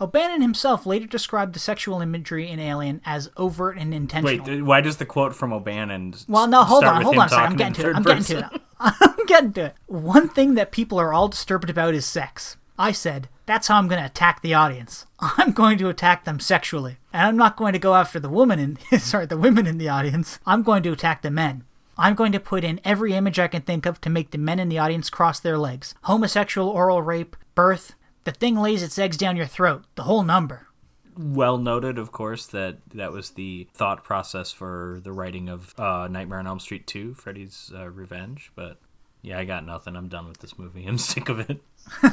O'Bannon 0.00 0.42
himself 0.42 0.86
later 0.86 1.06
described 1.06 1.54
the 1.54 1.60
sexual 1.60 2.00
imagery 2.00 2.48
in 2.48 2.58
Alien 2.58 3.00
as 3.04 3.30
overt 3.36 3.78
and 3.78 3.94
intentional. 3.94 4.44
Wait, 4.44 4.62
why 4.62 4.80
does 4.80 4.96
the 4.96 5.06
quote 5.06 5.36
from 5.36 5.52
O'Bannon? 5.52 6.14
well, 6.26 6.48
no, 6.48 6.64
hold 6.64 6.82
on, 6.84 7.02
hold 7.02 7.16
on 7.16 7.26
a 7.26 7.28
second. 7.28 7.44
I'm 7.44 7.56
getting 7.56 7.74
to 7.74 7.90
it. 7.90 7.96
I'm 7.96 8.02
getting 8.02 8.24
to 8.24 8.38
it. 8.38 8.62
I'm 8.80 9.26
getting 9.26 9.52
to 9.52 9.64
it. 9.66 9.74
One 9.86 10.28
thing 10.28 10.54
that 10.54 10.72
people 10.72 10.98
are 10.98 11.12
all 11.12 11.28
disturbed 11.28 11.70
about 11.70 11.94
is 11.94 12.04
sex. 12.04 12.56
I 12.76 12.90
said, 12.90 13.28
that's 13.46 13.68
how 13.68 13.78
I'm 13.78 13.86
going 13.86 14.00
to 14.00 14.06
attack 14.06 14.42
the 14.42 14.54
audience. 14.54 15.06
I'm 15.20 15.52
going 15.52 15.78
to 15.78 15.88
attack 15.88 16.24
them 16.24 16.40
sexually. 16.40 16.96
And 17.12 17.22
I'm 17.22 17.36
not 17.36 17.56
going 17.56 17.72
to 17.72 17.78
go 17.78 17.94
after 17.94 18.18
the 18.18 18.28
woman 18.28 18.58
in 18.58 18.98
sorry, 18.98 19.26
the 19.26 19.36
women 19.36 19.66
in 19.66 19.78
the 19.78 19.88
audience. 19.88 20.40
I'm 20.44 20.62
going 20.62 20.82
to 20.84 20.92
attack 20.92 21.22
the 21.22 21.30
men. 21.30 21.64
I'm 21.96 22.14
going 22.14 22.32
to 22.32 22.40
put 22.40 22.64
in 22.64 22.80
every 22.84 23.14
image 23.14 23.38
I 23.38 23.48
can 23.48 23.62
think 23.62 23.86
of 23.86 24.00
to 24.02 24.10
make 24.10 24.30
the 24.30 24.38
men 24.38 24.58
in 24.58 24.68
the 24.68 24.78
audience 24.78 25.10
cross 25.10 25.40
their 25.40 25.58
legs. 25.58 25.94
Homosexual 26.02 26.68
oral 26.68 27.02
rape, 27.02 27.36
birth, 27.54 27.94
the 28.24 28.32
thing 28.32 28.56
lays 28.56 28.82
its 28.82 28.98
eggs 28.98 29.16
down 29.16 29.36
your 29.36 29.46
throat, 29.46 29.84
the 29.94 30.02
whole 30.04 30.22
number. 30.22 30.68
Well 31.16 31.58
noted, 31.58 31.98
of 31.98 32.10
course, 32.10 32.46
that 32.46 32.78
that 32.92 33.12
was 33.12 33.30
the 33.30 33.68
thought 33.72 34.02
process 34.02 34.50
for 34.50 35.00
the 35.04 35.12
writing 35.12 35.48
of 35.48 35.72
uh, 35.78 36.08
Nightmare 36.10 36.40
on 36.40 36.46
Elm 36.46 36.58
Street 36.58 36.86
2, 36.86 37.14
Freddy's 37.14 37.70
uh, 37.74 37.88
Revenge. 37.90 38.50
But 38.56 38.78
yeah, 39.22 39.38
I 39.38 39.44
got 39.44 39.64
nothing. 39.64 39.94
I'm 39.94 40.08
done 40.08 40.26
with 40.26 40.38
this 40.38 40.58
movie. 40.58 40.84
I'm 40.88 40.98
sick 40.98 41.28
of 41.28 41.38
it. 41.38 41.60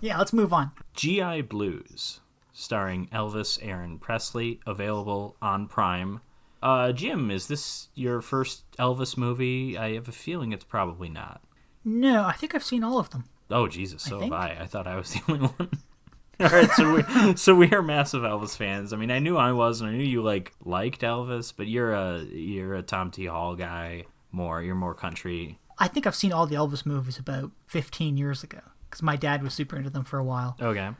Yeah, 0.00 0.16
let's 0.18 0.32
move 0.32 0.52
on. 0.52 0.72
GI 0.94 1.42
Blues, 1.42 2.20
starring 2.52 3.06
Elvis 3.08 3.58
Aaron 3.60 3.98
Presley, 3.98 4.60
available 4.66 5.36
on 5.42 5.68
Prime. 5.68 6.20
Uh, 6.62 6.92
Jim, 6.92 7.30
is 7.30 7.46
this 7.48 7.88
your 7.94 8.20
first 8.20 8.64
Elvis 8.78 9.16
movie? 9.16 9.78
I 9.78 9.94
have 9.94 10.08
a 10.08 10.12
feeling 10.12 10.52
it's 10.52 10.64
probably 10.64 11.08
not. 11.08 11.42
No, 11.84 12.24
I 12.24 12.32
think 12.32 12.54
I've 12.54 12.64
seen 12.64 12.84
all 12.84 12.98
of 12.98 13.10
them. 13.10 13.24
Oh 13.50 13.66
Jesus, 13.66 14.02
so 14.02 14.20
think- 14.20 14.32
have 14.32 14.42
I. 14.42 14.62
I 14.62 14.66
thought 14.66 14.86
I 14.86 14.96
was 14.96 15.12
the 15.12 15.22
only 15.28 15.46
one. 15.48 15.70
All 16.40 16.48
right, 16.48 16.70
so 16.70 16.94
we 16.94 17.36
so 17.36 17.54
we 17.54 17.70
are 17.72 17.82
massive 17.82 18.22
Elvis 18.22 18.56
fans. 18.56 18.94
I 18.94 18.96
mean, 18.96 19.10
I 19.10 19.18
knew 19.18 19.36
I 19.36 19.52
was, 19.52 19.82
and 19.82 19.90
I 19.90 19.92
knew 19.92 20.02
you 20.04 20.22
like 20.22 20.54
liked 20.64 21.02
Elvis, 21.02 21.52
but 21.54 21.66
you're 21.66 21.92
a 21.92 22.22
you're 22.22 22.76
a 22.76 22.82
Tom 22.82 23.10
T. 23.10 23.26
Hall 23.26 23.56
guy 23.56 24.04
more. 24.32 24.62
You're 24.62 24.74
more 24.74 24.94
country. 24.94 25.58
I 25.78 25.86
think 25.88 26.06
I've 26.06 26.14
seen 26.14 26.32
all 26.32 26.46
the 26.46 26.56
Elvis 26.56 26.86
movies 26.86 27.18
about 27.18 27.50
15 27.66 28.16
years 28.16 28.42
ago 28.42 28.60
because 28.88 29.02
my 29.02 29.16
dad 29.16 29.42
was 29.42 29.52
super 29.52 29.76
into 29.76 29.90
them 29.90 30.04
for 30.04 30.18
a 30.18 30.24
while. 30.24 30.56
Okay, 30.62 30.90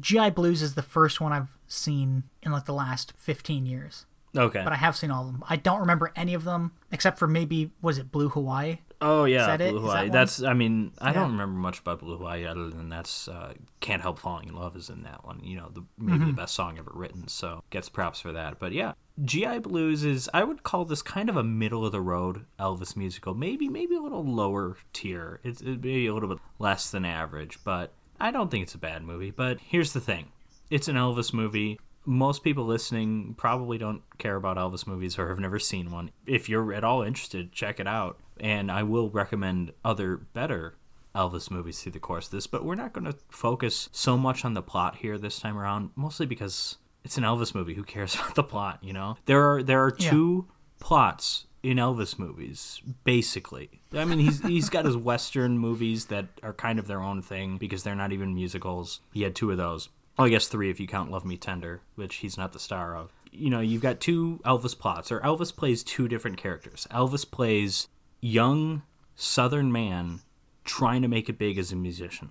GI 0.00 0.30
Blues 0.30 0.62
is 0.62 0.74
the 0.74 0.82
first 0.82 1.20
one 1.20 1.32
I've 1.34 1.58
seen 1.66 2.24
in 2.42 2.52
like 2.52 2.64
the 2.64 2.72
last 2.72 3.12
15 3.18 3.66
years, 3.66 4.06
okay. 4.38 4.62
but 4.64 4.72
I 4.72 4.76
have 4.76 4.96
seen 4.96 5.10
all 5.10 5.26
of 5.26 5.32
them. 5.32 5.44
I 5.48 5.56
don't 5.56 5.80
remember 5.80 6.12
any 6.16 6.34
of 6.34 6.44
them 6.44 6.72
except 6.92 7.18
for 7.18 7.26
maybe 7.26 7.70
was 7.82 7.98
it 7.98 8.10
Blue 8.12 8.28
Hawaii? 8.28 8.78
Oh 9.00 9.24
yeah, 9.26 9.46
that 9.46 9.60
it? 9.60 9.70
Blue 9.70 9.80
that 9.80 9.86
Hawaii. 9.86 10.02
one? 10.06 10.10
That's. 10.12 10.42
I 10.42 10.54
mean, 10.54 10.90
I 11.00 11.08
Yeah. 11.08 11.20
don't 11.20 11.30
remember 11.32 11.56
much 11.58 11.78
about 11.78 12.00
Blue 12.00 12.16
Hawaii 12.16 12.44
other 12.44 12.68
than 12.68 12.88
that's 12.88 13.28
uh, 13.28 13.54
"Can't 13.78 14.02
Help 14.02 14.18
Falling 14.18 14.48
in 14.48 14.56
Love" 14.56 14.74
is 14.74 14.90
in 14.90 15.02
that 15.04 15.24
one. 15.24 15.38
You 15.44 15.56
know, 15.58 15.70
the 15.72 15.84
maybe 15.96 16.18
Mm-hmm. 16.18 16.26
the 16.28 16.32
best 16.32 16.54
song 16.54 16.78
ever 16.78 16.90
written. 16.92 17.28
So 17.28 17.62
gets 17.70 17.88
props 17.88 18.20
for 18.20 18.32
that. 18.32 18.58
But 18.58 18.72
yeah, 18.72 18.94
GI 19.24 19.60
Blues 19.60 20.02
is. 20.04 20.28
I 20.34 20.42
would 20.42 20.64
call 20.64 20.84
this 20.84 21.00
kind 21.02 21.28
of 21.28 21.36
a 21.36 21.44
middle 21.44 21.86
of 21.86 21.92
the 21.92 22.00
road 22.00 22.44
Elvis 22.58 22.96
musical. 22.96 23.34
Maybe 23.34 23.68
maybe 23.68 23.94
a 23.94 24.00
little 24.00 24.24
lower 24.24 24.76
tier. 24.92 25.38
It's 25.44 25.60
it'd 25.60 25.80
be 25.80 26.08
a 26.08 26.12
little 26.14 26.28
bit 26.28 26.38
less 26.58 26.90
than 26.90 27.04
average, 27.04 27.60
but 27.62 27.92
I 28.18 28.32
don't 28.32 28.50
think 28.50 28.64
it's 28.64 28.74
a 28.74 28.78
bad 28.78 29.04
movie. 29.04 29.30
But 29.30 29.58
here's 29.60 29.92
the 29.92 30.00
thing: 30.00 30.32
it's 30.70 30.88
an 30.88 30.96
Elvis 30.96 31.32
movie. 31.32 31.78
Most 32.08 32.42
people 32.42 32.64
listening 32.64 33.34
probably 33.36 33.76
don't 33.76 34.00
care 34.16 34.36
about 34.36 34.56
Elvis 34.56 34.86
movies 34.86 35.18
or 35.18 35.28
have 35.28 35.38
never 35.38 35.58
seen 35.58 35.90
one. 35.90 36.10
If 36.26 36.48
you're 36.48 36.72
at 36.72 36.82
all 36.82 37.02
interested, 37.02 37.52
check 37.52 37.78
it 37.78 37.86
out. 37.86 38.18
And 38.40 38.72
I 38.72 38.82
will 38.82 39.10
recommend 39.10 39.72
other 39.84 40.16
better 40.16 40.74
Elvis 41.14 41.50
movies 41.50 41.82
through 41.82 41.92
the 41.92 41.98
course 42.00 42.26
of 42.26 42.32
this, 42.32 42.46
but 42.46 42.64
we're 42.64 42.76
not 42.76 42.94
going 42.94 43.04
to 43.04 43.18
focus 43.28 43.90
so 43.92 44.16
much 44.16 44.44
on 44.44 44.54
the 44.54 44.62
plot 44.62 44.96
here 44.96 45.18
this 45.18 45.38
time 45.38 45.58
around, 45.58 45.90
mostly 45.96 46.24
because 46.24 46.78
it's 47.04 47.18
an 47.18 47.24
Elvis 47.24 47.54
movie. 47.54 47.74
Who 47.74 47.82
cares 47.82 48.14
about 48.16 48.34
the 48.36 48.42
plot, 48.42 48.78
you 48.82 48.92
know? 48.94 49.18
There 49.26 49.52
are 49.54 49.62
there 49.62 49.82
are 49.84 49.94
Yeah. 49.98 50.10
two 50.10 50.46
plots 50.80 51.44
in 51.62 51.76
Elvis 51.76 52.18
movies, 52.18 52.80
basically. 53.04 53.82
I 53.92 54.04
mean, 54.04 54.18
he's 54.20 54.40
he's 54.42 54.70
got 54.70 54.84
his 54.84 54.96
western 55.10 55.58
movies 55.58 56.06
that 56.06 56.26
are 56.42 56.52
kind 56.54 56.78
of 56.78 56.86
their 56.86 57.02
own 57.02 57.20
thing 57.20 57.58
because 57.58 57.82
they're 57.82 57.96
not 57.96 58.12
even 58.12 58.34
musicals. 58.34 59.00
He 59.12 59.22
had 59.22 59.34
two 59.34 59.50
of 59.50 59.56
those. 59.56 59.88
I 60.18 60.28
guess 60.28 60.48
three 60.48 60.70
if 60.70 60.80
you 60.80 60.86
count 60.86 61.10
Love 61.10 61.24
Me 61.24 61.36
Tender, 61.36 61.80
which 61.94 62.16
he's 62.16 62.36
not 62.36 62.52
the 62.52 62.58
star 62.58 62.96
of. 62.96 63.12
You 63.30 63.50
know, 63.50 63.60
you've 63.60 63.82
got 63.82 64.00
two 64.00 64.40
Elvis 64.44 64.76
plots, 64.78 65.12
or 65.12 65.20
Elvis 65.20 65.54
plays 65.54 65.82
two 65.84 66.08
different 66.08 66.38
characters. 66.38 66.86
Elvis 66.90 67.30
plays 67.30 67.88
young 68.20 68.82
Southern 69.16 69.70
man 69.70 70.20
trying 70.64 71.02
to 71.02 71.08
make 71.08 71.28
it 71.28 71.38
big 71.38 71.58
as 71.58 71.72
a 71.72 71.76
musician 71.76 72.30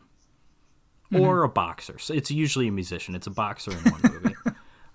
or 1.13 1.43
a 1.43 1.49
boxer. 1.49 1.97
So 1.99 2.13
it's 2.13 2.31
usually 2.31 2.67
a 2.67 2.71
musician. 2.71 3.15
It's 3.15 3.27
a 3.27 3.31
boxer 3.31 3.71
in 3.71 3.77
one 3.91 4.01
movie. 4.03 4.35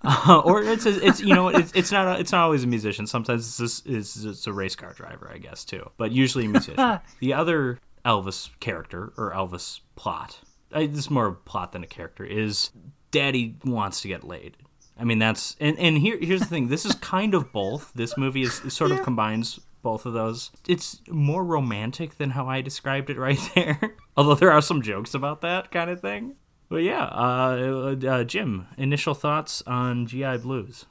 Uh, 0.05 0.41
or 0.43 0.61
it's 0.61 0.85
a, 0.85 1.01
it's 1.05 1.21
you 1.21 1.33
know 1.33 1.47
it's, 1.47 1.71
it's 1.73 1.89
not 1.89 2.05
a, 2.05 2.19
it's 2.19 2.33
not 2.33 2.43
always 2.43 2.65
a 2.65 2.67
musician. 2.67 3.07
Sometimes 3.07 3.47
it's 3.47 3.57
just, 3.57 3.87
it's, 3.87 4.21
it's 4.25 4.47
a 4.47 4.51
race 4.51 4.75
car 4.75 4.91
driver, 4.91 5.31
I 5.33 5.37
guess 5.37 5.63
too. 5.63 5.91
But 5.95 6.11
usually 6.11 6.43
a 6.43 6.49
musician. 6.49 6.99
the 7.21 7.33
other 7.33 7.79
Elvis 8.03 8.49
character 8.59 9.13
or 9.15 9.31
Elvis 9.31 9.79
plot, 9.95 10.39
I, 10.73 10.87
this 10.87 10.99
is 10.99 11.09
more 11.09 11.27
a 11.27 11.33
plot 11.33 11.71
than 11.71 11.83
a 11.83 11.87
character, 11.87 12.25
is 12.25 12.71
Daddy 13.11 13.55
wants 13.63 14.01
to 14.01 14.07
get 14.07 14.23
laid. 14.23 14.57
I 14.97 15.05
mean 15.05 15.19
that's 15.19 15.55
and 15.59 15.77
and 15.79 15.97
here 15.97 16.17
here's 16.21 16.41
the 16.41 16.45
thing. 16.45 16.67
This 16.67 16.85
is 16.85 16.93
kind 16.95 17.33
of 17.33 17.51
both. 17.51 17.91
This 17.93 18.17
movie 18.17 18.43
is 18.43 18.61
sort 18.73 18.91
of 18.91 19.01
combines 19.03 19.59
both 19.81 20.05
of 20.05 20.13
those. 20.13 20.51
It's 20.67 21.01
more 21.09 21.43
romantic 21.43 22.17
than 22.17 22.31
how 22.31 22.47
I 22.47 22.61
described 22.61 23.09
it 23.09 23.17
right 23.17 23.39
there. 23.55 23.97
Although 24.15 24.35
there 24.35 24.51
are 24.51 24.61
some 24.61 24.81
jokes 24.81 25.13
about 25.13 25.41
that 25.41 25.71
kind 25.71 25.89
of 25.89 25.99
thing. 25.99 26.35
But 26.69 26.77
yeah, 26.77 27.03
uh, 27.05 27.95
uh, 28.03 28.23
Jim, 28.23 28.67
initial 28.77 29.13
thoughts 29.13 29.61
on 29.67 30.07
GI 30.07 30.37
Blues? 30.37 30.85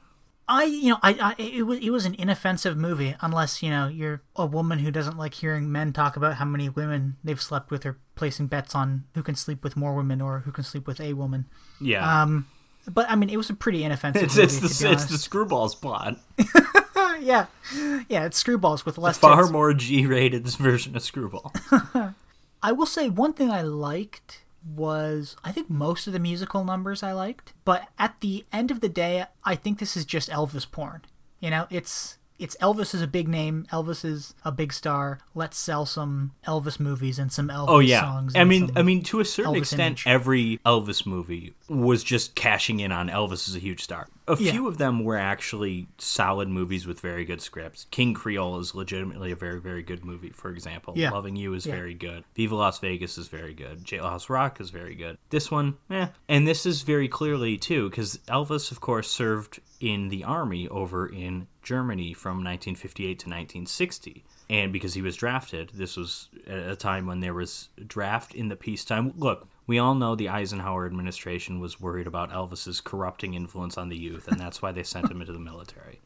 I, 0.49 0.65
you 0.65 0.91
know, 0.91 0.99
I, 1.03 1.35
I, 1.39 1.43
it 1.43 1.63
was, 1.63 1.79
it 1.79 1.91
was 1.91 2.05
an 2.05 2.15
inoffensive 2.19 2.77
movie, 2.77 3.17
unless 3.21 3.63
you 3.63 3.71
know 3.71 3.89
you're 3.89 4.23
a 4.37 4.45
woman 4.45 4.81
who 4.81 4.91
doesn't 4.91 5.17
like 5.17 5.35
hearing 5.35 5.73
men 5.73 5.93
talk 5.93 6.17
about 6.17 6.35
how 6.35 6.45
many 6.45 6.69
women 6.69 7.17
they've 7.25 7.41
slept 7.41 7.71
with, 7.71 7.87
or 7.87 7.99
placing 8.23 8.47
bets 8.47 8.73
on 8.73 9.03
who 9.17 9.23
can 9.25 9.35
sleep 9.35 9.65
with 9.65 9.77
more 9.77 9.97
women 9.97 10.21
or 10.21 10.39
who 10.45 10.53
can 10.53 10.63
sleep 10.63 10.87
with 10.87 11.01
a 11.01 11.13
woman. 11.13 11.45
Yeah. 11.81 12.23
Um, 12.23 12.47
but 12.89 13.11
I 13.11 13.17
mean, 13.17 13.31
it 13.31 13.37
was 13.37 13.51
a 13.51 13.55
pretty 13.55 13.83
inoffensive. 13.83 14.23
it's 14.23 14.37
movie, 14.37 14.45
it's 14.45 14.79
the 14.79 14.93
it's 14.93 15.07
the. 15.07 15.17
Screwballs 15.17 15.75
plot. 15.75 16.21
yeah, 17.21 17.47
yeah, 18.09 18.25
it's 18.25 18.41
screwballs 18.41 18.85
with 18.85 18.97
less 18.97 19.19
Far 19.19 19.39
tits. 19.41 19.51
more 19.51 19.75
G-rated 19.75 20.47
version 20.57 20.95
of 20.95 21.03
Screwball. 21.03 21.53
I 22.63 22.71
will 22.71 22.87
say 22.87 23.09
one 23.09 23.33
thing 23.33 23.51
I 23.51 23.63
liked 23.63 24.45
was 24.65 25.35
I 25.43 25.51
think 25.51 25.69
most 25.69 26.07
of 26.07 26.13
the 26.13 26.21
musical 26.21 26.63
numbers 26.63 27.03
I 27.03 27.11
liked, 27.11 27.55
but 27.65 27.89
at 27.99 28.21
the 28.21 28.45
end 28.53 28.71
of 28.71 28.79
the 28.79 28.89
day, 28.89 29.25
I 29.45 29.57
think 29.57 29.81
this 29.81 29.97
is 29.97 30.05
just 30.05 30.31
Elvis 30.31 30.71
porn. 30.71 31.03
You 31.41 31.51
know, 31.51 31.67
it's 31.71 32.19
it's 32.39 32.57
Elvis 32.61 32.95
is 32.95 33.03
a 33.03 33.07
big 33.07 33.29
name, 33.29 33.67
Elvis 33.73 34.05
is 34.05 34.35
a 34.45 34.51
big 34.53 34.73
star. 34.73 35.19
Let's 35.35 35.57
sell 35.59 35.87
some 35.87 36.33
Elvis 36.47 36.81
movies 36.81 37.19
and 37.19 37.33
some 37.33 37.49
Elvis 37.49 37.57
songs. 37.67 37.71
Oh 37.71 37.79
yeah, 37.79 38.01
songs. 38.03 38.37
I 38.37 38.45
mean, 38.45 38.71
I 38.77 38.83
mean, 38.83 39.03
to 39.05 39.21
a 39.21 39.25
certain 39.25 39.55
Elvis 39.55 39.59
extent, 39.59 39.81
image. 39.87 40.05
every 40.07 40.59
Elvis 40.67 41.07
movie 41.07 41.55
was 41.69 42.03
just 42.05 42.35
cashing 42.35 42.81
in 42.81 42.93
on 42.93 43.09
Elvis 43.09 43.49
as 43.49 43.55
a 43.57 43.59
huge 43.59 43.83
star. 43.83 44.09
A 44.29 44.37
Yeah. 44.39 44.53
few 44.53 44.69
of 44.69 44.79
them 44.79 45.03
were 45.05 45.17
actually 45.17 45.89
solid 45.99 46.49
movies 46.49 46.87
with 46.87 47.01
very 47.01 47.25
good 47.25 47.41
scripts. 47.43 47.87
King 47.91 48.15
Creole 48.15 48.59
is 48.61 48.75
legitimately 48.75 49.33
a 49.33 49.37
very, 49.37 49.61
very 49.61 49.83
good 49.83 50.05
movie. 50.05 50.31
For 50.31 50.51
example, 50.51 50.95
Yeah. 50.97 51.11
Loving 51.11 51.35
You 51.37 51.55
is 51.55 51.67
Yeah. 51.67 51.75
very 51.75 51.95
good. 51.95 52.25
Viva 52.37 52.55
Las 52.55 52.79
Vegas 52.79 53.19
is 53.19 53.27
very 53.29 53.53
good. 53.55 53.85
Jailhouse 53.85 54.29
Rock 54.29 54.61
is 54.61 54.71
very 54.71 54.95
good. 54.95 55.19
This 55.31 55.51
one, 55.51 55.75
eh. 55.91 56.09
And 56.29 56.47
this 56.47 56.65
is 56.67 56.83
very 56.83 57.09
clearly 57.09 57.57
too, 57.59 57.91
because 57.91 58.19
Elvis, 58.29 58.71
of 58.71 58.81
course, 58.81 59.11
served 59.11 59.61
in 59.81 60.09
the 60.09 60.23
army 60.23 60.69
over 60.69 61.07
in 61.07 61.49
Germany 61.63 62.13
from 62.13 62.39
1958 62.45 63.07
to 63.19 63.29
1960 63.29 64.25
and 64.51 64.73
because 64.73 64.95
he 64.95 65.03
was 65.03 65.17
drafted 65.17 65.71
this 65.75 65.97
was 65.97 66.29
a 66.47 66.77
time 66.77 67.07
when 67.07 67.21
there 67.21 67.35
was 67.35 67.69
draft 67.87 68.35
in 68.35 68.49
the 68.49 68.57
peacetime. 68.57 69.13
Look 69.17 69.49
we 69.67 69.79
all 69.79 69.95
know 69.95 70.15
the 70.17 70.29
eisenhower 70.29 70.87
administration 70.87 71.61
was 71.61 71.81
worried 71.81 72.07
about 72.07 72.31
elvis's 72.33 72.81
corrupting 72.81 73.35
influence 73.35 73.79
on 73.79 73.89
the 73.89 73.97
youth 73.97 74.27
and 74.29 74.39
that's 74.41 74.61
why 74.61 74.73
they 74.73 74.83
sent 74.83 75.11
him 75.11 75.21
into 75.21 75.33
the 75.33 75.39
military. 75.39 76.01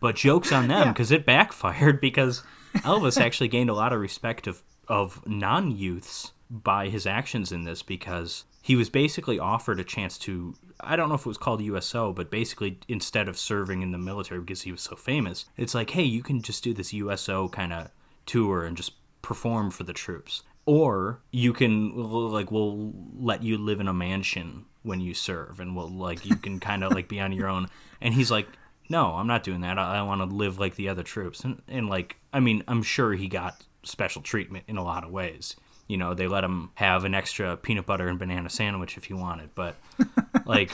But 0.00 0.16
jokes 0.16 0.52
on 0.52 0.68
them 0.68 0.86
Yeah. 0.88 0.92
because 0.92 1.10
it 1.12 1.24
backfired 1.24 2.00
because 2.00 2.42
elvis 2.76 3.20
actually 3.20 3.48
gained 3.48 3.70
a 3.70 3.74
lot 3.74 3.92
of 3.92 4.00
respect 4.00 4.46
of, 4.46 4.62
of 4.88 5.26
non-youths 5.26 6.32
by 6.50 6.88
his 6.88 7.06
actions 7.06 7.50
in 7.50 7.64
this 7.64 7.82
because 7.82 8.44
he 8.66 8.74
was 8.74 8.90
basically 8.90 9.38
offered 9.38 9.78
a 9.78 9.84
chance 9.84 10.18
to 10.18 10.56
I 10.80 10.96
don't 10.96 11.08
know 11.08 11.14
if 11.14 11.20
it 11.20 11.26
was 11.26 11.38
called 11.38 11.62
USO, 11.62 12.12
but 12.12 12.32
basically 12.32 12.80
instead 12.88 13.28
of 13.28 13.38
serving 13.38 13.80
in 13.80 13.92
the 13.92 13.98
military 13.98 14.40
because 14.40 14.62
he 14.62 14.72
was 14.72 14.80
so 14.80 14.96
famous, 14.96 15.44
it's 15.56 15.72
like, 15.72 15.90
hey, 15.90 16.02
you 16.02 16.20
can 16.20 16.42
just 16.42 16.64
do 16.64 16.74
this 16.74 16.92
USO 16.92 17.48
kind 17.48 17.72
of 17.72 17.90
tour 18.26 18.64
and 18.64 18.76
just 18.76 18.94
perform 19.22 19.70
for 19.70 19.84
the 19.84 19.92
troops. 19.92 20.42
Or 20.64 21.20
you 21.30 21.52
can 21.52 21.94
like 21.94 22.50
we'll 22.50 22.92
let 23.16 23.44
you 23.44 23.56
live 23.56 23.78
in 23.78 23.86
a 23.86 23.94
mansion 23.94 24.64
when 24.82 25.00
you 25.00 25.14
serve 25.14 25.60
and 25.60 25.76
we'll 25.76 25.88
like 25.88 26.26
you 26.26 26.34
can 26.34 26.58
kind 26.58 26.82
of 26.82 26.92
like 26.92 27.06
be 27.06 27.20
on 27.20 27.30
your 27.30 27.46
own. 27.46 27.68
And 28.00 28.14
he's 28.14 28.32
like, 28.32 28.48
no, 28.88 29.12
I'm 29.12 29.28
not 29.28 29.44
doing 29.44 29.60
that. 29.60 29.78
I, 29.78 29.98
I 29.98 30.02
want 30.02 30.28
to 30.28 30.36
live 30.36 30.58
like 30.58 30.74
the 30.74 30.88
other 30.88 31.04
troops. 31.04 31.44
And 31.44 31.62
and 31.68 31.88
like 31.88 32.16
I 32.32 32.40
mean, 32.40 32.64
I'm 32.66 32.82
sure 32.82 33.12
he 33.12 33.28
got 33.28 33.62
special 33.84 34.22
treatment 34.22 34.64
in 34.66 34.76
a 34.76 34.82
lot 34.82 35.04
of 35.04 35.12
ways. 35.12 35.54
You 35.86 35.96
know, 35.96 36.14
they 36.14 36.26
let 36.26 36.44
him 36.44 36.70
have 36.74 37.04
an 37.04 37.14
extra 37.14 37.56
peanut 37.56 37.86
butter 37.86 38.08
and 38.08 38.18
banana 38.18 38.50
sandwich 38.50 38.96
if 38.96 39.04
he 39.04 39.14
wanted, 39.14 39.50
but 39.54 39.76
like 40.46 40.72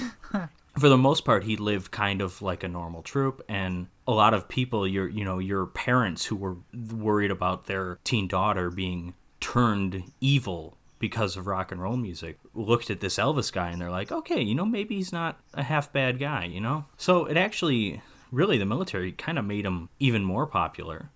for 0.78 0.88
the 0.88 0.96
most 0.96 1.24
part 1.24 1.44
he 1.44 1.56
lived 1.56 1.90
kind 1.90 2.20
of 2.20 2.40
like 2.40 2.62
a 2.62 2.68
normal 2.68 3.02
troop 3.02 3.42
and 3.48 3.88
a 4.06 4.12
lot 4.12 4.34
of 4.34 4.48
people 4.48 4.86
your 4.86 5.08
you 5.08 5.24
know 5.24 5.38
your 5.38 5.66
parents 5.66 6.26
who 6.26 6.36
were 6.36 6.56
worried 6.94 7.30
about 7.30 7.66
their 7.66 7.98
teen 8.04 8.26
daughter 8.26 8.70
being 8.70 9.14
turned 9.40 10.02
evil 10.20 10.76
because 10.98 11.36
of 11.36 11.46
rock 11.46 11.72
and 11.72 11.82
roll 11.82 11.96
music 11.96 12.38
looked 12.54 12.90
at 12.90 13.00
this 13.00 13.16
Elvis 13.16 13.52
guy 13.52 13.70
and 13.70 13.80
they're 13.80 13.90
like 13.90 14.10
okay 14.10 14.40
you 14.40 14.54
know 14.54 14.64
maybe 14.64 14.96
he's 14.96 15.12
not 15.12 15.38
a 15.54 15.62
half 15.62 15.92
bad 15.92 16.18
guy 16.18 16.44
you 16.44 16.60
know? 16.60 16.84
So 16.96 17.26
it 17.26 17.36
actually 17.36 18.00
really 18.30 18.56
the 18.56 18.66
military 18.66 19.12
kind 19.12 19.38
of 19.38 19.44
made 19.44 19.66
him 19.66 19.88
even 19.98 20.24
more 20.24 20.46
popular 20.46 21.10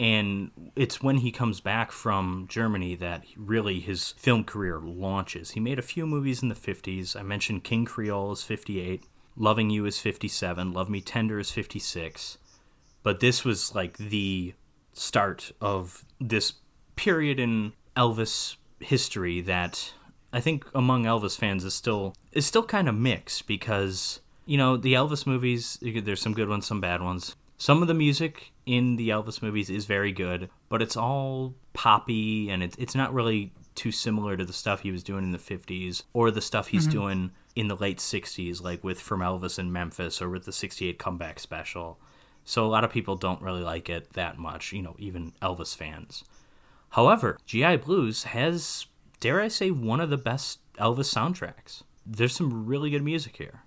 and 0.00 0.50
it's 0.76 1.02
when 1.02 1.18
he 1.18 1.32
comes 1.32 1.60
back 1.60 1.90
from 1.90 2.46
Germany 2.48 2.94
that 2.96 3.24
really 3.36 3.80
his 3.80 4.12
film 4.12 4.44
career 4.44 4.78
launches. 4.80 5.52
He 5.52 5.60
made 5.60 5.78
a 5.78 5.82
few 5.82 6.06
movies 6.06 6.42
in 6.42 6.48
the 6.48 6.54
50s. 6.54 7.18
I 7.18 7.22
mentioned 7.22 7.64
King 7.64 7.84
Creole 7.84 8.32
is 8.32 8.44
58, 8.44 9.04
Loving 9.36 9.70
You 9.70 9.86
is 9.86 9.98
57, 9.98 10.72
Love 10.72 10.88
Me 10.88 11.00
Tender 11.00 11.38
is 11.40 11.50
56. 11.50 12.38
But 13.02 13.20
this 13.20 13.44
was 13.44 13.74
like 13.74 13.96
the 13.96 14.54
start 14.92 15.52
of 15.60 16.04
this 16.20 16.54
period 16.94 17.40
in 17.40 17.72
Elvis 17.96 18.56
history 18.80 19.40
that 19.40 19.92
I 20.32 20.40
think 20.40 20.66
among 20.74 21.04
Elvis 21.04 21.36
fans 21.36 21.64
is 21.64 21.74
still 21.74 22.14
is 22.32 22.46
still 22.46 22.62
kind 22.62 22.88
of 22.88 22.94
mixed 22.94 23.46
because 23.46 24.20
you 24.46 24.56
know 24.56 24.76
the 24.76 24.94
Elvis 24.94 25.26
movies 25.26 25.78
there's 25.80 26.20
some 26.20 26.34
good 26.34 26.48
ones 26.48 26.66
some 26.66 26.80
bad 26.80 27.02
ones 27.02 27.34
some 27.58 27.82
of 27.82 27.88
the 27.88 27.94
music 27.94 28.52
in 28.64 28.96
the 28.96 29.10
Elvis 29.10 29.42
movies 29.42 29.68
is 29.68 29.84
very 29.84 30.12
good 30.12 30.48
but 30.68 30.80
it's 30.80 30.96
all 30.96 31.54
poppy 31.72 32.48
and 32.48 32.62
it's 32.62 32.76
it's 32.76 32.94
not 32.94 33.12
really 33.12 33.52
too 33.74 33.92
similar 33.92 34.36
to 34.36 34.44
the 34.44 34.52
stuff 34.52 34.80
he 34.80 34.90
was 34.90 35.04
doing 35.04 35.22
in 35.22 35.30
the 35.30 35.38
50s 35.38 36.02
or 36.12 36.30
the 36.30 36.40
stuff 36.40 36.68
he's 36.68 36.82
mm-hmm. 36.82 36.98
doing 36.98 37.30
in 37.54 37.68
the 37.68 37.76
late 37.76 37.98
60s 37.98 38.62
like 38.62 38.82
with 38.82 39.00
From 39.00 39.20
Elvis 39.20 39.58
in 39.58 39.72
Memphis 39.72 40.20
or 40.20 40.28
with 40.30 40.46
the 40.46 40.52
68 40.52 40.98
comeback 40.98 41.38
special 41.38 42.00
so 42.44 42.64
a 42.64 42.68
lot 42.68 42.82
of 42.82 42.90
people 42.90 43.14
don't 43.14 43.42
really 43.42 43.62
like 43.62 43.88
it 43.88 44.14
that 44.14 44.38
much 44.38 44.72
you 44.72 44.82
know 44.82 44.96
even 44.98 45.32
Elvis 45.42 45.76
fans 45.76 46.24
However, 46.90 47.38
GI 47.46 47.76
Blues 47.78 48.24
has, 48.24 48.86
dare 49.20 49.40
I 49.40 49.48
say, 49.48 49.70
one 49.70 50.00
of 50.00 50.10
the 50.10 50.16
best 50.16 50.60
Elvis 50.76 51.12
soundtracks. 51.12 51.82
There's 52.06 52.34
some 52.34 52.66
really 52.66 52.90
good 52.90 53.04
music 53.04 53.36
here. 53.36 53.62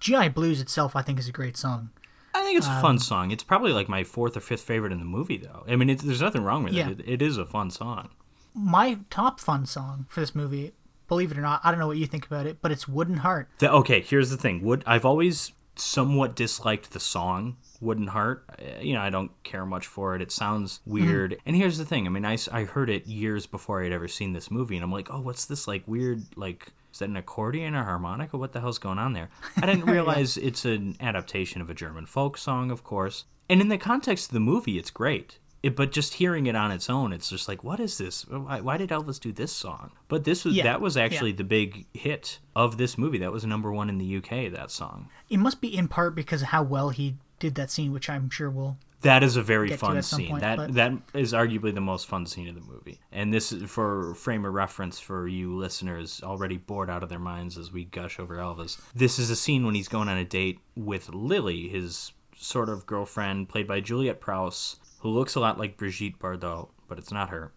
GI 0.00 0.28
Blues 0.30 0.60
itself, 0.60 0.94
I 0.94 1.02
think, 1.02 1.18
is 1.18 1.28
a 1.28 1.32
great 1.32 1.56
song. 1.56 1.90
I 2.36 2.42
think 2.44 2.58
it's 2.58 2.66
a 2.66 2.80
fun 2.80 2.98
song. 2.98 3.30
It's 3.30 3.42
probably 3.44 3.72
like 3.72 3.88
my 3.88 4.04
fourth 4.04 4.36
or 4.36 4.40
fifth 4.40 4.62
favorite 4.62 4.92
in 4.92 4.98
the 4.98 5.04
movie, 5.04 5.36
though. 5.38 5.64
I 5.68 5.76
mean, 5.76 5.96
there's 5.96 6.20
nothing 6.20 6.42
wrong 6.42 6.64
with 6.64 6.72
Yeah. 6.74 6.90
it. 6.90 7.00
it. 7.00 7.08
It 7.08 7.22
is 7.22 7.38
a 7.38 7.46
fun 7.46 7.70
song. 7.70 8.10
My 8.54 8.98
top 9.10 9.40
fun 9.40 9.66
song 9.66 10.06
for 10.08 10.20
this 10.20 10.34
movie, 10.34 10.72
believe 11.08 11.30
it 11.32 11.38
or 11.38 11.42
not, 11.42 11.60
I 11.64 11.70
don't 11.70 11.80
know 11.80 11.86
what 11.86 11.98
you 11.98 12.06
think 12.06 12.26
about 12.26 12.46
it, 12.46 12.58
but 12.62 12.72
it's 12.72 12.86
Wooden 12.88 13.18
Heart. 13.18 13.48
The, 13.58 13.70
okay, 13.72 14.00
here's 14.00 14.30
the 14.30 14.36
thing. 14.36 14.62
Wood, 14.62 14.82
I've 14.86 15.04
always 15.04 15.52
somewhat 15.76 16.34
disliked 16.34 16.92
the 16.92 17.00
song 17.00 17.56
Wooden 17.82 18.06
Heart. 18.08 18.44
Uh, 18.58 18.80
You 18.80 18.94
know, 18.94 19.00
I 19.02 19.10
don't 19.10 19.30
care 19.42 19.66
much 19.66 19.86
for 19.86 20.14
it. 20.16 20.22
It 20.22 20.32
sounds 20.32 20.80
weird. 20.86 21.36
And 21.44 21.54
here's 21.54 21.76
the 21.76 21.84
thing. 21.84 22.06
I 22.06 22.10
mean, 22.10 22.24
I, 22.24 22.38
I 22.50 22.64
heard 22.64 22.88
it 22.88 23.06
years 23.06 23.46
before 23.46 23.82
I'd 23.84 23.92
ever 23.92 24.08
seen 24.08 24.32
this 24.32 24.50
movie, 24.50 24.76
and 24.76 24.82
I'm 24.84 24.90
like, 24.92 25.12
oh, 25.12 25.20
what's 25.20 25.44
this 25.44 25.68
like 25.68 25.82
weird 25.86 26.22
like? 26.36 26.72
Is 26.96 27.00
that 27.00 27.10
an 27.10 27.16
accordion 27.18 27.74
or 27.74 27.84
harmonica? 27.84 28.38
What 28.38 28.52
the 28.54 28.60
hell's 28.62 28.78
going 28.78 28.98
on 28.98 29.12
there? 29.12 29.28
I 29.58 29.66
didn't 29.66 29.84
realize 29.84 30.38
it's 30.38 30.64
an 30.64 30.96
adaptation 30.98 31.60
of 31.60 31.68
a 31.68 31.74
German 31.74 32.06
folk 32.06 32.38
song, 32.38 32.70
of 32.70 32.84
course. 32.84 33.26
And 33.50 33.60
in 33.60 33.68
the 33.68 33.76
context 33.76 34.30
of 34.30 34.32
the 34.32 34.40
movie, 34.40 34.78
it's 34.78 34.90
great. 34.90 35.38
It, 35.62 35.76
but 35.76 35.92
just 35.92 36.14
hearing 36.14 36.46
it 36.46 36.56
on 36.56 36.70
its 36.70 36.88
own, 36.88 37.12
it's 37.12 37.28
just 37.28 37.48
like, 37.48 37.62
what 37.62 37.80
is 37.80 37.98
this? 37.98 38.26
Why, 38.26 38.62
why 38.62 38.78
did 38.78 38.88
Elvis 38.88 39.20
do 39.20 39.30
this 39.30 39.52
song? 39.52 39.90
But 40.08 40.24
this 40.24 40.46
was 40.46 40.54
Yeah, 40.54 40.62
that 40.62 40.80
was 40.80 40.96
yeah. 40.96 41.02
actually 41.02 41.32
the 41.32 41.44
big 41.44 41.84
hit 41.92 42.38
of 42.54 42.78
this 42.78 42.96
movie. 42.96 43.18
That 43.18 43.30
was 43.30 43.44
number 43.44 43.70
one 43.70 43.90
in 43.90 43.98
the 43.98 44.16
UK. 44.16 44.50
That 44.50 44.70
song. 44.70 45.10
It 45.28 45.36
must 45.36 45.60
be 45.60 45.76
in 45.76 45.88
part 45.88 46.14
because 46.14 46.40
of 46.40 46.48
how 46.48 46.62
well 46.62 46.88
he 46.88 47.16
did 47.38 47.56
that 47.56 47.70
scene, 47.70 47.92
which 47.92 48.08
I'm 48.08 48.30
sure 48.30 48.48
we'll 48.48 48.78
That 49.02 49.22
is 49.22 49.36
a 49.36 49.42
very 49.42 49.70
fun 49.76 50.02
scene. 50.02 50.30
point, 50.30 50.40
that 50.40 50.56
but- 50.56 50.74
that 50.74 50.92
is 51.14 51.32
arguably 51.32 51.74
the 51.74 51.80
most 51.80 52.06
fun 52.06 52.26
scene 52.26 52.48
of 52.48 52.54
the 52.54 52.60
movie. 52.60 53.00
And 53.12 53.32
this 53.32 53.52
is 53.52 53.70
for 53.70 54.14
frame 54.14 54.44
of 54.44 54.54
reference 54.54 54.98
for 54.98 55.28
you 55.28 55.54
listeners 55.54 56.20
already 56.22 56.56
bored 56.56 56.88
out 56.90 57.02
of 57.02 57.08
their 57.08 57.18
minds 57.18 57.58
as 57.58 57.70
we 57.72 57.84
gush 57.84 58.18
over 58.18 58.36
Elvis. 58.36 58.80
This 58.94 59.18
is 59.18 59.30
a 59.30 59.36
scene 59.36 59.64
when 59.66 59.74
he's 59.74 59.88
going 59.88 60.08
on 60.08 60.16
a 60.16 60.24
date 60.24 60.60
with 60.74 61.10
Lily, 61.10 61.68
his 61.68 62.12
sort 62.36 62.68
of 62.68 62.86
girlfriend, 62.86 63.48
played 63.48 63.66
by 63.66 63.80
Juliette 63.80 64.20
Prowse, 64.20 64.76
who 65.00 65.08
looks 65.10 65.34
a 65.34 65.40
lot 65.40 65.58
like 65.58 65.76
Brigitte 65.76 66.18
Bardot, 66.18 66.68
but 66.88 66.98
it's 66.98 67.12
not 67.12 67.30
her. 67.30 67.52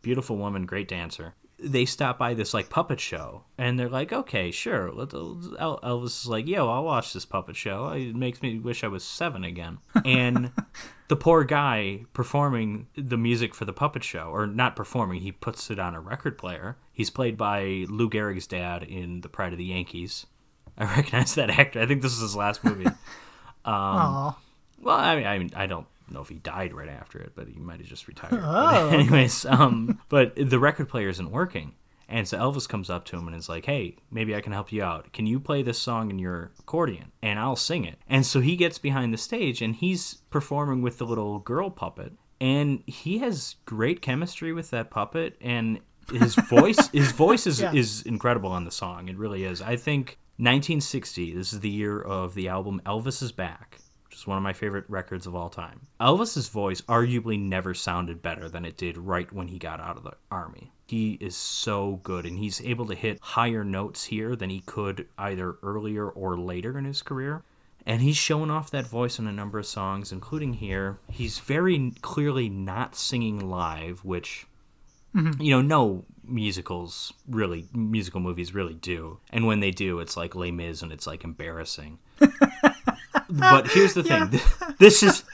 Beautiful 0.00 0.36
woman, 0.36 0.64
great 0.64 0.88
dancer. 0.88 1.34
They 1.60 1.84
stop 1.84 2.18
by 2.18 2.34
this 2.34 2.54
like 2.54 2.70
puppet 2.70 3.00
show, 3.00 3.44
and 3.56 3.78
they're 3.78 3.88
like, 3.88 4.12
"Okay, 4.12 4.50
sure." 4.50 4.90
Elvis 4.90 6.22
is 6.22 6.26
like, 6.26 6.46
"Yo, 6.46 6.68
I'll 6.68 6.84
watch 6.84 7.12
this 7.12 7.26
puppet 7.26 7.56
show. 7.56 7.88
It 7.88 8.14
makes 8.14 8.42
me 8.42 8.58
wish 8.58 8.84
I 8.84 8.88
was 8.88 9.04
seven 9.04 9.44
again." 9.44 9.78
And 10.04 10.52
the 11.08 11.16
poor 11.16 11.44
guy 11.44 12.04
performing 12.12 12.86
the 12.96 13.16
music 13.16 13.54
for 13.54 13.64
the 13.64 13.72
puppet 13.72 14.04
show, 14.04 14.30
or 14.32 14.46
not 14.46 14.76
performing, 14.76 15.20
he 15.20 15.32
puts 15.32 15.70
it 15.70 15.78
on 15.78 15.94
a 15.94 16.00
record 16.00 16.38
player. 16.38 16.76
He's 16.92 17.10
played 17.10 17.36
by 17.36 17.86
Lou 17.88 18.08
Gehrig's 18.08 18.46
dad 18.46 18.82
in 18.82 19.22
The 19.22 19.28
Pride 19.28 19.52
of 19.52 19.58
the 19.58 19.64
Yankees. 19.64 20.26
I 20.78 20.84
recognize 20.84 21.34
that 21.34 21.50
actor. 21.50 21.80
I 21.80 21.86
think 21.86 22.02
this 22.02 22.12
is 22.12 22.20
his 22.20 22.36
last 22.36 22.64
movie. 22.64 22.86
Um, 23.64 23.74
Aw. 23.74 24.38
Well, 24.80 24.96
I 24.96 25.16
mean, 25.16 25.26
I, 25.26 25.38
mean, 25.38 25.50
I 25.54 25.66
don't 25.66 25.86
know 26.12 26.20
if 26.20 26.28
he 26.28 26.36
died 26.36 26.72
right 26.74 26.88
after 26.88 27.18
it, 27.18 27.32
but 27.34 27.48
he 27.48 27.58
might 27.58 27.78
have 27.80 27.88
just 27.88 28.08
retired. 28.08 28.34
Oh, 28.42 28.90
But 28.90 28.92
anyways, 29.00 29.44
um, 29.46 30.00
but 30.08 30.34
the 30.36 30.58
record 30.58 30.88
player 30.88 31.08
isn't 31.08 31.30
working, 31.30 31.74
and 32.08 32.26
so 32.26 32.38
Elvis 32.38 32.68
comes 32.68 32.88
up 32.90 33.04
to 33.06 33.16
him 33.16 33.26
and 33.28 33.36
is 33.36 33.48
like, 33.48 33.66
"Hey, 33.66 33.96
maybe 34.10 34.34
I 34.34 34.40
can 34.40 34.52
help 34.52 34.72
you 34.72 34.82
out. 34.82 35.12
Can 35.12 35.26
you 35.26 35.38
play 35.40 35.62
this 35.62 35.78
song 35.78 36.10
in 36.10 36.18
your 36.18 36.52
accordion, 36.58 37.12
and 37.22 37.38
I'll 37.38 37.56
sing 37.56 37.84
it?" 37.84 37.98
And 38.08 38.24
so 38.24 38.40
he 38.40 38.56
gets 38.56 38.78
behind 38.78 39.12
the 39.12 39.18
stage 39.18 39.60
and 39.62 39.74
he's 39.76 40.22
performing 40.30 40.82
with 40.82 40.98
the 40.98 41.06
little 41.06 41.38
girl 41.38 41.70
puppet, 41.70 42.12
and 42.40 42.82
he 42.86 43.18
has 43.18 43.56
great 43.66 44.00
chemistry 44.02 44.52
with 44.52 44.70
that 44.70 44.90
puppet, 44.90 45.36
and 45.40 45.80
his 46.10 46.34
voice, 46.48 46.88
his 46.88 47.12
voice 47.12 47.46
is 47.46 47.60
Yeah. 47.60 47.72
is 47.74 48.02
incredible 48.02 48.50
on 48.52 48.64
the 48.64 48.70
song. 48.70 49.08
It 49.08 49.18
really 49.18 49.44
is. 49.44 49.60
I 49.60 49.76
think 49.76 50.18
1960. 50.38 51.34
This 51.34 51.52
is 51.52 51.60
the 51.60 51.68
year 51.68 52.00
of 52.00 52.34
the 52.34 52.48
album 52.48 52.80
Elvis 52.86 53.22
is 53.22 53.32
Back 53.32 53.78
is 54.18 54.26
one 54.26 54.36
of 54.36 54.42
my 54.42 54.52
favorite 54.52 54.84
records 54.88 55.26
of 55.26 55.34
all 55.34 55.48
time. 55.48 55.86
Elvis's 56.00 56.48
voice 56.48 56.80
arguably 56.82 57.38
never 57.38 57.74
sounded 57.74 58.22
better 58.22 58.48
than 58.48 58.64
it 58.64 58.76
did 58.76 58.98
right 58.98 59.32
when 59.32 59.48
he 59.48 59.58
got 59.58 59.80
out 59.80 59.96
of 59.96 60.04
the 60.04 60.14
army. 60.30 60.72
He 60.86 61.18
is 61.20 61.36
so 61.36 62.00
good 62.02 62.24
and 62.24 62.38
he's 62.38 62.60
able 62.62 62.86
to 62.86 62.94
hit 62.94 63.18
higher 63.20 63.64
notes 63.64 64.06
here 64.06 64.34
than 64.34 64.50
he 64.50 64.60
could 64.60 65.06
either 65.18 65.56
earlier 65.62 66.08
or 66.08 66.38
later 66.38 66.78
in 66.78 66.84
his 66.84 67.02
career. 67.02 67.42
And 67.86 68.02
he's 68.02 68.16
shown 68.16 68.50
off 68.50 68.70
that 68.70 68.86
voice 68.86 69.18
on 69.18 69.26
a 69.26 69.32
number 69.32 69.58
of 69.58 69.66
songs, 69.66 70.12
including 70.12 70.54
here. 70.54 70.98
He's 71.10 71.38
very 71.38 71.92
clearly 72.02 72.48
not 72.48 72.96
singing 72.96 73.48
live, 73.48 74.04
which 74.04 74.46
mm-hmm. 75.14 75.40
you 75.40 75.50
know, 75.50 75.62
no 75.62 76.04
musicals 76.24 77.12
really, 77.28 77.66
musical 77.72 78.20
movies 78.20 78.54
really 78.54 78.74
do. 78.74 79.20
And 79.30 79.46
when 79.46 79.60
they 79.60 79.70
do, 79.70 80.00
it's 80.00 80.16
like 80.16 80.34
Les 80.34 80.50
Mis 80.50 80.82
and 80.82 80.92
it's 80.92 81.06
like 81.06 81.24
embarrassing. 81.24 81.98
but 83.40 83.68
here's 83.68 83.94
the 83.94 84.02
thing: 84.02 84.40
this 84.78 85.02
is 85.02 85.24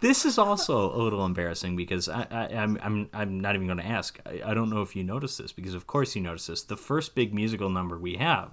this 0.00 0.24
is 0.24 0.38
also 0.38 0.94
a 0.94 1.00
little 1.00 1.24
embarrassing 1.24 1.76
because 1.76 2.08
I, 2.08 2.26
I, 2.30 2.44
I'm 2.54 2.78
I'm 2.82 3.08
I'm 3.12 3.40
not 3.40 3.54
even 3.54 3.66
going 3.66 3.78
to 3.78 3.86
ask. 3.86 4.18
I, 4.26 4.50
I 4.50 4.54
don't 4.54 4.70
know 4.70 4.82
if 4.82 4.94
you 4.94 5.02
noticed 5.02 5.38
this 5.38 5.52
because 5.52 5.74
of 5.74 5.86
course 5.86 6.14
you 6.14 6.22
noticed 6.22 6.48
this. 6.48 6.62
The 6.62 6.76
first 6.76 7.14
big 7.14 7.34
musical 7.34 7.70
number 7.70 7.98
we 7.98 8.16
have 8.16 8.50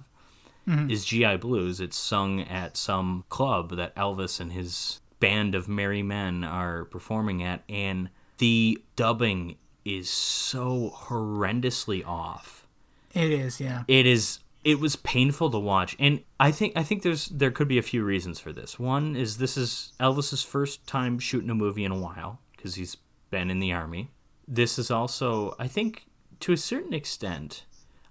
mm-hmm. 0.68 0.90
is 0.90 1.04
GI 1.04 1.36
Blues. 1.36 1.80
It's 1.80 1.96
sung 1.96 2.40
at 2.40 2.76
some 2.76 3.24
club 3.28 3.76
that 3.76 3.94
Elvis 3.94 4.40
and 4.40 4.52
his 4.52 5.00
band 5.20 5.54
of 5.54 5.68
merry 5.68 6.02
men 6.02 6.44
are 6.44 6.84
performing 6.84 7.42
at, 7.42 7.62
and 7.68 8.10
the 8.38 8.82
dubbing 8.96 9.56
is 9.84 10.08
so 10.08 10.92
horrendously 10.94 12.04
off 12.06 12.66
It 13.12 13.30
is, 13.30 13.60
yeah. 13.60 13.84
it 13.86 14.06
is 14.06 14.38
it 14.64 14.80
was 14.80 14.96
painful 14.96 15.50
to 15.50 15.58
watch. 15.58 15.94
And 15.98 16.22
i 16.40 16.50
think 16.50 16.72
i 16.76 16.82
think 16.82 17.02
there's 17.02 17.26
there 17.26 17.50
could 17.50 17.68
be 17.68 17.78
a 17.78 17.82
few 17.82 18.04
reasons 18.04 18.40
for 18.40 18.52
this. 18.52 18.78
One 18.78 19.14
is 19.14 19.38
this 19.38 19.56
is 19.56 19.92
elvis's 20.00 20.42
first 20.42 20.86
time 20.86 21.18
shooting 21.18 21.50
a 21.50 21.54
movie 21.54 21.84
in 21.84 21.92
a 21.92 21.98
while 21.98 22.40
because 22.56 22.74
he's 22.74 22.96
been 23.30 23.50
in 23.50 23.60
the 23.60 23.72
army. 23.72 24.10
This 24.48 24.78
is 24.78 24.90
also 24.90 25.54
i 25.58 25.68
think 25.68 26.06
to 26.40 26.52
a 26.52 26.56
certain 26.56 26.92
extent 26.92 27.64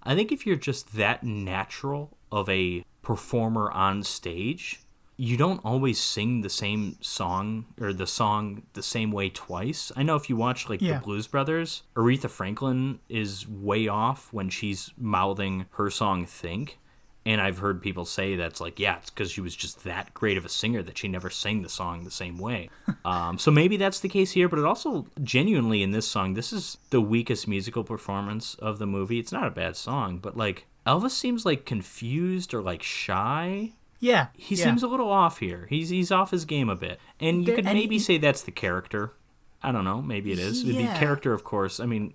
i 0.03 0.15
think 0.15 0.31
if 0.31 0.45
you're 0.45 0.55
just 0.55 0.95
that 0.95 1.23
natural 1.23 2.17
of 2.31 2.49
a 2.49 2.83
performer 3.01 3.69
on 3.71 4.01
stage 4.01 4.82
you 5.15 5.37
don't 5.37 5.63
always 5.63 5.99
sing 5.99 6.41
the 6.41 6.49
same 6.49 6.97
song 7.01 7.65
or 7.79 7.93
the 7.93 8.07
song 8.07 8.63
the 8.73 8.83
same 8.83 9.11
way 9.11 9.29
twice. 9.29 9.91
I 9.95 10.03
know 10.03 10.15
if 10.15 10.29
you 10.29 10.35
watch 10.35 10.69
like 10.69 10.81
Yeah. 10.81 10.95
the 10.99 11.03
Blues 11.05 11.27
Brothers, 11.27 11.83
Aretha 11.95 12.29
Franklin 12.29 12.99
is 13.09 13.47
way 13.47 13.87
off 13.87 14.33
when 14.33 14.49
she's 14.49 14.91
mouthing 14.97 15.65
her 15.73 15.89
song 15.89 16.25
Think. 16.25 16.79
And 17.25 17.39
I've 17.39 17.59
heard 17.59 17.81
people 17.81 18.03
say 18.03 18.35
that's 18.35 18.59
like, 18.59 18.79
yeah, 18.79 18.97
it's 18.97 19.09
because 19.09 19.31
she 19.31 19.39
was 19.39 19.55
just 19.55 19.85
that 19.85 20.13
great 20.13 20.35
of 20.37 20.43
a 20.43 20.49
singer 20.49 20.83
that 20.83 20.97
she 20.97 21.07
never 21.07 21.29
sang 21.29 21.61
the 21.61 21.69
song 21.69 22.03
the 22.03 22.11
same 22.11 22.37
way. 22.37 22.69
um, 23.05 23.37
so 23.37 23.49
maybe 23.49 23.77
that's 23.77 24.01
the 24.01 24.09
case 24.09 24.31
here, 24.31 24.49
but 24.49 24.59
it 24.59 24.65
also 24.65 25.07
genuinely 25.23 25.83
in 25.83 25.91
this 25.91 26.05
song, 26.07 26.33
this 26.33 26.51
is 26.51 26.79
the 26.89 26.99
weakest 26.99 27.47
musical 27.47 27.85
performance 27.85 28.55
of 28.55 28.77
the 28.77 28.85
movie. 28.87 29.19
It's 29.19 29.31
not 29.31 29.47
a 29.47 29.51
bad 29.51 29.77
song, 29.77 30.17
but 30.17 30.35
like 30.35 30.65
Elvis 30.85 31.11
seems 31.11 31.45
like 31.45 31.65
confused 31.65 32.53
or 32.53 32.61
like 32.61 32.83
shy 32.83 33.71
Yeah. 34.03 34.27
he 34.35 34.55
yeah. 34.55 34.65
seems 34.65 34.83
a 34.83 34.87
little 34.87 35.09
off 35.09 35.39
here. 35.39 35.65
He's 35.69 35.89
he's 35.89 36.11
off 36.11 36.31
his 36.31 36.43
game 36.43 36.69
a 36.69 36.75
bit, 36.75 36.99
and 37.19 37.47
you 37.47 37.55
could 37.55 37.65
and 37.65 37.77
maybe 37.77 37.95
he- 37.95 37.99
say 37.99 38.17
that's 38.17 38.41
the 38.41 38.51
character. 38.51 39.13
I 39.61 39.71
don't 39.71 39.85
know. 39.85 40.01
Maybe 40.01 40.33
it 40.33 40.39
is 40.39 40.65
the 40.65 40.73
Yeah. 40.73 40.99
character. 40.99 41.33
Of 41.33 41.45
course, 41.45 41.79
I 41.79 41.85
mean, 41.85 42.13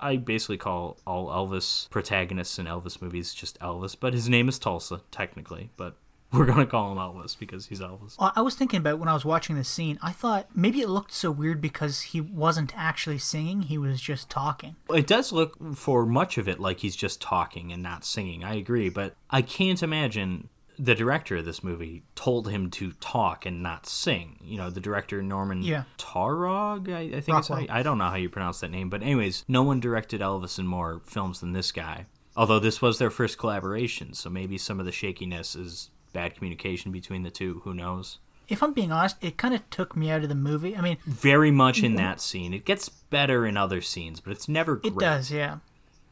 I 0.00 0.16
basically 0.16 0.56
call 0.56 0.96
all 1.06 1.28
Elvis 1.28 1.90
protagonists 1.90 2.58
in 2.58 2.64
Elvis 2.64 3.02
movies 3.02 3.34
just 3.34 3.58
Elvis, 3.60 3.94
but 3.98 4.14
his 4.14 4.30
name 4.30 4.48
is 4.48 4.58
Tulsa 4.58 5.02
technically. 5.10 5.68
But 5.76 5.96
we're 6.32 6.46
gonna 6.46 6.64
call 6.66 6.90
him 6.90 6.98
Elvis 6.98 7.38
because 7.38 7.66
he's 7.66 7.80
Elvis. 7.80 8.16
I 8.18 8.40
was 8.40 8.54
thinking 8.54 8.80
about 8.80 8.98
when 8.98 9.08
I 9.08 9.12
was 9.14 9.24
watching 9.26 9.56
this 9.56 9.68
scene. 9.68 9.98
I 10.02 10.12
thought 10.12 10.48
maybe 10.56 10.80
it 10.80 10.88
looked 10.88 11.12
so 11.12 11.30
weird 11.30 11.60
because 11.60 12.00
he 12.00 12.20
wasn't 12.22 12.72
actually 12.76 13.18
singing; 13.18 13.62
he 13.62 13.76
was 13.76 14.00
just 14.00 14.30
talking. 14.30 14.76
It 14.88 15.06
does 15.06 15.32
look 15.32 15.76
for 15.76 16.06
much 16.06 16.38
of 16.38 16.48
it 16.48 16.58
like 16.60 16.80
he's 16.80 16.96
just 16.96 17.20
talking 17.20 17.72
and 17.72 17.82
not 17.82 18.06
singing. 18.06 18.42
I 18.42 18.54
agree, 18.54 18.88
but 18.88 19.16
I 19.28 19.42
can't 19.42 19.82
imagine 19.82 20.48
the 20.78 20.94
director 20.94 21.36
of 21.36 21.44
this 21.44 21.64
movie 21.64 22.02
told 22.14 22.48
him 22.48 22.70
to 22.70 22.92
talk 22.92 23.46
and 23.46 23.62
not 23.62 23.86
sing. 23.86 24.38
You 24.42 24.58
know, 24.58 24.70
the 24.70 24.80
director 24.80 25.22
Norman 25.22 25.62
Yeah. 25.62 25.84
Taurog, 25.96 26.88
I, 26.88 27.00
I 27.00 27.20
think 27.20 27.38
it's 27.38 27.48
how. 27.48 27.64
I 27.68 27.82
don't 27.82 27.98
know 27.98 28.08
how 28.08 28.16
you 28.16 28.28
pronounce 28.28 28.60
that 28.60 28.70
name, 28.70 28.90
but 28.90 29.02
anyways, 29.02 29.44
no 29.48 29.62
one 29.62 29.80
directed 29.80 30.20
Elvis 30.20 30.58
in 30.58 30.66
more 30.66 31.00
films 31.06 31.40
than 31.40 31.52
this 31.52 31.72
guy. 31.72 32.06
Although 32.36 32.58
this 32.58 32.82
was 32.82 32.98
their 32.98 33.10
first 33.10 33.38
collaboration, 33.38 34.12
so 34.12 34.28
maybe 34.28 34.58
some 34.58 34.78
of 34.78 34.86
the 34.86 34.92
shakiness 34.92 35.56
is 35.56 35.90
bad 36.12 36.34
communication 36.34 36.92
between 36.92 37.22
the 37.22 37.30
two. 37.30 37.60
Who 37.64 37.72
knows? 37.72 38.18
If 38.48 38.62
I'm 38.62 38.72
being 38.72 38.92
honest, 38.92 39.16
it 39.22 39.36
kind 39.36 39.54
of 39.54 39.68
took 39.70 39.96
me 39.96 40.10
out 40.10 40.22
of 40.22 40.28
the 40.28 40.34
movie. 40.34 40.76
I 40.76 40.80
mean, 40.80 40.98
Very 41.06 41.50
much 41.50 41.82
in 41.82 41.92
mm-hmm. 41.92 41.96
that 41.96 42.20
scene. 42.20 42.54
It 42.54 42.64
gets 42.64 42.88
better 42.88 43.46
in 43.46 43.56
other 43.56 43.80
scenes, 43.80 44.20
but 44.20 44.32
it's 44.32 44.48
never 44.48 44.76
great. 44.76 44.92
It 44.92 44.98
does, 44.98 45.30
yeah. 45.32 45.58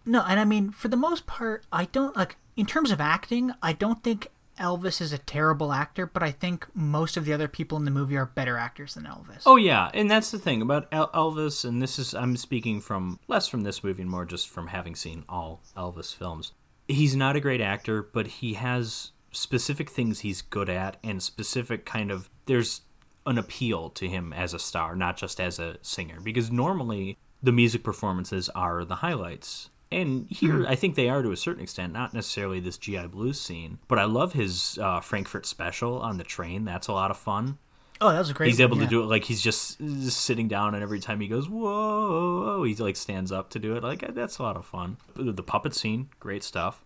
No, 0.07 0.25
and 0.27 0.41
I 0.41 0.45
mean, 0.45 0.71
for 0.71 0.89
the 0.89 0.97
most 0.97 1.27
part, 1.27 1.65
I 1.73 1.87
don't 1.87 2.17
like 2.17 2.37
in 2.57 2.67
terms 2.67 2.91
of 2.91 3.01
acting. 3.01 3.53
I 3.63 3.73
don't 3.73 4.03
think 4.03 4.29
Elvis 4.59 5.01
is 5.01 5.13
a 5.13 5.19
terrible 5.19 5.73
actor, 5.73 6.07
but 6.07 6.23
I 6.23 6.31
think 6.31 6.67
most 6.75 7.17
of 7.17 7.25
the 7.25 7.33
other 7.33 7.49
people 7.49 7.77
in 7.79 7.85
the 7.85 7.91
movie 7.91 8.17
are 8.17 8.27
better 8.27 8.57
actors 8.57 8.95
than 8.95 9.05
Elvis. 9.05 9.43
Oh 9.47 9.57
yeah, 9.57 9.91
and 9.95 10.11
that's 10.11 10.31
the 10.31 10.39
thing 10.39 10.63
about 10.63 10.89
El- 10.93 11.11
Elvis, 11.11 11.65
and 11.65 11.83
this 11.83 11.99
is 11.99 12.15
I'm 12.15 12.37
speaking 12.37 12.81
from 12.81 13.19
less 13.29 13.49
from 13.49 13.63
this 13.63 13.83
movie 13.83 14.03
and 14.03 14.11
more 14.11 14.25
just 14.25 14.49
from 14.49 14.69
having 14.69 14.95
seen 14.95 15.25
all 15.29 15.63
Elvis 15.77 16.15
films. 16.15 16.53
He's 16.87 17.17
not 17.17 17.37
a 17.37 17.41
great 17.41 17.61
actor, 17.61 18.03
but 18.03 18.27
he 18.27 18.55
has 18.55 19.11
specific 19.33 19.91
things 19.91 20.21
he's 20.21 20.43
good 20.43 20.69
at 20.69 20.97
and 21.03 21.23
specific 21.23 21.85
kind 21.85 22.11
of 22.11 22.31
there's 22.47 22.83
an 23.27 23.39
appeal 23.39 23.91
to 23.91 24.09
him 24.09 24.33
as 24.33 24.55
a 24.55 24.59
star, 24.59 24.95
not 24.95 25.17
just 25.17 25.41
as 25.41 25.59
a 25.59 25.79
singer. 25.83 26.21
Because 26.21 26.51
normally 26.51 27.19
the 27.43 27.53
music 27.53 27.83
performances 27.83 28.49
are 28.51 28.85
the 28.85 28.97
highlights. 28.97 29.71
And 30.01 30.29
here, 30.31 30.67
I 30.67 30.75
think 30.75 30.95
they 30.95 31.09
are 31.09 31.23
to 31.23 31.31
a 31.31 31.37
certain 31.37 31.63
extent, 31.63 31.93
not 31.93 32.13
necessarily 32.15 32.61
this 32.61 32.77
GI 32.79 33.07
Blues 33.09 33.41
scene, 33.41 33.79
but 33.89 33.99
I 33.99 34.05
love 34.05 34.33
his 34.33 34.79
uh, 34.83 35.01
Frankfurt 35.01 35.47
special 35.47 35.99
on 36.01 36.19
the 36.19 36.25
train. 36.25 36.65
That's 36.65 36.89
a 36.89 36.93
lot 36.93 37.11
of 37.11 37.17
fun 37.17 37.59
Oh, 38.01 38.11
that 38.11 38.19
was 38.19 38.31
a 38.31 38.35
great. 38.35 38.49
he's 38.49 38.59
one, 38.59 38.65
able 38.69 38.77
yeah. 38.79 38.85
to 38.85 38.91
do 38.91 39.03
it 39.03 39.07
like 39.07 39.25
he's 39.25 39.41
just, 39.41 39.79
just 39.79 40.21
sitting 40.23 40.49
down 40.49 40.75
and 40.75 40.83
every 40.83 40.99
time 40.99 41.21
he 41.21 41.29
goes 41.29 41.49
whoa 41.49 42.63
he 42.65 42.75
like 42.75 42.97
stands 42.97 43.31
up 43.33 43.51
to 43.51 43.59
do 43.59 43.77
it 43.77 43.83
like 43.85 44.15
that's 44.15 44.39
a 44.39 44.43
lot 44.43 44.57
of 44.57 44.67
fun 44.67 44.97
the 45.15 45.43
puppet 45.45 45.75
scene 45.75 46.09
great 46.21 46.43
stuff 46.43 46.85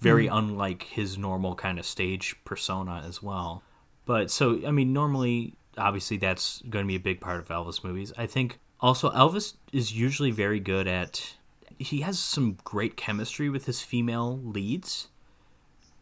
very 0.00 0.26
Mm. 0.26 0.38
unlike 0.38 0.82
his 0.82 1.16
normal 1.16 1.54
kind 1.54 1.78
of 1.78 1.86
stage 1.86 2.34
persona 2.44 3.04
as 3.06 3.22
well 3.22 3.62
but 4.04 4.30
so 4.32 4.60
i 4.66 4.72
mean 4.72 4.92
normally 4.92 5.54
obviously 5.78 6.16
that's 6.16 6.60
going 6.68 6.84
to 6.84 6.88
be 6.88 6.96
a 6.96 7.00
big 7.00 7.20
part 7.20 7.38
of 7.38 7.48
elvis 7.48 7.84
movies 7.84 8.12
i 8.18 8.26
think 8.26 8.58
also 8.80 9.10
elvis 9.12 9.54
is 9.72 9.92
usually 9.92 10.32
very 10.32 10.58
good 10.58 10.88
at 10.88 11.34
he 11.82 12.00
has 12.00 12.18
some 12.18 12.58
great 12.64 12.96
chemistry 12.96 13.48
with 13.48 13.66
his 13.66 13.82
female 13.82 14.38
leads 14.42 15.08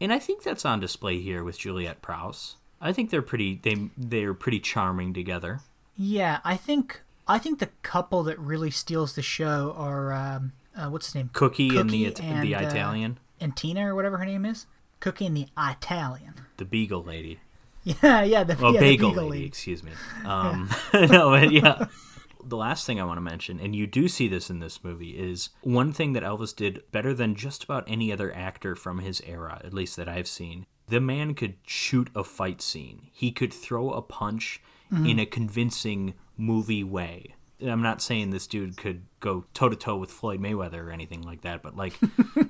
and 0.01 0.13
I 0.13 0.19
think 0.19 0.43
that's 0.43 0.65
on 0.65 0.81
display 0.81 1.21
here 1.21 1.45
with 1.45 1.59
Juliette 1.59 2.01
Prowse. 2.01 2.57
I 2.81 2.93
think 2.93 3.11
they're 3.11 3.21
pretty 3.23 3.61
they 3.63 3.91
they're 3.99 4.33
pretty 4.35 4.61
charming 4.61 5.13
together. 5.13 5.61
Yeah, 5.97 6.39
I 6.45 6.57
think 6.57 7.03
I 7.29 7.39
think 7.39 7.59
the 7.59 7.69
couple 7.83 8.23
that 8.25 8.39
really 8.39 8.71
steals 8.71 9.15
the 9.15 9.23
show 9.23 9.75
are 9.77 10.13
um, 10.15 10.53
uh, 10.75 10.89
what's 10.89 11.07
his 11.07 11.15
name? 11.15 11.29
Cookie, 11.35 11.77
and 11.77 11.91
the 11.91 12.05
Cookie 12.05 12.07
It- 12.07 12.15
the 12.17 12.55
and, 12.55 12.55
uh, 12.55 12.69
Italian, 12.69 13.19
and 13.39 13.55
Tina 13.57 13.87
or 13.87 13.95
whatever 13.95 14.17
her 14.19 14.25
name 14.25 14.47
is. 14.47 14.67
Cookie 15.01 15.27
and 15.27 15.37
the 15.37 15.47
Italian. 15.59 16.35
the 16.57 16.65
Beagle 16.65 17.03
lady. 17.05 17.41
Yeah, 17.83 18.23
yeah, 18.23 18.45
the, 18.45 18.57
Well, 18.61 18.75
yeah, 18.75 18.81
the 18.81 18.87
bagel, 18.87 19.09
Beagle 19.11 19.23
lady, 19.25 19.31
lady. 19.39 19.47
excuse 19.47 19.83
me. 19.83 19.93
Um, 20.27 20.69
no, 20.95 21.31
but 21.31 21.51
yeah. 21.51 21.87
The 22.51 22.57
last 22.57 22.85
thing 22.85 23.01
I 23.01 23.05
want 23.05 23.19
to 23.19 23.23
mention, 23.23 23.61
and 23.61 23.77
you 23.77 23.87
do 23.87 24.09
see 24.09 24.27
this 24.27 24.51
in 24.51 24.59
this 24.59 24.83
movie, 24.83 25.11
is 25.11 25.51
one 25.63 25.93
thing 25.93 26.15
that 26.15 26.25
Elvis 26.25 26.55
did 26.55 26.83
better 26.91 27.15
than 27.15 27.37
just 27.37 27.63
about 27.63 27.85
any 27.87 28.13
other 28.13 28.35
actor 28.35 28.75
from 28.75 28.99
his 28.99 29.23
era, 29.25 29.61
at 29.65 29.73
least 29.73 29.97
that 29.97 30.09
I've 30.09 30.27
seen. 30.27 30.67
The 30.89 31.01
man 31.01 31.35
could 31.35 31.55
shoot 31.65 32.11
a 32.15 32.25
fight 32.25 32.61
scene. 32.61 33.07
He 33.13 33.31
could 33.31 33.55
throw 33.55 33.93
a 33.93 34.03
punch 34.03 34.61
mm-hmm. 34.93 35.07
in 35.07 35.19
a 35.21 35.27
convincing 35.27 36.15
movie 36.37 36.83
way. 36.83 37.37
I'm 37.65 37.83
not 37.83 38.03
saying 38.03 38.31
this 38.31 38.49
dude 38.49 38.77
could 38.77 39.03
go 39.21 39.45
toe 39.55 39.69
to 39.69 39.77
toe 39.77 39.97
with 39.97 40.11
Floyd 40.11 40.41
Mayweather 40.41 40.83
or 40.85 40.91
anything 40.91 41.23
like 41.23 41.43
that, 41.43 41.63
but 41.63 41.77
like 41.77 42.01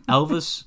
Elvis 0.08 0.64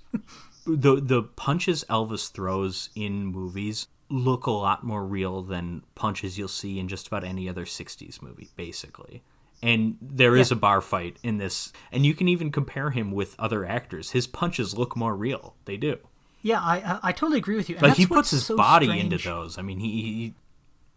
the 0.65 1.01
the 1.01 1.23
punches 1.23 1.83
Elvis 1.89 2.31
throws 2.31 2.89
in 2.95 3.25
movies 3.25 3.87
look 4.09 4.45
a 4.45 4.51
lot 4.51 4.83
more 4.83 5.03
real 5.05 5.41
than 5.41 5.83
punches 5.95 6.37
you'll 6.37 6.47
see 6.47 6.79
in 6.79 6.87
just 6.87 7.07
about 7.07 7.23
any 7.23 7.47
other 7.49 7.65
60s 7.65 8.21
movie 8.21 8.49
basically. 8.55 9.23
And 9.61 9.97
there 10.01 10.35
is 10.35 10.51
a 10.51 10.55
bar 10.57 10.81
fight 10.81 11.17
in 11.23 11.37
this 11.37 11.71
and 11.91 12.05
you 12.05 12.13
can 12.13 12.27
even 12.27 12.51
compare 12.51 12.89
him 12.91 13.11
with 13.11 13.35
other 13.39 13.65
actors. 13.65 14.11
His 14.11 14.27
punches 14.27 14.77
look 14.77 14.95
more 14.95 15.15
real. 15.15 15.55
They 15.65 15.77
do. 15.77 15.97
Yeah, 16.41 16.59
I, 16.59 16.77
I 16.79 16.99
I 17.03 17.11
totally 17.13 17.37
agree 17.37 17.55
with 17.55 17.69
you. 17.69 17.75
And 17.77 17.83
like 17.83 17.95
he 17.97 18.05
puts 18.05 18.31
his 18.31 18.45
so 18.45 18.57
body 18.57 18.87
strange. 18.87 19.13
into 19.13 19.23
those. 19.29 19.57
I 19.57 19.61
mean 19.61 19.79
he, 19.79 19.89
he 20.01 20.33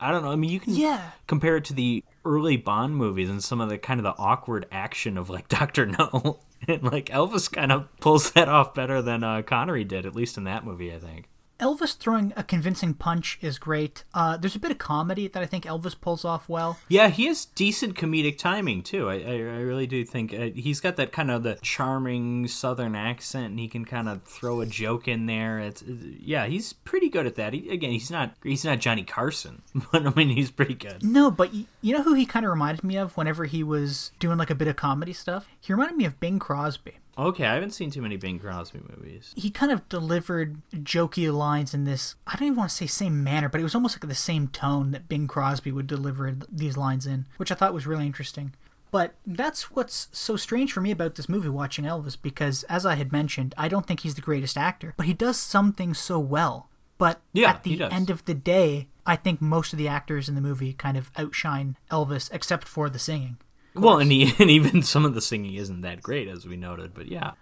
i 0.00 0.10
don't 0.10 0.22
know. 0.24 0.30
I 0.32 0.36
mean 0.36 0.50
you 0.50 0.60
can 0.60 0.74
Yeah. 0.74 1.12
compare 1.28 1.56
it 1.56 1.64
to 1.66 1.72
the 1.74 2.02
early 2.24 2.56
bond 2.56 2.96
movies 2.96 3.30
and 3.30 3.42
some 3.42 3.60
of 3.60 3.68
the 3.68 3.78
kind 3.78 4.00
of 4.00 4.04
the 4.04 4.14
awkward 4.20 4.66
action 4.72 5.16
of 5.16 5.30
like 5.30 5.46
dr 5.56 5.86
no 5.86 6.40
and 6.66 6.82
like 6.82 7.06
elvis 7.06 7.50
kind 7.50 7.70
of 7.70 7.86
pulls 8.00 8.32
that 8.32 8.48
off 8.48 8.74
better 8.74 9.00
than 9.00 9.22
uh, 9.22 9.42
connery 9.42 9.84
did 9.84 10.04
at 10.04 10.14
least 10.16 10.36
in 10.36 10.42
that 10.42 10.64
movie 10.64 10.92
i 10.92 10.98
think 10.98 11.28
Elvis 11.58 11.96
throwing 11.96 12.32
a 12.36 12.42
convincing 12.42 12.92
punch 12.94 13.38
is 13.40 13.58
great. 13.58 14.04
Uh, 14.12 14.36
there's 14.36 14.54
a 14.54 14.58
bit 14.58 14.70
of 14.70 14.78
comedy 14.78 15.26
that 15.28 15.42
I 15.42 15.46
think 15.46 15.64
Elvis 15.64 15.98
pulls 15.98 16.24
off 16.24 16.48
well. 16.48 16.78
Yeah, 16.88 17.08
he 17.08 17.26
has 17.26 17.44
decent 17.46 17.94
comedic 17.94 18.36
timing 18.38 18.82
too. 18.82 19.08
I, 19.08 19.14
I, 19.14 19.30
I 19.32 19.60
really 19.60 19.86
do 19.86 20.04
think 20.04 20.34
uh, 20.34 20.50
he's 20.54 20.80
got 20.80 20.96
that 20.96 21.12
kind 21.12 21.30
of 21.30 21.42
the 21.42 21.58
charming 21.62 22.46
Southern 22.48 22.94
accent, 22.94 23.46
and 23.46 23.58
he 23.58 23.68
can 23.68 23.84
kind 23.84 24.08
of 24.08 24.22
throw 24.24 24.60
a 24.60 24.66
joke 24.66 25.08
in 25.08 25.26
there. 25.26 25.58
It's, 25.58 25.82
it's- 25.82 25.96
yeah, 26.20 26.46
he's 26.46 26.72
pretty 26.72 27.08
good 27.08 27.26
at 27.26 27.36
that. 27.36 27.52
He, 27.52 27.70
again, 27.70 27.90
he's 27.92 28.10
not 28.10 28.34
he's 28.42 28.64
not 28.64 28.78
Johnny 28.80 29.02
Carson, 29.04 29.62
but 29.92 30.06
I 30.06 30.12
mean 30.14 30.28
he's 30.30 30.50
pretty 30.50 30.74
good. 30.74 31.02
No, 31.02 31.30
but 31.30 31.52
y- 31.54 31.64
you 31.80 31.94
know 31.96 32.02
who 32.02 32.14
he 32.14 32.26
kind 32.26 32.44
of 32.44 32.50
reminded 32.50 32.84
me 32.84 32.96
of 32.98 33.16
whenever 33.16 33.44
he 33.46 33.62
was 33.62 34.10
doing 34.18 34.36
like 34.38 34.50
a 34.50 34.54
bit 34.54 34.68
of 34.68 34.76
comedy 34.76 35.12
stuff? 35.12 35.48
He 35.60 35.72
reminded 35.72 35.96
me 35.96 36.04
of 36.04 36.20
Bing 36.20 36.38
Crosby. 36.38 36.98
Okay, 37.18 37.46
I 37.46 37.54
haven't 37.54 37.70
seen 37.70 37.90
too 37.90 38.02
many 38.02 38.16
Bing 38.16 38.38
Crosby 38.38 38.80
movies. 38.94 39.32
He 39.36 39.50
kind 39.50 39.72
of 39.72 39.88
delivered 39.88 40.60
jokey 40.72 41.32
lines 41.32 41.72
in 41.72 41.84
this, 41.84 42.14
I 42.26 42.36
don't 42.36 42.48
even 42.48 42.58
want 42.58 42.70
to 42.70 42.76
say 42.76 42.86
same 42.86 43.24
manner, 43.24 43.48
but 43.48 43.60
it 43.60 43.64
was 43.64 43.74
almost 43.74 43.96
like 43.96 44.06
the 44.06 44.14
same 44.14 44.48
tone 44.48 44.90
that 44.90 45.08
Bing 45.08 45.26
Crosby 45.26 45.72
would 45.72 45.86
deliver 45.86 46.36
these 46.50 46.76
lines 46.76 47.06
in, 47.06 47.26
which 47.38 47.50
I 47.50 47.54
thought 47.54 47.72
was 47.72 47.86
really 47.86 48.04
interesting. 48.04 48.52
But 48.90 49.14
that's 49.26 49.70
what's 49.70 50.08
so 50.12 50.36
strange 50.36 50.72
for 50.72 50.80
me 50.80 50.90
about 50.90 51.14
this 51.16 51.28
movie, 51.28 51.48
watching 51.48 51.84
Elvis, 51.84 52.16
because 52.20 52.62
as 52.64 52.86
I 52.86 52.94
had 52.94 53.12
mentioned, 53.12 53.54
I 53.56 53.68
don't 53.68 53.86
think 53.86 54.00
he's 54.00 54.14
the 54.14 54.20
greatest 54.20 54.56
actor, 54.56 54.94
but 54.96 55.06
he 55.06 55.12
does 55.14 55.38
some 55.38 55.72
things 55.72 55.98
so 55.98 56.18
well. 56.18 56.68
But 56.98 57.20
Yeah, 57.32 57.50
at 57.50 57.62
the 57.62 57.82
end 57.82 58.10
of 58.10 58.24
the 58.24 58.34
day, 58.34 58.88
I 59.06 59.16
think 59.16 59.40
most 59.40 59.72
of 59.72 59.78
the 59.78 59.88
actors 59.88 60.28
in 60.28 60.34
the 60.34 60.40
movie 60.40 60.72
kind 60.72 60.96
of 60.96 61.10
outshine 61.16 61.76
Elvis, 61.90 62.32
except 62.32 62.66
for 62.66 62.88
the 62.88 62.98
singing. 62.98 63.36
Well, 63.78 63.98
and, 63.98 64.10
he, 64.10 64.32
and 64.38 64.50
even 64.50 64.82
some 64.82 65.04
of 65.04 65.14
the 65.14 65.20
singing 65.20 65.54
isn't 65.54 65.82
that 65.82 66.02
great, 66.02 66.28
as 66.28 66.46
we 66.46 66.56
noted. 66.56 66.94
But 66.94 67.06
yeah. 67.08 67.32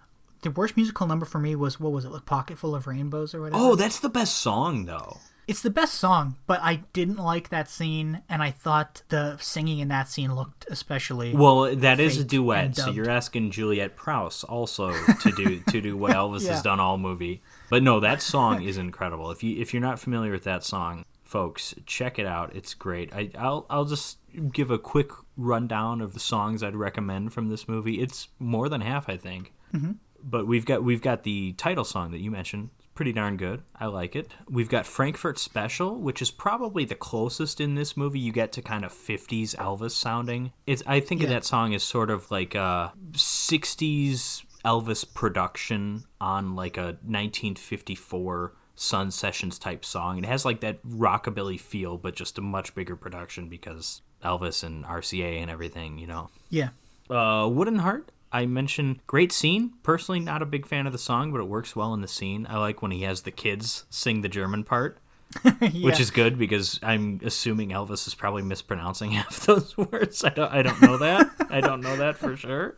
The 0.43 0.51
worst 0.51 0.77
musical 0.77 1.07
number 1.07 1.25
for 1.25 1.39
me 1.39 1.57
was 1.57 1.81
what 1.81 1.93
was 1.93 2.05
it, 2.05 2.11
like 2.11 2.27
Pocket 2.27 2.59
Full 2.59 2.75
of 2.75 2.87
Rainbows 2.87 3.35
or 3.35 3.41
whatever? 3.41 3.63
Oh, 3.63 3.75
that's 3.77 3.99
the 4.01 4.11
best 4.11 4.37
song 4.37 4.85
though. 4.85 5.19
It's 5.47 5.61
the 5.61 5.71
best 5.71 5.95
song, 5.95 6.37
but 6.47 6.61
I 6.63 6.77
didn't 6.95 7.19
like 7.19 7.51
that 7.51 7.69
scene, 7.69 8.23
and 8.31 8.43
I 8.43 8.51
thought 8.51 9.03
the 9.11 9.37
singing 9.39 9.79
in 9.79 9.89
that 9.89 10.09
scene 10.09 10.35
looked 10.35 10.65
especially. 10.71 11.35
Well, 11.35 11.77
that 11.77 12.01
is 12.01 12.19
a 12.19 12.25
duet, 12.25 12.77
so 12.77 12.91
you're 12.91 13.11
asking 13.11 13.51
Juliette 13.51 13.95
Prowse 13.95 14.43
also 14.45 14.93
to 15.21 15.31
do 15.33 15.61
to 15.71 15.81
do 15.83 15.99
what 15.99 16.13
Elvis 16.13 16.45
Yeah. 16.45 16.53
has 16.53 16.63
done 16.63 16.81
all 16.81 16.97
movie. 16.97 17.43
But 17.69 17.83
no, 17.83 18.01
that 18.01 18.23
song 18.35 18.63
is 18.63 18.79
incredible. 18.79 19.31
If 19.31 19.43
you 19.43 19.61
if 19.61 19.75
you're 19.75 19.83
not 19.83 19.99
familiar 20.01 20.33
with 20.33 20.45
that 20.45 20.65
song, 20.65 21.05
folks, 21.25 21.75
check 21.85 22.19
it 22.19 22.27
out. 22.27 22.55
It's 22.57 22.73
great. 22.73 23.13
I, 23.15 23.31
I'll 23.39 23.67
I'll 23.69 23.85
just 23.85 24.17
give 24.53 24.71
a 24.71 24.79
quick 24.79 25.11
rundown 25.37 26.01
of 26.01 26.15
the 26.15 26.21
songs 26.21 26.63
I'd 26.63 26.77
recommend 26.77 27.33
from 27.33 27.49
this 27.49 27.69
movie. 27.69 28.01
It's 28.01 28.29
more 28.39 28.69
than 28.69 28.81
half, 28.81 29.09
I 29.09 29.17
think. 29.17 29.53
Mm-hmm. 29.73 29.93
But 30.23 30.47
we've 30.47 30.65
got 30.65 30.83
we've 30.83 31.03
got 31.03 31.23
the 31.23 31.53
title 31.55 31.85
song 31.85 32.11
that 32.13 32.21
you 32.21 32.31
mentioned. 32.31 32.71
Pretty 32.95 33.13
darn 33.13 33.37
good. 33.37 33.63
I 33.75 33.87
like 33.87 34.15
it. 34.15 34.31
We've 34.49 34.69
got 34.69 34.87
Frankfurt 34.87 35.39
Special, 35.39 35.97
which 35.99 36.23
is 36.23 36.31
probably 36.31 36.85
the 36.85 36.95
closest 36.95 37.61
in 37.61 37.75
this 37.75 37.97
movie 37.97 38.21
you 38.21 38.33
get 38.33 38.53
to 38.53 38.63
kind 38.63 38.85
of 38.85 38.93
50s 38.93 39.57
Elvis 39.57 39.91
sounding. 39.91 40.53
It's 40.67 40.83
I 40.87 41.01
think 41.01 41.23
of 41.23 41.29
that 41.29 41.45
song 41.45 41.75
as 41.75 41.83
sort 41.83 42.11
of 42.11 42.31
like 42.31 42.55
a 42.55 42.93
60s 43.13 44.45
Elvis 44.65 45.13
production 45.13 46.05
on 46.21 46.55
like 46.55 46.77
a 46.77 46.97
1954 47.03 48.55
Sun 48.77 49.11
Sessions 49.11 49.59
type 49.59 49.85
song. 49.85 50.19
It 50.19 50.25
has 50.25 50.45
like 50.45 50.61
that 50.61 50.85
rockabilly 50.85 51.61
feel, 51.61 51.97
but 51.99 52.17
just 52.17 52.39
a 52.39 52.43
much 52.43 52.75
bigger 52.75 52.97
production 52.97 53.49
because 53.49 54.03
Elvis 54.25 54.65
and 54.65 54.85
RCA 54.85 55.41
and 55.41 55.51
everything, 55.51 55.99
you 55.99 56.07
know. 56.07 56.31
yeah. 56.51 56.71
Uh, 57.11 57.47
Wooden 57.49 57.81
Heart. 57.81 58.11
I 58.33 58.47
mentioned 58.47 58.99
great 59.07 59.31
scene. 59.31 59.75
Personally, 59.83 60.19
not 60.21 60.43
a 60.43 60.47
big 60.47 60.67
fan 60.67 60.87
of 60.87 60.93
the 60.93 60.99
song, 60.99 61.31
but 61.31 61.41
it 61.41 61.47
works 61.47 61.77
well 61.77 61.93
in 61.95 62.01
the 62.01 62.09
scene. 62.09 62.47
I 62.51 62.57
like 62.59 62.83
when 62.83 62.91
he 62.91 63.03
has 63.03 63.23
the 63.23 63.31
kids 63.31 63.85
sing 63.91 64.23
the 64.23 64.29
German 64.29 64.65
part, 64.65 64.99
which 65.83 66.01
is 66.01 66.11
good 66.11 66.39
because 66.39 66.81
I'm 66.83 67.21
assuming 67.23 67.69
Elvis 67.71 68.07
is 68.09 68.15
probably 68.15 68.43
mispronouncing 68.43 69.11
half 69.13 69.47
those 69.47 69.77
words. 69.77 70.25
I 70.25 70.31
don't, 70.31 70.51
I 70.53 70.63
don't 70.63 70.81
know 70.83 70.97
that. 70.97 71.31
I 71.51 71.61
don't 71.61 71.81
know 71.83 71.97
that 71.97 72.17
for 72.17 72.37
sure. 72.37 72.77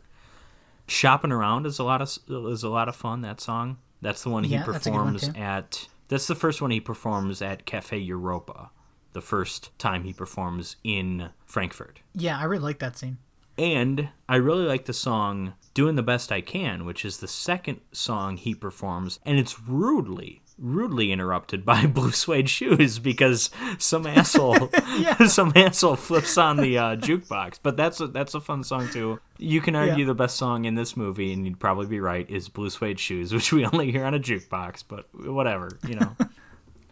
Shopping 0.89 1.33
around 1.33 1.65
is 1.67 1.79
a 1.79 1.85
lot 1.85 2.03
of 2.03 2.09
is 2.29 2.63
a 2.63 2.69
lot 2.69 2.89
of 2.89 2.97
fun. 2.97 3.23
That 3.23 3.41
song. 3.41 3.79
That's 4.03 4.23
the 4.23 4.31
one 4.31 4.45
he 4.45 4.55
Yeah, 4.55 4.65
that's 4.67 4.85
performs 4.85 5.29
too. 5.29 5.41
at. 5.41 5.89
That's 6.09 6.27
the 6.27 6.35
first 6.35 6.61
one 6.61 6.71
he 6.71 6.81
performs 6.81 7.41
at 7.41 7.65
Cafe 7.65 7.97
Europa. 7.99 8.71
The 9.17 9.23
first 9.23 9.71
time 9.79 10.05
he 10.05 10.13
performs 10.13 10.77
in 10.85 11.31
Frankfurt. 11.47 12.01
Yeah, 12.15 12.39
I 12.39 12.45
really 12.45 12.65
like 12.65 12.81
that 12.81 12.99
scene. 12.99 13.17
And 13.57 14.11
I 14.29 14.37
really 14.37 14.67
like 14.67 14.85
the 14.85 14.93
song 14.93 15.55
Doing 15.73 15.95
the 15.95 16.03
Best 16.03 16.31
I 16.31 16.43
Can, 16.43 16.85
which 16.85 17.03
is 17.03 17.17
the 17.17 17.27
second 17.27 17.81
song 17.93 18.37
he 18.37 18.55
performs, 18.55 19.19
and 19.25 19.39
it's 19.39 19.59
rudely, 19.59 20.43
rudely 20.59 21.13
interrupted 21.13 21.65
by 21.65 21.87
Blue 21.97 22.11
Suede 22.13 22.51
Shoes 22.51 22.99
because 22.99 23.49
some 23.79 24.07
asshole 24.19 24.69
some 25.29 25.51
asshole 25.57 25.97
flips 25.97 26.37
on 26.37 26.59
the 26.59 26.77
uh, 26.77 26.97
jukebox. 26.97 27.59
But 27.63 27.79
that's 27.79 27.99
a, 28.03 28.09
that's 28.09 28.35
a 28.35 28.41
fun 28.43 28.65
song 28.65 28.91
too. 28.91 29.19
You 29.39 29.63
can 29.63 29.75
argue 29.75 30.05
Yeah. 30.05 30.09
the 30.09 30.15
best 30.15 30.37
song 30.37 30.67
in 30.67 30.75
this 30.75 30.95
movie, 30.95 31.33
and 31.33 31.47
you'd 31.47 31.59
probably 31.59 31.87
be 31.87 32.01
right, 32.01 32.29
is 32.29 32.51
Blue 32.51 32.69
Suede 32.69 33.01
Shoes, 33.01 33.33
which 33.33 33.51
we 33.51 33.65
only 33.65 33.91
hear 33.91 34.05
on 34.05 34.13
a 34.13 34.21
jukebox, 34.21 34.85
but 34.87 35.09
whatever, 35.15 35.79
you 35.89 35.95
know. 35.95 36.15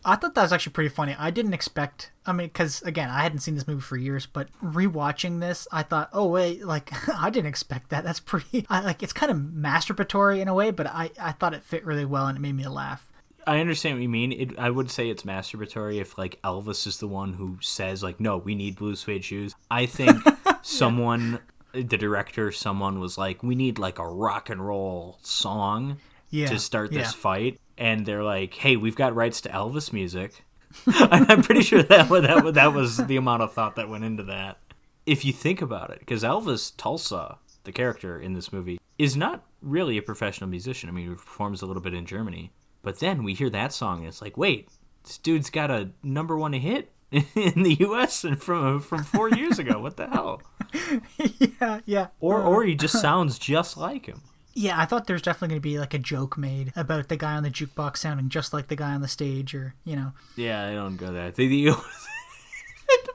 I 0.05 0.17
thought 0.17 0.35
that 0.35 0.43
was 0.43 0.53
actually 0.53 0.73
pretty 0.73 0.91
funny. 0.91 1.17
I 1.19 1.31
didn't 1.31 1.55
expect. 1.55 2.11
I 2.27 2.33
mean, 2.33 2.49
because 2.49 2.83
again, 2.83 3.09
I 3.09 3.23
hadn't 3.23 3.39
seen 3.41 3.55
this 3.55 3.67
movie 3.67 3.81
for 3.81 3.97
years, 3.97 4.27
but 4.27 4.49
rewatching 4.63 5.41
this, 5.41 5.67
I 5.73 5.83
thought, 5.83 6.11
oh 6.13 6.27
wait, 6.27 6.65
like 6.67 6.91
I 7.09 7.31
didn't 7.31 7.47
expect 7.49 7.91
that. 7.91 8.05
That's 8.05 8.21
pretty. 8.21 8.67
I 8.71 8.81
like 8.81 9.03
it's 9.03 9.13
kind 9.13 9.33
of 9.33 9.39
masturbatory 9.39 10.41
in 10.41 10.49
a 10.49 10.55
way, 10.55 10.71
but 10.71 10.87
I 10.87 11.11
I 11.21 11.33
thought 11.33 11.55
it 11.55 11.63
fit 11.63 11.85
really 11.85 12.05
well 12.05 12.27
and 12.27 12.37
it 12.37 12.41
made 12.41 12.55
me 12.55 12.67
laugh. 12.67 13.11
I 13.47 13.59
understand 13.61 13.97
what 13.97 14.03
you 14.03 14.09
mean. 14.09 14.33
It, 14.33 14.59
I 14.59 14.71
would 14.71 14.91
say 14.91 15.11
it's 15.11 15.25
masturbatory 15.25 16.01
if 16.01 16.17
like 16.17 16.41
Elvis 16.43 16.87
is 16.87 16.99
the 16.99 17.09
one 17.09 17.35
who 17.35 17.59
says 17.61 18.03
like, 18.03 18.19
"No, 18.21 18.39
we 18.39 18.55
need 18.55 18.77
blue 18.77 18.97
suede 18.97 19.25
shoes." 19.25 19.55
I 19.71 19.85
think 19.87 20.19
someone, 20.63 21.41
the 21.73 21.83
director, 21.85 22.51
someone 22.53 23.01
was 23.01 23.19
like, 23.19 23.43
"We 23.43 23.55
need 23.55 23.79
like 23.79 23.99
a 23.99 24.09
rock 24.09 24.49
and 24.49 24.67
roll 24.67 25.19
song 25.23 25.99
Yeah, 26.31 26.47
to 26.49 26.59
start 26.59 26.91
this 26.91 27.13
yeah. 27.13 27.21
fight," 27.21 27.61
and 27.79 28.07
they're 28.07 28.25
like, 28.25 28.55
"Hey, 28.55 28.77
we've 28.77 28.97
got 28.97 29.15
rights 29.15 29.41
to 29.43 29.49
Elvis 29.49 29.93
music." 29.93 30.45
I'm 30.87 31.43
pretty 31.43 31.63
sure 31.63 31.83
that 31.83 32.09
that 32.09 32.55
that 32.55 32.75
was 32.75 32.97
the 32.97 33.17
amount 33.17 33.43
of 33.43 33.53
thought 33.53 33.77
that 33.77 33.89
went 33.89 34.05
into 34.05 34.25
that. 34.25 34.59
If 35.07 35.25
you 35.25 35.33
think 35.33 35.63
about 35.63 35.91
it, 35.91 36.01
because 36.01 36.23
Elvis 36.23 36.73
Tulsa, 36.77 37.39
the 37.65 37.73
character 37.73 38.19
in 38.19 38.33
this 38.33 38.53
movie, 38.53 38.81
is 38.99 39.17
not 39.17 39.45
really 39.61 39.99
a 39.99 40.03
professional 40.03 40.49
musician. 40.49 40.89
I 40.89 40.93
mean, 40.93 41.09
he 41.09 41.15
performs 41.15 41.63
a 41.63 41.67
little 41.67 41.83
bit 41.83 41.95
in 41.95 42.07
Germany, 42.07 42.53
but 42.83 43.01
then 43.01 43.23
we 43.23 43.35
hear 43.35 43.51
that 43.51 43.73
song, 43.73 43.99
and 43.99 44.09
it's 44.09 44.23
like, 44.23 44.37
wait, 44.37 44.69
this 45.05 45.19
dude's 45.19 45.51
got 45.51 45.71
a 45.71 45.91
number 46.03 46.37
one 46.37 46.53
hit 46.53 46.91
in 47.11 47.63
the 47.63 47.77
U.S. 47.81 48.25
and 48.25 48.43
from 48.43 48.81
from 48.81 49.05
four 49.05 49.31
years 49.31 49.59
ago. 49.59 49.81
What 49.81 49.97
the 49.97 50.09
hell? 50.09 50.43
yeah, 51.61 51.81
yeah. 51.85 52.07
Or 52.21 52.43
or 52.43 52.65
he 52.65 52.73
uh-huh. 52.73 52.79
just 52.79 53.01
sounds 53.01 53.39
just 53.39 53.77
like 53.77 54.07
him. 54.07 54.23
Yeah, 54.55 54.81
I 54.81 54.85
thought 54.85 55.07
there's 55.07 55.23
definitely 55.23 55.49
going 55.49 55.61
to 55.63 55.69
be 55.69 55.79
like 55.79 55.95
a 55.95 55.99
joke 55.99 56.39
made 56.39 56.73
about 56.77 57.09
the 57.09 57.17
guy 57.17 57.35
on 57.35 57.43
the 57.43 57.51
jukebox 57.51 57.99
sounding 57.99 58.29
just 58.29 58.53
like 58.53 58.69
the 58.69 58.77
guy 58.77 58.95
on 58.95 59.01
the 59.01 59.09
stage, 59.09 59.55
or 59.55 59.75
you 59.85 59.97
know. 59.97 60.13
Yeah, 60.37 60.69
I 60.69 60.75
don't 60.75 60.97
go 60.97 61.13
there. 61.13 61.33
The, 61.33 61.47
the, 61.47 61.77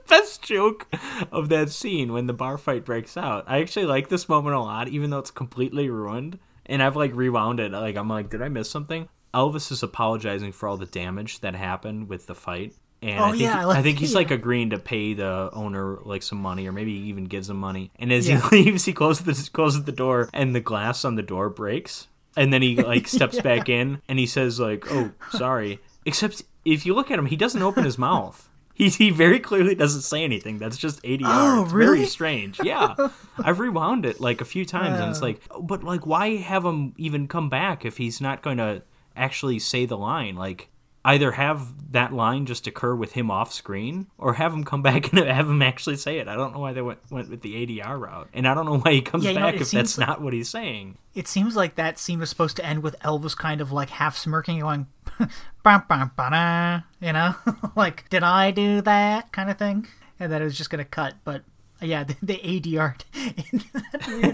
best 0.10 0.41
joke 0.41 0.88
of 1.32 1.49
that 1.49 1.70
scene 1.70 2.11
when 2.11 2.28
the 2.28 2.34
bar 2.34 2.57
fight 2.57 2.84
breaks 2.84 3.16
out. 3.16 3.45
I 3.48 3.61
actually 3.61 3.86
like 3.86 4.10
this 4.10 4.28
moment 4.28 4.56
a 4.56 4.60
lot, 4.60 4.90
even 4.90 5.11
though 5.11 5.20
it's 5.20 5.32
completely 5.32 5.90
ruined. 5.90 6.40
And 6.66 6.84
I've 6.84 6.95
like 6.95 7.16
rewound 7.16 7.60
it. 7.60 7.72
Like 7.72 7.95
I'm 7.95 8.10
like, 8.10 8.30
did 8.30 8.41
I 8.41 8.49
miss 8.49 8.70
something? 8.70 9.07
Elvis 9.34 9.72
is 9.72 9.84
apologizing 9.84 10.52
for 10.52 10.68
all 10.68 10.78
the 10.78 10.86
damage 10.86 11.40
that 11.40 11.56
happened 11.56 12.10
with 12.10 12.26
the 12.26 12.36
fight. 12.36 12.74
And 13.02 13.20
Oh, 13.20 13.26
I 13.26 13.32
think, 13.32 13.42
yeah, 13.44 13.60
I 13.62 13.64
like- 13.66 13.78
I 13.78 13.82
think 13.82 14.00
he's 14.00 14.14
like 14.16 14.30
agreeing 14.32 14.72
to 14.72 14.80
pay 14.80 15.14
the 15.14 15.50
owner 15.54 16.00
like 16.04 16.22
some 16.24 16.40
money, 16.42 16.68
or 16.68 16.72
maybe 16.74 17.00
he 17.00 17.08
even 17.08 17.26
gives 17.26 17.50
him 17.50 17.58
money. 17.58 17.92
And 17.98 18.12
as 18.12 18.28
Yeah. 18.28 18.42
he 18.50 18.64
leaves, 18.66 18.86
he 18.86 18.94
closes 18.94 19.24
the 19.26 19.50
closes 19.52 19.84
the 19.86 19.92
door, 19.92 20.30
and 20.34 20.54
the 20.54 20.60
glass 20.60 21.06
on 21.06 21.16
the 21.16 21.22
door 21.24 21.50
breaks. 21.50 22.08
And 22.36 22.52
then 22.54 22.62
he 22.62 22.76
like 22.76 23.08
steps 23.18 23.42
back 23.42 23.70
in, 23.70 24.02
and 24.10 24.20
he 24.20 24.26
says 24.26 24.60
like, 24.60 24.86
"Oh, 24.92 25.12
sorry." 25.32 25.80
Except 26.06 26.44
if 26.66 26.86
you 26.86 26.94
look 26.94 27.10
at 27.12 27.20
him, 27.20 27.26
he 27.28 27.36
doesn't 27.36 27.62
open 27.62 27.84
his 27.86 27.98
mouth. 27.98 28.50
He, 28.74 28.88
he 28.88 29.10
very 29.10 29.40
clearly 29.42 29.76
doesn't 29.76 30.04
say 30.04 30.24
anything. 30.24 30.58
That's 30.58 30.78
just 30.78 31.04
ADR. 31.04 31.22
Oh, 31.26 31.64
it's 31.64 31.74
really? 31.74 31.98
very 31.98 32.08
strange. 32.08 32.62
Yeah. 32.64 32.96
I've 33.38 33.60
rewound 33.60 34.06
it 34.06 34.22
like 34.22 34.40
a 34.40 34.46
few 34.46 34.64
times 34.66 35.00
and 35.02 35.10
it's 35.10 35.22
uh. 35.22 35.26
like, 35.26 35.42
oh, 35.52 35.62
but 35.62 35.84
like, 35.84 36.06
why 36.06 36.38
have 36.38 36.64
him 36.64 36.94
even 36.98 37.28
come 37.28 37.50
back 37.50 37.84
if 37.84 37.98
he's 37.98 38.22
not 38.22 38.42
going 38.42 38.56
to 38.58 38.82
actually 39.18 39.60
say 39.60 39.86
the 39.86 39.98
line? 39.98 40.36
Like, 40.38 40.70
either 41.14 41.31
have 41.34 41.91
that 41.91 42.14
line 42.14 42.45
just 42.45 42.68
occur 42.68 42.94
with 42.95 43.14
him 43.14 43.31
off 43.31 43.52
screen 43.53 44.07
or 44.18 44.34
have 44.36 44.53
him 44.53 44.64
come 44.64 44.81
back 44.90 45.11
and 45.11 45.26
have 45.27 45.49
him 45.49 45.61
actually 45.61 45.95
say 45.98 46.19
it. 46.19 46.27
I 46.27 46.36
don't 46.36 46.53
know 46.53 46.60
why 46.60 46.73
they 46.73 46.81
went, 46.81 46.99
went 47.10 47.30
with 47.30 47.41
the 47.41 47.53
ADR 47.65 47.99
route. 47.99 48.30
And 48.34 48.48
I 48.48 48.53
don't 48.53 48.65
know 48.65 48.77
why 48.80 48.94
he 48.94 49.02
comes 49.02 49.23
Yeah, 49.23 49.31
you 49.31 49.40
know, 49.40 49.45
back 49.52 49.61
if 49.61 49.72
that's 49.72 49.98
like- 49.98 50.07
not 50.07 50.22
what 50.22 50.34
he's 50.34 50.49
saying. 50.49 50.98
It 51.15 51.27
seems 51.27 51.56
like 51.56 51.76
that 51.76 51.98
scene 51.99 52.19
was 52.19 52.30
supposed 52.30 52.56
to 52.57 52.65
end 52.65 52.84
with 52.84 52.98
Elvis 52.99 53.36
kind 53.36 53.60
of 53.61 53.72
like 53.72 53.90
half 53.90 54.15
smirking, 54.18 54.60
going, 54.60 54.88
"Bum, 55.64 55.84
bum, 55.90 56.11
ba-da," 56.15 56.81
you 57.06 57.11
know, 57.11 57.36
like 57.76 58.07
"Did 58.10 58.23
I 58.23 58.52
do 58.52 58.80
that?" 58.81 59.31
kind 59.34 59.49
of 59.49 59.57
thing, 59.57 59.88
and 60.19 60.31
that 60.31 60.41
it 60.41 60.45
was 60.45 60.57
just 60.57 60.69
gonna 60.69 60.86
cut. 60.86 61.15
But 61.26 61.41
yeah, 61.81 62.03
the, 62.06 62.15
the 62.22 62.38
ADR. 62.38 62.95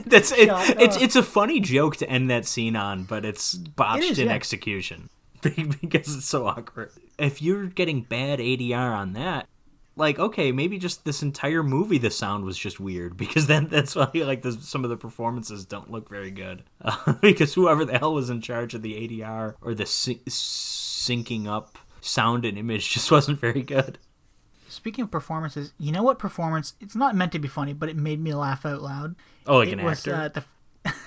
That's 0.06 0.31
it, 0.31 0.49
it's 0.80 0.97
Uh. 0.97 0.99
it's 1.02 1.15
a 1.15 1.23
funny 1.23 1.60
joke 1.60 1.95
to 1.97 2.10
end 2.10 2.30
that 2.30 2.45
scene 2.45 2.76
on, 2.76 3.03
but 3.06 3.26
it's 3.26 3.56
botched 3.56 4.03
It 4.03 4.11
is, 4.11 4.19
in 4.19 4.27
yeah. 4.27 4.34
execution 4.34 5.10
because 5.82 6.16
it's 6.16 6.26
so 6.26 6.48
awkward. 6.48 6.92
If 7.18 7.42
you're 7.42 7.68
getting 7.68 8.02
bad 8.02 8.40
ADR 8.40 8.96
on 8.96 9.14
that, 9.14 9.48
like 9.96 10.20
okay, 10.20 10.52
maybe 10.52 10.78
just 10.78 11.06
this 11.06 11.22
entire 11.22 11.64
movie 11.64 11.98
the 11.98 12.12
sound 12.12 12.46
was 12.46 12.58
just 12.58 12.80
weird 12.80 13.18
because 13.18 13.48
then 13.48 13.68
that's 13.68 13.96
why 13.96 14.10
like 14.14 14.42
the, 14.42 14.52
some 14.52 14.84
of 14.84 14.90
the 14.90 14.98
performances 14.98 15.66
don't 15.66 15.92
look 15.92 16.10
very 16.10 16.32
good 16.32 16.64
uh, 16.82 17.14
because 17.22 17.54
whoever 17.54 17.86
the 17.86 17.98
hell 17.98 18.14
was 18.14 18.30
in 18.30 18.42
charge 18.42 18.74
of 18.74 18.82
the 18.82 18.94
ADR 18.94 19.56
or 19.62 19.74
the 19.74 19.86
sy- 19.86 20.20
syncing 20.28 21.48
up 21.48 21.78
sound 22.02 22.46
and 22.46 22.58
image 22.58 22.90
just 22.92 23.12
wasn't 23.12 23.40
very 23.40 23.64
good. 23.64 23.98
Speaking 24.68 25.04
of 25.04 25.12
performances, 25.12 25.74
you 25.78 25.92
know 25.92 26.04
what 26.04 26.20
performance? 26.20 26.74
It's 26.82 26.96
not 26.96 27.16
meant 27.16 27.32
to 27.32 27.40
be 27.40 27.48
funny, 27.48 27.72
but 27.72 27.88
it 27.88 27.96
made 27.96 28.20
me 28.20 28.34
laugh 28.34 28.66
out 28.66 28.82
loud. 28.82 29.16
Oh, 29.48 29.60
like 29.60 29.70
it 29.70 29.80
an 29.80 29.86
was, 29.86 30.00
actor. 30.00 30.16
Uh, 30.16 30.28
the, 30.28 30.44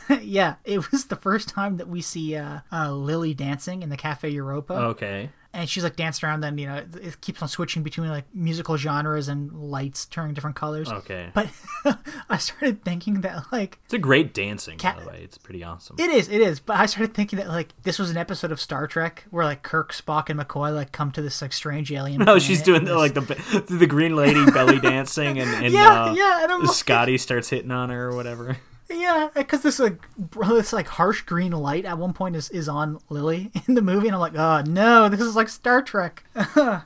yeah, 0.22 0.56
it 0.64 0.90
was 0.90 1.06
the 1.06 1.16
first 1.16 1.48
time 1.48 1.76
that 1.78 1.88
we 1.88 2.00
see 2.00 2.36
uh, 2.36 2.60
uh, 2.72 2.92
Lily 2.92 3.34
dancing 3.34 3.82
in 3.82 3.88
the 3.88 3.96
Cafe 3.96 4.28
Europa. 4.28 4.74
okay. 4.74 5.30
and 5.54 5.68
she's 5.68 5.82
like 5.82 5.96
dancing 5.96 6.28
around. 6.28 6.40
Then 6.42 6.58
you 6.58 6.66
know 6.66 6.84
it, 7.00 7.20
keeps 7.20 7.40
on 7.42 7.48
switching 7.48 7.82
between 7.82 8.08
like 8.10 8.24
musical 8.34 8.76
genres 8.76 9.28
and 9.28 9.52
lights 9.52 10.04
turning 10.06 10.34
different 10.34 10.56
colors. 10.56 10.90
Okay. 10.90 11.30
But 11.34 11.48
I 12.30 12.36
started 12.36 12.84
thinking 12.84 13.22
that 13.22 13.44
like 13.50 13.78
It's 13.86 13.94
a 13.94 13.98
great 13.98 14.34
dancing, 14.34 14.78
Cat- 14.78 14.96
by 14.98 15.02
the 15.04 15.08
way. 15.08 15.20
It's 15.22 15.38
pretty 15.38 15.64
awesome. 15.64 15.96
it 15.98 16.10
is, 16.10 16.28
it 16.28 16.40
is. 16.40 16.60
But 16.60 16.76
I 16.76 16.86
started 16.86 17.14
thinking 17.14 17.38
that 17.38 17.48
like 17.48 17.74
this 17.82 17.98
was 17.98 18.10
an 18.10 18.16
episode 18.18 18.52
of 18.52 18.60
Star 18.60 18.86
Trek 18.86 19.24
where 19.30 19.44
like 19.44 19.62
Kirk, 19.62 19.92
Spock, 19.92 20.28
and 20.28 20.38
McCoy 20.38 20.74
like 20.74 20.92
come 20.92 21.10
to 21.12 21.22
this 21.22 21.40
like 21.42 21.52
strange 21.52 21.90
alien. 21.90 22.22
No, 22.22 22.38
she's 22.46 22.62
doing 22.62 22.84
the, 22.84 22.94
like 22.94 23.14
the 23.14 23.64
the 23.68 23.86
green 23.86 24.14
lady 24.16 24.44
belly 24.50 24.78
dancing, 24.80 25.38
and, 25.38 25.64
and 25.64 25.72
Yeah, 25.74 26.04
uh, 26.04 26.14
yeah, 26.14 26.42
and 26.44 26.52
I'm 26.52 26.62
like- 26.64 26.76
Scotty 26.76 27.16
starts 27.18 27.48
hitting 27.48 27.70
on 27.70 27.88
her 27.90 28.08
or 28.10 28.14
whatever. 28.16 28.58
Yeah, 28.90 29.28
because 29.34 29.62
this 29.62 29.78
like 29.78 30.06
this 30.36 30.72
like 30.72 30.88
harsh 30.88 31.22
green 31.22 31.52
light 31.52 31.84
at 31.84 31.98
one 31.98 32.12
point 32.12 32.36
is 32.36 32.50
is 32.50 32.68
on 32.68 32.98
Lily 33.08 33.50
in 33.68 33.74
the 33.74 33.82
movie, 33.82 34.08
and 34.08 34.14
I'm 34.14 34.20
like, 34.20 34.36
oh 34.36 34.62
no, 34.62 35.08
this 35.08 35.20
is 35.20 35.36
like 35.36 35.48
Star 35.48 35.82
Trek. 35.82 36.24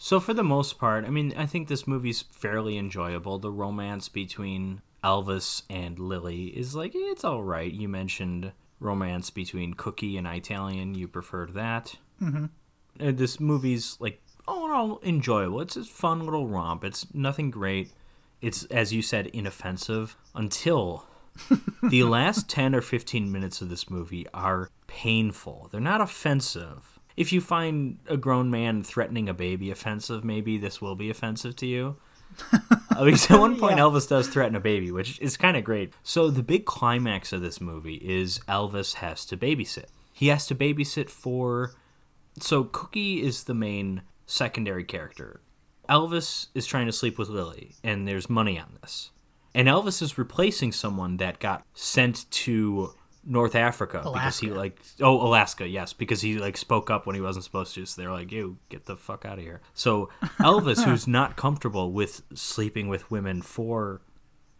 So 0.00 0.20
for 0.20 0.32
the 0.32 0.44
most 0.44 0.78
part, 0.78 1.04
I 1.04 1.10
mean, 1.10 1.34
I 1.36 1.44
think 1.44 1.66
this 1.66 1.88
movie's 1.88 2.22
fairly 2.22 2.78
enjoyable. 2.78 3.40
The 3.40 3.50
romance 3.50 4.08
between 4.08 4.80
Elvis 5.02 5.62
and 5.68 5.98
Lily 5.98 6.46
is 6.56 6.76
like 6.76 6.92
it's 6.94 7.24
all 7.24 7.42
right. 7.42 7.70
You 7.70 7.88
mentioned 7.88 8.52
romance 8.78 9.30
between 9.30 9.74
Cookie 9.74 10.16
and 10.16 10.26
Italian. 10.26 10.94
You 10.94 11.08
preferred 11.08 11.54
that. 11.54 11.96
Mm-hmm. 12.22 13.16
this 13.16 13.38
movie's 13.38 13.96
like 14.00 14.22
all 14.46 14.66
in 14.66 14.70
all 14.70 15.00
enjoyable. 15.02 15.60
It's 15.60 15.76
a 15.76 15.84
fun 15.84 16.24
little 16.24 16.46
romp. 16.46 16.84
It's 16.84 17.12
nothing 17.12 17.50
great. 17.50 17.90
It's 18.40 18.64
as 18.66 18.92
you 18.92 19.02
said, 19.02 19.26
inoffensive 19.26 20.16
until 20.32 21.07
the 21.82 22.04
last 22.04 22.48
10 22.48 22.74
or 22.74 22.80
15 22.80 23.30
minutes 23.30 23.60
of 23.60 23.68
this 23.68 23.88
movie 23.90 24.26
are 24.32 24.70
painful. 24.86 25.68
They're 25.70 25.80
not 25.80 26.00
offensive. 26.00 26.98
If 27.16 27.32
you 27.32 27.40
find 27.40 27.98
a 28.06 28.16
grown 28.16 28.50
man 28.50 28.82
threatening 28.82 29.28
a 29.28 29.34
baby 29.34 29.70
offensive, 29.70 30.24
maybe 30.24 30.56
this 30.58 30.80
will 30.80 30.94
be 30.94 31.10
offensive 31.10 31.56
to 31.56 31.66
you. 31.66 31.96
At 32.90 33.02
least 33.02 33.30
at 33.30 33.40
one 33.40 33.58
point, 33.58 33.76
Yeah. 33.78 33.84
Elvis 33.84 34.08
does 34.08 34.28
threaten 34.28 34.54
a 34.54 34.60
baby, 34.60 34.90
which 34.90 35.18
is 35.20 35.36
kind 35.36 35.56
of 35.56 35.64
great. 35.64 35.92
So, 36.02 36.30
the 36.30 36.42
big 36.42 36.64
climax 36.66 37.32
of 37.32 37.40
this 37.40 37.60
movie 37.60 37.96
is 37.96 38.38
Elvis 38.48 38.94
has 38.94 39.24
to 39.26 39.36
babysit. 39.36 39.86
He 40.12 40.28
has 40.28 40.46
to 40.48 40.54
babysit 40.54 41.08
for. 41.10 41.72
So, 42.38 42.64
Cookie 42.64 43.22
is 43.22 43.44
the 43.44 43.54
main 43.54 44.02
secondary 44.26 44.84
character. 44.84 45.40
Elvis 45.88 46.48
is 46.54 46.66
trying 46.66 46.86
to 46.86 46.92
sleep 46.92 47.18
with 47.18 47.28
Lily, 47.28 47.74
and 47.82 48.06
there's 48.06 48.28
money 48.28 48.58
on 48.58 48.76
this. 48.82 49.10
And 49.54 49.68
Elvis 49.68 50.02
is 50.02 50.18
replacing 50.18 50.72
someone 50.72 51.16
that 51.18 51.38
got 51.38 51.64
sent 51.74 52.30
to 52.30 52.94
North 53.24 53.54
Africa 53.54 54.00
because 54.04 54.38
he 54.38 54.50
like 54.50 54.80
oh 55.00 55.26
Alaska 55.26 55.66
yes 55.68 55.92
because 55.92 56.22
he 56.22 56.38
like 56.38 56.56
spoke 56.56 56.90
up 56.90 57.06
when 57.06 57.14
he 57.14 57.20
wasn't 57.20 57.44
supposed 57.44 57.74
to. 57.74 57.84
So 57.84 58.00
they're 58.00 58.12
like 58.12 58.32
you 58.32 58.58
get 58.68 58.86
the 58.86 58.96
fuck 58.96 59.24
out 59.24 59.38
of 59.38 59.44
here. 59.44 59.60
So 59.74 60.08
Elvis 60.38 60.84
who's 60.84 61.06
not 61.06 61.36
comfortable 61.36 61.92
with 61.92 62.22
sleeping 62.34 62.88
with 62.88 63.10
women 63.10 63.42
for 63.42 64.00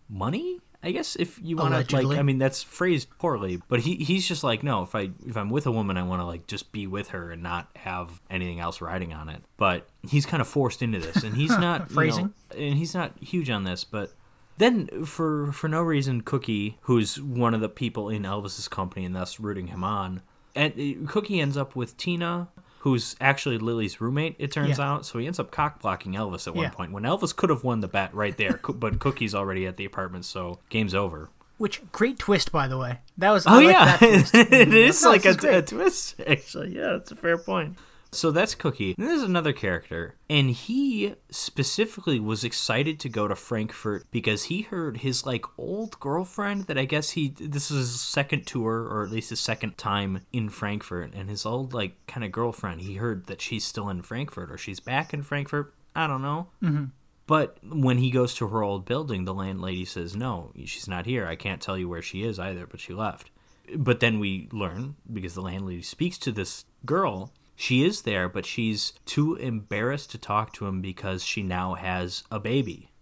money 0.09 0.59
I 0.83 0.93
guess 0.93 1.17
if 1.17 1.41
you 1.43 1.57
want 1.57 1.89
to 1.89 1.97
like 1.97 2.19
I 2.19 2.23
mean 2.23 2.39
that's 2.39 2.63
phrased 2.63 3.09
poorly 3.19 3.61
but 3.69 3.81
he 3.81 3.97
he's 3.97 4.29
just 4.29 4.45
like 4.45 4.63
no 4.63 4.83
if 4.83 4.95
I 4.95 5.11
if 5.27 5.37
I'm 5.37 5.51
with 5.51 5.67
a 5.67 5.73
woman 5.73 5.97
I 5.97 6.05
want 6.05 6.23
to 6.23 6.27
like 6.27 6.47
just 6.47 6.71
be 6.71 6.87
with 6.87 7.09
her 7.09 7.33
and 7.33 7.43
not 7.43 7.69
have 7.77 8.21
anything 8.31 8.61
else 8.61 8.81
riding 8.81 9.13
on 9.13 9.29
it. 9.29 9.43
But 9.57 9.89
he's 10.09 10.25
kind 10.25 10.41
of 10.41 10.47
forced 10.47 10.81
into 10.81 11.01
this 11.01 11.25
and 11.25 11.37
he's 11.37 11.51
not 11.59 11.81
you 11.81 11.87
know, 11.89 11.95
Phrasing. 11.95 12.35
and 12.57 12.75
he's 12.75 12.95
not 12.95 13.13
huge 13.21 13.51
on 13.51 13.65
this, 13.65 13.83
but 13.83 14.13
then 14.59 15.05
for 15.05 15.53
for 15.53 15.69
no 15.69 15.83
reason, 15.83 16.21
Cookie, 16.21 16.79
who's 16.83 17.21
one 17.21 17.55
of 17.55 17.61
the 17.61 17.69
people 17.69 18.09
in 18.09 18.23
Elvis's 18.23 18.69
company 18.69 19.05
and 19.05 19.15
thus 19.17 19.41
rooting 19.41 19.69
him 19.69 19.83
on, 19.85 20.23
and 20.55 20.73
uh, 20.79 21.11
Cookie 21.11 21.41
ends 21.41 21.57
up 21.57 21.75
with 21.77 21.97
Tina, 21.97 22.49
who's 22.81 23.17
actually 23.21 23.59
Lily's 23.59 24.01
roommate. 24.01 24.37
It 24.39 24.53
turns 24.53 24.79
Yeah. 24.79 24.91
out, 24.93 25.07
so 25.07 25.19
he 25.19 25.27
ends 25.27 25.39
up 25.41 25.51
cock 25.51 25.81
blocking 25.81 26.13
Elvis 26.13 26.47
at 26.47 26.55
one 26.55 26.65
Yeah. 26.65 26.71
point 26.71 26.93
when 26.93 27.03
Elvis 27.05 27.35
could 27.35 27.51
have 27.51 27.65
won 27.65 27.81
the 27.81 27.89
bet 27.89 28.15
right 28.15 28.37
there, 28.37 28.61
but 28.75 28.99
Cookie's 28.99 29.35
already 29.35 29.67
at 29.67 29.77
the 29.77 29.85
apartment, 29.85 30.25
so 30.25 30.59
game's 30.69 30.95
over. 30.95 31.31
Which 31.57 31.83
great 31.91 32.21
twist, 32.21 32.53
by 32.53 32.69
the 32.69 32.79
way. 32.79 33.01
That 33.17 33.33
was 33.33 33.45
Oh 33.45 33.59
I 33.59 33.63
yeah, 33.63 33.85
that 33.97 33.99
twist. 33.99 34.35
it 34.35 34.73
is 34.73 35.03
No, 35.03 35.11
like 35.11 35.25
a, 35.25 35.59
a 35.59 35.63
twist. 35.63 36.15
Actually, 36.27 36.77
yeah, 36.77 36.93
that's 36.93 37.11
a 37.11 37.17
fair 37.17 37.37
point. 37.37 37.77
So 38.11 38.31
that's 38.31 38.55
Cookie. 38.55 38.95
And 38.97 39.07
there's 39.07 39.23
another 39.23 39.53
character, 39.53 40.15
and 40.31 40.51
he 40.51 41.15
specifically 41.31 42.19
was 42.19 42.43
excited 42.43 42.99
to 43.01 43.09
go 43.09 43.29
to 43.29 43.37
Frankfurt 43.37 44.07
because 44.11 44.45
he 44.45 44.63
heard 44.63 44.99
his 44.99 45.27
like 45.27 45.45
old 45.59 46.01
girlfriend 46.01 46.65
that 46.65 46.79
I 46.79 46.87
guess 46.87 47.11
he 47.11 47.29
this 47.29 47.71
is 47.71 47.79
his 47.79 48.01
second 48.01 48.47
tour 48.47 48.83
or 48.83 49.05
at 49.05 49.11
least 49.11 49.31
his 49.31 49.41
second 49.41 49.77
time 49.77 50.23
in 50.33 50.49
Frankfurt, 50.49 51.13
and 51.15 51.29
his 51.29 51.45
old 51.45 51.75
like 51.75 52.07
kind 52.07 52.25
of 52.25 52.33
girlfriend. 52.33 52.81
He 52.81 52.95
heard 52.95 53.27
that 53.27 53.43
she's 53.43 53.65
still 53.65 53.89
in 53.91 54.03
Frankfurt 54.03 54.51
or 54.51 54.57
she's 54.57 54.81
back 54.81 55.13
in 55.13 55.23
Frankfurt. 55.23 55.75
I 55.95 56.07
don't 56.07 56.23
know. 56.23 56.49
Mm-hmm. 56.63 56.85
But 57.29 57.59
when 57.63 57.99
he 57.99 58.11
goes 58.11 58.35
to 58.37 58.49
her 58.49 58.63
old 58.63 58.87
building, 58.87 59.27
the 59.27 59.35
landlady 59.35 59.85
says, 59.85 60.17
No, 60.17 60.51
she's 60.65 60.89
not 60.89 61.05
here. 61.05 61.27
I 61.27 61.37
can't 61.37 61.61
tell 61.61 61.77
you 61.77 61.87
where 61.87 62.01
she 62.01 62.25
is 62.25 62.39
either, 62.39 62.67
but 62.67 62.81
she 62.81 62.95
left. 62.95 63.31
But 63.77 64.01
then 64.01 64.19
we 64.19 64.49
learn, 64.51 64.97
because 65.13 65.35
the 65.35 65.43
landlady 65.43 65.83
speaks 65.83 66.17
to 66.19 66.33
this 66.33 66.65
girl, 66.87 67.31
she 67.61 67.85
is 67.85 68.03
there, 68.03 68.29
but 68.29 68.47
she's 68.47 68.93
too 69.05 69.35
embarrassed 69.35 70.13
to 70.13 70.19
talk 70.19 70.53
to 70.53 70.67
him 70.67 70.81
because 70.81 71.25
she 71.25 71.43
now 71.43 71.75
has 71.75 72.23
a 72.31 72.39
baby. 72.39 72.93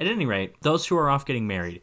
At 0.00 0.08
any 0.08 0.26
rate, 0.26 0.54
those 0.62 0.86
who 0.88 0.96
are 0.96 1.08
off 1.08 1.24
getting 1.24 1.46
married. 1.46 1.80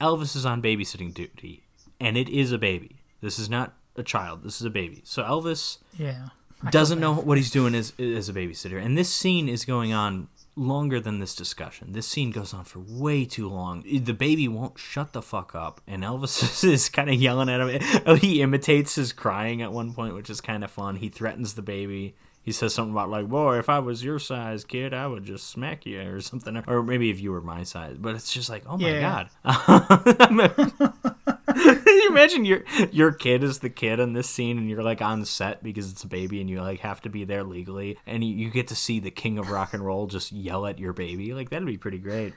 Elvis 0.00 0.34
is 0.34 0.46
on 0.46 0.62
babysitting 0.62 1.12
duty, 1.12 1.62
and 2.00 2.16
it 2.16 2.30
is 2.30 2.52
a 2.52 2.58
baby. 2.58 3.02
This 3.20 3.38
is 3.38 3.50
not 3.50 3.74
a 3.96 4.02
child, 4.02 4.44
this 4.44 4.62
is 4.62 4.66
a 4.66 4.70
baby. 4.70 5.02
So 5.04 5.22
Elvis 5.24 5.76
Yeah. 5.98 6.28
Doesn't 6.70 7.00
know 7.00 7.12
what 7.14 7.36
he's 7.36 7.50
doing 7.50 7.74
as 7.74 7.92
as 7.98 8.30
a 8.30 8.32
babysitter. 8.32 8.82
And 8.82 8.96
this 8.96 9.12
scene 9.12 9.46
is 9.46 9.66
going 9.66 9.92
on 9.92 10.28
longer 10.54 11.00
than 11.00 11.18
this 11.18 11.34
discussion. 11.34 11.92
This 11.92 12.06
scene 12.06 12.30
goes 12.30 12.52
on 12.52 12.64
for 12.64 12.78
way 12.80 13.24
too 13.24 13.48
long. 13.48 13.82
The 13.82 14.12
baby 14.12 14.48
won't 14.48 14.78
shut 14.78 15.12
the 15.12 15.22
fuck 15.22 15.54
up, 15.54 15.80
and 15.86 16.02
Elvis 16.02 16.62
is 16.68 16.88
kind 16.88 17.08
of 17.08 17.16
yelling 17.16 17.48
at 17.48 17.60
him. 17.60 18.02
Oh, 18.06 18.14
he 18.14 18.42
imitates 18.42 18.94
his 18.96 19.12
crying 19.12 19.62
at 19.62 19.72
one 19.72 19.94
point, 19.94 20.14
which 20.14 20.28
is 20.30 20.40
kind 20.40 20.62
of 20.62 20.70
fun. 20.70 20.96
He 20.96 21.08
threatens 21.08 21.54
the 21.54 21.62
baby. 21.62 22.14
He 22.44 22.50
says 22.50 22.74
something 22.74 22.92
about 22.92 23.08
like, 23.08 23.28
"Boy, 23.28 23.58
if 23.58 23.68
I 23.68 23.78
was 23.78 24.02
your 24.02 24.18
size, 24.18 24.64
kid, 24.64 24.92
I 24.92 25.06
would 25.06 25.24
just 25.24 25.48
smack 25.48 25.86
you," 25.86 26.00
or 26.00 26.20
something. 26.20 26.62
Or 26.66 26.82
maybe 26.82 27.08
if 27.08 27.20
you 27.20 27.30
were 27.30 27.40
my 27.40 27.62
size. 27.62 27.96
But 27.98 28.16
it's 28.16 28.32
just 28.32 28.50
like, 28.50 28.64
oh 28.66 28.76
my 28.76 28.90
Yeah. 28.90 29.28
god. 29.44 30.92
Can 31.52 31.82
you 31.86 32.08
imagine 32.10 32.44
your 32.44 32.64
your 32.90 33.12
kid 33.12 33.42
is 33.44 33.60
the 33.60 33.70
kid 33.70 34.00
in 34.00 34.12
this 34.12 34.28
scene 34.28 34.58
and 34.58 34.68
you're 34.68 34.82
like 34.82 35.02
on 35.02 35.24
set 35.24 35.62
because 35.62 35.90
it's 35.90 36.04
a 36.04 36.08
baby 36.08 36.40
and 36.40 36.48
you 36.50 36.60
like 36.60 36.80
have 36.80 37.00
to 37.02 37.08
be 37.10 37.24
there 37.24 37.44
legally 37.44 37.98
and 38.06 38.24
you, 38.24 38.34
you 38.34 38.50
get 38.50 38.68
to 38.68 38.74
see 38.74 39.00
the 39.00 39.10
king 39.10 39.38
of 39.38 39.50
rock 39.50 39.72
and 39.74 39.84
roll 39.84 40.06
just 40.06 40.32
yell 40.32 40.66
at 40.66 40.78
your 40.78 40.92
baby 40.92 41.32
like 41.34 41.50
that'd 41.50 41.66
be 41.66 41.78
pretty 41.78 41.98
great 41.98 42.34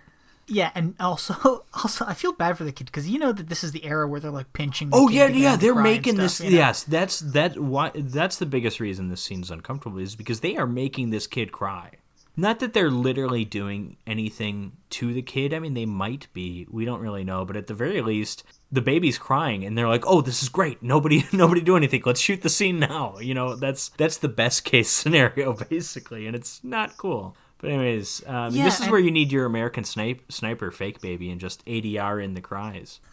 Yeah, 0.47 0.69
and 0.75 0.93
also, 0.99 1.65
also, 1.73 2.05
I 2.05 2.13
feel 2.13 2.31
bad 2.31 2.55
for 2.55 2.65
the 2.65 2.71
kid 2.71 2.85
because 2.85 3.09
you 3.09 3.17
know 3.17 3.31
that 3.31 3.49
this 3.49 3.63
is 3.63 3.71
the 3.71 3.83
era 3.83 4.07
where 4.07 4.19
they're 4.19 4.29
like 4.29 4.53
pinching. 4.53 4.91
The 4.91 4.97
oh 4.97 5.09
yeah 5.09 5.25
yeah 5.27 5.55
they're 5.55 5.73
making 5.73 6.15
stuff, 6.15 6.23
this 6.23 6.41
you 6.41 6.51
know? 6.51 6.57
yes 6.57 6.83
that's 6.83 7.19
that 7.21 7.57
why 7.59 7.91
that's 7.95 8.37
the 8.37 8.45
biggest 8.45 8.79
reason 8.79 9.09
this 9.09 9.21
scene's 9.23 9.49
uncomfortable 9.49 9.97
is 9.97 10.15
because 10.15 10.41
they 10.41 10.55
are 10.55 10.67
making 10.67 11.09
this 11.09 11.25
kid 11.25 11.51
cry 11.51 11.91
not 12.37 12.59
that 12.59 12.73
they're 12.73 12.91
literally 12.91 13.45
doing 13.45 13.97
anything 14.05 14.73
to 14.89 15.13
the 15.13 15.21
kid 15.21 15.53
i 15.53 15.59
mean 15.59 15.73
they 15.73 15.85
might 15.85 16.27
be 16.33 16.67
we 16.69 16.85
don't 16.85 16.99
really 17.01 17.23
know 17.23 17.45
but 17.45 17.55
at 17.55 17.67
the 17.67 17.73
very 17.73 18.01
least 18.01 18.43
the 18.75 18.81
baby's 18.81 19.17
crying 19.17 19.63
and 19.65 19.77
they're 19.77 19.87
like 19.87 20.05
oh 20.05 20.21
this 20.21 20.43
is 20.43 20.49
great. 20.49 20.83
Nobody 20.83 21.25
nobody 21.33 21.61
do 21.61 21.75
anything. 21.77 22.03
Let's 22.05 22.19
shoot 22.21 22.41
the 22.43 22.49
scene 22.49 22.79
now. 22.79 23.17
You 23.19 23.33
know 23.33 23.55
that's 23.55 23.89
that's 23.97 24.17
the 24.17 24.29
best 24.29 24.63
case 24.65 24.89
scenario 25.01 25.53
basically 25.53 26.27
and 26.27 26.35
it's 26.35 26.63
not 26.63 26.97
cool. 26.97 27.35
But 27.57 27.71
anyways 27.71 28.21
um, 28.27 28.53
Yeah, 28.53 28.65
this 28.65 28.75
is 28.75 28.81
and- 28.81 28.91
where 28.91 28.99
you 29.01 29.11
need 29.11 29.31
your 29.31 29.45
american 29.45 29.83
snipe, 29.83 30.31
sniper 30.31 30.69
fake 30.71 31.01
baby 31.01 31.31
and 31.31 31.41
just 31.41 31.65
adr 31.65 32.23
in 32.23 32.33
the 32.35 32.41
cries. 32.41 32.99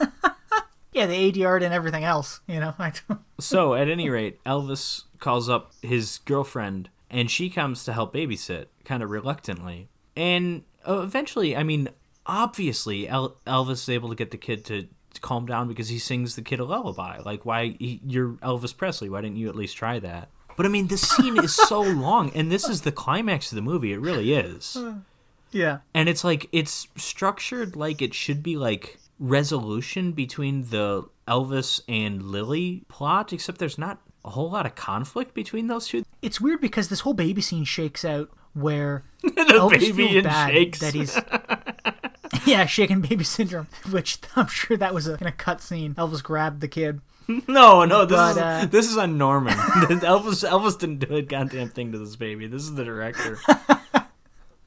Yeah, 0.94 1.06
the 1.06 1.32
ADR 1.32 1.62
and 1.64 1.72
everything 1.72 2.04
else. 2.04 2.40
You 2.46 2.60
know, 2.60 2.74
I 2.78 2.92
don't- 3.08 3.20
So, 3.40 3.72
at 3.72 3.88
any 3.88 4.10
rate, 4.10 4.38
Elvis 4.44 5.04
calls 5.20 5.48
up 5.48 5.72
his 5.80 6.18
girlfriend 6.26 6.90
and 7.08 7.30
she 7.30 7.48
comes 7.48 7.84
to 7.84 7.94
help 7.94 8.12
babysit, 8.12 8.66
kind 8.84 9.02
of 9.02 9.08
reluctantly. 9.08 9.88
And 10.14 10.64
uh, 10.86 11.00
eventually, 11.00 11.56
I 11.56 11.62
mean, 11.62 11.88
obviously, 12.26 13.08
El- 13.08 13.36
Elvis 13.46 13.70
is 13.72 13.88
able 13.88 14.10
to 14.10 14.14
get 14.14 14.32
the 14.32 14.36
kid 14.36 14.66
to 14.66 14.86
calm 15.20 15.46
down 15.46 15.68
because 15.68 15.88
he 15.88 15.98
sings 15.98 16.36
the 16.36 16.42
kid 16.42 16.60
a 16.60 16.64
lullaby. 16.64 17.18
Like, 17.18 17.44
why? 17.44 17.76
He, 17.78 18.00
you're 18.06 18.32
Elvis 18.34 18.76
Presley. 18.76 19.08
Why 19.08 19.20
didn't 19.20 19.36
you 19.36 19.48
at 19.48 19.56
least 19.56 19.76
try 19.76 19.98
that? 19.98 20.28
But 20.56 20.66
I 20.66 20.68
mean, 20.68 20.88
this 20.88 21.02
scene 21.02 21.38
is 21.38 21.54
so 21.54 21.80
long, 21.82 22.30
and 22.34 22.50
this 22.50 22.68
is 22.68 22.82
the 22.82 22.92
climax 22.92 23.50
of 23.52 23.56
the 23.56 23.62
movie. 23.62 23.92
It 23.92 24.00
really 24.00 24.32
is. 24.34 24.76
Uh, 24.76 24.94
yeah. 25.50 25.78
And 25.94 26.08
it's 26.08 26.24
like, 26.24 26.48
it's 26.52 26.88
structured 26.96 27.76
like 27.76 28.00
it 28.02 28.14
should 28.14 28.42
be 28.42 28.56
like 28.56 28.98
resolution 29.18 30.12
between 30.12 30.64
the 30.70 31.08
Elvis 31.28 31.80
and 31.88 32.22
Lily 32.22 32.84
plot, 32.88 33.32
except 33.32 33.58
there's 33.58 33.78
not 33.78 34.00
a 34.24 34.30
whole 34.30 34.50
lot 34.50 34.66
of 34.66 34.74
conflict 34.74 35.34
between 35.34 35.66
those 35.66 35.88
two. 35.88 36.04
It's 36.20 36.40
weird 36.40 36.60
because 36.60 36.88
this 36.88 37.00
whole 37.00 37.14
baby 37.14 37.40
scene 37.40 37.64
shakes 37.64 38.04
out 38.04 38.30
where 38.54 39.04
the 39.22 39.30
Elvis 39.30 39.70
baby 39.80 39.92
feels 39.92 40.24
bad 40.24 40.50
shakes. 40.52 40.78
that 40.80 40.94
he's 40.94 41.14
yeah 42.52 42.66
shaking 42.66 43.00
baby 43.00 43.24
syndrome, 43.36 43.68
which 43.90 44.18
I'm 44.36 44.46
sure 44.46 44.76
that 44.76 44.94
was 44.94 45.08
a, 45.08 45.14
in 45.20 45.26
a 45.26 45.32
cut 45.32 45.60
scene. 45.60 45.94
Elvis 45.94 46.22
grabbed 46.22 46.60
the 46.60 46.68
kid. 46.68 47.00
no, 47.48 47.84
no, 47.84 48.04
this 48.04 48.16
But, 48.16 48.30
is 48.32 48.38
uh, 48.38 48.66
this 48.70 48.90
is 48.90 48.96
on 48.96 49.16
Norman. 49.18 49.54
Elvis 49.54 50.48
Elvis 50.48 50.78
didn't 50.78 50.98
do 50.98 51.14
a 51.14 51.22
goddamn 51.22 51.68
thing 51.68 51.92
to 51.92 51.98
this 51.98 52.16
baby. 52.16 52.46
This 52.46 52.62
is 52.62 52.74
the 52.74 52.84
director. 52.84 53.38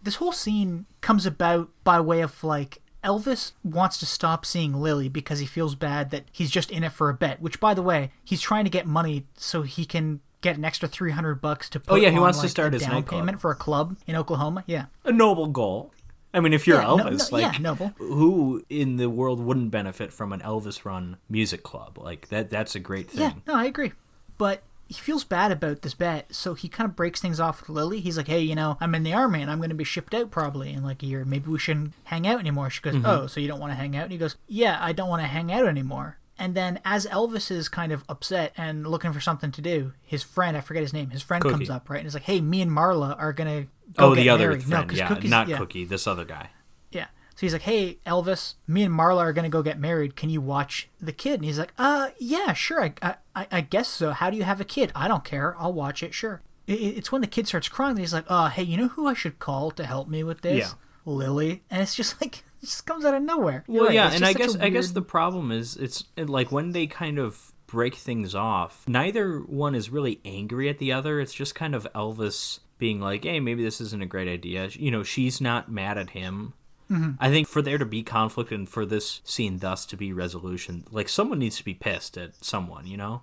This 0.01 0.15
whole 0.15 0.31
scene 0.31 0.85
comes 1.01 1.25
about 1.25 1.69
by 1.83 1.99
way 1.99 2.21
of 2.21 2.43
like 2.43 2.79
Elvis 3.03 3.53
wants 3.63 3.97
to 3.97 4.05
stop 4.05 4.45
seeing 4.45 4.73
Lily 4.73 5.09
because 5.09 5.39
he 5.39 5.45
feels 5.45 5.75
bad 5.75 6.11
that 6.11 6.25
he's 6.31 6.49
just 6.51 6.71
in 6.71 6.83
it 6.83 6.91
for 6.91 7.09
a 7.09 7.13
bet. 7.13 7.41
Which, 7.41 7.59
by 7.59 7.73
the 7.73 7.81
way, 7.81 8.11
he's 8.23 8.41
trying 8.41 8.63
to 8.65 8.69
get 8.69 8.85
money 8.87 9.25
so 9.35 9.63
he 9.63 9.83
can 9.85 10.21
get 10.41 10.57
an 10.57 10.65
extra 10.65 10.87
three 10.87 11.11
hundred 11.11 11.41
bucks 11.41 11.69
to 11.69 11.79
put. 11.79 11.93
Oh, 11.93 11.95
yeah, 11.95 12.09
he 12.09 12.17
on, 12.17 12.21
wants 12.21 12.41
to 12.41 12.49
start 12.49 12.73
his 12.73 12.83
down 12.83 12.93
nightclub. 12.93 13.19
payment 13.21 13.41
for 13.41 13.51
a 13.51 13.55
club 13.55 13.97
in 14.07 14.15
Oklahoma. 14.15 14.63
Yeah, 14.67 14.85
a 15.03 15.11
noble 15.11 15.47
goal. 15.47 15.91
I 16.35 16.39
mean, 16.41 16.53
if 16.53 16.67
you're 16.67 16.79
Yeah, 16.81 16.85
Elvis, 16.87 17.31
no- 17.31 17.37
yeah, 17.39 17.47
like 17.47 17.59
noble. 17.61 17.87
who 17.97 18.63
in 18.69 18.97
the 18.97 19.09
world 19.09 19.39
wouldn't 19.39 19.71
benefit 19.71 20.11
from 20.13 20.33
an 20.33 20.41
Elvis-run 20.41 21.17
music 21.29 21.63
club? 21.63 21.97
Like 21.97 22.27
that 22.29 22.49
that's 22.49 22.75
a 22.75 22.79
great 22.79 23.09
thing. 23.09 23.21
yeah, 23.21 23.33
no, 23.47 23.55
I 23.55 23.65
agree. 23.65 23.93
But 24.37 24.61
he 24.87 24.95
feels 24.95 25.23
bad 25.23 25.51
about 25.51 25.81
this 25.81 25.95
bet, 25.95 26.35
so 26.35 26.53
he 26.53 26.67
kind 26.67 26.87
of 26.87 26.95
breaks 26.95 27.19
things 27.19 27.39
off 27.39 27.61
with 27.61 27.69
Lily. 27.69 28.01
He's 28.01 28.17
like, 28.17 28.27
"Hey, 28.27 28.41
you 28.41 28.53
know, 28.53 28.77
I'm 28.79 28.93
in 28.93 29.01
the 29.03 29.13
army 29.13 29.41
and 29.41 29.49
I'm 29.49 29.57
going 29.59 29.69
to 29.69 29.75
be 29.75 29.83
shipped 29.83 30.13
out 30.13 30.29
probably 30.29 30.73
in 30.73 30.83
like 30.83 31.01
a 31.01 31.07
year. 31.07 31.25
Maybe 31.25 31.49
we 31.49 31.57
shouldn't 31.57 31.93
hang 32.03 32.27
out 32.27 32.39
anymore." 32.39 32.69
She 32.69 32.81
goes, 32.81 32.93
Mm-hmm. 32.95 33.05
"Oh, 33.05 33.27
so 33.27 33.39
you 33.39 33.47
don't 33.47 33.59
want 33.61 33.71
to 33.71 33.77
hang 33.77 33.95
out?" 33.95 34.03
And 34.03 34.11
he 34.11 34.17
goes, 34.19 34.35
"Yeah, 34.47 34.77
I 34.79 34.91
don't 34.91 35.09
want 35.09 35.21
to 35.23 35.27
hang 35.27 35.51
out 35.51 35.65
anymore." 35.67 36.17
And 36.37 36.53
then, 36.55 36.79
as 36.83 37.05
Elvis 37.07 37.49
is 37.49 37.69
kind 37.69 37.91
of 37.91 38.03
upset 38.09 38.51
and 38.57 38.85
looking 38.85 39.13
for 39.13 39.21
something 39.21 39.51
to 39.53 39.61
do, 39.61 39.93
his 40.01 40.21
friend, 40.23 40.57
I 40.57 40.61
forget 40.61 40.81
his 40.83 40.91
name, 40.93 41.09
his 41.11 41.21
friend 41.21 41.41
Cookie. 41.41 41.53
comes 41.55 41.69
up, 41.69 41.89
right? 41.89 41.97
And 41.99 42.05
he's 42.05 42.13
like, 42.13 42.23
hey, 42.23 42.41
me 42.41 42.61
and 42.61 42.69
Marla 42.71 43.17
are 43.17 43.31
going 43.33 43.63
to 43.63 43.69
go 43.97 44.07
Oh, 44.11 44.15
get 44.15 44.21
the 44.23 44.29
other 44.29 44.47
married. 44.49 44.63
friend, 44.63 44.89
'cause 44.89 44.97
yeah, 44.97 45.19
not 45.29 45.47
yeah. 45.47 45.57
Cookie, 45.57 45.85
this 45.85 46.07
other 46.07 46.25
guy. 46.25 46.49
Yeah. 46.91 47.05
So 47.35 47.41
he's 47.41 47.51
like, 47.51 47.63
"Hey, 47.63 47.99
Elvis, 48.07 48.53
me 48.65 48.83
and 48.83 48.93
Marla 48.97 49.17
are 49.17 49.33
gonna 49.33 49.49
go 49.49 49.61
get 49.61 49.77
married. 49.77 50.15
Can 50.15 50.29
you 50.29 50.39
watch 50.39 50.87
the 51.01 51.11
kid?" 51.11 51.33
And 51.35 51.43
he's 51.43 51.59
like, 51.59 51.73
"Uh, 51.77 52.11
yeah, 52.17 52.53
sure. 52.53 52.81
I, 53.01 53.15
I, 53.35 53.47
I 53.51 53.59
guess 53.61 53.89
so. 53.89 54.11
How 54.11 54.29
do 54.29 54.37
you 54.37 54.43
have 54.43 54.61
a 54.61 54.63
kid? 54.63 54.93
I 54.95 55.09
don't 55.09 55.25
care. 55.25 55.53
I'll 55.59 55.73
watch 55.73 56.01
it. 56.01 56.13
Sure." 56.13 56.41
It, 56.65 56.79
it- 56.79 56.97
it's 56.97 57.11
when 57.11 57.19
the 57.19 57.27
kid 57.27 57.45
starts 57.45 57.67
crying 57.67 57.95
that 57.95 58.01
he's 58.01 58.13
like, 58.13 58.23
"Uh, 58.29 58.47
hey, 58.47 58.63
you 58.63 58.77
know 58.77 58.87
who 58.87 59.05
I 59.07 59.13
should 59.15 59.37
call 59.39 59.69
to 59.71 59.85
help 59.85 60.07
me 60.07 60.23
with 60.23 60.43
this? 60.43 60.59
Yeah. 60.59 60.69
Lily." 61.03 61.63
And 61.69 61.81
it's 61.81 61.93
just 61.93 62.21
like 62.21 62.44
it 62.65 62.69
just 62.69 62.85
comes 62.87 63.05
out 63.05 63.13
of 63.13 63.21
nowhere. 63.21 63.63
You're 63.67 63.77
Well, 63.77 63.85
right, 63.85 63.93
yeah, 63.93 64.11
and 64.11 64.25
I 64.25 64.33
guess 64.33 64.55
I 64.55 64.69
guess 64.69 64.91
the 64.91 65.03
problem 65.03 65.51
is 65.51 65.77
it's 65.77 66.03
like 66.17 66.51
when 66.51 66.71
they 66.71 66.87
kind 66.87 67.19
of 67.19 67.53
break 67.67 67.93
things 67.93 68.33
off, 68.33 68.83
neither 68.87 69.37
one 69.39 69.75
is 69.75 69.91
really 69.91 70.19
angry 70.25 70.67
at 70.67 70.79
the 70.79 70.91
other. 70.91 71.19
It's 71.19 71.33
just 71.33 71.53
kind 71.53 71.75
of 71.75 71.87
Elvis 71.93 72.59
being 72.79 72.99
like, 72.99 73.23
"Hey, 73.23 73.39
maybe 73.39 73.63
this 73.63 73.79
isn't 73.79 74.01
a 74.01 74.07
great 74.07 74.27
idea." 74.27 74.69
You 74.73 74.89
know, 74.89 75.03
she's 75.03 75.39
not 75.39 75.71
mad 75.71 75.99
at 75.99 76.09
him. 76.11 76.53
Mm-hmm. 76.89 77.11
I 77.19 77.29
think 77.29 77.47
for 77.47 77.61
there 77.61 77.77
to 77.77 77.85
be 77.85 78.01
conflict 78.01 78.51
and 78.51 78.67
for 78.67 78.83
this 78.85 79.21
scene 79.23 79.59
thus 79.59 79.85
to 79.87 79.97
be 79.97 80.11
resolution, 80.11 80.85
like 80.91 81.07
someone 81.07 81.37
needs 81.39 81.57
to 81.57 81.65
be 81.65 81.73
pissed 81.75 82.17
at 82.17 82.43
someone, 82.43 82.87
you 82.87 82.97
know? 82.97 83.21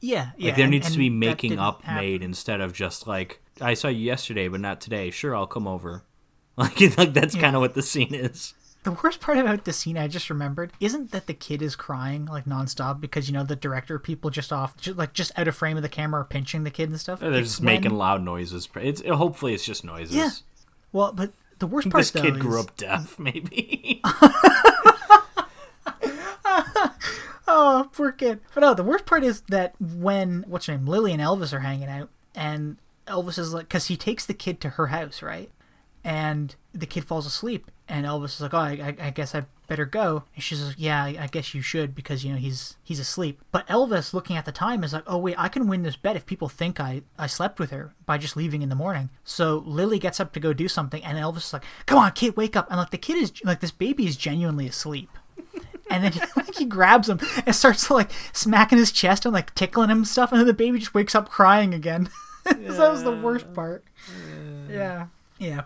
yeah, 0.00 0.30
yeah. 0.36 0.48
Like 0.48 0.56
there 0.56 0.64
and- 0.64 0.70
needs 0.70 0.90
to 0.92 0.98
be 0.98 1.10
making 1.10 1.58
up 1.58 1.82
happen. 1.82 2.04
made 2.04 2.22
instead 2.22 2.60
of 2.62 2.72
just 2.72 3.06
like, 3.06 3.40
"I 3.60 3.74
saw 3.74 3.88
you 3.88 4.00
yesterday, 4.00 4.48
but 4.48 4.60
not 4.60 4.80
today. 4.80 5.10
Sure, 5.10 5.36
I'll 5.36 5.46
come 5.46 5.66
over." 5.66 6.04
Like, 6.56 6.96
like 6.96 7.12
that's 7.14 7.34
kind 7.34 7.56
of 7.56 7.62
what 7.62 7.74
the 7.74 7.82
scene 7.82 8.14
is. 8.14 8.54
The 8.84 8.92
worst 8.92 9.20
part 9.20 9.38
about 9.38 9.64
the 9.64 9.72
scene 9.72 9.96
I 9.98 10.06
just 10.08 10.28
remembered 10.30 10.72
isn't 10.78 11.10
that 11.10 11.26
the 11.26 11.34
kid 11.34 11.62
is 11.62 11.74
crying 11.74 12.26
like 12.26 12.44
nonstop 12.44 13.00
because 13.00 13.26
you 13.28 13.34
know 13.34 13.42
the 13.42 13.56
director 13.56 13.98
people 13.98 14.30
just 14.30 14.52
off 14.52 14.76
just, 14.76 14.96
like 14.98 15.14
just 15.14 15.32
out 15.38 15.48
of 15.48 15.56
frame 15.56 15.76
of 15.78 15.82
the 15.82 15.88
camera 15.88 16.20
are 16.20 16.24
pinching 16.24 16.62
the 16.64 16.70
kid 16.70 16.90
and 16.90 17.00
stuff. 17.00 17.20
They're 17.20 17.32
It's 17.32 17.48
just 17.48 17.60
when- 17.60 17.74
making 17.74 17.94
loud 17.96 18.22
noises. 18.22 18.68
It's 18.76 19.02
hopefully 19.04 19.54
it's 19.54 19.64
just 19.64 19.84
noises. 19.84 20.14
Yeah. 20.14 20.30
Well, 20.92 21.12
but 21.12 21.32
the 21.58 21.66
worst 21.66 21.88
part 21.90 22.02
This 22.02 22.10
though 22.10 22.22
kid 22.22 22.38
grew 22.38 22.58
is- 22.60 22.66
up 22.66 22.76
deaf, 22.76 23.18
maybe. 23.18 24.00
Oh, 27.46 27.90
poor 27.92 28.10
kid. 28.10 28.40
But 28.54 28.62
no, 28.62 28.72
the 28.74 28.82
worst 28.82 29.04
part 29.06 29.22
is 29.22 29.42
that 29.48 29.74
when 29.80 30.44
what's 30.48 30.66
her 30.66 30.72
name, 30.76 30.86
Lily 30.86 31.12
and 31.12 31.20
Elvis 31.20 31.52
are 31.52 31.60
hanging 31.60 31.88
out, 31.88 32.08
and 32.34 32.78
Elvis 33.06 33.38
is 33.38 33.52
like, 33.52 33.68
because 33.68 33.86
he 33.86 33.96
takes 33.96 34.24
the 34.24 34.32
kid 34.34 34.60
to 34.62 34.70
her 34.70 34.86
house, 34.88 35.22
right? 35.22 35.50
And 36.04 36.54
the 36.74 36.86
kid 36.86 37.06
falls 37.06 37.26
asleep, 37.26 37.70
and 37.88 38.04
Elvis 38.04 38.34
is 38.34 38.40
like, 38.42 38.52
"Oh, 38.52 38.58
I, 38.58 38.94
I, 39.00 39.10
guess 39.10 39.34
I 39.34 39.44
better 39.68 39.86
go." 39.86 40.24
And 40.34 40.44
she's 40.44 40.62
like, 40.62 40.74
"Yeah, 40.76 41.02
I, 41.02 41.28
guess 41.28 41.54
you 41.54 41.62
should 41.62 41.94
because 41.94 42.22
you 42.24 42.32
know 42.32 42.38
he's 42.38 42.76
he's 42.82 43.00
asleep." 43.00 43.40
But 43.50 43.66
Elvis, 43.68 44.12
looking 44.12 44.36
at 44.36 44.44
the 44.44 44.52
time, 44.52 44.84
is 44.84 44.92
like, 44.92 45.04
"Oh 45.06 45.16
wait, 45.16 45.36
I 45.38 45.48
can 45.48 45.66
win 45.66 45.82
this 45.82 45.96
bet 45.96 46.14
if 46.14 46.26
people 46.26 46.50
think 46.50 46.78
I 46.78 47.02
I 47.18 47.26
slept 47.26 47.58
with 47.58 47.70
her 47.70 47.94
by 48.04 48.18
just 48.18 48.36
leaving 48.36 48.60
in 48.60 48.68
the 48.68 48.74
morning." 48.74 49.08
So 49.24 49.62
Lily 49.64 49.98
gets 49.98 50.20
up 50.20 50.34
to 50.34 50.40
go 50.40 50.52
do 50.52 50.68
something, 50.68 51.02
and 51.02 51.16
Elvis 51.16 51.38
is 51.38 51.52
like, 51.54 51.64
"Come 51.86 51.98
on, 51.98 52.12
kid, 52.12 52.36
wake 52.36 52.54
up!" 52.54 52.68
And 52.68 52.78
like 52.78 52.90
the 52.90 52.98
kid 52.98 53.16
is 53.16 53.32
like 53.42 53.60
this 53.60 53.70
baby 53.70 54.06
is 54.06 54.16
genuinely 54.18 54.68
asleep 54.68 55.08
and 55.90 56.04
then 56.04 56.12
he, 56.12 56.20
like, 56.36 56.54
he 56.54 56.64
grabs 56.64 57.08
him 57.08 57.20
and 57.46 57.54
starts 57.54 57.90
like 57.90 58.10
smacking 58.32 58.78
his 58.78 58.92
chest 58.92 59.24
and 59.24 59.34
like 59.34 59.54
tickling 59.54 59.90
him 59.90 59.98
and 59.98 60.08
stuff, 60.08 60.32
and 60.32 60.40
then 60.40 60.46
the 60.46 60.54
baby 60.54 60.78
just 60.78 60.94
wakes 60.94 61.14
up 61.14 61.28
crying 61.28 61.74
again. 61.74 62.08
so 62.46 62.52
that 62.54 62.92
was 62.92 63.02
the 63.02 63.16
worst 63.16 63.52
part. 63.54 63.84
Yeah, 64.68 64.74
yeah, 64.74 65.06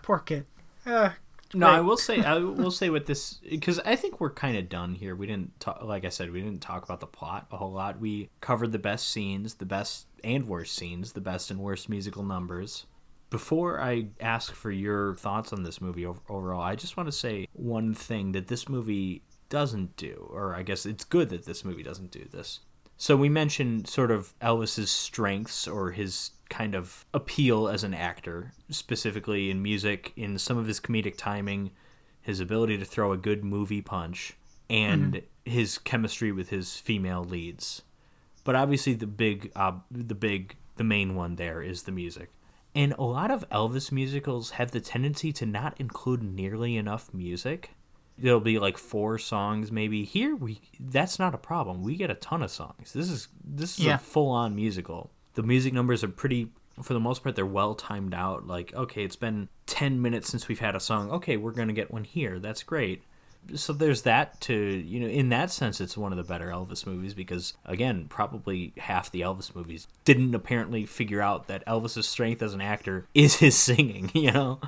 poor 0.01 0.19
kid. 0.19 0.45
Uh, 0.85 1.11
no, 1.53 1.67
I 1.67 1.79
will 1.79 1.97
say 1.97 2.21
I 2.21 2.37
will 2.37 2.71
say 2.71 2.89
with 2.89 3.05
this 3.05 3.35
because 3.49 3.79
I 3.79 3.95
think 3.95 4.19
we're 4.19 4.31
kind 4.31 4.57
of 4.57 4.69
done 4.69 4.95
here. 4.95 5.15
We 5.15 5.27
didn't 5.27 5.59
talk, 5.59 5.83
like 5.83 6.05
I 6.05 6.09
said, 6.09 6.31
we 6.31 6.41
didn't 6.41 6.61
talk 6.61 6.83
about 6.83 6.99
the 6.99 7.07
plot 7.07 7.47
a 7.51 7.57
whole 7.57 7.71
lot. 7.71 7.99
We 7.99 8.29
covered 8.41 8.71
the 8.71 8.79
best 8.79 9.09
scenes, 9.09 9.55
the 9.55 9.65
best 9.65 10.07
and 10.23 10.47
worst 10.47 10.75
scenes, 10.75 11.13
the 11.13 11.21
best 11.21 11.49
and 11.49 11.59
worst 11.59 11.89
musical 11.89 12.23
numbers. 12.23 12.85
Before 13.29 13.79
I 13.79 14.07
ask 14.19 14.53
for 14.53 14.71
your 14.71 15.15
thoughts 15.15 15.53
on 15.53 15.63
this 15.63 15.81
movie 15.81 16.05
overall, 16.05 16.61
I 16.61 16.75
just 16.75 16.97
want 16.97 17.07
to 17.07 17.11
say 17.11 17.47
one 17.53 17.93
thing 17.93 18.31
that 18.31 18.47
this 18.47 18.67
movie 18.67 19.21
doesn't 19.49 19.95
do, 19.97 20.29
or 20.31 20.55
I 20.55 20.63
guess 20.63 20.85
it's 20.85 21.03
good 21.03 21.29
that 21.29 21.45
this 21.45 21.63
movie 21.63 21.83
doesn't 21.83 22.11
do 22.11 22.25
this. 22.31 22.61
So 22.97 23.15
we 23.15 23.29
mentioned 23.29 23.87
sort 23.87 24.11
of 24.11 24.33
Elvis's 24.39 24.91
strengths 24.91 25.67
or 25.67 25.91
his 25.91 26.31
kind 26.49 26.75
of 26.75 27.05
appeal 27.13 27.67
as 27.67 27.83
an 27.83 27.93
actor, 27.93 28.53
specifically 28.69 29.49
in 29.49 29.61
music, 29.61 30.11
in 30.15 30.37
some 30.37 30.57
of 30.57 30.67
his 30.67 30.79
comedic 30.79 31.15
timing, 31.15 31.71
his 32.21 32.39
ability 32.39 32.77
to 32.77 32.85
throw 32.85 33.11
a 33.11 33.17
good 33.17 33.43
movie 33.43 33.81
punch, 33.81 34.33
and 34.69 35.13
mm-hmm. 35.13 35.51
his 35.51 35.77
chemistry 35.77 36.31
with 36.31 36.49
his 36.49 36.77
female 36.77 37.23
leads. 37.23 37.83
But 38.43 38.55
obviously, 38.55 38.93
the 38.93 39.07
big, 39.07 39.51
uh, 39.55 39.73
the 39.91 40.15
big, 40.15 40.55
the 40.75 40.83
main 40.83 41.15
one 41.15 41.35
there 41.35 41.61
is 41.61 41.83
the 41.83 41.91
music. 41.91 42.31
And 42.75 42.93
a 42.93 43.03
lot 43.03 43.31
of 43.31 43.49
Elvis 43.49 43.91
musicals 43.91 44.51
have 44.51 44.71
the 44.71 44.79
tendency 44.79 45.31
to 45.33 45.45
not 45.45 45.79
include 45.79 46.23
nearly 46.23 46.77
enough 46.77 47.13
music. 47.13 47.71
There'll 48.17 48.39
be 48.39 48.59
like 48.59 48.77
four 48.77 49.17
songs 49.17 49.71
maybe. 49.71 50.03
Here 50.03 50.35
we 50.35 50.61
that's 50.79 51.17
not 51.19 51.33
a 51.33 51.37
problem. 51.37 51.83
We 51.83 51.95
get 51.95 52.11
a 52.11 52.15
ton 52.15 52.43
of 52.43 52.51
songs. 52.51 52.93
This 52.93 53.09
is 53.09 53.29
this 53.43 53.79
is 53.79 53.85
yeah. 53.85 53.95
a 53.95 53.97
full 53.97 54.29
on 54.29 54.55
musical. 54.55 55.11
The 55.39 55.47
music 55.47 55.73
numbers 55.73 56.03
are 56.03 56.09
pretty 56.09 56.49
for 56.81 56.93
the 56.93 56.99
most 56.99 57.23
part 57.23 57.37
they're 57.37 57.45
well 57.45 57.75
timed 57.75 58.13
out. 58.13 58.45
Like, 58.45 58.73
okay, 58.73 59.03
it's 59.03 59.15
been 59.15 59.47
10 59.67 60.01
minutes 60.01 60.27
since 60.29 60.49
we've 60.49 60.59
had 60.59 60.75
a 60.75 60.81
song. 60.81 61.09
Okay, 61.11 61.37
we're 61.37 61.53
going 61.53 61.69
to 61.69 61.73
get 61.73 61.91
one 61.91 62.03
here. 62.03 62.39
That's 62.39 62.61
great 62.61 63.03
so 63.55 63.71
there's 63.73 64.01
that 64.01 64.39
to 64.41 64.53
you 64.53 64.99
know 64.99 65.07
in 65.07 65.29
that 65.29 65.49
sense 65.49 65.79
it's 65.79 65.97
one 65.97 66.11
of 66.11 66.17
the 66.17 66.23
better 66.25 66.47
elvis 66.47 66.85
movies 66.85 67.13
because 67.13 67.53
again 67.65 68.05
probably 68.09 68.73
half 68.77 69.09
the 69.11 69.21
elvis 69.21 69.55
movies 69.55 69.87
didn't 70.05 70.35
apparently 70.35 70.85
figure 70.85 71.21
out 71.21 71.47
that 71.47 71.65
elvis's 71.65 72.05
strength 72.05 72.41
as 72.41 72.53
an 72.53 72.59
actor 72.59 73.07
is 73.13 73.37
his 73.37 73.57
singing 73.57 74.11
you 74.13 74.29
know 74.29 74.59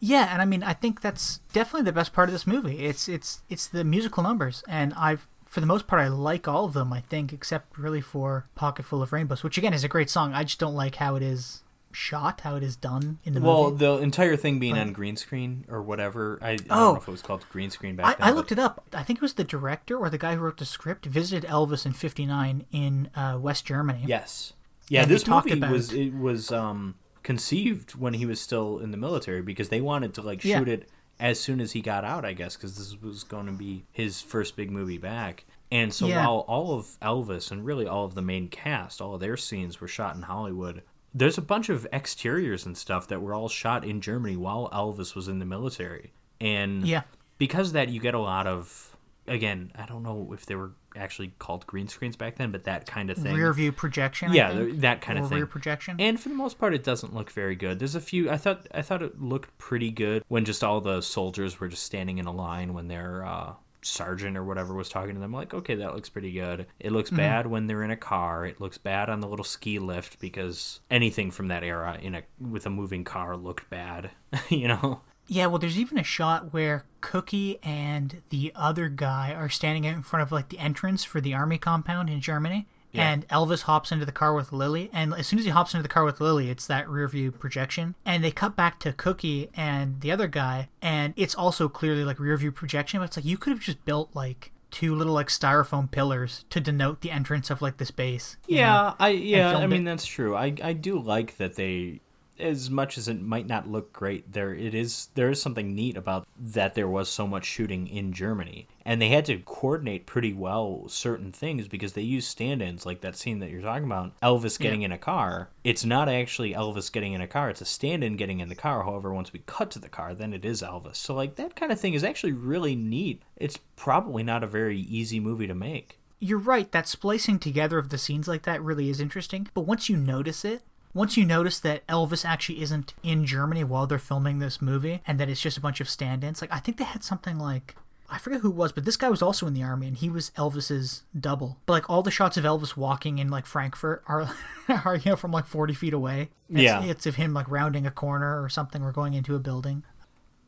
yeah 0.00 0.32
and 0.32 0.42
i 0.42 0.44
mean 0.44 0.62
i 0.64 0.72
think 0.72 1.00
that's 1.00 1.38
definitely 1.52 1.84
the 1.84 1.92
best 1.92 2.12
part 2.12 2.28
of 2.28 2.32
this 2.32 2.48
movie 2.48 2.84
it's 2.84 3.08
it's 3.08 3.42
it's 3.48 3.68
the 3.68 3.84
musical 3.84 4.24
numbers 4.24 4.62
and 4.68 4.92
i've 4.94 5.28
for 5.56 5.60
the 5.60 5.66
most 5.66 5.86
part 5.86 6.02
i 6.02 6.06
like 6.06 6.46
all 6.46 6.66
of 6.66 6.74
them 6.74 6.92
i 6.92 7.00
think 7.00 7.32
except 7.32 7.78
really 7.78 8.02
for 8.02 8.44
pocket 8.54 8.84
full 8.84 9.00
of 9.00 9.10
rainbows 9.10 9.42
which 9.42 9.56
again 9.56 9.72
is 9.72 9.82
a 9.82 9.88
great 9.88 10.10
song 10.10 10.34
i 10.34 10.44
just 10.44 10.58
don't 10.58 10.74
like 10.74 10.96
how 10.96 11.16
it 11.16 11.22
is 11.22 11.62
shot, 11.96 12.42
how 12.42 12.56
it 12.56 12.62
is 12.62 12.76
done 12.76 13.18
in 13.24 13.32
the 13.32 13.40
well, 13.40 13.70
movie. 13.70 13.84
Well, 13.86 13.96
the 13.96 14.02
entire 14.02 14.36
thing 14.36 14.58
being 14.58 14.74
but, 14.74 14.82
on 14.82 14.92
green 14.92 15.16
screen 15.16 15.64
or 15.68 15.80
whatever. 15.80 16.38
I, 16.42 16.50
I 16.50 16.56
don't 16.56 16.68
know 16.68 16.90
oh. 16.90 16.96
if 16.96 17.08
it 17.08 17.10
was 17.10 17.22
called 17.22 17.46
green 17.50 17.70
screen 17.70 17.96
back 17.96 18.06
I, 18.06 18.10
then. 18.10 18.28
I 18.28 18.30
looked 18.32 18.52
it 18.52 18.58
up. 18.58 18.84
I 18.92 19.02
think 19.02 19.20
it 19.20 19.22
was 19.22 19.32
the 19.32 19.44
director 19.44 19.96
or 19.96 20.10
the 20.10 20.18
guy 20.18 20.34
who 20.34 20.42
wrote 20.42 20.58
the 20.58 20.66
script 20.66 21.06
visited 21.06 21.48
Elvis 21.48 21.86
in 21.86 21.94
'59 21.94 22.66
in 22.70 23.08
uh, 23.14 23.38
West 23.40 23.64
Germany. 23.64 24.04
Yes. 24.06 24.52
Yeah, 24.90 25.02
and 25.02 25.10
this 25.10 25.26
movie 25.26 25.52
about... 25.52 25.72
was 25.72 25.94
it 25.94 26.14
was 26.14 26.52
um, 26.52 26.96
conceived 27.22 27.94
when 27.94 28.12
he 28.12 28.26
was 28.26 28.40
still 28.40 28.78
in 28.78 28.90
the 28.90 28.98
military 28.98 29.40
because 29.40 29.70
they 29.70 29.80
wanted 29.80 30.12
to 30.14 30.22
like 30.22 30.42
shoot 30.42 30.68
yeah. 30.68 30.74
it 30.74 30.90
as 31.18 31.40
soon 31.40 31.60
as 31.60 31.72
he 31.72 31.80
got 31.80 32.04
out, 32.04 32.24
I 32.24 32.32
guess, 32.32 32.56
because 32.56 32.76
this 32.76 33.00
was 33.00 33.24
going 33.24 33.46
to 33.46 33.52
be 33.52 33.84
his 33.92 34.20
first 34.20 34.56
big 34.56 34.70
movie 34.70 34.98
back. 34.98 35.44
And 35.70 35.92
so 35.92 36.06
yeah. 36.06 36.24
while 36.24 36.44
all 36.46 36.74
of 36.74 36.96
Elvis 37.00 37.50
and 37.50 37.64
really 37.64 37.86
all 37.86 38.04
of 38.04 38.14
the 38.14 38.22
main 38.22 38.48
cast, 38.48 39.00
all 39.00 39.14
of 39.14 39.20
their 39.20 39.36
scenes 39.36 39.80
were 39.80 39.88
shot 39.88 40.14
in 40.14 40.22
Hollywood, 40.22 40.82
there's 41.14 41.38
a 41.38 41.42
bunch 41.42 41.68
of 41.68 41.86
exteriors 41.92 42.66
and 42.66 42.76
stuff 42.76 43.08
that 43.08 43.22
were 43.22 43.34
all 43.34 43.48
shot 43.48 43.84
in 43.84 44.00
Germany 44.00 44.36
while 44.36 44.68
Elvis 44.72 45.14
was 45.14 45.28
in 45.28 45.38
the 45.38 45.46
military. 45.46 46.12
And 46.40 46.86
yeah. 46.86 47.02
because 47.38 47.68
of 47.68 47.72
that 47.72 47.88
you 47.88 48.00
get 48.00 48.14
a 48.14 48.20
lot 48.20 48.46
of 48.46 48.95
again, 49.28 49.72
I 49.76 49.86
don't 49.86 50.02
know 50.02 50.32
if 50.32 50.46
they 50.46 50.54
were 50.54 50.72
actually 50.96 51.32
called 51.38 51.66
green 51.66 51.88
screens 51.88 52.16
back 52.16 52.36
then, 52.36 52.50
but 52.50 52.64
that 52.64 52.86
kind 52.86 53.10
of 53.10 53.16
thing. 53.16 53.34
Rear 53.34 53.52
view 53.52 53.72
projection. 53.72 54.32
Yeah, 54.32 54.66
that 54.74 55.00
kind 55.00 55.18
or 55.18 55.22
of 55.22 55.28
thing. 55.28 55.38
Rear 55.38 55.46
projection. 55.46 55.96
And 55.98 56.18
for 56.18 56.28
the 56.28 56.34
most 56.34 56.58
part, 56.58 56.74
it 56.74 56.84
doesn't 56.84 57.14
look 57.14 57.30
very 57.30 57.56
good. 57.56 57.78
There's 57.78 57.94
a 57.94 58.00
few. 58.00 58.30
I 58.30 58.36
thought 58.36 58.66
I 58.74 58.82
thought 58.82 59.02
it 59.02 59.20
looked 59.20 59.56
pretty 59.58 59.90
good 59.90 60.24
when 60.28 60.44
just 60.44 60.64
all 60.64 60.80
the 60.80 61.00
soldiers 61.00 61.60
were 61.60 61.68
just 61.68 61.84
standing 61.84 62.18
in 62.18 62.26
a 62.26 62.32
line 62.32 62.74
when 62.74 62.88
they're 62.88 63.24
uh, 63.24 63.54
sergeant 63.86 64.36
or 64.36 64.44
whatever 64.44 64.74
was 64.74 64.88
talking 64.88 65.14
to 65.14 65.20
them 65.20 65.32
like 65.32 65.54
okay 65.54 65.76
that 65.76 65.94
looks 65.94 66.08
pretty 66.08 66.32
good 66.32 66.66
it 66.80 66.90
looks 66.90 67.10
mm-hmm. 67.10 67.18
bad 67.18 67.46
when 67.46 67.66
they're 67.66 67.84
in 67.84 67.90
a 67.90 67.96
car 67.96 68.44
it 68.44 68.60
looks 68.60 68.78
bad 68.78 69.08
on 69.08 69.20
the 69.20 69.28
little 69.28 69.44
ski 69.44 69.78
lift 69.78 70.18
because 70.18 70.80
anything 70.90 71.30
from 71.30 71.48
that 71.48 71.62
era 71.62 71.96
in 72.02 72.14
a 72.14 72.22
with 72.40 72.66
a 72.66 72.70
moving 72.70 73.04
car 73.04 73.36
looked 73.36 73.70
bad 73.70 74.10
you 74.48 74.66
know 74.66 75.00
yeah 75.28 75.46
well 75.46 75.58
there's 75.58 75.78
even 75.78 75.98
a 75.98 76.04
shot 76.04 76.52
where 76.52 76.84
cookie 77.00 77.58
and 77.62 78.22
the 78.30 78.52
other 78.54 78.88
guy 78.88 79.32
are 79.32 79.48
standing 79.48 79.86
out 79.86 79.94
in 79.94 80.02
front 80.02 80.22
of 80.22 80.32
like 80.32 80.48
the 80.48 80.58
entrance 80.58 81.04
for 81.04 81.20
the 81.20 81.34
army 81.34 81.58
compound 81.58 82.08
in 82.08 82.20
germany 82.20 82.66
yeah. 82.96 83.10
And 83.10 83.28
Elvis 83.28 83.62
hops 83.62 83.92
into 83.92 84.06
the 84.06 84.12
car 84.12 84.34
with 84.34 84.52
Lily, 84.52 84.90
and 84.92 85.12
as 85.14 85.26
soon 85.26 85.38
as 85.38 85.44
he 85.44 85.50
hops 85.50 85.74
into 85.74 85.82
the 85.82 85.88
car 85.88 86.04
with 86.04 86.20
Lily, 86.20 86.50
it's 86.50 86.66
that 86.66 86.88
rear 86.88 87.06
view 87.08 87.30
projection. 87.30 87.94
And 88.04 88.24
they 88.24 88.30
cut 88.30 88.56
back 88.56 88.80
to 88.80 88.92
Cookie 88.92 89.50
and 89.54 90.00
the 90.00 90.10
other 90.10 90.26
guy, 90.26 90.68
and 90.80 91.12
it's 91.16 91.34
also 91.34 91.68
clearly 91.68 92.04
like 92.04 92.18
rear 92.18 92.36
view 92.36 92.52
projection, 92.52 93.00
but 93.00 93.06
it's 93.06 93.16
like 93.18 93.26
you 93.26 93.36
could 93.36 93.50
have 93.50 93.60
just 93.60 93.84
built 93.84 94.10
like 94.14 94.52
two 94.70 94.94
little 94.94 95.14
like 95.14 95.28
styrofoam 95.28 95.90
pillars 95.90 96.44
to 96.50 96.60
denote 96.60 97.00
the 97.00 97.10
entrance 97.10 97.50
of 97.50 97.62
like 97.62 97.76
the 97.76 97.86
space. 97.86 98.36
Yeah, 98.46 98.72
know, 98.72 98.94
I 98.98 99.08
yeah, 99.10 99.56
I 99.56 99.66
mean 99.66 99.82
it. 99.82 99.84
that's 99.84 100.06
true. 100.06 100.34
I 100.34 100.54
I 100.62 100.72
do 100.72 100.98
like 100.98 101.36
that 101.36 101.54
they 101.56 102.00
as 102.38 102.70
much 102.70 102.98
as 102.98 103.08
it 103.08 103.20
might 103.20 103.46
not 103.46 103.68
look 103.68 103.92
great, 103.92 104.32
there 104.32 104.54
it 104.54 104.74
is. 104.74 105.08
There 105.14 105.30
is 105.30 105.40
something 105.40 105.74
neat 105.74 105.96
about 105.96 106.26
that. 106.38 106.74
There 106.74 106.88
was 106.88 107.08
so 107.08 107.26
much 107.26 107.44
shooting 107.44 107.86
in 107.86 108.12
Germany, 108.12 108.68
and 108.84 109.00
they 109.00 109.08
had 109.08 109.24
to 109.26 109.38
coordinate 109.38 110.06
pretty 110.06 110.32
well 110.32 110.84
certain 110.88 111.32
things 111.32 111.68
because 111.68 111.94
they 111.94 112.02
used 112.02 112.28
stand-ins, 112.28 112.86
like 112.86 113.00
that 113.00 113.16
scene 113.16 113.38
that 113.40 113.50
you're 113.50 113.62
talking 113.62 113.84
about. 113.84 114.18
Elvis 114.20 114.58
getting 114.58 114.82
yeah. 114.82 114.86
in 114.86 114.92
a 114.92 114.98
car. 114.98 115.50
It's 115.64 115.84
not 115.84 116.08
actually 116.08 116.54
Elvis 116.54 116.92
getting 116.92 117.12
in 117.12 117.20
a 117.20 117.26
car. 117.26 117.50
It's 117.50 117.60
a 117.60 117.66
stand-in 117.66 118.16
getting 118.16 118.40
in 118.40 118.48
the 118.48 118.54
car. 118.54 118.84
However, 118.84 119.12
once 119.12 119.32
we 119.32 119.42
cut 119.46 119.70
to 119.72 119.78
the 119.78 119.88
car, 119.88 120.14
then 120.14 120.32
it 120.32 120.44
is 120.44 120.62
Elvis. 120.62 120.96
So 120.96 121.14
like 121.14 121.36
that 121.36 121.56
kind 121.56 121.72
of 121.72 121.80
thing 121.80 121.94
is 121.94 122.04
actually 122.04 122.32
really 122.32 122.74
neat. 122.74 123.22
It's 123.36 123.58
probably 123.76 124.22
not 124.22 124.44
a 124.44 124.48
very 124.48 124.78
easy 124.78 125.20
movie 125.20 125.46
to 125.46 125.54
make. 125.54 125.98
You're 126.18 126.38
right. 126.38 126.70
That 126.72 126.88
splicing 126.88 127.38
together 127.38 127.78
of 127.78 127.90
the 127.90 127.98
scenes 127.98 128.26
like 128.26 128.42
that 128.42 128.62
really 128.62 128.88
is 128.88 129.00
interesting. 129.00 129.48
But 129.52 129.66
once 129.66 129.88
you 129.88 129.96
notice 129.96 130.44
it, 130.44 130.62
once 130.96 131.16
you 131.16 131.24
notice 131.24 131.60
that 131.60 131.86
Elvis 131.86 132.24
actually 132.24 132.62
isn't 132.62 132.94
in 133.02 133.26
Germany 133.26 133.62
while 133.62 133.86
they're 133.86 133.98
filming 133.98 134.38
this 134.38 134.62
movie 134.62 135.02
and 135.06 135.20
that 135.20 135.28
it's 135.28 135.40
just 135.40 135.58
a 135.58 135.60
bunch 135.60 135.80
of 135.80 135.90
stand-ins, 135.90 136.40
like 136.40 136.52
I 136.52 136.58
think 136.58 136.78
they 136.78 136.84
had 136.84 137.04
something 137.04 137.38
like 137.38 137.76
I 138.08 138.18
forget 138.18 138.40
who 138.40 138.50
it 138.50 138.54
was, 138.54 138.72
but 138.72 138.84
this 138.84 138.96
guy 138.96 139.10
was 139.10 139.20
also 139.20 139.46
in 139.46 139.54
the 139.54 139.62
army 139.62 139.88
and 139.88 139.96
he 139.96 140.08
was 140.08 140.30
Elvis's 140.36 141.02
double. 141.18 141.58
But 141.66 141.72
like 141.74 141.90
all 141.90 142.02
the 142.02 142.10
shots 142.10 142.36
of 142.36 142.44
Elvis 142.44 142.76
walking 142.76 143.18
in 143.18 143.28
like 143.28 143.46
Frankfurt 143.46 144.04
are 144.08 144.30
are 144.68 144.96
you 144.96 145.10
know 145.10 145.16
from 145.16 145.32
like 145.32 145.46
40 145.46 145.74
feet 145.74 145.92
away. 145.92 146.30
It's, 146.48 146.62
yeah, 146.62 146.82
it's 146.82 147.04
of 147.06 147.16
him 147.16 147.34
like 147.34 147.50
rounding 147.50 147.86
a 147.86 147.90
corner 147.90 148.42
or 148.42 148.48
something 148.48 148.82
or 148.82 148.90
going 148.90 149.14
into 149.14 149.34
a 149.34 149.38
building. 149.38 149.82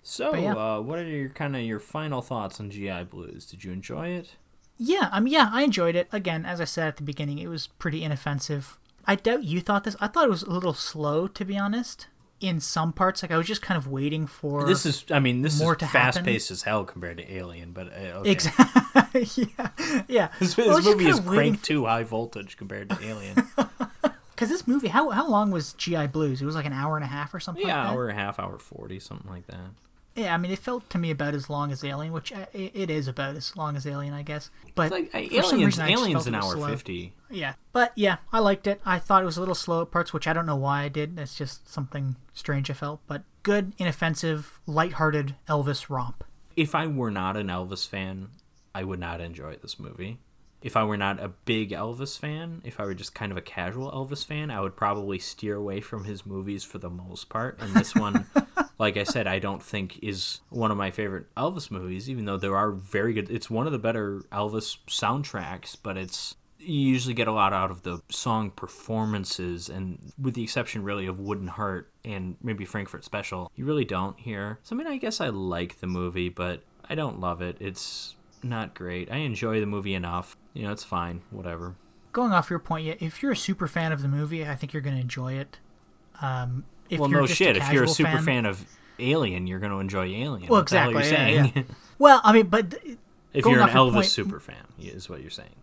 So, 0.02 0.34
yeah. 0.34 0.54
uh, 0.54 0.80
what 0.80 0.98
are 0.98 1.06
your 1.06 1.28
kind 1.28 1.54
of 1.54 1.62
your 1.62 1.80
final 1.80 2.22
thoughts 2.22 2.58
on 2.60 2.70
GI 2.70 3.04
Blues? 3.10 3.44
Did 3.44 3.64
you 3.64 3.72
enjoy 3.72 4.08
it? 4.08 4.36
Yeah, 4.78 5.10
I 5.12 5.20
mean, 5.20 5.34
yeah, 5.34 5.50
I 5.52 5.62
enjoyed 5.62 5.96
it. 5.96 6.08
Again, 6.12 6.46
as 6.46 6.60
I 6.60 6.64
said 6.64 6.88
at 6.88 6.96
the 6.96 7.02
beginning, 7.02 7.38
it 7.38 7.48
was 7.48 7.66
pretty 7.66 8.02
inoffensive. 8.02 8.78
I 9.08 9.14
doubt 9.14 9.42
you 9.42 9.62
thought 9.62 9.84
this. 9.84 9.96
I 10.00 10.06
thought 10.06 10.26
it 10.26 10.30
was 10.30 10.42
a 10.42 10.50
little 10.50 10.74
slow, 10.74 11.26
to 11.28 11.44
be 11.44 11.56
honest. 11.56 12.06
In 12.40 12.60
some 12.60 12.92
parts, 12.92 13.22
like 13.22 13.32
I 13.32 13.36
was 13.36 13.48
just 13.48 13.62
kind 13.62 13.76
of 13.76 13.88
waiting 13.88 14.28
for. 14.28 14.64
This 14.64 14.86
is, 14.86 15.04
I 15.10 15.18
mean, 15.18 15.42
this 15.42 15.58
more 15.58 15.74
is 15.74 15.90
fast 15.90 16.22
paced 16.22 16.52
as 16.52 16.62
hell 16.62 16.84
compared 16.84 17.16
to 17.16 17.34
Alien, 17.34 17.72
but 17.72 17.88
uh, 17.88 18.20
okay. 18.20 18.30
exactly, 18.30 19.26
yeah, 19.58 19.70
yeah. 20.06 20.28
This, 20.38 20.54
this 20.54 20.84
movie 20.84 21.08
is 21.08 21.18
cranked 21.18 21.64
too 21.64 21.86
high 21.86 22.04
voltage 22.04 22.56
compared 22.56 22.90
to 22.90 23.04
Alien. 23.04 23.48
Because 24.38 24.50
this 24.50 24.68
movie, 24.68 24.86
how 24.86 25.10
how 25.10 25.28
long 25.28 25.50
was 25.50 25.72
GI 25.72 26.06
Blues? 26.06 26.40
It 26.40 26.44
was 26.44 26.54
like 26.54 26.64
an 26.64 26.72
hour 26.72 26.94
and 26.94 27.04
a 27.04 27.08
half 27.08 27.34
or 27.34 27.40
something. 27.40 27.66
Yeah, 27.66 27.82
like 27.82 27.92
hour 27.92 28.08
and 28.08 28.16
a 28.16 28.22
half, 28.22 28.38
hour 28.38 28.56
forty, 28.60 29.00
something 29.00 29.28
like 29.28 29.48
that. 29.48 29.72
Yeah, 30.18 30.34
I 30.34 30.36
mean, 30.36 30.50
it 30.50 30.58
felt 30.58 30.90
to 30.90 30.98
me 30.98 31.12
about 31.12 31.34
as 31.34 31.48
long 31.48 31.70
as 31.70 31.84
Alien, 31.84 32.12
which 32.12 32.32
uh, 32.32 32.46
it 32.52 32.90
is 32.90 33.06
about 33.06 33.36
as 33.36 33.56
long 33.56 33.76
as 33.76 33.86
Alien, 33.86 34.12
I 34.12 34.22
guess. 34.22 34.50
But 34.74 34.90
like, 34.90 35.14
Aliens, 35.14 35.52
reason, 35.52 35.88
Alien's 35.88 36.26
an 36.26 36.34
hour 36.34 36.54
slow. 36.54 36.66
fifty. 36.66 37.12
Yeah, 37.30 37.54
but 37.72 37.92
yeah, 37.94 38.16
I 38.32 38.40
liked 38.40 38.66
it. 38.66 38.80
I 38.84 38.98
thought 38.98 39.22
it 39.22 39.26
was 39.26 39.36
a 39.36 39.40
little 39.40 39.54
slow 39.54 39.82
at 39.82 39.92
parts, 39.92 40.12
which 40.12 40.26
I 40.26 40.32
don't 40.32 40.46
know 40.46 40.56
why 40.56 40.82
I 40.82 40.88
did. 40.88 41.14
That's 41.14 41.36
just 41.36 41.72
something 41.72 42.16
strange 42.32 42.68
I 42.68 42.74
felt. 42.74 43.00
But 43.06 43.22
good, 43.44 43.74
inoffensive, 43.78 44.58
light-hearted 44.66 45.36
Elvis 45.48 45.88
romp. 45.88 46.24
If 46.56 46.74
I 46.74 46.88
were 46.88 47.12
not 47.12 47.36
an 47.36 47.46
Elvis 47.46 47.86
fan, 47.86 48.30
I 48.74 48.82
would 48.82 48.98
not 48.98 49.20
enjoy 49.20 49.56
this 49.56 49.78
movie. 49.78 50.18
If 50.60 50.76
I 50.76 50.82
were 50.82 50.96
not 50.96 51.22
a 51.22 51.28
big 51.28 51.70
Elvis 51.70 52.18
fan, 52.18 52.62
if 52.64 52.80
I 52.80 52.84
were 52.84 52.94
just 52.94 53.14
kind 53.14 53.30
of 53.30 53.38
a 53.38 53.42
casual 53.42 53.92
Elvis 53.92 54.26
fan, 54.26 54.50
I 54.50 54.60
would 54.60 54.74
probably 54.74 55.20
steer 55.20 55.54
away 55.54 55.80
from 55.80 56.02
his 56.02 56.26
movies 56.26 56.64
for 56.64 56.78
the 56.78 56.90
most 56.90 57.28
part. 57.28 57.60
And 57.60 57.72
this 57.74 57.94
one 57.94 58.26
like 58.78 58.96
I 58.96 59.02
said, 59.02 59.26
I 59.26 59.38
don't 59.38 59.62
think 59.62 59.98
is 60.02 60.40
one 60.50 60.70
of 60.70 60.76
my 60.76 60.90
favorite 60.90 61.26
Elvis 61.36 61.70
movies, 61.70 62.08
even 62.08 62.24
though 62.24 62.36
there 62.36 62.56
are 62.56 62.70
very 62.70 63.12
good. 63.12 63.30
It's 63.30 63.50
one 63.50 63.66
of 63.66 63.72
the 63.72 63.78
better 63.78 64.22
Elvis 64.32 64.78
soundtracks, 64.86 65.76
but 65.82 65.96
it's 65.96 66.36
you 66.60 66.74
usually 66.74 67.14
get 67.14 67.28
a 67.28 67.32
lot 67.32 67.52
out 67.52 67.70
of 67.70 67.82
the 67.82 68.00
song 68.08 68.50
performances, 68.50 69.68
and 69.68 70.12
with 70.20 70.34
the 70.34 70.42
exception 70.42 70.82
really 70.82 71.06
of 71.06 71.18
Wooden 71.18 71.48
Heart 71.48 71.90
and 72.04 72.36
maybe 72.42 72.64
Frankfurt 72.64 73.04
Special, 73.04 73.50
you 73.54 73.64
really 73.64 73.84
don't 73.84 74.18
hear. 74.18 74.58
So 74.62 74.74
I 74.74 74.78
mean, 74.78 74.86
I 74.86 74.96
guess 74.96 75.20
I 75.20 75.28
like 75.28 75.80
the 75.80 75.86
movie, 75.86 76.28
but 76.28 76.62
I 76.88 76.94
don't 76.94 77.20
love 77.20 77.42
it. 77.42 77.56
It's 77.60 78.16
not 78.42 78.74
great. 78.74 79.10
I 79.10 79.18
enjoy 79.18 79.60
the 79.60 79.66
movie 79.66 79.94
enough. 79.94 80.36
You 80.54 80.64
know, 80.64 80.72
it's 80.72 80.84
fine. 80.84 81.22
Whatever. 81.30 81.74
Going 82.12 82.32
off 82.32 82.50
your 82.50 82.58
point, 82.58 82.86
yeah, 82.86 82.94
if 83.00 83.22
you're 83.22 83.32
a 83.32 83.36
super 83.36 83.68
fan 83.68 83.92
of 83.92 84.02
the 84.02 84.08
movie, 84.08 84.46
I 84.46 84.54
think 84.54 84.72
you're 84.72 84.82
going 84.82 84.96
to 84.96 85.02
enjoy 85.02 85.34
it. 85.34 85.58
Um, 86.20 86.64
if 86.90 87.00
well, 87.00 87.08
no 87.08 87.26
shit. 87.26 87.56
If 87.56 87.72
you're 87.72 87.84
a 87.84 87.88
super 87.88 88.10
fan, 88.10 88.24
fan, 88.24 88.46
of 88.46 88.64
Alien, 88.98 89.46
you're 89.46 89.58
going 89.58 89.72
to 89.72 89.78
enjoy 89.78 90.06
Alien. 90.06 90.48
Well, 90.48 90.60
exactly. 90.60 90.94
You're 90.94 91.04
saying. 91.04 91.52
Yeah. 91.54 91.62
well, 91.98 92.20
I 92.24 92.32
mean, 92.32 92.46
but 92.46 92.74
if 93.32 93.44
you're 93.44 93.60
an 93.60 93.68
Elvis 93.68 93.92
point, 93.92 94.06
super 94.06 94.40
fan, 94.40 94.66
is 94.78 95.08
what 95.08 95.20
you're 95.20 95.30
saying. 95.30 95.54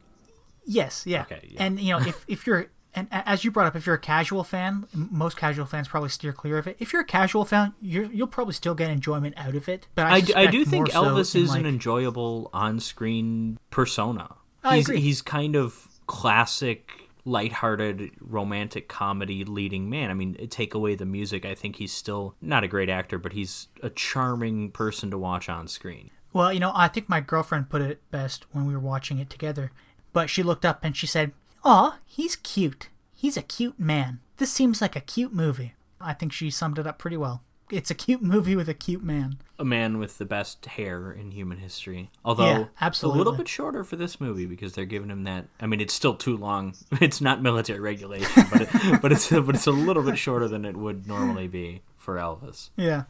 Yes. 0.65 1.05
Yeah. 1.05 1.21
Okay. 1.21 1.49
Yeah. 1.51 1.63
And 1.63 1.79
you 1.79 1.91
know, 1.91 1.99
if 1.99 2.25
if 2.27 2.47
you're 2.47 2.67
and 2.95 3.07
as 3.11 3.43
you 3.43 3.51
brought 3.51 3.67
up, 3.67 3.75
if 3.75 3.85
you're 3.85 3.95
a 3.95 3.99
casual 3.99 4.43
fan, 4.43 4.87
most 4.93 5.35
casual 5.35 5.65
fans 5.65 5.87
probably 5.87 6.09
steer 6.09 6.31
clear 6.31 6.57
of 6.57 6.67
it. 6.67 6.77
If 6.79 6.93
you're 6.93 7.01
a 7.01 7.05
casual 7.05 7.43
fan, 7.43 7.73
you 7.81 8.09
will 8.13 8.27
probably 8.27 8.53
still 8.53 8.73
get 8.73 8.89
enjoyment 8.89 9.35
out 9.37 9.55
of 9.55 9.67
it. 9.67 9.87
But 9.95 10.05
I, 10.05 10.17
I, 10.35 10.43
I 10.43 10.45
do 10.47 10.63
think 10.63 10.89
Elvis 10.91 11.27
so 11.27 11.39
is 11.39 11.49
like, 11.49 11.59
an 11.59 11.65
enjoyable 11.65 12.49
on-screen 12.53 13.59
persona. 13.69 14.35
I 14.63 14.77
he's, 14.77 14.85
agree. 14.85 15.01
He's 15.01 15.21
kind 15.21 15.55
of 15.57 15.89
classic 16.07 17.04
lighthearted 17.25 18.11
romantic 18.21 18.87
comedy 18.87 19.43
leading 19.43 19.89
man. 19.89 20.11
I 20.11 20.13
mean, 20.13 20.35
take 20.49 20.73
away 20.73 20.95
the 20.95 21.05
music, 21.05 21.45
I 21.45 21.55
think 21.55 21.77
he's 21.77 21.91
still 21.91 22.35
not 22.39 22.63
a 22.63 22.67
great 22.67 22.89
actor, 22.89 23.17
but 23.17 23.33
he's 23.33 23.67
a 23.81 23.89
charming 23.89 24.71
person 24.71 25.11
to 25.11 25.17
watch 25.17 25.49
on 25.49 25.67
screen. 25.67 26.11
Well, 26.31 26.53
you 26.53 26.59
know, 26.59 26.71
I 26.75 26.87
think 26.87 27.09
my 27.09 27.21
girlfriend 27.21 27.69
put 27.69 27.81
it 27.81 28.01
best 28.11 28.45
when 28.51 28.65
we 28.65 28.73
were 28.73 28.79
watching 28.79 29.19
it 29.19 29.29
together. 29.29 29.71
But 30.13 30.29
she 30.29 30.43
looked 30.43 30.65
up 30.65 30.79
and 30.83 30.95
she 30.95 31.07
said, 31.07 31.31
Aw, 31.63 31.97
he's 32.05 32.35
cute. 32.35 32.89
He's 33.13 33.37
a 33.37 33.41
cute 33.41 33.79
man. 33.79 34.19
This 34.37 34.51
seems 34.51 34.81
like 34.81 34.95
a 34.95 35.01
cute 35.01 35.33
movie. 35.33 35.73
I 35.99 36.13
think 36.13 36.31
she 36.31 36.49
summed 36.51 36.77
it 36.77 36.85
up 36.85 36.99
pretty 36.99 37.17
well. 37.17 37.41
It's 37.71 37.89
a 37.89 37.95
cute 37.95 38.21
movie 38.21 38.55
with 38.55 38.69
a 38.69 38.73
cute 38.73 39.03
man. 39.03 39.39
A 39.57 39.65
man 39.65 39.97
with 39.97 40.19
the 40.19 40.25
best 40.25 40.65
hair 40.65 41.11
in 41.11 41.31
human 41.31 41.57
history. 41.57 42.11
Although 42.23 42.45
yeah, 42.45 42.65
absolutely. 42.79 43.17
a 43.17 43.23
little 43.23 43.37
bit 43.37 43.47
shorter 43.47 43.83
for 43.83 43.95
this 43.95 44.21
movie 44.21 44.45
because 44.45 44.73
they're 44.73 44.85
giving 44.85 45.09
him 45.09 45.23
that. 45.23 45.45
I 45.59 45.65
mean, 45.65 45.81
it's 45.81 45.93
still 45.93 46.15
too 46.15 46.37
long. 46.37 46.75
It's 47.01 47.21
not 47.21 47.41
military 47.41 47.79
regulation, 47.79 48.45
but 48.51 48.61
it, 48.61 48.69
but 49.01 49.11
it's 49.11 49.29
but 49.29 49.55
it's 49.55 49.67
a 49.67 49.71
little 49.71 50.03
bit 50.03 50.17
shorter 50.17 50.47
than 50.47 50.65
it 50.65 50.77
would 50.77 51.07
normally 51.07 51.47
be 51.47 51.81
for 51.97 52.15
Elvis. 52.15 52.69
Yeah. 52.75 53.03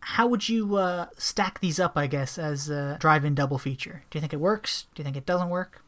How 0.00 0.26
would 0.26 0.48
you 0.48 0.76
uh, 0.76 1.06
stack 1.16 1.60
these 1.60 1.80
up? 1.80 1.96
I 1.96 2.06
guess 2.06 2.38
as 2.38 2.68
a 2.68 2.98
drive-in 3.00 3.34
double 3.34 3.58
feature. 3.58 4.02
Do 4.10 4.18
you 4.18 4.20
think 4.20 4.32
it 4.32 4.40
works? 4.40 4.86
Do 4.94 5.00
you 5.00 5.04
think 5.04 5.16
it 5.16 5.26
doesn't 5.26 5.48
work? 5.48 5.83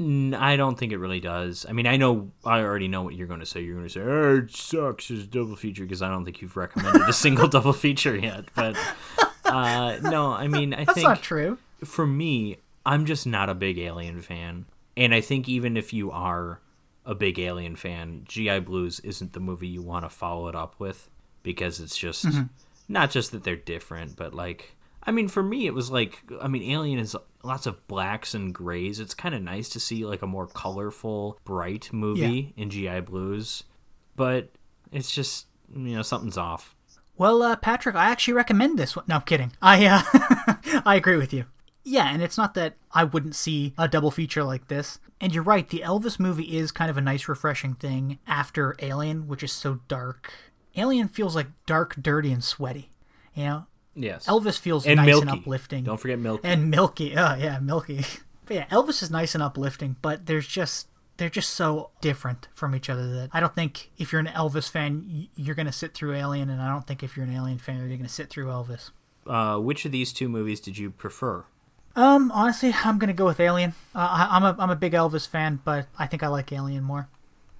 I 0.00 0.56
don't 0.56 0.78
think 0.78 0.92
it 0.92 0.98
really 0.98 1.20
does. 1.20 1.66
I 1.68 1.72
mean, 1.72 1.86
I 1.86 1.96
know 1.96 2.30
I 2.44 2.60
already 2.60 2.88
know 2.88 3.02
what 3.02 3.14
you're 3.14 3.26
going 3.26 3.40
to 3.40 3.46
say. 3.46 3.60
You're 3.60 3.74
going 3.74 3.86
to 3.86 3.92
say, 3.92 4.00
"Oh, 4.00 4.38
it 4.38 4.50
sucks 4.50 5.10
as 5.10 5.24
a 5.24 5.26
double 5.26 5.56
feature" 5.56 5.84
because 5.84 6.00
I 6.00 6.08
don't 6.08 6.24
think 6.24 6.40
you've 6.40 6.56
recommended 6.56 7.08
a 7.08 7.12
single 7.12 7.48
double 7.48 7.72
feature 7.72 8.16
yet. 8.16 8.46
But 8.54 8.76
uh, 9.44 9.98
no, 10.02 10.32
I 10.32 10.48
mean, 10.48 10.72
I 10.72 10.84
That's 10.84 10.94
think 10.94 11.08
not 11.08 11.22
true. 11.22 11.58
For 11.84 12.06
me, 12.06 12.56
I'm 12.86 13.04
just 13.04 13.26
not 13.26 13.50
a 13.50 13.54
big 13.54 13.78
Alien 13.78 14.22
fan, 14.22 14.66
and 14.96 15.14
I 15.14 15.20
think 15.20 15.48
even 15.48 15.76
if 15.76 15.92
you 15.92 16.10
are 16.10 16.60
a 17.04 17.14
big 17.14 17.38
Alien 17.38 17.76
fan, 17.76 18.24
GI 18.26 18.60
Blues 18.60 19.00
isn't 19.00 19.34
the 19.34 19.40
movie 19.40 19.68
you 19.68 19.82
want 19.82 20.04
to 20.06 20.08
follow 20.08 20.48
it 20.48 20.54
up 20.54 20.76
with 20.78 21.10
because 21.42 21.78
it's 21.78 21.96
just 21.96 22.24
mm-hmm. 22.24 22.44
not 22.88 23.10
just 23.10 23.32
that 23.32 23.44
they're 23.44 23.56
different, 23.56 24.16
but 24.16 24.34
like 24.34 24.76
I 25.02 25.12
mean, 25.12 25.28
for 25.28 25.42
me, 25.42 25.66
it 25.66 25.74
was 25.74 25.90
like, 25.90 26.22
I 26.40 26.48
mean, 26.48 26.62
Alien 26.70 26.98
is 26.98 27.16
lots 27.42 27.66
of 27.66 27.86
blacks 27.86 28.34
and 28.34 28.54
grays. 28.54 29.00
It's 29.00 29.14
kind 29.14 29.34
of 29.34 29.42
nice 29.42 29.68
to 29.70 29.80
see 29.80 30.04
like 30.04 30.22
a 30.22 30.26
more 30.26 30.46
colorful, 30.46 31.38
bright 31.44 31.92
movie 31.92 32.54
yeah. 32.56 32.62
in 32.62 32.70
GI 32.70 33.00
Blues, 33.00 33.64
but 34.16 34.50
it's 34.92 35.10
just, 35.10 35.46
you 35.74 35.96
know, 35.96 36.02
something's 36.02 36.38
off. 36.38 36.74
Well, 37.16 37.42
uh, 37.42 37.56
Patrick, 37.56 37.96
I 37.96 38.10
actually 38.10 38.34
recommend 38.34 38.78
this 38.78 38.96
one. 38.96 39.04
No, 39.06 39.16
I'm 39.16 39.22
kidding. 39.22 39.52
I, 39.60 39.86
uh, 39.86 40.82
I 40.86 40.94
agree 40.96 41.16
with 41.16 41.32
you. 41.34 41.44
Yeah, 41.82 42.12
and 42.12 42.22
it's 42.22 42.38
not 42.38 42.54
that 42.54 42.76
I 42.92 43.04
wouldn't 43.04 43.34
see 43.34 43.74
a 43.78 43.88
double 43.88 44.10
feature 44.10 44.44
like 44.44 44.68
this. 44.68 44.98
And 45.20 45.34
you're 45.34 45.44
right, 45.44 45.68
the 45.68 45.82
Elvis 45.84 46.18
movie 46.18 46.56
is 46.56 46.72
kind 46.72 46.90
of 46.90 46.96
a 46.96 47.02
nice, 47.02 47.28
refreshing 47.28 47.74
thing 47.74 48.18
after 48.26 48.74
Alien, 48.78 49.28
which 49.28 49.42
is 49.42 49.52
so 49.52 49.80
dark. 49.88 50.32
Alien 50.76 51.08
feels 51.08 51.34
like 51.34 51.48
dark, 51.66 51.96
dirty, 52.00 52.32
and 52.32 52.44
sweaty. 52.44 52.90
You 53.34 53.44
know, 53.44 53.66
Yes. 54.02 54.26
Elvis 54.26 54.58
feels 54.58 54.86
and 54.86 54.96
nice 54.96 55.06
milky. 55.06 55.28
and 55.28 55.38
uplifting. 55.40 55.84
Don't 55.84 55.98
forget 56.00 56.18
Milky. 56.18 56.48
And 56.48 56.70
Milky. 56.70 57.14
Oh 57.16 57.34
yeah, 57.34 57.58
Milky. 57.60 58.04
But 58.46 58.56
yeah, 58.56 58.66
Elvis 58.66 59.00
is 59.00 59.12
nice 59.12 59.36
and 59.36 59.44
uplifting, 59.44 59.94
but 60.02 60.26
there's 60.26 60.46
just 60.46 60.88
they're 61.18 61.30
just 61.30 61.50
so 61.50 61.90
different 62.00 62.48
from 62.52 62.74
each 62.74 62.90
other 62.90 63.06
that 63.14 63.30
I 63.32 63.38
don't 63.38 63.54
think 63.54 63.90
if 63.96 64.10
you're 64.10 64.20
an 64.20 64.26
Elvis 64.26 64.68
fan 64.68 65.28
you're 65.36 65.54
going 65.54 65.66
to 65.66 65.72
sit 65.72 65.94
through 65.94 66.14
Alien, 66.14 66.50
and 66.50 66.60
I 66.60 66.68
don't 66.68 66.84
think 66.84 67.04
if 67.04 67.16
you're 67.16 67.26
an 67.26 67.32
Alien 67.32 67.58
fan 67.58 67.76
you're 67.78 67.86
going 67.86 68.02
to 68.02 68.08
sit 68.08 68.28
through 68.28 68.46
Elvis. 68.46 68.90
Uh, 69.24 69.58
which 69.58 69.84
of 69.84 69.92
these 69.92 70.12
two 70.12 70.28
movies 70.28 70.58
did 70.58 70.78
you 70.78 70.90
prefer? 70.90 71.44
Um, 71.94 72.32
honestly, 72.32 72.74
I'm 72.84 72.98
going 72.98 73.08
to 73.08 73.14
go 73.14 73.24
with 73.26 73.38
Alien. 73.38 73.74
Uh, 73.94 73.98
I, 74.10 74.28
I'm 74.36 74.42
a 74.42 74.56
I'm 74.58 74.70
a 74.70 74.76
big 74.76 74.94
Elvis 74.94 75.28
fan, 75.28 75.60
but 75.64 75.86
I 75.96 76.08
think 76.08 76.24
I 76.24 76.28
like 76.28 76.50
Alien 76.50 76.82
more. 76.82 77.08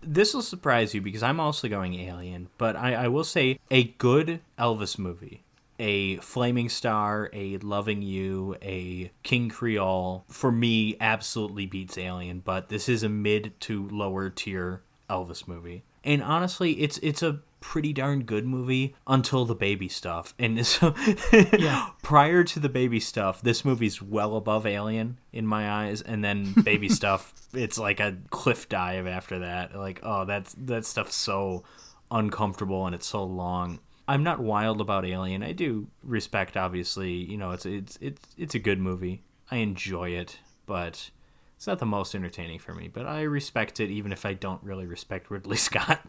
This 0.03 0.35
will 0.35 0.43
surprise 0.43 0.93
you 0.93 1.01
because 1.03 1.23
I'm 1.23 1.39
also 1.39 1.69
going 1.69 1.95
Alien, 1.95 2.49
but 2.59 2.75
I, 2.75 2.95
I 2.95 3.09
will 3.09 3.23
say 3.23 3.61
a 3.71 3.85
good 3.85 4.41
Elvis 4.59 4.99
movie 4.99 5.43
a 5.81 6.19
Flaming 6.19 6.69
Star, 6.69 7.31
a 7.33 7.57
Loving 7.59 8.03
You, 8.03 8.55
a 8.63 9.11
King 9.23 9.49
Creole, 9.49 10.25
for 10.29 10.53
me, 10.53 10.97
absolutely 11.01 11.65
beats 11.65 11.97
Alien, 11.97 12.41
but 12.41 12.69
this 12.69 12.89
is 12.89 13.03
a 13.03 13.09
mid 13.09 13.59
to 13.61 13.89
lower 13.89 14.29
tier 14.29 14.83
Elvis 15.09 15.49
movie. 15.49 15.83
And 16.05 16.23
honestly, 16.23 16.73
it's 16.81 16.99
it's 16.99 17.23
a 17.23 17.41
pretty 17.61 17.93
darn 17.93 18.25
good 18.25 18.47
movie 18.47 18.95
until 19.07 19.45
the 19.45 19.55
baby 19.55 19.89
stuff. 19.89 20.35
And 20.39 20.67
so 20.67 20.95
yeah. 21.33 21.89
prior 22.03 22.45
to 22.45 22.61
the 22.61 22.69
baby 22.69 23.01
stuff, 23.01 23.41
this 23.41 23.65
movie's 23.65 24.03
well 24.03 24.37
above 24.37 24.67
Alien 24.67 25.19
in 25.33 25.47
my 25.47 25.71
eyes, 25.71 26.03
and 26.03 26.23
then 26.23 26.53
baby 26.63 26.89
stuff, 27.01 27.33
it's 27.55 27.79
like 27.79 28.01
a 28.01 28.19
cliff 28.29 28.69
dive 28.69 29.07
after 29.07 29.39
that. 29.39 29.75
Like, 29.75 30.01
oh, 30.03 30.27
that's 30.27 30.55
that 30.59 30.85
stuff's 30.85 31.17
so 31.17 31.65
uncomfortable 32.11 32.85
and 32.87 32.95
it's 32.95 33.07
so 33.07 33.25
long. 33.25 33.79
I'm 34.11 34.25
not 34.25 34.41
wild 34.41 34.81
about 34.81 35.05
Alien. 35.05 35.45
I 35.45 35.53
do 35.53 35.87
respect, 36.03 36.57
obviously. 36.57 37.13
You 37.13 37.37
know, 37.37 37.53
it's 37.53 37.65
it's 37.65 37.97
it's 38.01 38.21
it's 38.37 38.55
a 38.57 38.59
good 38.59 38.81
movie. 38.81 39.23
I 39.53 39.59
enjoy 39.59 40.11
it, 40.11 40.41
but 40.67 41.11
it's 41.57 41.69
not 41.69 41.79
the 41.79 41.87
most 41.87 42.17
entertaining 42.17 42.59
for 42.59 42.75
me. 42.75 42.89
But 42.89 43.07
I 43.07 43.23
respect 43.23 43.79
it, 43.79 43.89
even 43.89 44.11
if 44.11 44.27
I 44.27 44.33
don't 44.33 44.61
really 44.65 44.85
respect 44.85 45.31
Ridley 45.31 45.57
Scott. 45.69 46.01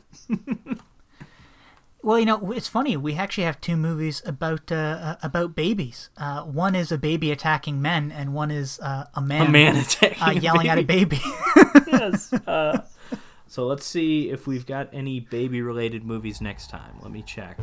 well, 2.01 2.17
you 2.17 2.25
know, 2.25 2.51
it's 2.51 2.67
funny. 2.67 2.97
We 2.97 3.13
actually 3.13 3.43
have 3.43 3.61
two 3.61 3.77
movies 3.77 4.23
about 4.25 4.71
uh, 4.71 4.75
uh, 4.75 5.15
about 5.21 5.55
babies. 5.55 6.09
Uh, 6.17 6.41
one 6.41 6.73
is 6.73 6.91
a 6.91 6.97
baby 6.97 7.31
attacking 7.31 7.83
men, 7.83 8.11
and 8.11 8.33
one 8.33 8.49
is 8.49 8.79
uh, 8.79 9.05
a 9.13 9.21
man, 9.21 9.45
a 9.45 9.49
man 9.51 9.75
attacking 9.77 10.23
uh, 10.23 10.31
yelling 10.31 10.67
at 10.67 10.79
a 10.79 10.83
baby. 10.83 11.21
yes. 11.85 12.33
So 13.51 13.67
let's 13.67 13.85
see 13.85 14.29
if 14.29 14.47
we've 14.47 14.65
got 14.65 14.87
any 14.93 15.19
baby 15.19 15.61
related 15.61 16.05
movies 16.05 16.39
next 16.39 16.69
time. 16.69 16.95
Let 17.01 17.11
me 17.11 17.21
check. 17.21 17.59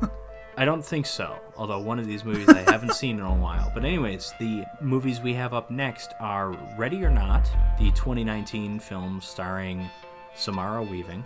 I 0.56 0.64
don't 0.64 0.82
think 0.82 1.04
so, 1.04 1.38
although 1.54 1.80
one 1.80 1.98
of 1.98 2.06
these 2.06 2.24
movies 2.24 2.48
I 2.48 2.62
haven't 2.62 2.94
seen 2.94 3.18
in 3.18 3.26
a 3.26 3.34
while. 3.34 3.70
But, 3.74 3.84
anyways, 3.84 4.32
the 4.40 4.64
movies 4.80 5.20
we 5.20 5.34
have 5.34 5.52
up 5.52 5.70
next 5.70 6.14
are 6.18 6.56
Ready 6.78 7.04
or 7.04 7.10
Not, 7.10 7.44
the 7.78 7.90
2019 7.90 8.78
film 8.78 9.20
starring 9.20 9.86
Samara 10.34 10.82
Weaving. 10.82 11.22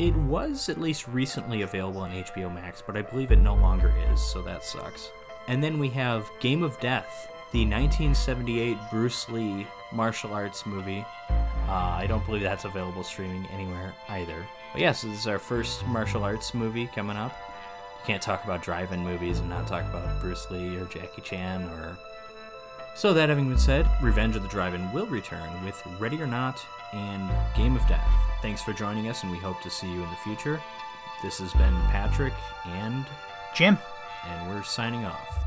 It 0.00 0.16
was 0.16 0.68
at 0.68 0.80
least 0.80 1.06
recently 1.06 1.62
available 1.62 2.00
on 2.00 2.10
HBO 2.10 2.52
Max, 2.52 2.82
but 2.84 2.96
I 2.96 3.02
believe 3.02 3.30
it 3.30 3.38
no 3.38 3.54
longer 3.54 3.94
is, 4.10 4.20
so 4.20 4.42
that 4.42 4.64
sucks. 4.64 5.10
And 5.46 5.62
then 5.62 5.78
we 5.78 5.90
have 5.90 6.28
Game 6.40 6.64
of 6.64 6.80
Death, 6.80 7.28
the 7.52 7.64
1978 7.66 8.76
Bruce 8.90 9.28
Lee 9.28 9.64
martial 9.92 10.32
arts 10.32 10.66
movie. 10.66 11.04
Uh, 11.68 11.72
I 11.72 12.06
don't 12.06 12.24
believe 12.26 12.42
that's 12.42 12.64
available 12.64 13.02
streaming 13.02 13.46
anywhere 13.46 13.94
either. 14.08 14.46
But 14.72 14.80
yeah, 14.80 14.92
so 14.92 15.08
this 15.08 15.18
is 15.18 15.26
our 15.26 15.38
first 15.38 15.86
martial 15.86 16.24
arts 16.24 16.54
movie 16.54 16.86
coming 16.86 17.16
up. 17.16 17.32
You 18.00 18.06
can't 18.06 18.22
talk 18.22 18.44
about 18.44 18.62
drive-in 18.62 19.04
movies 19.04 19.38
and 19.38 19.48
not 19.48 19.66
talk 19.66 19.84
about 19.84 20.20
Bruce 20.20 20.50
Lee 20.50 20.76
or 20.76 20.86
Jackie 20.86 21.22
Chan 21.22 21.64
or. 21.64 21.96
So 22.94 23.14
that 23.14 23.28
having 23.28 23.48
been 23.48 23.58
said, 23.58 23.88
Revenge 24.02 24.36
of 24.36 24.42
the 24.42 24.48
Drive-In 24.48 24.92
will 24.92 25.06
return 25.06 25.64
with 25.64 25.82
Ready 25.98 26.20
or 26.20 26.26
Not 26.26 26.60
and 26.92 27.30
Game 27.56 27.74
of 27.76 27.86
Death. 27.88 28.06
Thanks 28.42 28.62
for 28.62 28.72
joining 28.72 29.08
us, 29.08 29.22
and 29.22 29.32
we 29.32 29.38
hope 29.38 29.62
to 29.62 29.70
see 29.70 29.86
you 29.86 30.02
in 30.02 30.10
the 30.10 30.16
future. 30.16 30.60
This 31.22 31.38
has 31.38 31.52
been 31.54 31.74
Patrick 31.88 32.34
and 32.66 33.06
Jim, 33.54 33.78
and 34.26 34.50
we're 34.50 34.62
signing 34.62 35.06
off. 35.06 35.41